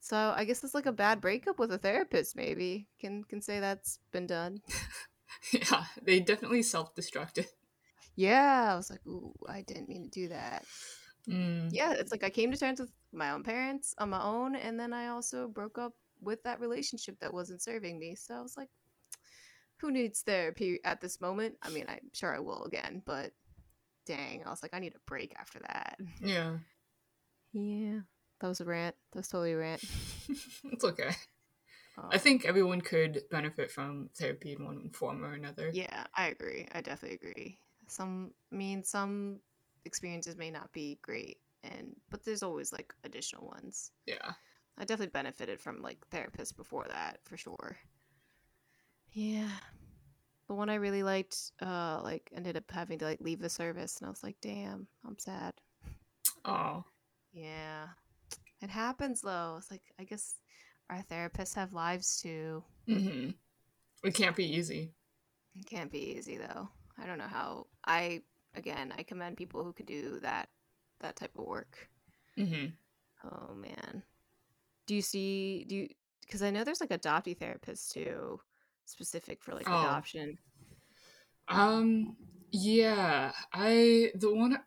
So 0.00 0.32
I 0.34 0.44
guess 0.44 0.64
it's 0.64 0.74
like 0.74 0.86
a 0.86 0.92
bad 0.92 1.20
breakup 1.20 1.58
with 1.58 1.72
a 1.72 1.78
therapist. 1.78 2.36
Maybe 2.36 2.88
can 3.00 3.24
can 3.24 3.40
say 3.40 3.60
that's 3.60 3.98
been 4.12 4.26
done. 4.26 4.60
yeah, 5.52 5.84
they 6.02 6.20
definitely 6.20 6.62
self-destructed. 6.62 7.46
Yeah, 8.16 8.70
I 8.72 8.76
was 8.76 8.90
like, 8.90 9.06
ooh, 9.06 9.34
I 9.48 9.62
didn't 9.62 9.88
mean 9.88 10.04
to 10.04 10.10
do 10.10 10.28
that. 10.28 10.64
Mm. 11.28 11.68
yeah, 11.70 11.92
it's 11.92 12.10
like 12.10 12.24
I 12.24 12.30
came 12.30 12.50
to 12.50 12.58
terms 12.58 12.80
with 12.80 12.90
my 13.12 13.30
own 13.30 13.42
parents 13.42 13.94
on 13.98 14.10
my 14.10 14.22
own, 14.22 14.56
and 14.56 14.80
then 14.80 14.92
I 14.92 15.08
also 15.08 15.48
broke 15.48 15.78
up 15.78 15.92
with 16.20 16.42
that 16.42 16.60
relationship 16.60 17.18
that 17.20 17.32
wasn't 17.32 17.62
serving 17.62 17.98
me. 17.98 18.14
So 18.14 18.34
I 18.34 18.40
was 18.40 18.56
like, 18.56 18.68
who 19.80 19.90
needs 19.90 20.22
therapy 20.22 20.80
at 20.84 21.00
this 21.00 21.20
moment? 21.20 21.56
I 21.62 21.70
mean, 21.70 21.84
I'm 21.88 22.10
sure 22.12 22.34
I 22.34 22.40
will 22.40 22.64
again, 22.64 23.02
but 23.06 23.32
dang, 24.06 24.42
I 24.46 24.50
was 24.50 24.62
like, 24.62 24.74
I 24.74 24.78
need 24.78 24.94
a 24.94 25.00
break 25.06 25.34
after 25.38 25.58
that. 25.60 25.98
Yeah, 26.22 26.58
Yeah, 27.52 28.00
that 28.40 28.48
was 28.48 28.60
a 28.60 28.64
rant. 28.64 28.94
That 29.12 29.20
was 29.20 29.28
totally 29.28 29.52
a 29.52 29.58
rant. 29.58 29.82
it's 30.64 30.84
okay. 30.84 31.10
I 32.12 32.14
Um, 32.14 32.18
think 32.18 32.44
everyone 32.44 32.80
could 32.80 33.22
benefit 33.30 33.70
from 33.70 34.10
therapy 34.16 34.52
in 34.52 34.64
one 34.64 34.90
form 34.90 35.24
or 35.24 35.32
another. 35.32 35.70
Yeah, 35.72 36.04
I 36.16 36.26
agree. 36.28 36.66
I 36.72 36.80
definitely 36.80 37.16
agree. 37.16 37.58
Some, 37.88 38.32
I 38.52 38.56
mean, 38.56 38.82
some 38.84 39.40
experiences 39.84 40.36
may 40.36 40.50
not 40.50 40.72
be 40.72 40.98
great, 41.02 41.38
and 41.64 41.94
but 42.10 42.24
there's 42.24 42.42
always 42.42 42.72
like 42.72 42.92
additional 43.04 43.46
ones. 43.46 43.90
Yeah. 44.06 44.32
I 44.78 44.84
definitely 44.84 45.10
benefited 45.12 45.60
from 45.60 45.82
like 45.82 45.98
therapists 46.10 46.56
before 46.56 46.86
that 46.88 47.18
for 47.24 47.36
sure. 47.36 47.76
Yeah. 49.12 49.50
The 50.50 50.56
one 50.56 50.68
I 50.68 50.74
really 50.74 51.04
liked, 51.04 51.52
uh, 51.62 52.00
like 52.02 52.28
ended 52.34 52.56
up 52.56 52.68
having 52.72 52.98
to 52.98 53.04
like 53.04 53.20
leave 53.20 53.38
the 53.38 53.48
service 53.48 53.98
and 53.98 54.08
I 54.08 54.10
was 54.10 54.24
like, 54.24 54.34
damn, 54.42 54.88
I'm 55.06 55.16
sad. 55.16 55.54
Oh. 56.44 56.82
Yeah. 57.32 57.86
It 58.60 58.68
happens 58.68 59.20
though. 59.20 59.54
It's 59.58 59.70
like 59.70 59.84
I 60.00 60.02
guess 60.02 60.34
our 60.90 61.04
therapists 61.08 61.54
have 61.54 61.72
lives 61.72 62.20
too. 62.20 62.64
Mm-hmm. 62.88 63.30
It 64.02 64.14
can't 64.14 64.34
be 64.34 64.44
easy. 64.44 64.90
It 65.56 65.66
can't 65.66 65.92
be 65.92 66.16
easy 66.16 66.36
though. 66.36 66.68
I 67.00 67.06
don't 67.06 67.18
know 67.18 67.28
how 67.28 67.68
I 67.86 68.20
again 68.56 68.92
I 68.98 69.04
commend 69.04 69.36
people 69.36 69.62
who 69.62 69.72
could 69.72 69.86
do 69.86 70.18
that 70.18 70.48
that 70.98 71.14
type 71.14 71.38
of 71.38 71.46
work. 71.46 71.88
Mm-hmm. 72.36 72.70
Oh 73.22 73.54
man. 73.54 74.02
Do 74.88 74.96
you 74.96 75.02
see 75.02 75.64
do 75.68 75.76
you 75.76 75.88
because 76.22 76.42
I 76.42 76.50
know 76.50 76.64
there's 76.64 76.80
like 76.80 76.90
adoptee 76.90 77.38
therapists 77.38 77.92
too, 77.92 78.40
specific 78.90 79.42
for 79.42 79.54
like 79.54 79.68
Oh. 79.68 79.80
adoption. 79.80 80.38
Um. 81.48 82.16
Yeah. 82.50 83.32
I 83.52 84.12
the 84.14 84.32
one 84.34 84.58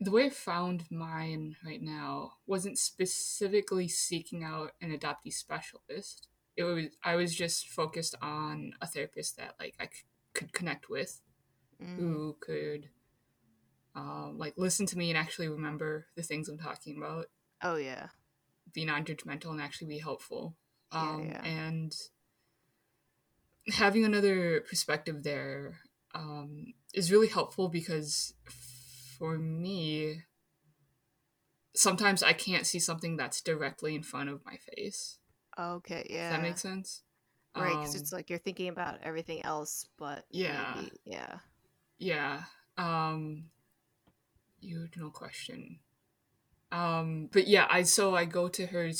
the 0.00 0.10
way 0.12 0.26
I 0.26 0.30
found 0.30 0.84
mine 0.90 1.56
right 1.64 1.82
now 1.82 2.32
wasn't 2.46 2.78
specifically 2.78 3.88
seeking 3.88 4.44
out 4.44 4.72
an 4.80 4.96
adoptee 4.96 5.32
specialist. 5.32 6.28
It 6.56 6.62
was 6.64 6.86
I 7.02 7.16
was 7.16 7.34
just 7.34 7.68
focused 7.68 8.14
on 8.22 8.74
a 8.80 8.86
therapist 8.86 9.36
that 9.38 9.54
like 9.58 9.74
I 9.80 9.84
c- 9.86 10.04
could 10.34 10.52
connect 10.52 10.88
with, 10.88 11.20
Mm. 11.82 11.96
who 11.96 12.36
could 12.40 12.90
um, 13.94 14.36
like 14.38 14.54
listen 14.56 14.86
to 14.86 14.98
me 14.98 15.10
and 15.10 15.18
actually 15.18 15.48
remember 15.48 16.06
the 16.14 16.22
things 16.22 16.48
I'm 16.48 16.58
talking 16.58 16.96
about, 16.96 17.26
Oh 17.62 17.76
yeah. 17.76 18.08
be 18.72 18.84
non-judgmental 18.84 19.50
and 19.50 19.60
actually 19.60 19.88
be 19.88 19.98
helpful. 19.98 20.56
Yeah, 20.92 21.00
Um, 21.14 21.24
yeah. 21.26 21.44
And 21.44 21.96
having 23.72 24.04
another 24.04 24.60
perspective 24.68 25.22
there 25.22 25.78
um, 26.14 26.72
is 26.94 27.12
really 27.12 27.28
helpful 27.28 27.68
because 27.68 28.34
for 29.18 29.38
me, 29.38 30.22
sometimes 31.74 32.22
I 32.22 32.32
can't 32.32 32.66
see 32.66 32.78
something 32.78 33.16
that's 33.16 33.40
directly 33.40 33.94
in 33.94 34.02
front 34.02 34.30
of 34.30 34.44
my 34.44 34.56
face. 34.74 35.18
Okay, 35.58 36.06
yeah. 36.08 36.30
Does 36.30 36.38
that 36.38 36.42
make 36.42 36.58
sense? 36.58 37.02
Right, 37.56 37.70
because 37.70 37.94
Um, 37.94 38.00
it's 38.00 38.12
like 38.12 38.30
you're 38.30 38.38
thinking 38.38 38.68
about 38.68 39.00
everything 39.02 39.42
else, 39.42 39.86
but 39.98 40.24
Yeah. 40.30 40.74
maybe- 40.76 40.96
yeah. 41.04 41.38
Yeah. 41.98 42.44
Um 42.76 43.50
no 44.96 45.10
question. 45.10 45.80
Um 46.70 47.28
but 47.32 47.48
yeah, 47.48 47.66
I 47.70 47.82
so 47.82 48.14
I 48.14 48.24
go 48.24 48.48
to 48.48 48.66
her 48.66 48.90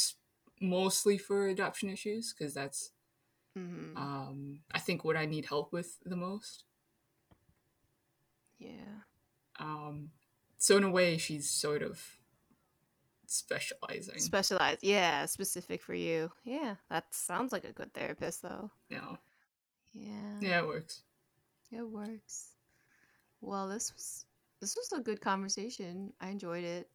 mostly 0.60 1.18
for 1.18 1.46
adoption 1.46 1.88
issues 1.90 2.32
because 2.32 2.54
that's 2.54 2.90
hmm 3.58 3.96
um 3.96 4.60
I 4.72 4.78
think 4.78 5.04
what 5.04 5.16
I 5.16 5.26
need 5.26 5.46
help 5.46 5.72
with 5.72 5.98
the 6.04 6.16
most. 6.16 6.64
yeah. 8.58 9.02
Um 9.58 10.10
so 10.58 10.76
in 10.76 10.84
a 10.84 10.90
way 10.90 11.18
she's 11.18 11.48
sort 11.50 11.82
of 11.82 12.00
specializing. 13.26 14.18
Specialized, 14.20 14.82
yeah, 14.82 15.26
specific 15.26 15.82
for 15.82 15.94
you. 15.94 16.30
Yeah, 16.44 16.76
that 16.90 17.12
sounds 17.14 17.52
like 17.52 17.64
a 17.64 17.72
good 17.72 17.92
therapist, 17.94 18.42
though. 18.42 18.70
know. 18.90 19.18
Yeah, 19.92 20.40
Yeah, 20.40 20.58
it 20.60 20.66
works. 20.66 21.02
it 21.72 21.82
works. 21.82 22.50
Well, 23.40 23.68
this 23.68 23.92
was 23.94 24.24
this 24.60 24.76
was 24.76 24.92
a 24.98 25.02
good 25.02 25.20
conversation. 25.20 26.12
I 26.20 26.30
enjoyed 26.30 26.64
it. 26.64 26.88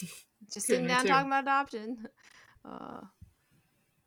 Just 0.52 0.66
sitting 0.66 0.86
down 0.86 1.02
too. 1.02 1.08
talking 1.08 1.26
about 1.26 1.44
adoption. 1.44 2.08
Uh, 2.64 3.00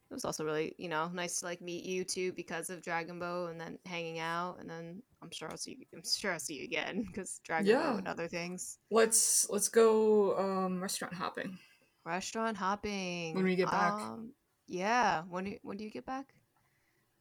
it 0.10 0.14
was 0.14 0.26
also 0.26 0.44
really, 0.44 0.74
you 0.78 0.90
know, 0.90 1.10
nice 1.14 1.40
to 1.40 1.46
like 1.46 1.62
meet 1.62 1.86
you 1.86 2.04
too 2.04 2.32
because 2.34 2.70
of 2.70 2.82
Dragon 2.82 3.20
Boat 3.20 3.52
and 3.52 3.62
then 3.62 3.78
hanging 3.86 4.20
out, 4.20 4.58
and 4.60 4.70
then 4.70 5.04
I'm 5.22 5.30
sure 5.32 5.50
I'll 5.52 5.58
see 5.58 5.78
you. 5.80 5.86
I'm 5.94 6.04
sure 6.04 6.34
I'll 6.34 6.40
see 6.40 6.56
you 6.56 6.64
again 6.64 7.04
because 7.08 7.40
Dragon 7.44 7.68
Yeah. 7.68 7.92
Boat 7.92 7.98
and 8.00 8.08
other 8.08 8.28
things. 8.28 8.80
Let's 8.90 9.48
let's 9.50 9.70
go 9.70 10.38
um 10.38 10.82
restaurant 10.82 11.14
hopping. 11.14 11.58
Restaurant 12.06 12.58
hopping. 12.58 13.36
When 13.36 13.44
we 13.44 13.56
get 13.56 13.70
back. 13.70 13.94
Um, 13.94 14.32
yeah. 14.68 15.24
When 15.30 15.44
do, 15.44 15.58
when 15.62 15.78
do 15.78 15.84
you 15.84 15.92
get 15.92 16.06
back? 16.06 16.34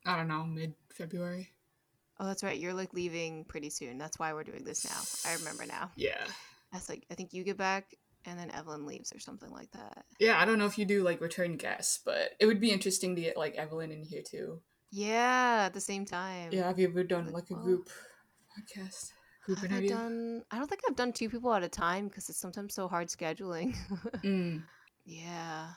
I 0.06 0.16
don't 0.16 0.28
know, 0.28 0.44
mid 0.44 0.72
February. 0.94 1.50
Oh, 2.20 2.26
that's 2.26 2.42
right. 2.42 2.58
You're 2.58 2.74
like 2.74 2.94
leaving 2.94 3.44
pretty 3.44 3.70
soon. 3.70 3.98
That's 3.98 4.18
why 4.18 4.32
we're 4.32 4.44
doing 4.44 4.64
this 4.64 4.84
now. 4.84 5.30
I 5.30 5.34
remember 5.36 5.66
now. 5.66 5.90
Yeah. 5.96 6.24
That's 6.72 6.88
like 6.88 7.04
I 7.10 7.14
think 7.14 7.32
you 7.34 7.44
get 7.44 7.58
back 7.58 7.94
and 8.28 8.38
then 8.38 8.50
Evelyn 8.50 8.86
leaves 8.86 9.12
or 9.14 9.18
something 9.18 9.50
like 9.50 9.70
that. 9.72 10.04
Yeah, 10.20 10.40
I 10.40 10.44
don't 10.44 10.58
know 10.58 10.66
if 10.66 10.78
you 10.78 10.84
do 10.84 11.02
like 11.02 11.20
return 11.20 11.56
guests, 11.56 11.98
but 12.04 12.30
it 12.38 12.46
would 12.46 12.60
be 12.60 12.70
interesting 12.70 13.16
to 13.16 13.22
get 13.22 13.36
like 13.36 13.56
Evelyn 13.56 13.90
in 13.90 14.02
here 14.04 14.22
too. 14.22 14.60
Yeah, 14.90 15.64
at 15.66 15.74
the 15.74 15.80
same 15.80 16.04
time. 16.06 16.50
Yeah, 16.52 16.66
have 16.66 16.78
you 16.78 16.88
ever 16.88 17.04
done 17.04 17.26
Like, 17.26 17.34
like 17.34 17.50
a 17.50 17.54
well, 17.54 17.62
group 17.64 17.90
podcast? 18.58 19.12
Group 19.44 19.58
Have 19.58 19.70
I 19.72 19.74
interview? 19.76 19.90
done? 19.90 20.42
I 20.50 20.58
don't 20.58 20.68
think 20.68 20.82
I've 20.88 20.96
done 20.96 21.12
two 21.12 21.28
people 21.28 21.52
at 21.52 21.62
a 21.62 21.68
time 21.68 22.08
because 22.08 22.28
it's 22.28 22.38
sometimes 22.40 22.74
so 22.74 22.88
hard 22.88 23.08
scheduling. 23.08 23.74
Mm, 24.22 24.62
yeah, 25.04 25.68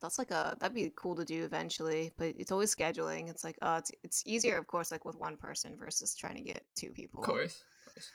that's 0.00 0.18
like 0.18 0.30
a 0.30 0.56
that'd 0.58 0.74
be 0.74 0.90
cool 0.96 1.14
to 1.16 1.24
do 1.24 1.44
eventually, 1.44 2.12
but 2.16 2.34
it's 2.38 2.50
always 2.50 2.74
scheduling. 2.74 3.28
It's 3.30 3.44
like 3.44 3.56
uh, 3.62 3.76
it's 3.78 3.92
it's 4.02 4.22
easier, 4.26 4.56
of 4.56 4.66
course, 4.66 4.90
like 4.90 5.04
with 5.04 5.16
one 5.16 5.36
person 5.36 5.76
versus 5.78 6.14
trying 6.14 6.36
to 6.36 6.42
get 6.42 6.64
two 6.74 6.90
people. 6.90 7.20
of 7.20 7.26
course. 7.26 7.62
of 7.86 7.94
course. 7.94 8.10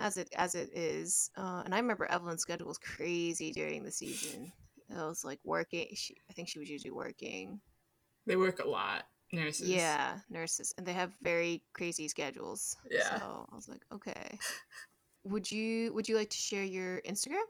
As 0.00 0.16
it 0.16 0.28
as 0.36 0.54
it 0.56 0.70
is. 0.74 1.30
Uh, 1.36 1.62
and 1.64 1.72
I 1.74 1.78
remember 1.78 2.06
Evelyn's 2.10 2.42
schedule 2.42 2.66
was 2.68 2.78
crazy 2.78 3.52
during 3.52 3.84
the 3.84 3.92
season. 3.92 4.50
It 4.88 4.96
was 4.96 5.24
like 5.24 5.38
working. 5.44 5.86
She, 5.94 6.16
I 6.28 6.32
think 6.32 6.48
she 6.48 6.58
was 6.58 6.68
usually 6.68 6.90
working. 6.90 7.60
They 8.26 8.34
work 8.36 8.58
a 8.64 8.68
lot. 8.68 9.04
Nurses. 9.32 9.68
Yeah, 9.68 10.18
nurses, 10.28 10.74
and 10.76 10.84
they 10.84 10.92
have 10.92 11.12
very 11.22 11.62
crazy 11.72 12.08
schedules. 12.08 12.76
Yeah. 12.90 13.18
So 13.20 13.46
I 13.52 13.54
was 13.54 13.68
like, 13.68 13.82
okay. 13.94 14.38
Would 15.24 15.52
you 15.52 15.92
Would 15.94 16.08
you 16.08 16.16
like 16.16 16.30
to 16.30 16.36
share 16.36 16.64
your 16.64 17.00
Instagram? 17.02 17.44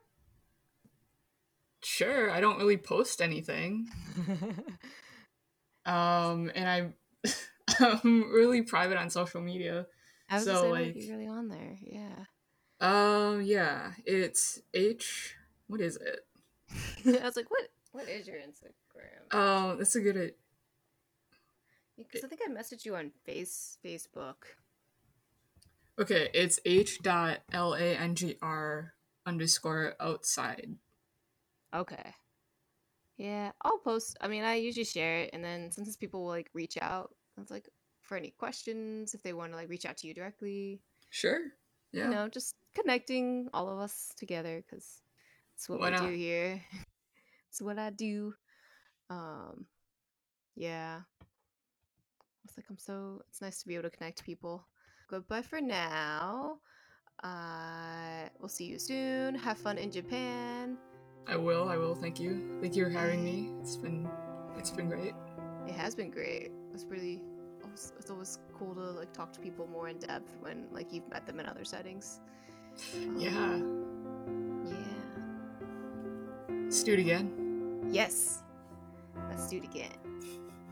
Sure. 1.83 2.31
I 2.31 2.41
don't 2.41 2.59
really 2.59 2.77
post 2.77 3.23
anything. 3.23 3.89
Um, 5.87 6.51
and 6.55 6.69
I'm 6.69 6.95
I'm 7.81 8.31
really 8.33 8.63
private 8.63 8.99
on 8.99 9.09
social 9.09 9.41
media. 9.41 9.87
I 10.29 10.35
was 10.37 10.45
So, 10.45 10.69
like- 10.71 10.95
like, 10.95 10.95
you're 10.97 11.17
really 11.17 11.29
on 11.29 11.49
there. 11.49 11.77
Yeah. 11.81 12.25
Um, 12.81 13.43
yeah, 13.43 13.93
it's 14.07 14.61
H. 14.73 15.37
What 15.67 15.81
is 15.81 15.97
it? 15.97 16.27
I 17.23 17.25
was 17.25 17.37
like, 17.37 17.51
what 17.51 17.69
What 17.93 18.09
is 18.09 18.27
your 18.27 18.37
Instagram? 18.37 19.35
Um, 19.35 19.79
that's 19.79 19.95
a 19.97 20.01
good. 20.01 20.35
Because 21.97 22.25
I 22.25 22.29
think 22.29 22.41
I 22.47 22.51
messaged 22.51 22.87
you 22.87 22.97
on 22.97 23.11
Face 23.25 23.77
Facebook. 23.85 24.57
Okay, 26.01 26.29
it's 26.33 26.59
H 26.65 27.03
dot 27.03 27.41
L 27.53 27.75
A 27.75 27.97
N 27.97 28.15
G 28.15 28.37
R 28.41 28.95
underscore 29.27 29.95
outside. 30.01 30.77
Okay. 31.75 32.15
Yeah, 33.19 33.53
I'll 33.61 33.79
post. 33.79 34.17
I 34.23 34.29
mean, 34.29 34.45
I 34.45 34.55
usually 34.55 34.85
share 34.85 35.21
it, 35.21 35.31
and 35.35 35.45
then 35.45 35.71
sometimes 35.71 35.97
people 35.97 36.23
will 36.23 36.29
like 36.29 36.49
reach 36.55 36.79
out. 36.81 37.15
It's 37.39 37.51
like 37.51 37.69
for 38.01 38.17
any 38.17 38.31
questions, 38.31 39.13
if 39.13 39.23
they 39.23 39.35
want 39.35 39.53
to 39.53 39.57
like 39.57 39.69
reach 39.69 39.85
out 39.85 39.99
to 39.99 40.07
you 40.07 40.15
directly. 40.15 40.81
Sure. 41.11 41.39
Yeah. 41.93 42.05
You 42.05 42.11
know, 42.11 42.29
just 42.29 42.55
connecting 42.75 43.49
all 43.53 43.69
of 43.69 43.79
us 43.79 44.13
together 44.17 44.63
because 44.63 45.03
it's 45.55 45.69
what 45.69 45.81
Why 45.81 45.91
we 45.91 45.97
not? 45.97 46.09
do 46.09 46.15
here. 46.15 46.63
it's 47.51 47.61
what 47.61 47.79
I 47.79 47.91
do. 47.91 48.35
Um, 49.09 49.67
yeah. 50.57 51.01
It's 52.45 52.57
like 52.57 52.67
I'm 52.71 52.79
so. 52.79 53.23
It's 53.29 53.41
nice 53.41 53.61
to 53.63 53.69
be 53.69 53.75
able 53.75 53.91
to 53.91 53.97
connect 53.97 54.25
people. 54.25 54.67
Goodbye 55.09 55.43
for 55.43 55.61
now. 55.61 56.59
Uh, 57.23 58.29
we'll 58.39 58.49
see 58.49 58.65
you 58.65 58.79
soon. 58.79 59.35
Have 59.35 59.59
fun 59.59 59.79
in 59.79 59.91
Japan. 59.91 60.79
I 61.27 61.37
will. 61.37 61.69
I 61.69 61.77
will. 61.77 61.95
Thank 61.95 62.19
you. 62.19 62.59
Thank 62.61 62.75
you 62.77 62.85
for 62.85 62.91
having 62.91 63.23
me. 63.25 63.51
It's 63.61 63.77
been 63.77 64.09
it's 64.57 64.71
been 64.71 64.89
great. 64.89 65.15
It 65.67 65.75
has 65.75 65.95
been 65.95 66.11
great. 66.11 66.51
It's 66.75 66.85
really, 66.85 67.21
it's 67.73 67.93
it's 67.99 68.11
always 68.11 68.39
cool 68.59 68.75
to 68.75 68.81
like 68.81 69.13
talk 69.13 69.33
to 69.35 69.41
people 69.41 69.67
more 69.67 69.89
in 69.89 69.99
depth 69.99 70.37
when 70.41 70.67
like 70.73 70.93
you've 70.93 71.09
met 71.09 71.27
them 71.27 71.39
in 71.41 71.47
other 71.47 71.65
settings. 71.65 72.21
Yeah. 73.17 73.61
Yeah. 74.65 74.75
Let's 76.49 76.83
do 76.83 76.93
it 76.93 76.99
again. 77.01 77.89
Yes. 77.91 78.43
Let's 79.29 79.49
do 79.49 79.59
it 79.59 79.65
again. 79.65 79.91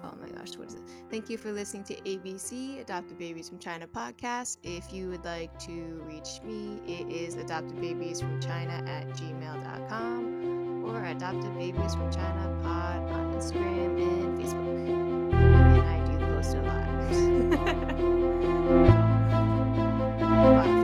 Oh 0.04 0.12
my 0.20 0.28
gosh, 0.28 0.56
what 0.56 0.68
is 0.68 0.74
it? 0.74 0.82
Thank 1.10 1.28
you 1.28 1.36
for 1.36 1.50
listening 1.52 1.82
to 1.84 1.94
ABC 2.02 2.80
Adopted 2.80 3.18
Babies 3.18 3.48
from 3.48 3.58
China 3.58 3.86
podcast. 3.86 4.58
If 4.62 4.92
you 4.92 5.08
would 5.10 5.24
like 5.24 5.58
to 5.60 6.02
reach 6.06 6.40
me, 6.44 6.80
it 6.86 7.08
is 7.10 7.34
adoptedbabiesfromchina 7.36 8.88
at 8.88 9.08
gmail.com 9.08 10.84
or 10.84 11.02
adoptedbabiesfromchina 11.02 12.62
pod 12.62 13.10
on 13.10 13.34
Instagram 13.34 14.00
and 14.00 14.38
Facebook. 14.38 14.88
And 15.34 15.82
I 15.82 15.98
do 16.06 16.18
post 16.26 16.54
a 16.54 16.62
lot. 16.62 16.88
Bye. 20.64 20.77